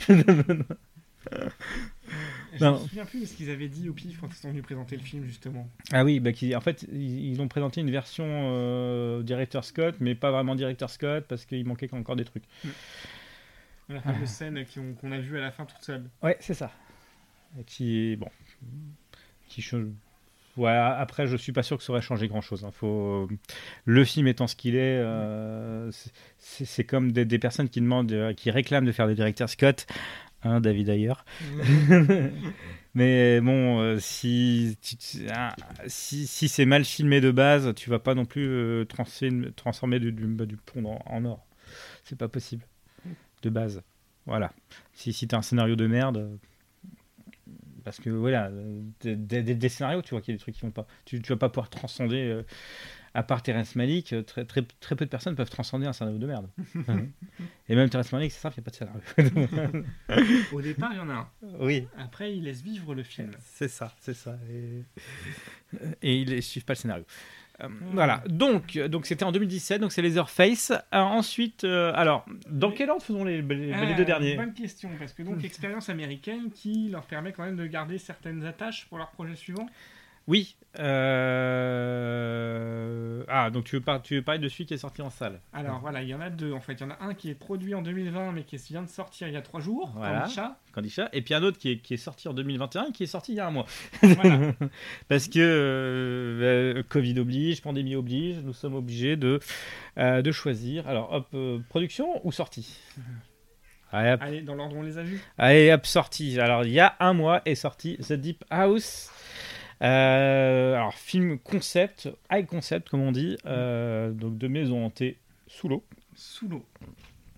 Je 2.55 2.65
Non. 2.65 2.73
me 2.75 2.79
souviens 2.89 3.05
plus 3.05 3.21
de 3.21 3.27
ce 3.27 3.35
qu'ils 3.35 3.51
avaient 3.51 3.69
dit 3.69 3.89
au 3.89 3.93
pif 3.93 4.19
quand 4.21 4.29
ils 4.29 4.35
sont 4.35 4.49
venus 4.49 4.63
présenter 4.63 4.97
le 4.97 5.03
film 5.03 5.25
justement. 5.25 5.69
Ah 5.93 6.05
oui, 6.05 6.19
bah, 6.21 6.31
en 6.57 6.61
fait, 6.61 6.85
ils, 6.93 7.31
ils 7.33 7.41
ont 7.41 7.49
présenté 7.49 7.81
une 7.81 7.91
version 7.91 8.25
euh, 8.27 9.23
directeur 9.23 9.65
Scott, 9.65 9.95
mais 10.01 10.15
pas 10.15 10.31
vraiment 10.31 10.55
directeur 10.55 10.91
Scott 10.91 11.25
parce 11.29 11.45
qu'il 11.45 11.65
manquait 11.65 11.93
encore 11.95 12.17
des 12.17 12.25
trucs. 12.25 12.45
La 13.89 14.01
fameuse 14.01 14.29
scène 14.29 14.65
qu'on 15.01 15.13
a 15.13 15.19
vue 15.19 15.39
à 15.39 15.41
la 15.43 15.51
fin 15.51 15.65
toute 15.65 15.83
seule. 15.83 16.05
Ouais, 16.23 16.37
c'est 16.41 16.55
ça. 16.55 16.71
Et 17.59 17.65
Qui, 17.65 18.17
bon, 18.17 18.29
qui 19.49 19.63
change. 19.63 19.87
Voilà, 20.57 20.99
après, 20.99 21.27
je 21.27 21.37
suis 21.37 21.53
pas 21.53 21.63
sûr 21.63 21.79
que 21.79 21.83
ça 21.85 21.93
aurait 21.93 22.03
changé 22.03 22.29
grand 22.29 22.41
chose. 22.41 22.67
Faut... 22.73 23.29
Le 23.85 24.05
film 24.05 24.27
étant 24.27 24.47
ce 24.47 24.57
qu'il 24.57 24.75
est, 24.75 24.99
euh, 24.99 25.91
c'est 26.39 26.65
c'est 26.65 26.85
comme 26.85 27.13
des, 27.13 27.25
des 27.25 27.39
personnes 27.39 27.69
qui 27.69 27.81
demandent, 27.81 28.13
euh, 28.13 28.35
qui 28.35 28.51
réclament 28.51 28.85
de 28.85 28.93
faire 28.93 29.07
des 29.07 29.15
directeurs 29.15 29.49
Scott, 29.49 29.87
hein, 30.43 30.61
David 30.61 30.87
d'ailleurs. 30.89 31.25
Mais 32.95 33.41
bon, 33.41 33.81
euh, 33.81 33.99
si, 34.01 34.77
ah, 35.33 35.55
si, 35.87 36.27
si 36.27 36.49
c'est 36.49 36.67
mal 36.67 36.85
filmé 36.85 37.21
de 37.21 37.31
base, 37.31 37.73
tu 37.77 37.89
vas 37.89 38.01
pas 38.01 38.15
non 38.15 38.25
plus 38.25 38.47
euh, 38.49 38.85
transformer, 38.85 39.53
transformer 39.53 40.01
du, 40.01 40.11
du, 40.13 40.27
bah, 40.27 40.47
du 40.47 40.57
plomb 40.57 40.87
en, 40.87 41.03
en 41.07 41.25
or. 41.25 41.47
C'est 42.05 42.19
pas 42.19 42.29
possible. 42.29 42.65
De 43.43 43.51
base. 43.51 43.83
Voilà. 44.27 44.53
Si, 44.93 45.13
si 45.13 45.29
tu 45.29 45.35
as 45.35 45.39
un 45.39 45.43
scénario 45.43 45.77
de 45.77 45.87
merde. 45.87 46.17
euh, 46.19 46.37
Parce 47.85 47.99
que 48.01 48.11
voilà, 48.11 48.51
des, 49.01 49.17
des- 49.17 49.43
des 49.55 49.69
scénarios, 49.69 50.03
tu 50.03 50.11
vois 50.11 50.21
qu'il 50.21 50.33
y 50.33 50.35
a 50.35 50.37
des 50.37 50.43
trucs 50.43 50.55
qui 50.57 50.63
vont 50.63 50.71
pas. 50.71 50.87
Tu, 51.05 51.23
tu 51.23 51.33
vas 51.33 51.39
pas 51.39 51.49
pouvoir 51.49 51.71
transcender. 51.71 52.17
euh, 52.29 52.43
à 53.15 53.23
part 53.23 53.43
Terrence 53.43 53.75
Malick, 53.77 54.13
euh, 54.13 54.23
très, 54.23 54.45
très, 54.45 54.63
très 54.81 54.95
peu 54.97 55.05
de 55.05 55.11
personnes 55.11 55.35
peuvent 55.35 55.51
transcender 55.51 55.87
un 55.87 55.93
scénario 55.93 56.19
de 56.19 56.27
merde. 56.27 56.49
Et 57.69 57.75
même 57.75 57.89
Terrence 57.91 58.13
Malick, 58.13 58.31
c'est 58.33 58.41
simple, 58.41 58.57
il 58.59 58.63
n'y 58.63 58.65
a 58.65 58.71
pas 58.71 59.13
de 59.17 59.55
scénario. 59.57 59.85
Au 60.53 60.61
départ, 60.61 60.91
il 60.93 60.97
y 60.97 61.01
en 61.01 61.11
a 61.11 61.15
un. 61.15 61.29
oui. 61.61 61.87
Après, 61.99 62.37
il 62.37 62.45
laisse 62.45 62.63
vivre 62.63 62.95
le 62.95 63.03
film. 63.03 63.31
C'est 63.41 63.69
ça, 63.69 63.95
c'est 64.01 64.15
ça. 64.15 64.37
Et, 64.51 64.83
et 66.03 66.17
ils 66.21 66.35
ne 66.37 66.41
suivent 66.41 66.65
pas 66.65 66.73
le 66.75 66.79
scénario. 66.79 67.05
Euh, 67.63 67.69
Voilà, 67.93 68.23
donc 68.27 68.79
donc 68.79 69.05
c'était 69.05 69.25
en 69.25 69.33
2017, 69.33 69.81
donc 69.83 69.93
c'est 69.93 70.01
Leatherface. 70.03 70.71
Euh, 70.71 70.79
ensuite, 70.99 71.65
euh, 71.65 71.93
alors, 71.95 72.25
dans 72.49 72.71
quel 72.73 72.89
ordre 72.89 73.03
faisons 73.03 73.23
les, 73.25 73.43
les- 73.43 73.67
les 73.67 73.73
Ah, 73.75 73.93
deux 73.95 74.05
derniers 74.07 74.37
Bonne 74.37 74.55
question, 74.55 74.89
parce 74.99 75.13
que 75.13 75.23
donc 75.23 75.45
expérience 75.45 75.89
américaine 75.91 76.51
qui 76.53 76.89
leur 76.91 77.05
permet 77.05 77.33
quand 77.33 77.45
même 77.45 77.57
de 77.57 77.67
garder 77.67 77.99
certaines 77.99 78.45
attaches 78.47 78.87
pour 78.89 78.97
leur 78.99 79.11
projet 79.11 79.35
suivant? 79.37 79.67
Oui. 80.27 80.57
euh, 81.91 83.25
Ah, 83.29 83.51
donc 83.51 83.65
tu 83.65 83.77
veux, 83.77 83.83
par- 83.83 84.01
tu 84.03 84.15
veux 84.17 84.23
parler 84.23 84.41
de 84.41 84.49
celui 84.49 84.67
qui 84.67 84.75
est 84.75 84.79
sorti 84.79 85.03
en 85.03 85.11
salle 85.11 85.41
Alors 85.53 85.81
voilà, 85.81 86.03
il 86.03 86.09
y 86.09 86.15
en 86.15 86.21
a 86.21 86.31
deux 86.31 86.53
en 86.53 86.61
fait. 86.61 86.75
Il 86.75 86.81
y 86.81 86.85
en 86.85 86.91
a 86.91 86.99
un 87.01 87.15
qui 87.15 87.31
est 87.31 87.35
produit 87.35 87.75
en 87.75 87.83
2020 87.83 88.33
mais 88.33 88.45
qui 88.45 88.57
vient 88.57 88.83
de 88.83 88.89
sortir 88.89 89.27
il 89.29 89.35
y 89.35 89.37
a 89.37 89.43
trois 89.43 89.61
jours, 89.61 89.91
Voilà. 89.97 90.29
Candy 90.73 90.95
Et 91.13 91.23
puis 91.23 91.35
un 91.35 91.43
autre 91.43 91.59
qui 91.59 91.73
est, 91.73 91.79
qui 91.79 91.95
est 91.95 91.99
sorti 91.99 92.29
en 92.29 92.35
2021 92.35 92.87
et 92.87 92.93
qui 92.93 93.03
est 93.05 93.07
sorti 93.07 93.33
il 93.33 93.37
y 93.37 93.41
a 93.41 93.47
un 93.47 93.51
mois. 93.51 93.67
Voilà. 94.03 94.53
Parce 95.09 95.27
que 95.29 95.39
euh, 95.41 96.77
euh, 96.79 96.83
Covid 96.89 97.19
oblige, 97.19 97.63
pandémie 97.63 97.97
oblige, 97.97 98.37
nous 98.39 98.53
sommes 98.53 98.75
obligés 98.75 99.17
de, 99.17 99.41
euh, 99.99 100.23
de 100.23 100.31
choisir. 100.33 100.87
Alors, 100.89 101.13
hop, 101.13 101.35
production 101.69 102.25
ou 102.25 102.31
sortie? 102.33 102.79
Allez, 103.93 104.43
dans 104.43 104.55
l'ordre 104.55 104.77
où 104.77 104.79
on 104.79 104.83
les 104.83 104.99
a 104.99 105.03
vus. 105.03 105.21
allez, 105.37 105.73
hop, 105.73 105.85
sortie. 105.85 106.39
Alors, 106.39 106.65
il 106.65 106.71
y 106.71 106.79
a 106.79 106.95
un 107.01 107.13
mois 107.13 107.43
est 107.45 107.57
sorti 107.57 107.97
The 107.97 108.13
Deep 108.13 108.45
House. 108.49 109.11
Euh, 109.83 110.75
alors, 110.75 110.95
film 110.95 111.39
concept, 111.39 112.09
high 112.31 112.47
concept, 112.47 112.89
comme 112.89 113.01
on 113.01 113.13
dit, 113.13 113.37
euh, 113.47 114.11
donc 114.13 114.37
de 114.39 114.49
maison 114.49 114.85
hantée 114.85 115.19
sous 115.47 115.69
l'eau. 115.69 115.85
Sous 116.15 116.49
l'eau. 116.49 116.65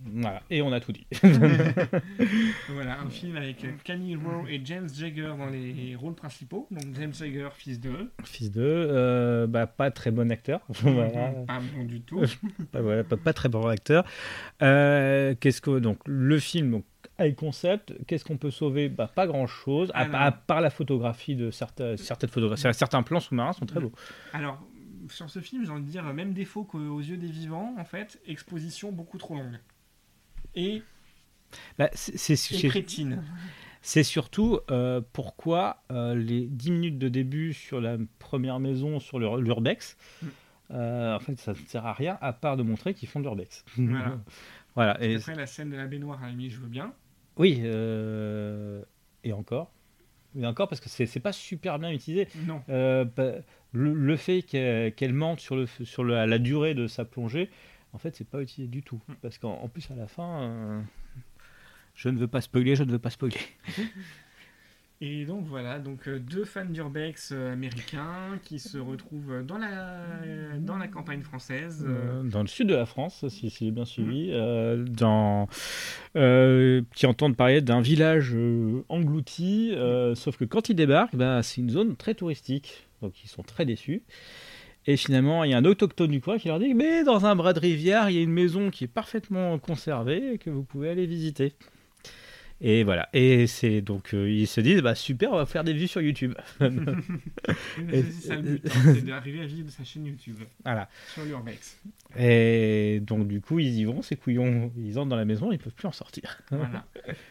Voilà, 0.05 0.43
et 0.51 0.63
on 0.63 0.73
a 0.73 0.81
tout 0.81 0.93
dit. 0.93 1.07
Voilà, 2.69 3.01
un 3.01 3.11
film 3.11 3.37
avec 3.37 3.65
Camille 3.85 4.17
Rowe 4.17 4.49
et 4.49 4.61
James 4.65 4.89
Jagger 4.93 5.33
dans 5.39 5.47
les 5.47 5.95
rôles 5.95 6.15
principaux. 6.15 6.67
Donc 6.71 6.85
James 6.99 7.15
Jagger, 7.15 7.49
fils 7.55 7.79
de. 7.79 8.11
Fils 8.25 8.51
de, 8.51 8.63
euh, 8.63 9.47
bah, 9.47 9.67
pas 9.67 9.91
très 9.91 10.11
bon 10.11 10.31
acteur. 10.33 10.61
voilà. 10.69 11.29
Pas 11.47 11.61
bon 11.75 11.85
du 11.85 12.01
tout. 12.01 12.21
Pas, 12.73 12.81
voilà, 12.81 13.05
pas, 13.05 13.17
pas 13.17 13.33
très 13.33 13.49
bon 13.49 13.67
acteur. 13.67 14.05
Euh, 14.63 15.35
qu'est-ce 15.39 15.61
que 15.61 15.79
donc 15.79 15.99
le 16.07 16.39
film 16.39 16.71
donc 16.71 16.85
high 17.19 17.35
concept, 17.35 17.95
qu'est-ce 18.07 18.25
qu'on 18.25 18.37
peut 18.39 18.51
sauver? 18.51 18.89
Bah, 18.89 19.07
Pas 19.07 19.27
grand 19.27 19.47
chose, 19.47 19.91
à, 19.95 20.33
part 20.33 20.61
la 20.61 20.71
photographie 20.71 21.37
de 21.37 21.51
certaines 21.51 21.97
certaines 21.97 22.31
photographies. 22.31 22.63
Certains 22.73 23.03
plans 23.03 23.21
sous-marins 23.21 23.53
sont 23.53 23.67
très 23.67 23.81
beaux. 23.81 23.93
Alors, 24.33 24.61
sur 25.09 25.29
ce 25.31 25.41
film, 25.41 25.65
j'ai 25.65 25.71
envie 25.71 25.83
de 25.83 25.89
dire, 25.91 26.05
même 26.15 26.33
défaut 26.33 26.65
qu'aux 26.65 27.01
yeux 27.01 27.17
des 27.17 27.27
vivants, 27.31 27.75
en 27.79 27.85
fait, 27.85 28.21
exposition 28.27 28.93
beaucoup 28.93 29.19
trop 29.19 29.35
longue. 29.35 29.59
Et, 30.55 30.83
Bah, 31.79 31.91
c'est- 31.95 32.69
crétine. 32.69 33.23
c'est 33.83 34.05
surtout 34.05 34.61
euh, 34.71 35.01
pourquoi 35.13 35.83
euh, 35.91 36.15
les 36.15 36.47
10 36.47 36.71
minutes 36.71 36.99
de 36.99 37.09
début 37.09 37.53
sur 37.53 37.81
la 37.81 37.97
première 38.19 38.59
maison 38.61 39.01
sur 39.01 39.19
l'urbex. 39.19 39.97
Mm. 40.23 40.27
euh, 40.71 41.17
en 41.17 41.21
fait, 41.21 41.39
ça 41.39 41.53
ne 41.53 41.57
sert 41.67 41.85
à 41.85 41.93
rien 41.93 42.17
à 42.23 42.33
part 42.33 42.57
de 42.57 42.63
montrer 42.63 42.95
qu'ils 42.95 43.09
font 43.09 43.19
de 43.21 43.25
l'urbex. 43.25 43.65
Voilà. 43.77 44.19
voilà. 44.75 45.03
Et 45.05 45.17
Après, 45.17 45.35
la 45.35 45.47
scène 45.47 45.71
de 45.71 45.77
la 45.77 45.87
baignoire, 45.87 46.23
à 46.23 46.27
la 46.27 46.31
limite, 46.31 46.53
je 46.53 46.61
veux 46.61 46.69
bien. 46.69 46.95
Oui, 47.37 47.61
euh, 47.65 48.83
et 49.25 49.33
encore. 49.33 49.71
Et 50.39 50.47
encore 50.47 50.69
parce 50.69 50.81
que 50.81 50.89
c'est 50.89 51.07
c'est 51.07 51.21
pas 51.21 51.33
super 51.33 51.79
bien 51.79 51.91
utilisé. 51.91 52.29
Non. 52.47 52.63
Euh, 52.69 53.05
bah, 53.05 53.33
le, 53.73 53.93
le 53.93 54.17
fait 54.17 54.43
qu'elle 54.43 54.95
qu'elle 54.95 55.13
mente 55.13 55.41
sur, 55.41 55.57
le, 55.57 55.67
sur 55.67 56.05
la, 56.05 56.27
la 56.27 56.39
durée 56.39 56.75
de 56.75 56.87
sa 56.87 57.05
plongée, 57.05 57.51
en 57.93 57.99
fait, 57.99 58.17
c'est 58.17 58.29
pas 58.29 58.41
utilisé 58.41 58.71
du 58.71 58.83
tout. 58.83 59.01
Mm. 59.09 59.13
Parce 59.23 59.39
qu'en 59.39 59.55
en 59.55 59.69
plus, 59.69 59.91
à 59.91 59.95
la 59.95 60.07
fin, 60.07 60.43
euh, 60.43 60.81
je 61.95 62.09
ne 62.09 62.19
veux 62.19 62.29
pas 62.29 62.41
spoiler, 62.41 62.77
je 62.77 62.85
ne 62.85 62.93
veux 62.93 62.99
pas 62.99 63.11
spoiler. 63.11 63.37
Et 65.05 65.25
donc 65.25 65.47
voilà, 65.47 65.81
donc 65.81 66.07
euh, 66.07 66.21
deux 66.21 66.45
fans 66.45 66.65
d'urbex 66.65 67.33
euh, 67.33 67.53
américains 67.53 68.39
qui 68.45 68.61
se 68.61 68.79
retrouvent 68.79 69.43
dans 69.45 69.59
la, 69.59 69.99
dans 70.61 70.79
la 70.79 70.87
campagne 70.87 71.23
française. 71.23 71.85
euh, 71.85 72.23
dans 72.23 72.43
le 72.43 72.47
sud 72.47 72.69
de 72.69 72.77
la 72.77 72.87
France, 72.87 73.27
si, 73.27 73.51
si 73.51 73.65
j'ai 73.65 73.73
bien 73.73 73.85
suivi, 73.85 74.29
euh, 74.31 74.85
dans, 74.85 75.49
euh, 76.15 76.83
qui 76.95 77.07
entendent 77.07 77.37
parler 77.37 77.61
d'un 77.61 77.81
village 77.81 78.37
englouti, 78.89 79.75
sauf 80.15 80.37
que 80.37 80.45
quand 80.45 80.69
ils 80.69 80.77
débarquent, 80.77 81.17
bah, 81.17 81.43
c'est 81.43 81.61
une 81.61 81.71
zone 81.71 81.97
très 81.97 82.15
touristique, 82.15 82.87
donc 83.03 83.25
ils 83.25 83.29
sont 83.29 83.43
très 83.43 83.65
déçus. 83.65 84.05
Et 84.87 84.97
finalement, 84.97 85.43
il 85.43 85.51
y 85.51 85.55
a 85.55 85.59
un 85.59 85.65
autochtone 85.65 86.13
du 86.13 86.21
coin 86.21 86.39
qui 86.39 86.47
leur 86.47 86.61
dit 86.61 86.75
Mais 86.75 87.03
dans 87.03 87.27
un 87.27 87.35
bras 87.35 87.53
de 87.53 87.61
rivière, 87.61 88.09
il 88.09 88.17
y 88.17 88.19
a 88.19 88.23
une 88.23 88.33
maison 88.33 88.71
qui 88.71 88.85
est 88.85 88.89
parfaitement 88.89 89.59
conservée 89.59 90.35
et 90.35 90.39
que 90.39 90.51
vous 90.51 90.63
pouvez 90.63 90.91
aller 90.91 91.07
visiter. 91.07 91.55
Et 92.65 92.85
voilà. 92.85 93.09
Et 93.13 93.49
c'est 93.49 93.81
donc, 93.81 94.15
euh, 94.15 94.31
ils 94.31 94.47
se 94.47 94.61
disent 94.61 94.81
Bah 94.81 94.95
super, 94.95 95.33
on 95.33 95.37
va 95.37 95.47
faire 95.47 95.65
des 95.65 95.73
vues 95.73 95.89
sur 95.89 96.01
YouTube. 96.01 96.35
c'est 96.61 98.03
ça 98.13 98.37
le 98.37 98.43
but, 98.43 98.67
hein, 98.67 98.95
c'est 98.95 99.05
d'arriver 99.05 99.41
à 99.41 99.47
vivre 99.47 99.67
de 99.67 99.71
sa 99.71 99.83
chaîne 99.83 100.07
YouTube 100.07 100.37
voilà. 100.65 100.89
sur 101.13 101.25
l'urbex. 101.25 101.81
Et 102.17 103.01
donc, 103.03 103.27
du 103.27 103.41
coup, 103.41 103.59
ils 103.59 103.75
y 103.75 103.85
vont, 103.85 104.01
ces 104.03 104.17
couillons, 104.17 104.71
ils 104.77 104.99
entrent 104.99 105.09
dans 105.09 105.17
la 105.17 105.25
maison, 105.25 105.51
ils 105.51 105.59
peuvent 105.59 105.75
plus 105.75 105.89
en 105.89 105.93
sortir. 105.93 106.41
Voilà. 106.51 106.87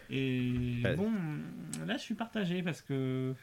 Et 0.10 0.52
Ouais. 0.84 0.96
bon, 0.96 1.12
là 1.86 1.98
je 1.98 2.02
suis 2.02 2.16
partagé 2.16 2.64
parce 2.64 2.82
que 2.82 3.34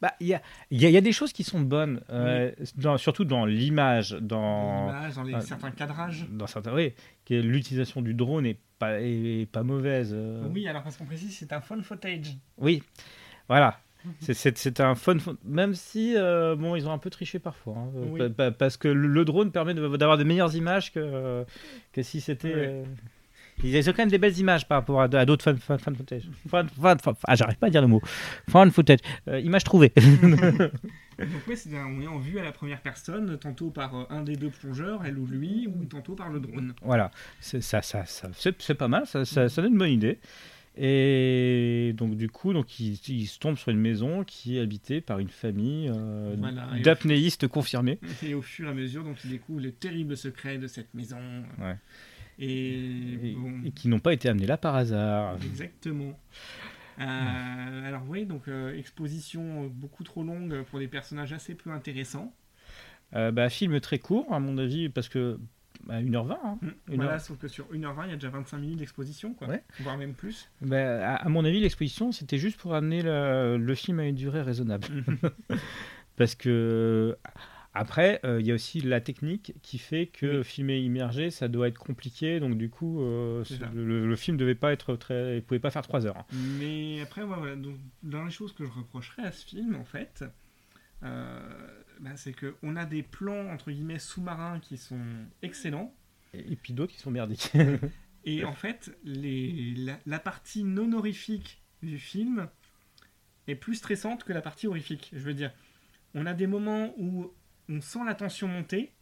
Bah, 0.00 0.14
il 0.20 0.28
y 0.28 0.34
a, 0.34 0.42
y, 0.70 0.86
a, 0.86 0.90
y 0.90 0.96
a 0.96 1.00
des 1.00 1.12
choses 1.12 1.32
qui 1.32 1.44
sont 1.44 1.60
bonnes, 1.60 2.00
euh, 2.10 2.52
dans- 2.76 2.96
surtout 2.98 3.24
dans 3.24 3.44
l'image, 3.46 4.12
dans, 4.20 4.86
dans 5.14 5.22
les, 5.24 5.34
Ah. 5.34 5.40
certains 5.40 5.70
cadrages. 5.70 6.26
dans 6.30 6.46
certains, 6.46 6.74
oui, 6.74 6.94
l'utilisation 7.30 8.00
du 8.02 8.14
drone 8.14 8.46
est 8.46 8.58
pas, 8.78 9.00
est, 9.00 9.42
est 9.42 9.46
pas 9.50 9.62
mauvaise. 9.62 10.12
euh. 10.14 10.46
Oui, 10.52 10.66
alors 10.68 10.82
parce 10.82 10.96
qu'on 10.96 11.04
précise, 11.04 11.36
c'est 11.36 11.52
un 11.52 11.60
phone 11.60 11.82
footage. 11.82 12.36
Oui, 12.58 12.82
voilà. 13.48 13.80
C'est- 14.20 14.56
C'est 14.56 14.80
un 14.80 14.94
fun, 14.94 15.16
même 15.44 15.74
si 15.74 16.14
euh, 16.16 16.54
bon, 16.54 16.76
ils 16.76 16.86
ont 16.86 16.92
un 16.92 16.98
peu 16.98 17.10
triché 17.10 17.40
parfois, 17.40 17.74
hein, 17.76 17.90
euh, 17.96 18.28
Oui. 18.38 18.52
parce 18.56 18.76
que 18.76 18.86
le, 18.88 19.24
drone 19.24 19.50
permet 19.50 19.74
d'avoir 19.74 20.16
de 20.16 20.24
meilleures 20.24 20.54
images 20.54 20.92
que, 20.92 21.44
que 21.92 22.02
si 22.02 22.20
c'était. 22.20 22.84
Ils 23.64 23.88
ont 23.88 23.92
quand 23.92 23.98
même 24.02 24.10
des 24.10 24.18
belles 24.18 24.38
images 24.38 24.66
par 24.68 24.78
rapport 24.78 25.00
à, 25.00 25.04
à 25.04 25.24
d'autres 25.24 25.44
fan, 25.44 25.56
fan, 25.58 25.78
fan 25.78 25.96
footage. 25.96 26.22
Fan- 26.48 26.68
fan- 26.68 26.98
fan- 27.00 27.14
ah, 27.24 27.34
j'arrive 27.34 27.56
pas 27.56 27.66
à 27.66 27.70
dire 27.70 27.80
le 27.82 27.88
mot. 27.88 28.00
Fan 28.48 28.70
footage. 28.70 29.00
Euh, 29.28 29.40
images 29.40 29.64
trouvées. 29.64 29.92
Donc 31.18 31.42
oui, 31.48 31.56
c'est 31.56 31.76
un, 31.76 31.86
on 31.86 32.00
est 32.00 32.06
en 32.06 32.18
vue 32.18 32.38
à 32.38 32.44
la 32.44 32.52
première 32.52 32.80
personne, 32.80 33.36
tantôt 33.38 33.70
par 33.70 33.94
euh, 33.96 34.04
un 34.10 34.22
des 34.22 34.36
deux 34.36 34.50
plongeurs, 34.50 35.02
elle 35.04 35.18
ou 35.18 35.26
lui, 35.26 35.66
ou 35.66 35.84
tantôt 35.84 36.14
par 36.14 36.30
le 36.30 36.38
drone. 36.38 36.74
Voilà, 36.82 37.10
c'est 37.40 37.60
ça, 37.60 37.82
ça, 37.82 38.04
ça- 38.06 38.28
c'est 38.58 38.74
pas 38.74 38.88
mal, 38.88 39.06
ça, 39.06 39.24
ça, 39.24 39.48
donne 39.48 39.72
une 39.72 39.78
bonne 39.78 39.90
idée. 39.90 40.18
Et 40.80 41.92
donc 41.96 42.16
du 42.16 42.28
coup, 42.30 42.52
donc 42.52 42.78
ils, 42.78 43.00
ils 43.08 43.26
se 43.26 43.40
tombent 43.40 43.56
sur 43.58 43.70
une 43.70 43.80
maison 43.80 44.22
qui 44.22 44.56
est 44.56 44.60
habitée 44.60 45.00
par 45.00 45.18
une 45.18 45.28
famille 45.28 45.90
euh, 45.92 46.36
Voilà, 46.38 46.68
d'apnéistes 46.84 47.48
confirmés. 47.48 47.98
Et 48.22 48.34
au 48.34 48.42
fur 48.42 48.68
et 48.68 48.70
à 48.70 48.74
mesure, 48.74 49.02
donc 49.02 49.16
il 49.24 49.30
découvre 49.30 49.58
les 49.60 49.72
terribles 49.72 50.16
secrets 50.16 50.56
de 50.56 50.68
cette 50.68 50.94
maison. 50.94 51.18
Ouais. 51.60 51.74
Et, 52.38 53.30
Et, 53.30 53.34
bon, 53.36 53.62
et 53.64 53.70
qui 53.72 53.88
n'ont 53.88 53.98
pas 53.98 54.12
été 54.12 54.28
amenés 54.28 54.46
là 54.46 54.56
par 54.56 54.74
hasard. 54.76 55.36
exactement. 55.42 56.18
Euh, 57.00 57.86
alors 57.88 58.02
oui, 58.08 58.26
donc 58.26 58.48
euh, 58.48 58.76
exposition 58.76 59.64
euh, 59.64 59.68
beaucoup 59.70 60.02
trop 60.04 60.24
longue 60.24 60.62
pour 60.64 60.78
des 60.80 60.88
personnages 60.88 61.32
assez 61.32 61.54
peu 61.54 61.70
intéressants. 61.70 62.32
Euh, 63.14 63.30
bah, 63.30 63.48
film 63.48 63.78
très 63.80 63.98
court, 63.98 64.32
à 64.34 64.40
mon 64.40 64.58
avis, 64.58 64.88
parce 64.88 65.08
que 65.08 65.38
bah, 65.86 66.02
1h20. 66.02 66.32
hein. 66.44 66.58
Une 66.88 66.96
voilà, 66.96 67.12
heure. 67.14 67.20
sauf 67.20 67.38
que 67.38 67.46
sur 67.48 67.66
1h20, 67.72 68.04
il 68.06 68.10
y 68.10 68.12
a 68.12 68.16
déjà 68.16 68.30
25 68.30 68.58
minutes 68.58 68.78
d'exposition, 68.80 69.32
quoi. 69.32 69.48
Ouais. 69.48 69.62
Voire 69.80 69.96
même 69.96 70.12
plus. 70.14 70.50
Bah, 70.60 71.14
à, 71.14 71.14
à 71.24 71.28
mon 71.28 71.44
avis, 71.44 71.60
l'exposition, 71.60 72.10
c'était 72.12 72.38
juste 72.38 72.58
pour 72.58 72.74
amener 72.74 73.02
le, 73.02 73.56
le 73.58 73.74
film 73.76 74.00
à 74.00 74.04
une 74.06 74.16
durée 74.16 74.42
raisonnable. 74.42 74.86
Parce 76.16 76.34
que 76.34 77.16
après, 77.78 78.20
euh, 78.24 78.40
il 78.40 78.46
y 78.46 78.50
a 78.50 78.54
aussi 78.54 78.80
la 78.80 79.00
technique 79.00 79.54
qui 79.62 79.78
fait 79.78 80.06
que 80.06 80.42
filmer 80.42 80.80
immergé, 80.80 81.30
ça 81.30 81.46
doit 81.46 81.68
être 81.68 81.78
compliqué. 81.78 82.40
Donc 82.40 82.58
du 82.58 82.70
coup, 82.70 83.00
euh, 83.02 83.44
le, 83.72 84.08
le 84.08 84.16
film 84.16 84.36
devait 84.36 84.56
pas 84.56 84.72
être 84.72 84.96
très, 84.96 85.36
il 85.36 85.42
pouvait 85.42 85.60
pas 85.60 85.70
faire 85.70 85.82
3 85.82 86.04
heures. 86.04 86.26
Mais 86.58 87.00
après, 87.00 87.22
ouais, 87.22 87.36
voilà, 87.36 87.54
donc, 87.54 87.76
dans 88.02 88.24
les 88.24 88.32
choses 88.32 88.52
que 88.52 88.66
je 88.66 88.70
reprocherais 88.72 89.22
à 89.22 89.30
ce 89.30 89.46
film, 89.46 89.76
en 89.76 89.84
fait, 89.84 90.24
euh, 91.04 91.40
bah, 92.00 92.16
c'est 92.16 92.34
qu'on 92.34 92.74
a 92.74 92.84
des 92.84 93.04
plans, 93.04 93.48
entre 93.52 93.70
guillemets, 93.70 94.00
sous-marins 94.00 94.58
qui 94.58 94.76
sont 94.76 94.98
excellents. 95.42 95.94
Et, 96.34 96.52
et 96.52 96.56
puis 96.56 96.72
d'autres 96.72 96.92
qui 96.92 96.98
sont 96.98 97.12
merdiques. 97.12 97.52
Et 98.24 98.44
en 98.44 98.52
fait, 98.52 98.90
les, 99.04 99.74
la, 99.76 100.00
la 100.04 100.18
partie 100.18 100.64
non 100.64 100.92
horrifique 100.92 101.62
du 101.82 101.96
film 101.96 102.48
est 103.46 103.54
plus 103.54 103.76
stressante 103.76 104.24
que 104.24 104.32
la 104.32 104.42
partie 104.42 104.66
horrifique. 104.66 105.10
Je 105.12 105.20
veux 105.20 105.32
dire, 105.32 105.52
on 106.14 106.26
a 106.26 106.34
des 106.34 106.48
moments 106.48 106.92
où 106.98 107.32
on 107.68 107.80
sent 107.80 108.00
la 108.06 108.14
tension 108.14 108.48
monter, 108.48 108.92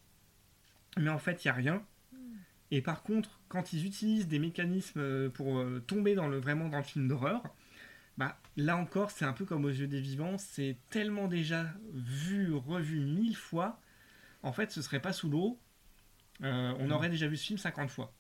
mais 0.97 1.11
en 1.11 1.19
fait, 1.19 1.45
il 1.45 1.49
n'y 1.49 1.51
a 1.51 1.55
rien. 1.55 1.83
Et 2.71 2.83
par 2.83 3.03
contre, 3.03 3.41
quand 3.49 3.73
ils 3.73 3.87
utilisent 3.87 4.27
des 4.27 4.39
mécanismes 4.39 5.01
euh, 5.01 5.29
pour 5.29 5.59
euh, 5.59 5.83
tomber 5.87 6.15
dans 6.15 6.27
le, 6.27 6.39
vraiment 6.39 6.69
dans 6.69 6.79
le 6.79 6.83
film 6.83 7.07
d'horreur, 7.07 7.43
bah, 8.19 8.39
là 8.57 8.77
encore, 8.77 9.11
c'est 9.11 9.25
un 9.25 9.33
peu 9.33 9.45
comme 9.45 9.65
aux 9.65 9.71
yeux 9.71 9.87
des 9.87 10.01
vivants, 10.01 10.39
c'est 10.39 10.77
tellement 10.91 11.29
déjà 11.29 11.67
vu, 11.93 12.53
revu 12.55 13.01
mille 13.01 13.37
fois, 13.37 13.79
en 14.43 14.53
fait, 14.53 14.71
ce 14.71 14.83
serait 14.83 15.01
pas 15.01 15.13
sous 15.13 15.29
l'eau. 15.29 15.59
Euh, 16.43 16.75
on 16.79 16.91
aurait 16.91 17.09
déjà 17.09 17.27
vu 17.29 17.37
ce 17.37 17.47
film 17.47 17.59
50 17.59 17.91
fois. 17.91 18.13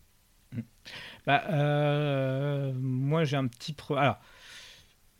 Bah, 1.26 1.44
euh, 1.50 2.72
moi, 2.74 3.24
j'ai 3.24 3.36
un 3.36 3.46
petit 3.46 3.72
pro. 3.72 3.96
Alors, 3.96 4.20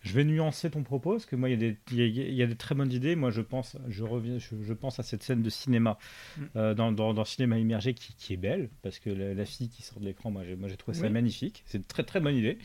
je 0.07 0.15
vais 0.15 0.25
nuancer 0.25 0.71
ton 0.71 0.83
propos 0.83 1.13
parce 1.13 1.27
que 1.27 1.37
moi, 1.37 1.49
il 1.49 1.53
y, 1.53 1.55
a 1.55 1.71
des- 1.71 1.77
il 1.91 1.97
y 1.99 2.03
a, 2.03 2.07
il 2.07 2.35
y 2.35 2.43
a 2.43 2.47
des 2.47 2.55
très 2.57 2.75
bonnes 2.75 2.93
idées. 2.93 3.17
Moi, 3.17 3.31
je 3.31 3.41
pense, 3.41 3.77
je 3.89 4.05
reviens, 4.05 4.39
je, 4.39 4.55
je 4.63 4.73
pense 4.73 4.99
à 5.01 5.03
cette 5.03 5.23
scène 5.23 5.43
de 5.43 5.51
cinéma 5.51 5.99
Mm. 6.39 6.43
euh, 6.57 6.75
dans, 6.75 6.93
dans, 6.93 7.13
dans 7.15 7.25
cinéma 7.25 7.59
immergé 7.59 7.93
qui, 7.95 8.15
qui 8.15 8.33
est 8.35 8.37
belle 8.37 8.71
parce 8.83 8.99
que 8.99 9.11
la, 9.11 9.35
la 9.35 9.45
fille 9.45 9.69
qui 9.69 9.83
sort 9.83 10.01
de 10.01 10.05
l'écran, 10.05 10.31
moi, 10.31 10.43
j'ai, 10.45 10.77
trouvé 10.77 10.97
ça 10.97 11.05
Oui. 11.07 11.11
magnifique. 11.13 11.63
C'est 11.67 11.79
une 11.79 11.85
très 11.85 12.05
très 12.05 12.21
bonne 12.21 12.37
idée. 12.37 12.59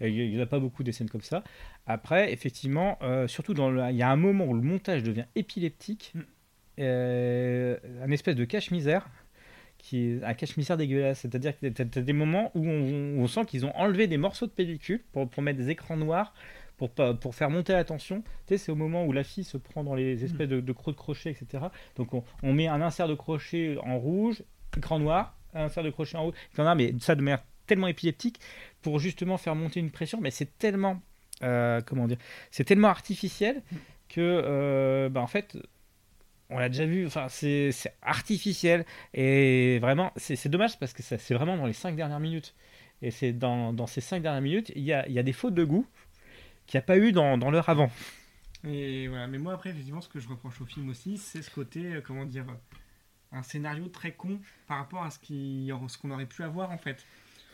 Il 0.00 0.12
n'y 0.30 0.38
en 0.38 0.42
a 0.42 0.46
pas 0.46 0.58
beaucoup 0.58 0.82
des 0.82 0.92
scènes 0.92 1.08
comme 1.10 1.20
ça. 1.22 1.44
Après, 1.86 2.32
effectivement, 2.32 2.98
euh, 3.02 3.26
surtout 3.28 3.54
dans 3.54 3.88
il 3.88 3.96
y 3.96 4.02
a 4.02 4.10
un 4.10 4.16
moment 4.16 4.46
où 4.46 4.54
le 4.54 4.60
montage 4.62 5.02
devient 5.02 5.26
épileptique, 5.36 6.12
Mm. 6.14 6.20
euh, 6.80 7.76
un 8.02 8.10
espèce 8.10 8.36
de 8.36 8.44
cache-misère. 8.44 9.08
Qui 9.78 9.98
est 10.12 10.22
un 10.22 10.34
cache-misère 10.34 10.76
dégueulasse, 10.76 11.18
c'est-à-dire 11.22 11.58
que 11.58 11.66
tu 11.66 11.82
as, 11.82 12.02
des 12.02 12.12
moments 12.12 12.52
où 12.54 12.64
on, 12.64 13.16
où 13.18 13.20
on 13.20 13.26
sent 13.26 13.44
qu'ils 13.46 13.66
ont 13.66 13.74
enlevé 13.76 14.06
des 14.06 14.16
morceaux 14.16 14.46
de 14.46 14.52
pellicule 14.52 15.02
pour, 15.10 15.28
pour 15.28 15.42
mettre 15.42 15.58
des 15.58 15.70
écrans 15.70 15.96
noirs 15.96 16.32
pour, 16.90 17.34
faire 17.34 17.50
monter 17.50 17.72
la 17.72 17.84
tension. 17.84 18.22
Tu 18.46 18.54
sais, 18.54 18.58
c'est 18.58 18.72
au 18.72 18.76
moment 18.76 19.04
où 19.04 19.12
la 19.12 19.24
fille 19.24 19.44
se 19.44 19.56
prend 19.56 19.84
dans 19.84 19.94
les 19.94 20.24
espèces 20.24 20.48
de, 20.48 20.60
de 20.60 20.72
crocs 20.72 20.94
de 20.94 20.98
crochet, 20.98 21.30
etc. 21.30 21.64
Donc 21.96 22.14
on, 22.14 22.24
on 22.42 22.52
met 22.52 22.68
un 22.68 22.80
insert 22.80 23.08
de 23.08 23.14
crochet 23.14 23.76
en 23.84 23.98
rouge, 23.98 24.42
écran 24.76 24.98
noir, 24.98 25.36
un 25.54 25.64
insert 25.64 25.84
de 25.84 25.90
crochet 25.90 26.16
en 26.16 26.24
rouge, 26.24 26.34
noir, 26.58 26.76
mais 26.76 26.94
ça 27.00 27.14
de 27.14 27.22
manière 27.22 27.42
tellement 27.66 27.88
épileptique 27.88 28.40
pour 28.82 28.98
justement 28.98 29.38
faire 29.38 29.54
monter 29.54 29.80
une 29.80 29.90
pression. 29.90 30.20
Mais 30.20 30.30
c'est 30.30 30.58
tellement, 30.58 31.00
euh, 31.42 31.80
comment 31.86 32.06
dire, 32.06 32.18
c'est 32.50 32.64
tellement 32.64 32.88
artificiel 32.88 33.62
que, 34.08 34.20
euh, 34.20 35.08
bah, 35.08 35.20
en 35.20 35.26
fait, 35.26 35.56
on 36.50 36.58
l'a 36.58 36.68
déjà 36.68 36.86
vu. 36.86 37.06
Enfin, 37.06 37.26
c'est 37.28 37.72
artificiel 38.02 38.84
et 39.14 39.78
vraiment, 39.80 40.12
c'est 40.16 40.48
dommage 40.48 40.78
parce 40.78 40.92
que 40.92 41.02
c'est 41.02 41.34
vraiment 41.34 41.56
dans 41.56 41.66
les 41.66 41.72
cinq 41.72 41.96
dernières 41.96 42.20
minutes. 42.20 42.54
Et 43.00 43.10
c'est 43.10 43.32
dans, 43.32 43.72
dans 43.72 43.88
ces 43.88 44.00
cinq 44.00 44.22
dernières 44.22 44.42
minutes, 44.42 44.70
il 44.76 44.82
y 44.82 44.92
a, 44.92 45.06
il 45.08 45.12
y 45.12 45.18
a 45.18 45.24
des 45.24 45.32
fautes 45.32 45.54
de 45.54 45.64
goût 45.64 45.86
qu'il 46.72 46.78
n'y 46.78 46.84
a 46.84 46.86
pas 46.86 46.96
eu 46.98 47.12
dans, 47.12 47.36
dans 47.38 47.50
l'heure 47.50 47.68
avant. 47.68 47.90
Et 48.66 49.08
voilà, 49.08 49.26
mais 49.26 49.38
moi 49.38 49.52
après, 49.54 49.70
effectivement, 49.70 50.00
ce 50.00 50.08
que 50.08 50.20
je 50.20 50.28
reproche 50.28 50.60
au 50.60 50.64
film 50.64 50.88
aussi, 50.88 51.18
c'est 51.18 51.42
ce 51.42 51.50
côté, 51.50 51.96
euh, 51.96 52.00
comment 52.00 52.24
dire, 52.24 52.46
euh, 52.48 53.36
un 53.36 53.42
scénario 53.42 53.86
très 53.88 54.12
con 54.12 54.38
par 54.66 54.78
rapport 54.78 55.02
à 55.04 55.10
ce 55.10 55.18
qui- 55.18 55.70
ce 55.88 55.98
qu'on 55.98 56.10
aurait 56.10 56.26
pu 56.26 56.42
avoir 56.42 56.70
en 56.70 56.78
fait. 56.78 57.04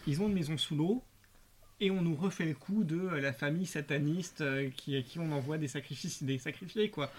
Ils 0.06 0.20
ont 0.22 0.28
une 0.28 0.34
maison 0.34 0.56
sous 0.56 0.76
l'eau 0.76 1.02
et 1.80 1.90
on 1.90 2.02
nous 2.02 2.14
refait 2.14 2.44
le 2.46 2.54
coup 2.54 2.84
de 2.84 2.96
euh, 2.96 3.20
la 3.20 3.32
famille 3.32 3.66
sataniste 3.66 4.40
euh, 4.40 4.68
qui, 4.76 4.96
à 4.96 5.02
qui 5.02 5.18
on 5.18 5.32
envoie 5.32 5.58
des 5.58 5.68
sacrifices, 5.68 6.22
des 6.22 6.38
sacrifiés 6.38 6.90
quoi. 6.90 7.10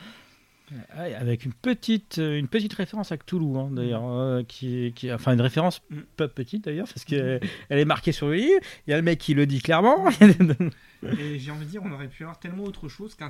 Ouais, 0.95 1.15
avec 1.15 1.45
une 1.45 1.53
petite, 1.53 2.17
une 2.17 2.47
petite 2.47 2.73
référence 2.75 3.11
à 3.11 3.17
Cthulhu, 3.17 3.57
hein, 3.57 3.69
d'ailleurs, 3.71 4.07
euh, 4.07 4.43
qui, 4.43 4.93
qui, 4.95 5.11
enfin 5.11 5.33
une 5.33 5.41
référence 5.41 5.81
Mm. 5.89 6.01
pas 6.15 6.27
petite 6.27 6.65
d'ailleurs, 6.65 6.87
parce 6.87 7.05
qu'elle 7.05 7.41
elle 7.69 7.79
est 7.79 7.85
marquée 7.85 8.11
sur 8.11 8.27
le 8.27 8.35
livre. 8.35 8.61
Il 8.85 8.91
y 8.91 8.93
a 8.93 8.97
le 8.97 9.01
mec 9.01 9.17
qui 9.19 9.33
le 9.33 9.47
dit 9.47 9.61
clairement. 9.63 10.05
Et 11.03 11.39
j'ai 11.39 11.51
envie 11.51 11.65
de 11.65 11.71
dire, 11.71 11.81
on 11.83 11.91
aurait 11.91 12.09
pu 12.09 12.23
avoir 12.23 12.39
tellement 12.39 12.63
autre 12.63 12.89
chose 12.89 13.15
qu'un 13.15 13.29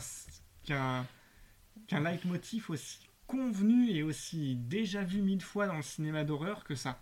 qu'un 1.88 2.00
leitmotiv 2.00 2.70
aussi 2.70 3.00
convenu 3.28 3.92
et 3.92 4.04
aussi 4.04 4.56
déjà 4.56 5.04
vu 5.04 5.22
mille 5.22 5.42
fois 5.42 5.68
dans 5.68 5.78
le 5.78 5.84
cinéma 5.84 6.24
d'horreur 6.24 6.64
que 6.64 6.76
ça. 6.76 7.00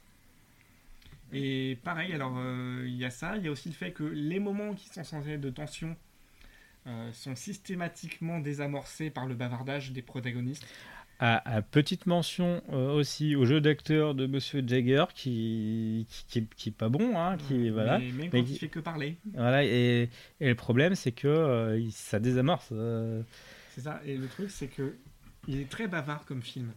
Et 1.33 1.77
pareil, 1.83 2.13
alors 2.13 2.35
euh, 2.37 2.83
il 2.85 2.95
y 2.95 3.05
a 3.05 3.09
ça, 3.09 3.37
il 3.37 3.43
y 3.43 3.47
a 3.47 3.51
aussi 3.51 3.69
le 3.69 3.75
fait 3.75 3.91
que 3.91 4.03
les 4.03 4.39
moments 4.39 4.73
qui 4.73 4.89
sont 4.89 5.03
censés 5.03 5.31
être 5.31 5.41
de 5.41 5.49
tension 5.49 5.95
euh, 6.85 7.11
sont 7.11 7.35
systématiquement 7.35 8.39
désamorcés 8.39 9.09
par 9.09 9.25
le 9.25 9.35
bavardage 9.35 9.91
des 9.91 10.01
protagonistes. 10.01 10.65
À, 11.19 11.55
à 11.55 11.61
petite 11.63 12.05
mention 12.05 12.61
euh, 12.71 12.91
aussi 12.93 13.35
au 13.35 13.45
jeu 13.45 13.59
d'acteur 13.59 14.13
de 14.13 14.27
Monsieur 14.27 14.63
Jagger, 14.65 15.05
qui, 15.15 16.05
qui, 16.09 16.25
qui, 16.27 16.39
est- 16.39 16.53
qui 16.55 16.69
est 16.69 16.71
pas 16.71 16.89
bon, 16.89 17.17
hein, 17.19 17.37
qui 17.37 17.69
voilà. 17.71 17.97
Mais 17.97 18.29
Mais 18.31 18.43
qui- 18.43 18.53
il 18.53 18.59
fait 18.59 18.67
que 18.67 18.79
parler. 18.79 19.17
Voilà, 19.33 19.63
et, 19.65 20.09
et 20.39 20.47
le 20.49 20.55
problème, 20.55 20.93
c'est 20.93 21.11
que 21.11 21.27
euh, 21.27 21.79
il- 21.79 21.91
ça 21.91 22.19
désamorce 22.19 22.69
euh, 22.71 23.23
C'est 23.73 23.81
ça. 23.81 23.99
Et 24.05 24.15
le 24.15 24.27
truc, 24.27 24.51
c'est 24.51 24.67
que 24.67 24.95
il 25.47 25.59
est 25.59 25.69
très 25.69 25.87
bavard 25.87 26.23
comme 26.25 26.41
film. 26.43 26.71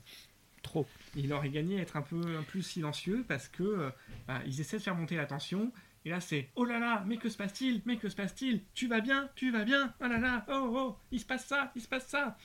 trop. 0.63 0.87
Il 1.17 1.33
aurait 1.35 1.51
gagné 1.51 1.79
à 1.79 1.83
être 1.83 1.97
un 1.97 2.03
peu 2.03 2.21
un 2.39 2.43
plus 2.43 2.63
silencieux 2.63 3.25
parce 3.29 3.49
que 3.49 3.91
bah, 4.29 4.41
ils 4.47 4.61
essaient 4.61 4.79
de 4.79 4.83
faire 4.83 4.95
monter 4.95 5.17
la 5.17 5.27
tension. 5.27 5.71
Et 6.07 6.11
là, 6.11 6.21
c'est 6.21 6.49
oh 6.57 6.65
là 6.65 6.79
là, 6.79 7.05
mais 7.07 7.19
que 7.19 7.29
se 7.29 7.37
passe-t-il? 7.37 7.83
Mais 7.85 7.97
que 7.97 8.09
se 8.09 8.17
passe-t-il? 8.17 8.63
Tu 8.73 8.87
vas 8.89 9.01
bien? 9.01 9.29
Tu 9.35 9.51
vas 9.51 9.65
bien? 9.65 9.93
Oh 10.01 10.07
là 10.07 10.19
là 10.19 10.47
Oh 10.49 10.71
oh 10.75 10.97
Il 11.13 11.21
se 11.21 11.27
passe 11.27 11.45
ça 11.47 11.73
Il 11.77 11.83
se 11.83 11.89
passe 11.89 12.07
ça 12.07 12.39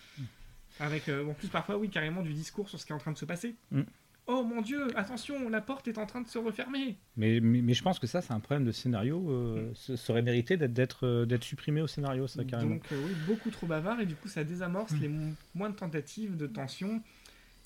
Avec 0.80 1.08
euh, 1.10 1.26
en 1.26 1.34
plus 1.34 1.48
parfois, 1.48 1.78
oui, 1.78 1.90
carrément 1.90 2.22
du 2.22 2.34
discours 2.34 2.68
sur 2.70 2.80
ce 2.80 2.86
qui 2.86 2.92
est 2.92 2.96
en 2.96 3.00
train 3.00 3.12
de 3.14 3.18
se 3.18 3.26
passer. 3.26 3.56
Mm. 3.72 3.82
Oh 4.28 4.44
mon 4.44 4.62
dieu 4.62 4.88
Attention, 4.98 5.50
la 5.50 5.62
porte 5.62 5.88
est 5.88 5.98
en 6.00 6.06
train 6.08 6.22
de 6.22 6.28
se 6.28 6.40
refermer. 6.40 6.98
Mais, 7.16 7.40
mais, 7.40 7.62
mais 7.62 7.74
je 7.76 7.84
pense 7.84 8.00
que 8.00 8.08
ça, 8.08 8.22
c'est 8.22 8.34
un 8.34 8.40
problème 8.40 8.66
de 8.66 8.72
scénario. 8.72 9.30
euh, 9.30 9.72
ce 9.76 9.96
serait 9.96 10.24
mérité 10.24 10.58
d'être- 10.58 10.74
d'être 10.74 11.06
euh, 11.06 11.26
d'être 11.28 11.44
supprimé 11.44 11.82
au 11.82 11.88
scénario, 11.88 12.26
ça, 12.28 12.44
carrément. 12.44 12.72
Donc 12.76 12.92
euh, 12.92 13.06
oui, 13.08 13.14
beaucoup 13.28 13.52
trop 13.52 13.68
bavard 13.68 14.00
et 14.02 14.06
du 14.08 14.16
coup 14.16 14.28
ça 14.28 14.44
désamorce 14.44 14.92
Mm. 14.94 15.00
les 15.00 15.08
mo- 15.10 15.34
moindres 15.54 15.76
tentatives 15.76 16.36
de 16.38 16.48
tension. 16.48 17.02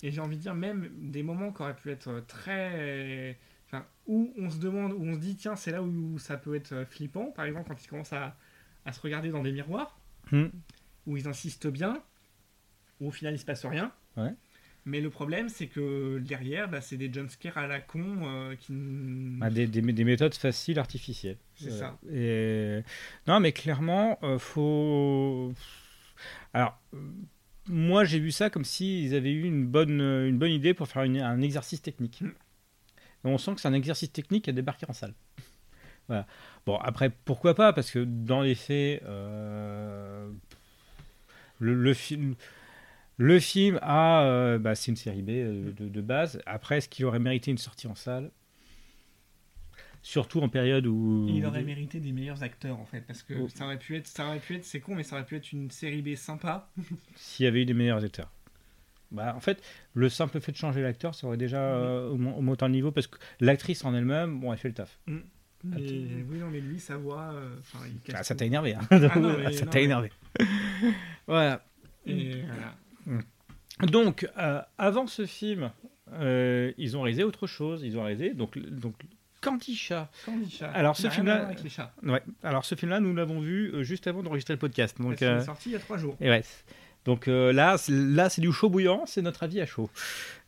Et 0.04 0.12
j'ai 0.12 0.20
envie 0.22 0.36
de 0.38 0.42
dire 0.42 0.54
même 0.56 0.90
des 0.98 1.24
moments 1.24 1.52
qui 1.54 1.62
auraient 1.62 1.76
pu 1.76 1.92
être 1.92 2.24
très... 2.28 3.38
Enfin, 3.68 3.86
où 4.08 4.34
on 4.38 4.50
se 4.50 4.58
demande, 4.58 4.94
où 4.94 5.02
on 5.04 5.14
se 5.14 5.20
dit 5.20 5.36
tiens 5.36 5.56
c'est 5.56 5.72
là 5.72 5.82
où 5.84 6.18
ça 6.20 6.38
peut 6.38 6.56
être 6.56 6.86
flippant. 6.90 7.32
Par 7.32 7.46
exemple 7.46 7.70
quand 7.70 7.82
ils 7.84 7.88
commencent 7.88 8.14
à, 8.14 8.36
à 8.86 8.92
se 8.94 9.00
regarder 9.02 9.30
dans 9.30 9.44
des 9.44 9.52
miroirs, 9.52 9.98
Hmm. 10.32 10.48
où 11.08 11.18
ils 11.18 11.28
insistent 11.28 11.68
bien, 11.68 12.02
où 13.00 13.08
au 13.08 13.12
final 13.12 13.34
il 13.34 13.40
se 13.40 13.46
passe 13.46 13.66
rien. 13.66 13.92
Ouais. 14.18 14.34
Mais 14.86 15.02
le 15.02 15.10
problème 15.10 15.50
c'est 15.50 15.68
que 15.68 16.20
derrière 16.20 16.70
bah, 16.70 16.82
c'est 16.82 16.98
des 16.98 17.12
jumpscares 17.12 17.58
à 17.58 17.68
la 17.68 17.80
con 17.80 18.20
euh, 18.24 18.56
qui... 18.56 18.72
n- 18.72 19.38
Ah, 19.42 19.50
des, 19.50 19.68
des- 19.68 19.82
des 19.82 20.04
méthodes 20.04 20.34
faciles 20.34 20.80
artificielles. 20.80 21.38
C'est 21.56 21.72
Euh, 21.72 21.80
ça. 21.80 22.00
Et... 22.12 22.84
Non, 23.28 23.40
mais 23.40 23.52
clairement, 23.52 24.18
euh, 24.24 24.40
faut. 24.40 25.54
Alors, 26.54 26.80
euh, 26.94 26.98
moi, 27.68 28.04
j'ai 28.06 28.20
vu 28.20 28.32
ça 28.32 28.50
comme 28.50 28.66
s'ils 28.66 29.14
avaient 29.14 29.32
eu 29.34 29.44
une 29.44 29.68
bonne, 29.68 30.02
euh, 30.02 30.28
une 30.28 30.40
bonne 30.40 30.52
idée 30.52 30.74
pour 30.74 30.88
faire 30.88 31.04
une- 31.04 31.20
un 31.22 31.42
exercice 31.42 31.82
technique. 31.82 32.22
Mm. 32.22 32.32
On 33.26 33.38
sent 33.38 33.56
que 33.56 33.62
c'est 33.62 33.68
un 33.68 33.74
exercice 33.74 34.12
technique 34.12 34.46
qui 34.46 34.50
a 34.50 34.54
débarqué 34.54 34.86
en 34.90 34.94
salle. 34.94 35.14
Voilà. 36.08 36.26
Bon, 36.66 36.78
après, 36.78 37.12
pourquoi 37.26 37.54
pas? 37.54 37.74
Parce 37.74 37.92
que 37.92 38.00
dans 38.04 38.42
les 38.42 38.56
faits, 38.56 39.04
euh, 39.04 40.32
le, 41.60 41.76
le 41.76 41.94
film. 41.94 42.36
Le 43.22 43.38
film 43.42 43.78
a, 43.82 44.24
euh, 44.24 44.58
bah, 44.60 44.76
c'est 44.76 44.92
une 44.92 44.96
série 44.96 45.22
B 45.22 45.30
euh, 45.32 45.72
de, 45.78 45.90
de 45.90 46.02
base. 46.02 46.42
Après, 46.46 46.78
est-ce 46.78 46.88
qu'il 46.88 47.04
aurait 47.06 47.20
mérité 47.20 47.52
une 47.52 47.58
sortie 47.58 47.86
en 47.88 47.94
salle? 47.96 48.32
Surtout 50.02 50.40
en 50.40 50.48
période 50.48 50.88
où. 50.88 51.28
Il 51.30 51.46
aurait 51.46 51.64
mérité 51.64 52.00
des 52.00 52.14
meilleurs 52.14 52.42
acteurs 52.44 52.80
en 52.80 52.86
fait 52.86 53.02
parce 53.02 53.22
que 53.22 53.34
Oh. 53.38 53.50
ça 53.54 53.66
aurait 53.66 53.78
pu 53.78 53.98
être, 53.98 54.08
ça 54.08 54.26
aurait 54.28 54.40
pu 54.40 54.56
être, 54.56 54.64
c'est 54.64 54.80
con 54.80 54.96
mais 54.96 55.04
ça 55.04 55.18
aurait 55.18 55.26
pu 55.26 55.36
être 55.36 55.52
une 55.52 55.70
série 55.70 56.02
B 56.02 56.16
sympa. 56.16 56.70
S'il 57.16 57.44
y 57.44 57.48
avait 57.48 57.64
eu 57.64 57.66
des 57.66 57.74
meilleurs 57.74 58.02
acteurs. 58.06 58.32
Bah, 59.12 59.34
en 59.36 59.42
fait, 59.42 59.62
le 59.96 60.08
simple 60.08 60.40
fait 60.40 60.54
de 60.54 60.58
changer 60.58 60.82
l'acteur, 60.82 61.14
ça 61.16 61.28
aurait 61.28 61.36
déjà 61.36 61.60
euh, 61.60 62.12
augmen- 62.12 62.34
augmenté 62.38 62.64
le 62.66 62.72
niveau 62.72 62.92
parce 62.94 63.08
que 63.08 63.18
l'actrice 63.42 63.84
en 63.84 63.94
elle-même, 63.94 64.40
bon, 64.40 64.54
elle 64.54 64.60
fait 64.60 64.70
le 64.70 64.76
taf. 64.76 64.98
Mais 65.08 65.20
Attends. 65.74 65.82
oui, 66.30 66.38
non, 66.40 66.48
mais 66.50 66.62
lui, 66.62 66.80
sa 66.80 66.96
voix. 66.96 67.32
euh, 67.34 67.50
enfin, 67.60 67.80
il 67.86 68.00
casse 68.00 68.16
Ah, 68.20 68.24
ça 68.24 68.36
t'a 68.36 68.46
énervé. 68.46 68.76
Hein. 68.76 68.88
non, 69.18 69.38
mais 69.44 69.52
ça 69.52 69.66
t'a 69.66 69.82
énervé. 69.82 70.10
voilà. 71.28 71.66
Et 72.06 72.42
voilà. 72.44 72.76
Donc, 73.88 74.28
euh, 74.38 74.62
avant 74.78 75.08
ce 75.08 75.26
film, 75.26 75.72
euh, 76.14 76.72
ils 76.78 76.98
ont 76.98 77.02
réalisé 77.02 77.24
autre 77.24 77.48
chose. 77.48 77.82
Ils 77.84 77.98
ont 77.98 78.04
réalisé 78.04 78.34
donc, 78.34 78.58
donc 78.58 78.96
Candy 79.42 79.76
Chat. 79.76 80.10
Candy 80.26 80.50
Chat. 80.50 80.70
Alors, 80.72 80.98
ce 80.98 81.10
film-là-. 81.10 81.50
Ouais. 82.04 82.22
Alors, 82.44 82.66
ce 82.66 82.76
film-là, 82.76 83.00
nous 83.00 83.16
l'avons 83.16 83.40
vu 83.40 83.72
euh, 83.74 83.84
juste 83.84 84.08
avant 84.08 84.22
d'enregistrer 84.22 84.54
le 84.54 84.60
podcast. 84.60 85.00
Donc, 85.00 85.22
euh, 85.22 85.42
sorti 85.42 85.70
il 85.70 85.74
y 85.74 85.76
a 85.76 85.80
trois 85.80 85.98
jours. 85.98 86.16
et 86.20 86.30
ouais. 86.30 86.44
Donc 87.10 87.28
euh, 87.28 87.52
là, 87.52 87.78
c'est- 87.80 87.92
là, 87.92 88.30
c'est 88.30 88.40
du 88.42 88.52
chaud 88.52 88.70
bouillant. 88.70 89.02
C'est 89.08 89.24
notre 89.24 89.42
avis 89.42 89.60
à 89.62 89.66
chaud. 89.66 89.90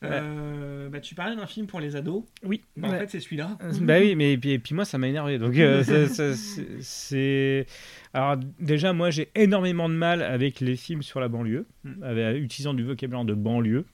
Euh, 0.03 0.89
bah, 0.89 0.99
tu 0.99 1.15
parlais 1.15 1.35
d'un 1.35 1.47
film 1.47 1.65
pour 1.65 1.79
les 1.79 1.95
ados. 1.95 2.23
Oui. 2.43 2.61
Bah, 2.77 2.89
En 2.89 2.91
fait, 2.91 3.09
c'est 3.09 3.19
celui-là. 3.19 3.57
Euh, 3.63 3.71
Bah 3.81 3.95
oui, 3.99 4.15
mais 4.15 4.33
et 4.33 4.37
puis, 4.37 4.51
et 4.51 4.59
puis 4.59 4.75
moi, 4.75 4.85
ça 4.85 4.99
m'a 4.99 5.07
énervé. 5.07 5.39
Donc, 5.39 5.57
euh, 5.57 5.83
ça- 5.83 6.07
ça- 6.07 6.35
c'est- 6.35 6.81
c'est. 6.81 7.65
Alors, 8.13 8.37
déjà, 8.59 8.93
moi, 8.93 9.09
j'ai 9.09 9.29
énormément 9.33 9.89
de 9.89 9.95
mal 9.95 10.21
avec 10.21 10.59
les 10.59 10.75
films 10.75 11.01
sur 11.01 11.19
la 11.19 11.27
banlieue, 11.29 11.65
Mm. 11.83 12.03
avec- 12.03 12.37
utilisant 12.43 12.75
du 12.75 12.83
vocabulaire 12.83 13.25
de 13.25 13.33
banlieue, 13.33 13.85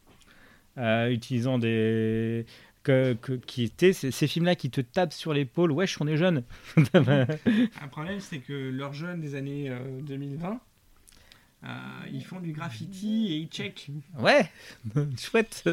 euh, 0.78 1.10
utilisant 1.10 1.58
des. 1.58 2.46
Que, 2.84 3.14
que- 3.14 3.34
qui 3.34 3.64
étaient 3.64 3.92
ces, 3.94 4.12
ces 4.12 4.28
films-là 4.28 4.56
qui 4.56 4.70
te 4.70 4.80
tapent 4.82 5.12
sur 5.14 5.34
l'épaule. 5.34 5.72
Wesh, 5.74 6.00
on 6.02 6.08
est 6.08 6.16
jeune. 6.18 6.44
Un 6.94 7.88
problème, 7.92 8.20
c'est 8.20 8.40
que 8.40 8.54
leurs 8.70 8.94
jeunes 8.94 9.20
des 9.22 9.36
années 9.36 9.70
euh, 9.70 9.78
2020, 10.08 10.60
euh, 11.64 11.68
ils 12.12 12.24
font 12.24 12.40
du 12.40 12.52
graffiti 12.54 13.28
et 13.34 13.38
ils 13.38 13.48
checkent. 13.48 13.88
ouais, 14.20 14.50
chouette. 15.18 15.64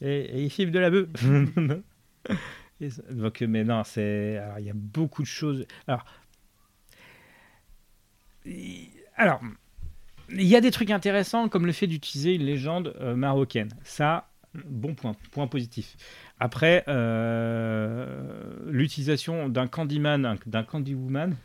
Et, 0.00 0.20
et 0.20 0.42
ils 0.44 0.50
filment 0.50 0.72
de 0.72 0.78
la 0.78 0.90
bœuf. 0.90 1.08
Donc, 3.10 3.40
mais 3.42 3.62
non, 3.64 3.84
c'est. 3.84 4.40
Il 4.58 4.64
y 4.64 4.70
a 4.70 4.74
beaucoup 4.74 5.22
de 5.22 5.26
choses. 5.28 5.66
Alors. 5.86 6.04
il- 8.44 8.88
Alors. 9.16 9.40
Il 10.34 10.46
y 10.46 10.56
a 10.56 10.62
des 10.62 10.70
trucs 10.70 10.90
intéressants 10.90 11.48
comme 11.50 11.66
le 11.66 11.72
fait 11.72 11.86
d'utiliser 11.86 12.34
une 12.34 12.44
légende 12.44 12.94
euh, 13.00 13.14
marocaine. 13.14 13.68
Ça, 13.84 14.30
bon 14.66 14.94
point, 14.94 15.14
point 15.30 15.46
positif. 15.46 15.94
Après, 16.40 16.84
euh, 16.88 18.56
l'utilisation 18.70 19.50
d'un 19.50 19.66
Candyman, 19.66 20.24
un- 20.24 20.38
d'un 20.46 20.62
Candywoman, 20.62 21.36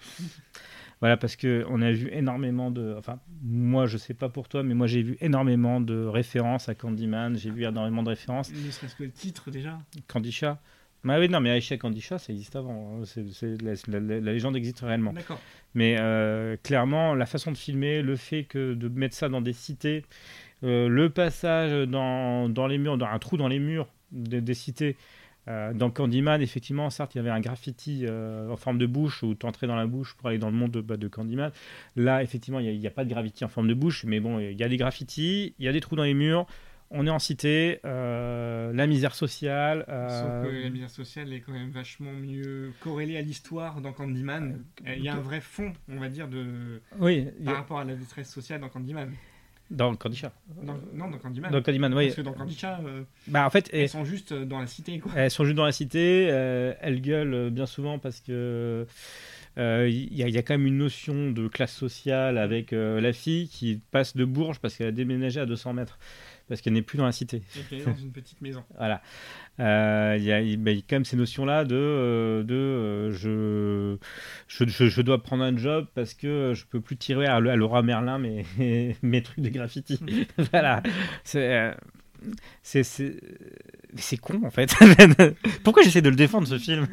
voilà, 0.99 1.17
parce 1.17 1.35
que 1.35 1.65
on 1.69 1.81
a 1.81 1.91
vu 1.91 2.09
énormément 2.11 2.71
de. 2.71 2.95
Enfin, 2.97 3.19
moi, 3.43 3.85
je 3.85 3.97
sais 3.97 4.13
pas 4.13 4.29
pour 4.29 4.47
toi, 4.49 4.63
mais 4.63 4.73
moi, 4.73 4.87
j'ai 4.87 5.01
vu 5.03 5.17
énormément 5.21 5.79
de 5.81 6.05
références 6.05 6.69
à 6.69 6.75
Candyman. 6.75 7.37
J'ai 7.37 7.51
vu 7.51 7.65
énormément 7.65 8.03
de 8.03 8.09
références. 8.09 8.51
Ne 8.51 8.71
serait-ce 8.71 8.95
que 8.95 9.03
le 9.03 9.11
titre 9.11 9.51
déjà. 9.51 9.77
Candy 10.07 10.31
Chat. 10.31 10.59
Bah 11.03 11.19
oui, 11.19 11.29
non, 11.29 11.39
mais 11.39 11.55
Aisha 11.57 11.77
Kandisha, 11.77 12.17
ça 12.17 12.33
existe 12.33 12.55
avant. 12.55 12.99
hein. 13.01 13.23
La, 13.41 13.73
la- 13.87 13.99
la- 13.99 14.19
la 14.19 14.33
légende 14.33 14.57
existe 14.57 14.79
réellement. 14.81 15.13
D'accord. 15.13 15.39
Mais 15.75 15.95
euh, 15.99 16.57
clairement, 16.63 17.13
la 17.13 17.25
façon 17.27 17.51
de 17.51 17.57
filmer, 17.57 18.01
le 18.01 18.15
fait 18.15 18.43
que 18.43 18.73
de 18.73 18.87
mettre 18.89 19.15
ça 19.15 19.29
dans 19.29 19.39
des 19.39 19.53
cités, 19.53 20.03
euh, 20.63 20.89
le 20.89 21.09
passage 21.11 21.87
dans, 21.87 22.49
dans 22.49 22.65
les 22.67 22.79
murs, 22.79 22.97
dans 22.97 23.05
un 23.05 23.19
trou 23.19 23.37
dans 23.37 23.47
les 23.47 23.59
murs 23.59 23.87
des, 24.11 24.41
des 24.41 24.53
cités, 24.55 24.97
euh, 25.47 25.73
dans 25.73 25.89
Candyman, 25.89 26.41
effectivement, 26.41 26.89
certes, 26.89 27.15
il 27.15 27.19
y 27.19 27.21
avait 27.21 27.29
un 27.29 27.39
graffiti 27.39 28.03
euh, 28.05 28.49
en 28.49 28.57
forme 28.57 28.77
de 28.77 28.85
bouche 28.85 29.23
où 29.23 29.33
tu 29.35 29.45
entrais 29.45 29.67
dans 29.67 29.75
la 29.75 29.87
bouche 29.87 30.15
pour 30.15 30.27
aller 30.27 30.37
dans 30.37 30.49
le 30.49 30.55
monde 30.57 30.71
de, 30.71 30.81
bah, 30.81 30.97
de 30.97 31.07
Candyman. 31.07 31.51
Là, 31.95 32.21
effectivement, 32.23 32.59
il 32.59 32.77
n'y 32.79 32.87
a, 32.87 32.91
pas 32.91 33.05
de 33.05 33.09
graffiti 33.09 33.45
en 33.45 33.47
forme 33.47 33.67
de 33.67 33.73
bouche, 33.73 34.03
mais 34.05 34.19
bon, 34.19 34.39
il 34.39 34.57
y 34.59 34.63
a 34.63 34.69
des 34.69 34.77
graffitis, 34.77 35.55
il 35.57 35.65
y 35.65 35.67
a 35.67 35.71
des 35.71 35.79
trous 35.81 35.95
dans 35.95 36.03
les 36.03 36.13
murs. 36.13 36.45
On 36.89 37.05
est 37.05 37.09
en 37.09 37.19
cité, 37.19 37.79
euh, 37.83 38.71
la 38.71 38.87
misère 38.87 39.13
sociale. 39.13 39.83
Sauf 39.87 40.49
que 40.49 40.63
la 40.63 40.69
misère 40.69 40.89
sociale 40.89 41.33
est 41.33 41.41
quand 41.41 41.51
même 41.51 41.69
vachement 41.69 42.13
mieux 42.13 42.71
corrélée 42.79 43.17
à 43.17 43.21
l'histoire 43.21 43.81
dans 43.81 43.91
Candyman. 43.91 44.63
Il 44.85 45.03
y 45.03 45.09
a 45.09 45.15
un 45.15 45.19
vrai 45.19 45.41
fond, 45.41 45.73
on 45.89 45.99
va 45.99 46.07
dire, 46.07 46.29
de 46.29 46.81
Oui, 46.99 47.27
par 47.43 47.53
a- 47.55 47.57
rapport 47.57 47.79
à 47.79 47.83
la 47.83 47.95
détresse 47.95 48.31
sociale 48.31 48.61
dans 48.61 48.69
Candyman. 48.69 49.11
Dans 49.69 49.95
Candycha. 49.95 50.31
Dans- 50.63 50.77
non, 50.93 51.09
dans 51.09 51.17
Candyman. 51.17 51.51
Dans 51.51 51.61
Candyman, 51.61 51.93
oui. 51.93 52.05
Parce 52.05 52.15
que 52.17 52.21
dans 52.21 52.33
Candycha, 52.33 52.79
euh, 52.85 53.03
Bah, 53.27 53.45
en 53.45 53.49
fait, 53.49 53.69
et- 53.73 53.81
elles 53.83 53.89
sont 53.89 54.05
juste 54.05 54.31
euh, 54.31 54.45
dans 54.45 54.59
la 54.59 54.67
cité, 54.67 54.99
quoi. 54.99 55.11
Elles 55.15 55.31
sont 55.31 55.43
juste 55.45 55.57
dans 55.57 55.65
la 55.65 55.71
cité, 55.71 56.27
euh, 56.31 56.73
elles 56.81 57.01
gueulent 57.01 57.49
bien 57.49 57.65
souvent 57.65 57.99
parce 57.99 58.19
que 58.21 58.85
euh, 59.57 59.89
il 59.89 60.13
y, 60.13 60.17
y 60.31 60.37
a 60.37 60.41
quand 60.43 60.53
même 60.53 60.67
une 60.67 60.77
notion 60.77 61.31
de 61.31 61.47
classe 61.47 61.73
sociale 61.73 62.37
avec 62.37 62.71
la 62.71 63.11
fille 63.13 63.47
qui 63.47 63.81
passe 63.91 64.15
de 64.15 64.23
Bourges 64.23 64.59
parce 64.59 64.75
qu'elle 64.77 64.87
a 64.87 64.91
déménagé 64.91 65.39
à 65.39 65.45
200 65.45 65.73
mètres 65.73 65.97
parce 66.47 66.61
qu'elle 66.61 66.73
n'est 66.73 66.81
plus 66.81 66.97
dans 66.97 67.05
la 67.05 67.11
cité. 67.11 67.41
Et 67.55 67.61
qu'elle 67.69 67.81
est 67.81 67.85
dans 67.85 67.95
une 67.95 68.11
petite 68.11 68.41
maison. 68.41 68.63
Voilà. 68.77 69.01
Euh, 69.59 70.15
Il 70.17 70.23
y, 70.23 70.31
a, 70.31 70.41
y 70.41 70.83
quand 70.83 70.95
même 70.95 71.05
ces 71.05 71.17
notions-là 71.17 71.65
de, 71.65 71.75
euh, 71.75 72.43
de 72.43 72.55
euh, 72.55 73.11
je, 73.11 73.97
je, 74.47 74.69
je, 74.69 74.85
je 74.87 75.01
dois 75.01 75.21
prendre 75.23 75.43
un 75.43 75.57
job 75.57 75.87
parce 75.95 76.13
que 76.13 76.53
je 76.55 76.65
peux 76.65 76.79
plus 76.79 76.97
tirer 76.97 77.25
à, 77.25 77.35
à 77.35 77.55
Laura 77.55 77.81
Merlin 77.81 78.19
mes, 78.19 78.45
mes 79.01 79.23
trucs 79.23 79.43
de 79.43 79.49
graffiti. 79.49 79.99
voilà. 80.51 80.83
C'est. 81.23 81.75
c'est 82.63 84.17
con 84.19 84.41
en 84.43 84.49
fait. 84.49 84.73
Pourquoi 85.63 85.83
j'essaie 85.83 86.01
de 86.01 86.09
le 86.09 86.15
défendre 86.15 86.47
ce 86.47 86.57
film? 86.57 86.87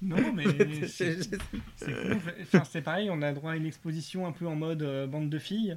Non, 0.00 0.16
mais 0.34 0.44
c'est 0.86 1.16
cool. 1.86 2.18
Enfin, 2.42 2.62
c'est 2.70 2.82
pareil, 2.82 3.08
on 3.10 3.22
a 3.22 3.32
droit 3.32 3.52
à 3.52 3.56
une 3.56 3.66
exposition 3.66 4.26
un 4.26 4.32
peu 4.32 4.46
en 4.46 4.56
mode 4.56 4.82
euh, 4.82 5.06
bande 5.06 5.30
de 5.30 5.38
filles. 5.38 5.76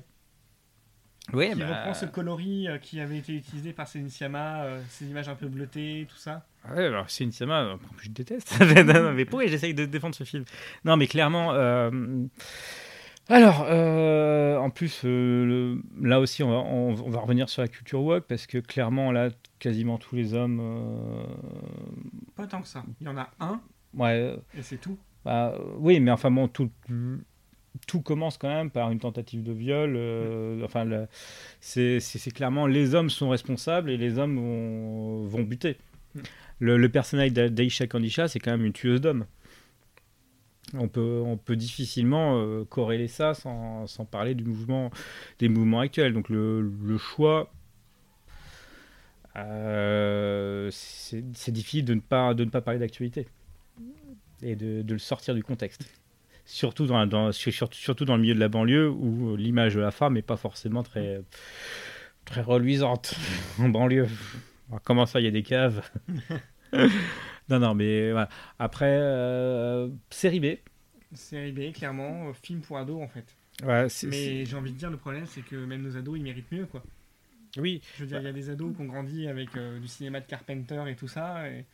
Oui, 1.33 1.51
qui 1.53 1.63
reprend 1.63 1.93
ce 1.93 2.05
coloris 2.05 2.67
euh, 2.67 2.77
qui 2.77 2.99
avait 2.99 3.17
été 3.17 3.33
utilisé 3.33 3.73
par 3.73 3.87
Céline 3.87 4.09
Sciamma, 4.09 4.63
euh, 4.63 4.81
ces 4.89 5.05
images 5.07 5.27
un 5.27 5.35
peu 5.35 5.47
bleutées, 5.47 6.05
tout 6.09 6.17
ça? 6.17 6.45
Ouais, 6.69 6.85
alors 6.85 7.09
c'est 7.09 7.23
une 7.23 7.31
Sama, 7.31 7.77
je 8.01 8.09
déteste. 8.09 8.57
Non, 8.85 9.11
mais 9.13 9.25
pourquoi 9.25 9.47
j'essaye 9.47 9.73
de 9.73 9.85
défendre 9.85 10.15
ce 10.15 10.23
film? 10.23 10.43
Non, 10.83 10.97
mais 10.97 11.07
clairement. 11.07 11.53
euh, 11.53 11.89
Alors, 13.27 13.65
euh, 13.67 14.57
en 14.57 14.69
plus, 14.69 15.01
euh, 15.03 15.45
le- 15.45 16.07
là 16.07 16.19
aussi, 16.19 16.43
on 16.43 16.49
va, 16.51 16.57
on, 16.57 16.89
on 16.93 17.09
va 17.09 17.19
revenir 17.19 17.49
sur 17.49 17.61
la 17.63 17.67
culture 17.67 18.01
woke 18.01 18.25
parce 18.27 18.45
que 18.45 18.59
clairement, 18.59 19.11
là, 19.11 19.29
quasiment 19.59 19.97
tous 19.97 20.15
les 20.15 20.33
hommes. 20.35 20.59
euh, 20.61 21.23
Pas 22.35 22.45
tant 22.47 22.61
que 22.61 22.67
ça. 22.67 22.83
Il 23.01 23.05
y 23.07 23.09
en 23.09 23.17
a 23.17 23.29
un, 23.39 23.61
Ouais, 23.95 24.35
et 24.57 24.61
c'est 24.61 24.77
tout. 24.77 24.97
bah, 25.23 25.57
oui, 25.77 25.99
mais 25.99 26.11
enfin 26.11 26.29
bon, 26.29 26.47
tout, 26.47 26.69
tout 27.87 28.01
commence 28.01 28.37
quand 28.37 28.49
même 28.49 28.69
par 28.71 28.91
une 28.91 28.99
tentative 28.99 29.43
de 29.43 29.51
viol. 29.51 29.95
euh, 29.95 30.63
Enfin, 30.63 31.07
c'est 31.59 31.99
clairement 32.33 32.67
les 32.67 32.95
hommes 32.95 33.09
sont 33.09 33.29
responsables 33.29 33.89
et 33.89 33.97
les 33.97 34.17
hommes 34.19 34.37
vont, 35.27 35.43
buter. 35.43 35.77
Le, 36.59 36.77
le 36.77 36.89
personnage 36.89 37.33
d'A- 37.33 37.49
d'Aisha 37.49 37.87
Kandisha, 37.87 38.27
c'est 38.27 38.39
quand 38.39 38.51
même 38.51 38.65
une 38.65 38.73
tueuse 38.73 39.01
d'hommes. 39.01 39.25
On 40.73 40.87
peut, 40.87 41.21
on 41.25 41.37
peut 41.37 41.55
difficilement 41.55 42.39
euh, 42.39 42.65
corréler 42.65 43.07
ça 43.07 43.33
sans, 43.33 43.87
sans 43.87 44.03
parler 44.05 44.35
du 44.35 44.43
mouvement, 44.43 44.89
des 45.39 45.47
mouvements 45.47 45.79
actuels. 45.81 46.13
Donc 46.13 46.29
le, 46.29 46.61
le 46.61 46.97
choix, 46.97 47.51
euh, 49.37 50.69
c'est 50.71 51.51
difficile 51.51 51.85
de 51.85 51.93
ne 51.93 51.99
pas, 51.99 52.33
de 52.33 52.45
ne 52.45 52.49
pas 52.49 52.61
parler 52.61 52.79
d'actualité 52.79 53.27
et 54.41 54.55
de, 54.55 54.81
de 54.81 54.93
le 54.93 54.99
sortir 54.99 55.35
du 55.35 55.43
contexte. 55.43 55.85
Surtout 56.45 56.85
dans, 56.85 57.05
dans- 57.07 57.31
sur- 57.31 57.51
sur- 57.51 57.73
surtout 57.73 58.05
dans 58.05 58.15
le 58.15 58.21
milieu 58.21 58.35
de 58.35 58.39
la 58.39 58.49
banlieue 58.49 58.89
où 58.89 59.33
euh, 59.33 59.37
l'image 59.37 59.75
de 59.75 59.79
la 59.79 59.91
femme 59.91 60.13
n'est 60.13 60.21
pas 60.21 60.37
forcément 60.37 60.83
très, 60.83 61.21
très 62.25 62.41
reluisante 62.41 63.15
en 63.59 63.69
banlieue. 63.69 64.07
Alors, 64.69 64.81
comment 64.83 65.05
ça, 65.05 65.19
il 65.19 65.23
y 65.25 65.27
a 65.27 65.31
des 65.31 65.43
caves? 65.43 65.81
Non, 67.47 67.59
non, 67.59 67.75
mais 67.75 68.11
voilà. 68.11 68.27
Après, 68.57 68.97
euh, 68.99 69.87
série 70.09 70.39
B. 70.39 70.45
Série 71.13 71.51
B, 71.51 71.71
clairement, 71.73 72.29
euh, 72.29 72.33
film 72.33 72.61
pour 72.61 72.77
ados 72.77 73.01
en 73.01 73.07
fait. 73.07 73.35
Ouais, 73.63 73.87
Mais 74.07 74.45
j'ai 74.45 74.55
envie 74.57 74.71
de 74.71 74.77
dire, 74.77 74.89
le 74.89 74.97
problème, 74.97 75.25
c'est 75.27 75.41
que 75.45 75.55
même 75.55 75.83
nos 75.83 75.95
ados, 75.95 76.17
ils 76.17 76.23
méritent 76.23 76.51
mieux, 76.51 76.65
quoi. 76.65 76.83
Oui, 77.57 77.81
Je 77.95 78.01
veux 78.01 78.07
dire, 78.07 78.19
il 78.19 78.25
y 78.25 78.27
a 78.27 78.33
des 78.33 78.49
ados 78.49 78.75
qui 78.75 78.81
ont 78.81 78.85
grandi 78.85 79.27
avec 79.27 79.55
euh, 79.55 79.79
du 79.79 79.87
cinéma 79.87 80.19
de 80.19 80.25
Carpenter 80.25 80.83
et 80.89 80.95
tout 80.95 81.07
ça, 81.07 81.47
et 81.47 81.65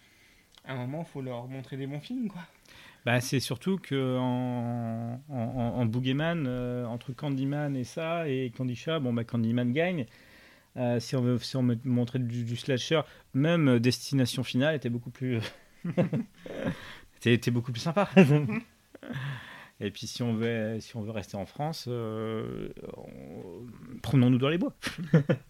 à 0.65 0.73
un 0.73 0.75
moment, 0.75 1.03
faut 1.03 1.21
leur 1.21 1.47
montrer 1.47 1.77
des 1.77 1.87
bons 1.87 2.01
films, 2.01 2.27
quoi. 2.27 2.41
Bah, 3.05 3.19
c'est 3.19 3.39
surtout 3.39 3.77
que 3.77 4.17
en, 4.19 5.19
en, 5.29 5.85
Boogeyman, 5.85 6.45
euh, 6.47 6.85
entre 6.85 7.13
Candyman 7.13 7.75
et 7.75 7.83
ça, 7.83 8.27
et 8.29 8.51
Candysha, 8.55 8.99
bon, 8.99 9.11
bah, 9.11 9.23
Candyman 9.23 9.73
gagne. 9.73 10.05
Euh, 10.77 10.99
si 10.99 11.15
on 11.15 11.21
veut 11.21 11.37
si 11.39 11.57
on 11.57 11.67
montrer 11.83 12.19
du, 12.19 12.55
slasher, 12.55 13.01
même 13.33 13.67
euh, 13.67 13.79
Destination 13.79 14.43
Finale 14.43 14.75
était 14.75 14.89
beaucoup 14.89 15.09
plus. 15.09 15.39
était, 17.25 17.51
beaucoup 17.51 17.71
plus 17.71 17.81
sympa. 17.81 18.09
et 19.81 19.91
puis 19.91 20.07
si 20.07 20.23
on 20.23 20.33
veut, 20.33 20.77
si 20.79 20.95
on 20.95 21.01
veut 21.01 21.11
rester 21.11 21.35
en 21.35 21.45
France, 21.45 21.85
euh, 21.89 22.69
on- 22.95 23.65
promenons-nous 24.01 24.37
dans 24.37 24.49
les 24.49 24.57
bois. 24.57 24.73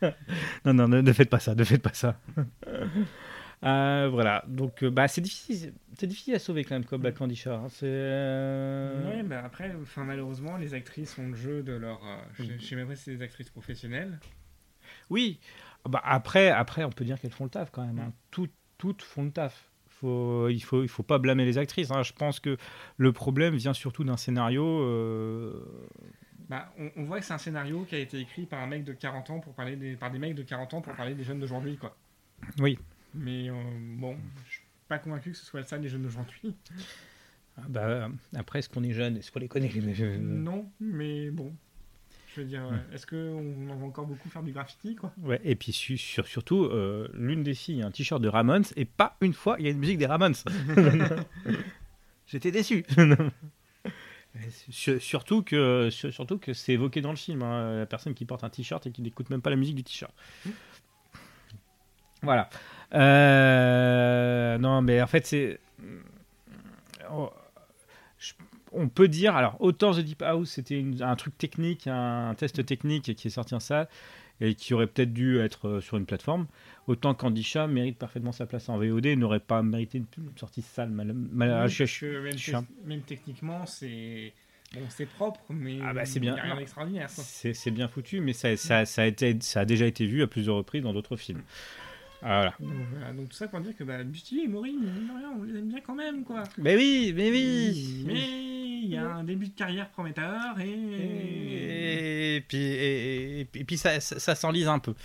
non, 0.65 0.73
non, 0.73 0.87
ne 0.87 1.13
faites 1.13 1.29
pas 1.29 1.39
ça, 1.39 1.53
ne 1.53 1.63
faites 1.63 1.83
pas 1.83 1.93
ça. 1.93 2.19
Euh, 3.63 4.09
voilà, 4.11 4.43
donc 4.47 4.81
euh, 4.83 4.89
bah, 4.89 5.07
c'est 5.07 5.21
difficile, 5.21 5.73
c'est 5.95 6.07
difficile 6.07 6.33
à 6.33 6.39
sauver 6.39 6.63
quand 6.63 6.73
même 6.73 6.83
comme 6.85 7.01
Black 7.01 7.15
Candysha. 7.15 7.53
hein. 7.55 7.67
C'est 7.69 7.85
euh, 7.85 9.07
Ouais, 9.17 9.23
bah 9.23 9.41
après, 9.45 9.71
enfin, 9.81 10.03
malheureusement, 10.03 10.57
les 10.57 10.73
actrices 10.73 11.17
ont 11.19 11.27
le 11.27 11.35
jeu 11.35 11.61
de 11.61 11.73
leur. 11.73 11.99
je, 12.39 12.43
je 12.57 12.65
sais 12.65 12.75
même 12.75 12.87
pas 12.87 12.95
si 12.95 13.03
c'est 13.03 13.15
des 13.17 13.23
actrices 13.23 13.49
professionnelles. 13.51 14.19
Oui, 15.11 15.39
bah, 15.87 16.01
après, 16.03 16.49
après, 16.49 16.83
on 16.83 16.89
peut 16.89 17.05
dire 17.05 17.19
qu'elles 17.19 17.31
font 17.33 17.43
le 17.43 17.49
taf 17.51 17.69
quand 17.71 17.85
même. 17.85 17.99
hein. 17.99 18.13
Toutes, 18.31 18.53
toutes 18.79 19.03
font 19.03 19.23
le 19.25 19.31
taf. 19.31 19.69
Faut, 19.89 20.49
il 20.49 20.61
faut, 20.61 20.81
il 20.81 20.87
faut 20.89 21.03
pas 21.03 21.19
blâmer 21.19 21.45
les 21.45 21.59
actrices. 21.59 21.91
hein. 21.91 22.01
Je 22.01 22.13
pense 22.13 22.39
que 22.39 22.57
le 22.97 23.11
problème 23.11 23.55
vient 23.55 23.73
surtout 23.73 24.03
d'un 24.03 24.17
scénario. 24.17 24.65
euh, 24.65 25.63
Bah, 26.49 26.73
on, 26.79 26.89
on 26.95 27.03
voit 27.03 27.19
que 27.19 27.25
c'est 27.25 27.33
un 27.33 27.37
scénario 27.37 27.85
qui 27.87 27.93
a 27.93 27.99
été 27.99 28.19
écrit 28.19 28.47
par 28.47 28.59
un 28.61 28.67
mec 28.67 28.83
de 28.83 28.93
40 28.93 29.29
ans 29.29 29.39
pour 29.39 29.53
parler 29.53 29.75
des, 29.75 29.95
par 29.95 30.09
des 30.09 30.17
mecs 30.17 30.33
de 30.33 30.41
40 30.41 30.73
ans 30.73 30.81
pour 30.81 30.95
parler 30.95 31.13
des 31.13 31.23
jeunes 31.23 31.39
d'aujourd'hui, 31.39 31.77
quoi. 31.77 31.95
Oui. 32.59 32.79
Mais 33.13 33.49
euh, 33.49 33.53
bon, 33.97 34.17
je 34.47 34.51
suis 34.51 34.61
pas 34.87 34.99
convaincu 34.99 35.31
que 35.31 35.37
ce 35.37 35.45
soit 35.45 35.63
ça 35.63 35.77
les 35.77 35.89
jeunes 35.89 36.03
d'aujourd'hui. 36.03 36.55
ah 37.57 37.61
bah, 37.67 38.09
après, 38.35 38.59
est-ce 38.59 38.69
qu'on 38.69 38.83
est 38.83 38.93
jeune? 38.93 39.17
Est-ce 39.17 39.31
qu'on 39.31 39.39
les 39.39 39.47
connaît? 39.47 39.69
Non, 40.19 40.69
mais 40.79 41.29
bon. 41.31 41.53
Je 42.33 42.39
veux 42.41 42.47
dire, 42.47 42.63
euh, 42.65 42.77
est-ce 42.95 43.05
qu'on 43.05 43.69
en 43.69 43.75
va 43.75 43.85
encore 43.85 44.05
beaucoup 44.05 44.29
faire 44.29 44.41
du 44.41 44.53
graffiti, 44.53 44.95
quoi? 44.95 45.11
Ouais, 45.21 45.41
et 45.43 45.55
puis 45.55 45.73
su- 45.73 45.97
sur- 45.97 46.25
surtout, 46.25 46.63
euh, 46.63 47.09
l'une 47.13 47.43
des 47.43 47.53
filles 47.53 47.81
a 47.83 47.87
un 47.87 47.91
t-shirt 47.91 48.21
de 48.21 48.29
Ramones 48.29 48.63
et 48.77 48.85
pas 48.85 49.17
une 49.19 49.33
fois 49.33 49.57
il 49.59 49.65
y 49.65 49.67
a 49.67 49.71
une 49.71 49.79
musique 49.79 49.97
des 49.97 50.05
Ramones. 50.05 50.35
J'étais 52.27 52.51
déçu. 52.51 52.85
Sur- 54.69 55.01
surtout 55.01 55.43
que, 55.43 55.89
sur- 55.91 56.13
surtout 56.13 56.37
que 56.37 56.53
c'est 56.53 56.71
évoqué 56.71 57.01
dans 57.01 57.09
le 57.09 57.17
film, 57.17 57.41
hein, 57.43 57.79
la 57.79 57.85
personne 57.85 58.13
qui 58.13 58.23
porte 58.23 58.45
un 58.45 58.49
t-shirt 58.49 58.87
et 58.87 58.91
qui 58.93 59.01
n'écoute 59.01 59.29
même 59.29 59.41
pas 59.41 59.49
la 59.49 59.57
musique 59.57 59.75
du 59.75 59.83
t-shirt. 59.83 60.13
Voilà. 62.21 62.49
Euh, 62.93 64.57
non, 64.57 64.81
mais 64.81 65.01
en 65.01 65.07
fait, 65.07 65.25
c'est. 65.25 65.59
Oh, 67.13 67.29
On 68.71 68.87
peut 68.87 69.07
dire, 69.07 69.35
alors 69.35 69.57
autant 69.59 69.91
The 69.93 69.99
Deep 69.99 70.21
House 70.21 70.49
c'était 70.51 70.83
un 71.01 71.15
truc 71.15 71.37
technique, 71.37 71.87
un 71.87 72.33
test 72.37 72.65
technique 72.65 73.15
qui 73.15 73.27
est 73.27 73.31
sorti 73.31 73.53
en 73.53 73.59
salle 73.59 73.87
et 74.39 74.55
qui 74.55 74.73
aurait 74.73 74.87
peut-être 74.87 75.13
dû 75.13 75.39
être 75.39 75.67
euh, 75.67 75.81
sur 75.81 75.97
une 75.97 76.05
plateforme, 76.05 76.47
autant 76.87 77.13
Candisha 77.13 77.67
mérite 77.67 77.97
parfaitement 77.97 78.31
sa 78.31 78.45
place 78.45 78.69
en 78.69 78.77
VOD 78.77 79.05
et 79.07 79.15
n'aurait 79.15 79.39
pas 79.41 79.61
mérité 79.61 79.99
une, 79.99 80.05
sortie 80.37 80.61
sale. 80.61 80.89
Mal, 80.89 81.51
ah, 81.51 81.67
je- 81.67 81.85
je- 81.85 82.05
même, 82.05 82.37
je 82.37 82.55
même 82.85 83.01
techniquement, 83.01 83.65
c'est 83.65 84.33
bon, 84.73 84.81
c'est 84.89 85.05
propre, 85.05 85.41
mais 85.49 85.77
Ah 85.83 85.93
bah, 85.93 86.05
c'est 86.05 86.19
bien. 86.19 86.33
rien 86.35 86.55
d'extraordinaire. 86.55 87.09
c'est 87.09 87.53
c'est 87.53 87.71
bien 87.71 87.87
foutu, 87.87 88.19
mais 88.21 88.33
ça, 88.33 88.55
ça, 88.57 88.85
ça, 88.85 89.03
a 89.03 89.05
été, 89.05 89.37
ça 89.41 89.59
a 89.59 89.65
déjà 89.65 89.85
été 89.85 90.05
vu 90.05 90.23
à 90.23 90.27
plusieurs 90.27 90.55
reprises 90.55 90.81
dans 90.81 90.93
d'autres 90.93 91.17
films. 91.17 91.43
Voilà. 92.21 92.53
Donc, 92.59 92.69
voilà, 92.91 93.13
donc 93.13 93.29
tout 93.29 93.35
ça 93.35 93.47
pour 93.47 93.59
dire 93.61 93.75
que 93.75 93.83
bah, 93.83 94.03
Bustilly 94.03 94.43
et 94.43 94.47
Maury, 94.47 94.75
on 95.39 95.43
les 95.43 95.57
aime 95.59 95.69
bien 95.69 95.79
quand 95.81 95.95
même, 95.95 96.23
quoi. 96.23 96.43
Mais 96.57 96.75
oui, 96.75 97.13
mais 97.15 97.29
oui. 97.31 98.03
Mais 98.05 98.13
il 98.83 98.89
y 98.89 98.97
a 98.97 99.05
un 99.15 99.23
début 99.23 99.47
de 99.47 99.53
carrière 99.55 99.89
prometteur 99.89 100.59
et. 100.59 102.35
Et, 102.35 102.41
puis, 102.41 102.57
et, 102.57 103.41
et- 103.41 103.47
et 103.55 103.63
puis 103.63 103.77
ça, 103.77 103.99
ça, 103.99 104.19
ça 104.19 104.35
s'enlise 104.35 104.67
un 104.67 104.79
peu. 104.79 104.93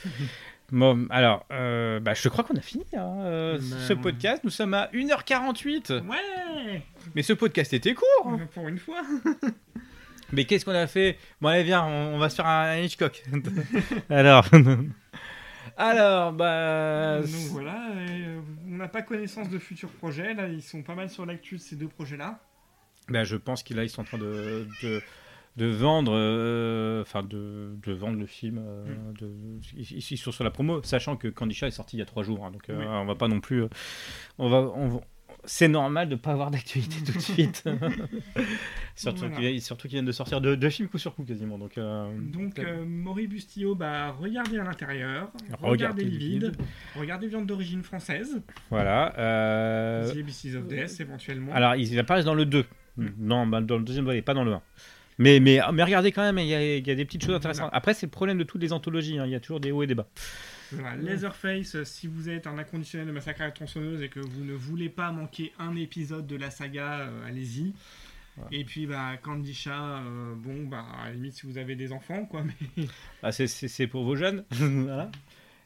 Bon, 0.73 1.07
alors, 1.11 1.47
euh, 1.53 2.01
bah, 2.01 2.13
je 2.15 2.29
crois 2.29 2.43
qu'on 2.43 2.57
a 2.57 2.61
fini 2.61 2.83
hein, 2.97 3.21
euh, 3.21 3.57
Bah, 3.59 3.77
ce 3.87 3.93
podcast. 3.93 4.43
Nous 4.43 4.51
sommes 4.51 4.75
à 4.75 4.87
1h48. 4.93 6.05
Ouais 6.09 6.83
Mais 7.15 7.23
ce 7.23 7.35
podcast 7.35 7.73
était 7.73 7.95
court. 7.95 8.37
Pour 8.53 8.67
une 8.67 8.79
fois. 8.81 9.01
Mais 10.33 10.45
qu'est-ce 10.45 10.65
qu'on 10.65 10.73
a 10.75 10.89
fait? 10.89 11.19
Bon, 11.41 11.51
allez, 11.51 11.63
viens, 11.63 11.85
on, 11.85 12.17
on 12.17 12.19
va 12.19 12.29
se 12.31 12.35
faire 12.35 12.47
un, 12.49 12.63
un 12.73 12.79
Hitchcock. 12.79 13.23
alors, 14.11 14.45
alors, 15.77 16.33
bah. 16.33 17.21
Donc 17.21 17.29
voilà, 17.51 17.91
euh, 17.97 18.41
on 18.67 18.77
n'a 18.77 18.89
pas 18.89 19.03
connaissance 19.03 19.49
de 19.49 19.59
futurs 19.59 19.91
projets. 19.91 20.35
Là, 20.35 20.49
ils 20.49 20.63
sont 20.63 20.83
pas 20.83 20.95
mal 20.95 21.09
sur 21.11 21.27
l'actu 21.27 21.57
de 21.57 21.61
ces 21.61 21.77
deux 21.77 21.89
projets-là. 21.89 22.41
bah, 23.09 23.25
je 23.25 23.37
pense 23.37 23.63
qu'ils 23.63 23.77
là, 23.77 23.85
ils 23.85 23.91
sont 23.91 24.03
en 24.03 24.05
train 24.05 24.19
de. 24.19 24.67
de 24.83 25.03
de 25.57 25.65
vendre, 25.69 26.13
euh, 26.15 27.01
enfin 27.01 27.23
de, 27.23 27.77
de 27.83 27.93
vendre 27.95 28.19
le 28.19 28.27
film. 28.27 28.59
euh, 28.63 28.85
de, 29.19 29.33
ils, 29.75 30.05
ils 30.11 30.19
sont 30.19 30.31
sur 30.31 30.45
la 30.45 30.51
promo, 30.51 30.83
sachant 30.83 31.17
que 31.17 31.29
Candy 31.29 31.55
Chat 31.55 31.69
est 31.69 31.71
sorti 31.71 31.97
il 31.97 32.01
y 32.01 32.03
a 32.03 32.05
trois 32.05 32.23
jours, 32.23 32.45
hein, 32.45 32.51
donc 32.51 32.69
euh, 32.69 32.79
Oui. 32.79 32.85
on 32.87 33.07
va 33.07 33.15
pas 33.15 33.27
non 33.27 33.41
plus. 33.41 33.65
on 34.37 34.51
va, 34.51 34.59
on 34.75 34.89
va- 34.89 35.01
c'est 35.47 35.69
normal 35.69 36.09
de 36.09 36.17
pas 36.17 36.33
avoir 36.33 36.51
d'actualité 36.51 36.97
tout 37.05 37.13
de 37.13 37.19
suite. 37.23 37.65
surtout 38.95 39.27
Voilà. 39.29 39.37
qu'ils 39.37 39.91
viennent 39.91 40.05
de 40.05 40.13
sortir 40.13 40.41
deux, 40.41 40.57
deux 40.57 40.71
films 40.71 40.89
coup 40.89 40.99
sur 40.99 41.15
coup 41.15 41.25
quasiment. 41.25 41.59
Donc, 41.59 41.79
euh, 41.79 42.09
Donc, 42.33 42.59
euh, 42.59 42.85
Maury 42.85 43.27
Bustillo, 43.27 43.75
bah, 43.75 44.13
regardez 44.19 44.59
à 44.59 44.65
l'intérieur, 44.65 45.31
Regardez 45.61 45.67
regardez 45.69 46.05
Livide. 46.05 46.43
Livide, 46.45 46.57
regardez 46.97 47.27
Viande 47.29 47.47
d'origine 47.47 47.83
française, 47.83 48.43
voilà. 48.71 49.15
euh, 49.19 50.13
The 50.13 50.57
of 50.57 50.67
Death 50.67 51.01
éventuellement. 51.01 51.53
alors 51.55 51.75
ils 51.77 51.99
apparaissent 51.99 52.25
dans 52.25 52.35
le 52.35 52.45
2. 52.47 52.65
Non, 53.19 53.47
bah, 53.47 53.61
dans 53.61 53.77
le 53.79 53.85
deuxième 53.85 54.05
volet, 54.07 54.23
pas 54.23 54.35
dans 54.35 54.45
le 54.45 54.53
1. 54.53 54.63
Mais, 55.19 55.41
mais, 55.41 55.61
mais 55.73 55.83
regardez 55.83 56.13
quand 56.13 56.23
même, 56.23 56.39
il 56.39 56.47
y, 56.47 56.55
a, 56.55 56.77
il 56.77 56.87
y 56.87 56.91
a 56.91 56.95
des 56.95 57.05
petites 57.07 57.25
choses 57.25 57.35
intéressantes. 57.35 57.71
Après, 57.73 57.95
c'est 57.95 58.05
le 58.07 58.11
problème 58.11 58.37
de 58.39 58.45
toutes 58.45 58.61
les 58.61 58.73
anthologies, 58.73 59.19
hein, 59.19 59.25
il 59.27 59.33
y 59.33 59.35
a 59.35 59.41
toujours 59.41 59.61
des 59.61 59.73
hauts 59.73 59.83
et 59.83 59.87
des 59.87 59.95
bas. 59.95 60.07
Voilà, 60.73 60.97
Leatherface, 60.97 61.77
euh, 61.77 61.85
si 61.85 62.07
vous 62.07 62.29
êtes 62.29 62.47
un 62.47 62.59
inconditionnel 62.59 63.07
de 63.09 63.13
Massacre 63.13 63.43
à 63.43 63.45
la 63.47 63.53
tronçonneuse 63.53 64.03
et 64.03 64.09
que 64.09 64.21
vous 64.21 64.45
ne 64.45 64.55
voulez 64.55 64.89
pas 64.89 65.13
manquer 65.13 65.53
un 65.59 65.77
épisode 65.77 66.27
de 66.27 66.37
la 66.37 66.51
saga, 66.51 67.01
euh, 67.01 67.27
allez-y. 67.29 67.73
Et 68.53 68.65
puis 68.65 68.87
bah 68.87 69.17
Candy 69.23 69.55
Chat, 69.55 69.73
euh, 70.01 70.35
bon 70.37 70.65
bah 70.67 70.85
à 71.03 71.07
la 71.09 71.15
limite 71.15 71.33
si 71.33 71.47
vous 71.47 71.57
avez 71.57 71.75
des 71.75 71.91
enfants 71.93 72.27
quoi, 72.27 72.43
mais 72.45 72.85
Ah, 73.23 73.33
c'est- 73.33 73.87
pour 73.87 74.05
vos 74.05 74.15
jeunes. 74.15 74.45
voilà. 74.51 75.11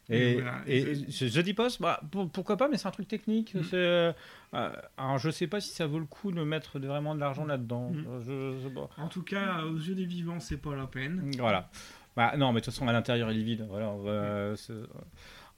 Et, 0.09 0.31
Et 0.31 0.33
voilà. 0.35 0.61
et 0.67 0.95
Jeudi 1.09 1.53
Post, 1.53 1.81
bah, 1.81 2.01
pour- 2.11 2.29
pourquoi 2.29 2.57
pas, 2.57 2.67
mais 2.69 2.77
c'est 2.77 2.87
un 2.87 2.91
truc 2.91 3.07
technique. 3.07 3.55
Mm. 3.55 3.63
c'est, 3.63 3.75
euh, 3.75 4.11
alors, 4.53 5.17
je 5.19 5.29
sais 5.29 5.47
pas 5.47 5.59
si 5.61 5.69
ça 5.69 5.85
vaut 5.85 5.99
le 5.99 6.05
coup 6.05 6.31
de 6.31 6.43
mettre 6.43 6.79
de- 6.79 6.87
vraiment 6.87 7.13
de 7.13 7.19
l'argent 7.19 7.45
là-dedans. 7.45 7.91
Mm. 7.91 8.05
Je- 8.25 8.59
je- 8.63 8.69
bon. 8.69 8.87
en 8.97 9.07
tout 9.09 9.23
cas 9.23 9.63
aux 9.65 9.75
yeux 9.77 9.95
des 9.95 10.05
vivants 10.05 10.39
c'est 10.39 10.57
pas 10.57 10.75
la 10.75 10.87
peine. 10.87 11.29
Voilà. 11.37 11.69
Bah, 12.15 12.33
non, 12.37 12.51
mais 12.51 12.59
de 12.59 12.65
toute 12.65 12.73
façon, 12.73 12.87
à 12.87 12.93
l'intérieur, 12.93 13.31
il 13.31 13.39
est 13.39 13.43
vide. 13.43 13.65
Voilà, 13.69 13.89
on, 13.89 13.97
va, 14.03 14.55
c'est- 14.57 14.73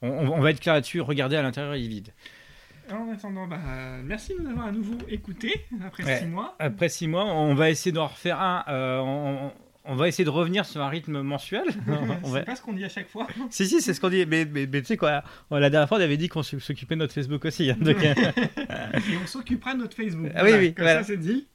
on- 0.01 0.09
on- 0.09 0.33
on 0.33 0.39
va 0.41 0.51
être 0.51 0.59
clair 0.59 0.75
là-dessus. 0.75 1.01
Regardez, 1.01 1.35
à 1.35 1.41
l'intérieur, 1.41 1.75
il 1.75 1.85
est 1.85 1.87
vide. 1.87 2.09
En 2.91 3.11
attendant, 3.11 3.47
bah, 3.47 3.57
merci 4.03 4.33
de 4.35 4.41
nous 4.43 4.49
avoir 4.49 4.67
à 4.67 4.71
nouveau 4.71 4.97
écoutés 5.07 5.65
après 5.85 6.03
Ouais. 6.03 6.19
six 6.19 6.25
mois. 6.25 6.55
Après 6.59 6.89
six 6.89 7.07
mois, 7.07 7.25
on 7.25 7.55
va 7.55 7.69
essayer 7.69 7.91
d'en 7.93 8.07
refaire 8.07 8.39
un. 8.41 8.65
euh, 8.67 8.99
on, 9.85 9.95
va 9.95 10.07
essayer 10.09 10.25
de 10.25 10.29
revenir 10.29 10.65
sur 10.65 10.81
un 10.81 10.89
rythme 10.89 11.21
mensuel. 11.21 11.63
on 12.23 12.29
va- 12.29 12.39
C'est 12.41 12.45
pas 12.45 12.55
ce 12.57 12.61
qu'on 12.61 12.73
dit 12.73 12.83
à 12.83 12.89
chaque 12.89 13.07
fois. 13.09 13.25
Si, 13.49 13.65
si, 13.67 13.81
c'est 13.81 13.93
ce 13.93 14.01
qu'on 14.01 14.09
dit. 14.09 14.25
Mais, 14.25 14.45
mais, 14.45 14.67
mais 14.71 14.81
tu 14.81 14.87
sais 14.87 14.97
quoi, 14.97 15.23
la 15.49 15.69
dernière 15.69 15.87
fois, 15.87 15.97
on 15.97 16.01
avait 16.01 16.17
dit 16.17 16.27
qu'on 16.27 16.43
s'occupait 16.43 16.95
de 16.95 16.99
notre 16.99 17.13
Facebook 17.13 17.45
aussi. 17.45 17.71
hein. 17.71 17.77
Donc, 17.79 17.97
euh, 18.05 18.13
Et 18.95 19.17
on 19.23 19.27
s'occupera 19.27 19.73
de 19.75 19.79
notre 19.79 19.95
Facebook. 19.95 20.29
Ah 20.35 20.43
oui, 20.43 20.49
Voilà, 20.49 20.57
oui, 20.57 20.73
comme 20.73 20.83
voilà. 20.85 20.99
ça 21.01 21.07
c'est 21.07 21.17
dit. 21.17 21.47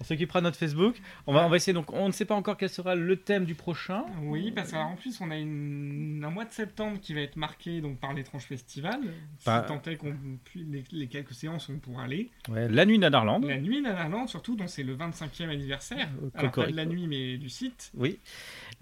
On 0.00 0.04
s'occupera 0.04 0.40
de 0.40 0.44
notre 0.44 0.56
Facebook. 0.58 0.96
On 1.26 1.32
va, 1.32 1.44
on 1.46 1.48
va 1.48 1.56
essayer. 1.56 1.72
Donc, 1.72 1.92
on 1.92 2.06
ne 2.06 2.12
sait 2.12 2.24
pas 2.24 2.34
encore 2.34 2.56
quel 2.56 2.68
sera 2.68 2.94
le 2.94 3.16
thème 3.16 3.44
du 3.44 3.54
prochain. 3.54 4.04
Oui, 4.22 4.52
parce 4.52 4.72
qu'en 4.72 4.96
plus 4.96 5.20
on 5.20 5.30
a 5.30 5.36
une- 5.36 6.22
un 6.24 6.30
mois 6.30 6.44
de 6.44 6.52
septembre 6.52 6.98
qui 7.00 7.14
va 7.14 7.20
être 7.20 7.36
marqué 7.36 7.80
donc 7.80 7.98
par 7.98 8.12
l'étrange 8.12 8.44
festival. 8.44 8.98
Si 9.38 9.44
tant 9.44 9.80
est 9.86 9.96
qu'on 9.96 10.14
les, 10.54 10.84
les 10.92 11.06
quelques 11.08 11.32
séances 11.34 11.68
on 11.68 11.78
pourra 11.78 12.04
aller. 12.04 12.30
Ouais, 12.48 12.68
la 12.68 12.84
nuit 12.86 12.98
d'Anarland. 12.98 13.44
La 13.44 13.58
nuit 13.58 13.82
d'Analand 13.82 14.26
surtout, 14.26 14.56
donc 14.56 14.68
c'est 14.68 14.82
le 14.82 14.94
25e 14.96 15.48
anniversaire. 15.50 16.08
Alors 16.34 16.52
pas 16.52 16.66
de 16.66 16.76
la 16.76 16.84
nuit 16.86 17.06
mais 17.06 17.36
du 17.38 17.48
site. 17.48 17.90
Oui. 17.94 18.18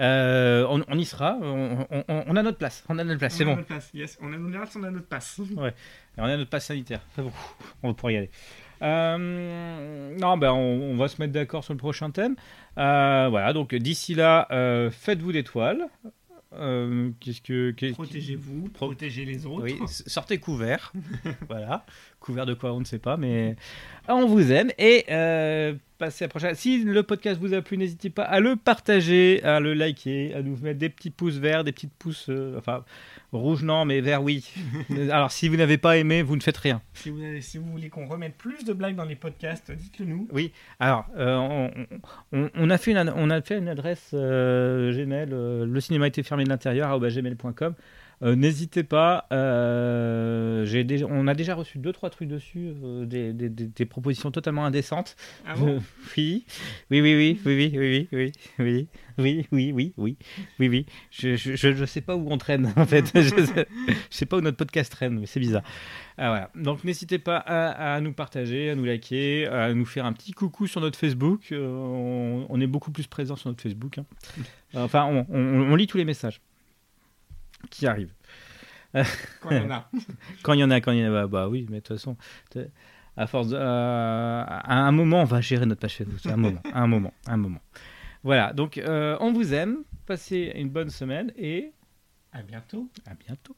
Euh, 0.01 0.67
on, 0.69 0.83
on 0.89 0.99
y 0.99 1.05
sera. 1.05 1.39
On, 1.41 1.87
on- 1.91 2.05
on- 2.09 2.25
on 2.27 2.37
a 2.37 2.43
notre 2.43 2.59
place. 2.59 2.85
On 2.89 2.99
a 2.99 3.05
notre 3.05 3.19
place. 3.19 3.35
C'est 3.35 3.45
On 3.45 3.49
a 3.49 3.51
bon. 3.53 3.57
notre 3.57 3.69
place. 3.69 3.91
Yes. 3.95 4.19
On 4.21 4.33
a 4.33 4.37
en 4.37 4.45
général, 4.47 4.69
on 4.77 4.83
a 4.85 4.91
notre 4.91 5.07
passe. 5.07 5.41
Et 5.41 6.21
on 6.21 6.25
a 6.25 6.37
notre 6.37 6.51
passe 6.51 6.67
sanitaire. 6.67 7.01
C'est 7.15 7.23
bon. 7.23 7.33
On 7.83 7.95
pouvoir 7.95 8.13
y 8.13 8.17
aller. 8.17 8.31
Euh, 8.85 10.17
non, 10.19 10.37
ben 10.37 10.53
on, 10.53 10.93
on 10.93 10.97
va 10.97 11.09
se 11.09 11.21
mettre 11.21 11.33
d'accord 11.33 11.65
sur 11.65 11.73
le 11.75 11.79
prochain 11.79 12.11
thème. 12.11 12.37
Euh, 12.79 13.29
voilà, 13.31 13.53
donc 13.53 13.75
d'ici 13.75 14.15
là, 14.15 14.47
euh, 14.51 14.91
faites-vous 14.91 15.33
des 15.33 15.45
toiles. 15.45 15.87
Euh, 16.57 17.11
Qu'est-ce 17.19 17.41
que. 17.41 17.75
Protégez-vous, 17.93 18.69
Pro- 18.69 18.87
protégez 18.87 19.25
les 19.25 19.45
autres. 19.47 19.65
Oui, 19.65 19.79
sortez 19.87 20.39
couvert. 20.39 20.93
voilà. 21.49 21.85
Couvert 22.21 22.47
de 22.47 22.55
quoi, 22.55 22.73
on 22.73 22.81
ne 22.81 22.85
sait 22.85 23.01
pas, 23.01 23.17
mais 23.17 23.57
on 24.09 24.27
vous 24.27 24.53
aime. 24.53 24.71
Et 24.79 25.05
passez 25.99 26.25
à 26.25 26.27
la 26.27 26.29
prochaine. 26.29 26.55
Si 26.55 26.85
le 26.85 27.03
podcast 27.03 27.41
vous 27.41 27.55
a 27.55 27.61
plu, 27.63 27.77
n'hésitez 27.77 28.09
pas 28.11 28.23
à 28.23 28.39
le 28.39 28.55
partager, 28.55 29.43
à 29.43 29.59
le 29.59 29.75
liker, 29.75 30.33
à 30.35 30.43
nous 30.43 30.57
mettre 30.59 30.79
des 30.79 30.91
petits 30.91 31.11
pouces 31.11 31.39
verts, 31.39 31.65
des 31.65 31.73
petites 31.73 31.95
pouces. 31.99 32.31
enfin, 32.57 32.85
rouge 33.39 33.63
non, 33.63 33.85
mais 33.85 34.01
vert 34.01 34.23
oui. 34.23 34.49
Alors, 35.11 35.31
si 35.33 35.49
vous 35.49 35.57
n'avez 35.57 35.79
pas 35.79 35.97
aimé, 35.97 36.23
vous 36.23 36.37
ne 36.37 36.41
faites 36.43 36.57
rien. 36.57 36.83
Si 36.95 37.11
vous, 37.11 37.23
avez- 37.23 37.41
si 37.41 37.59
vous 37.59 37.71
voulez 37.71 37.89
qu'on 37.89 38.07
remette 38.07 38.37
plus 38.37 38.65
de 38.65 38.73
blagues 38.73 38.97
dans 38.97 39.05
les 39.05 39.17
podcasts, 39.17 39.71
dites-le 39.73 40.07
nous. 40.07 40.29
Alors, 40.81 41.07
euh, 41.17 41.37
on, 41.37 41.71
on- 42.33 42.51
on 42.55 42.71
a 42.71 42.79
fait 42.79 42.93
une, 42.93 43.13
on 43.17 43.31
a 43.31 43.41
fait 43.43 43.59
une 43.59 43.69
adresse 43.69 44.11
euh, 44.15 44.93
Gmail, 44.93 45.29
euh, 45.33 45.67
le 45.67 45.81
cinéma 45.81 46.07
était 46.09 46.23
fermé 46.23 46.45
de 46.45 46.49
l'intérieur, 46.49 46.89
arobase 46.89 47.15
gmail.com. 47.17 47.75
Euh, 48.25 48.35
N'hésitez 48.37 48.85
pas, 48.85 49.27
euh, 49.33 50.85
déjà, 50.85 51.07
on 51.09 51.27
a 51.27 51.35
déjà 51.35 51.55
reçu 51.55 51.79
deux 51.79 51.93
trois 51.93 52.09
trucs 52.11 52.29
dessus, 52.29 52.73
euh, 52.83 53.05
des, 53.05 53.33
des- 53.33 53.49
des- 53.51 53.67
des 53.67 53.85
propositions 53.85 54.31
totalement 54.31 54.65
indécentes. 54.65 55.15
Ah 55.47 55.55
bon 55.57 55.69
Euh, 55.77 55.79
oui, 56.17 56.45
oui, 56.91 57.01
oui, 57.03 57.15
oui, 57.15 57.41
oui, 57.45 57.73
oui, 57.77 57.77
oui, 57.77 58.09
oui, 58.13 58.33
oui, 58.59 58.89
oui, 59.19 59.47
oui, 59.53 59.73
oui, 59.73 59.95
oui, 59.99 60.17
oui, 60.59 60.69
oui. 60.69 60.87
Je, 61.11 61.37
je, 61.37 61.85
sais 61.85 62.01
pas 62.01 62.17
où 62.17 62.27
on 62.31 62.39
traîne 62.39 62.73
en 62.77 62.87
fait. 62.87 63.11
je, 63.15 63.45
sais, 63.45 63.67
je 63.89 64.17
sais 64.17 64.27
pas 64.27 64.39
où 64.39 64.41
notre 64.41 64.57
podcast 64.57 64.91
traîne, 64.91 65.19
mais 65.21 65.27
c'est 65.27 65.41
bizarre. 65.41 65.63
Ah, 66.17 66.29
voilà. 66.29 66.51
Donc 66.55 66.83
n'hésitez 66.85 67.19
pas 67.19 67.37
à, 67.39 67.95
à 67.97 68.01
nous 68.01 68.13
partager, 68.13 68.71
à 68.71 68.75
nous 68.75 68.85
liker, 68.85 69.47
à 69.49 69.75
nous 69.75 69.85
faire 69.85 70.07
un 70.07 70.13
petit 70.15 70.33
coucou 70.33 70.67
sur 70.67 70.81
notre 70.81 70.99
Facebook. 70.99 71.49
Euh, 71.53 71.67
on, 71.69 72.47
on 72.49 72.61
est 72.61 72.67
beaucoup 72.67 72.91
plus 72.91 73.07
présent 73.07 73.37
sur 73.37 73.51
notre 73.51 73.63
Facebook. 73.63 73.99
hein. 73.99 74.07
Enfin, 74.75 75.05
on, 75.05 75.27
on- 75.29 75.73
on 75.73 75.77
lit 75.77 75.87
tous 75.87 75.99
les 75.99 76.05
messages 76.07 76.41
qui 77.71 77.87
arrivent. 77.87 78.15
Quand 79.41 79.51
il 79.51 79.57
y 79.57 79.61
en 79.61 79.71
a. 79.71 79.91
Quand 80.43 80.53
il 80.53 80.61
y 80.61 80.65
en 80.65 80.71
a, 80.71 80.81
quand 80.81 80.93
il 80.93 80.99
y 81.01 81.05
en 81.05 81.09
a, 81.09 81.11
bah, 81.23 81.27
bah 81.27 81.49
oui, 81.49 81.67
mais 81.69 81.79
de 81.79 81.83
toute 81.83 81.97
façon, 81.97 82.17
à 83.17 83.27
force 83.27 83.49
de, 83.49 83.57
euh, 83.57 84.45
à 84.47 84.75
un 84.87 84.93
moment, 84.93 85.23
on 85.23 85.25
va 85.25 85.41
gérer 85.41 85.67
notre 85.67 85.81
page 85.81 85.97
Facebook. 85.97 86.21
Un 86.27 86.37
moment, 86.37 86.63
un 86.73 86.87
moment, 86.87 87.13
un 87.27 87.37
moment. 87.37 87.61
Voilà, 88.23 88.53
donc 88.53 88.79
euh, 88.79 89.17
on 89.21 89.33
vous 89.33 89.53
aime, 89.53 89.79
passez 90.07 90.53
une 90.55 90.69
bonne 90.71 90.91
semaine 90.91 91.33
et 91.37 91.73
À 92.33 92.43
bientôt. 92.43 92.89
à 93.07 93.15
bientôt. 93.15 93.57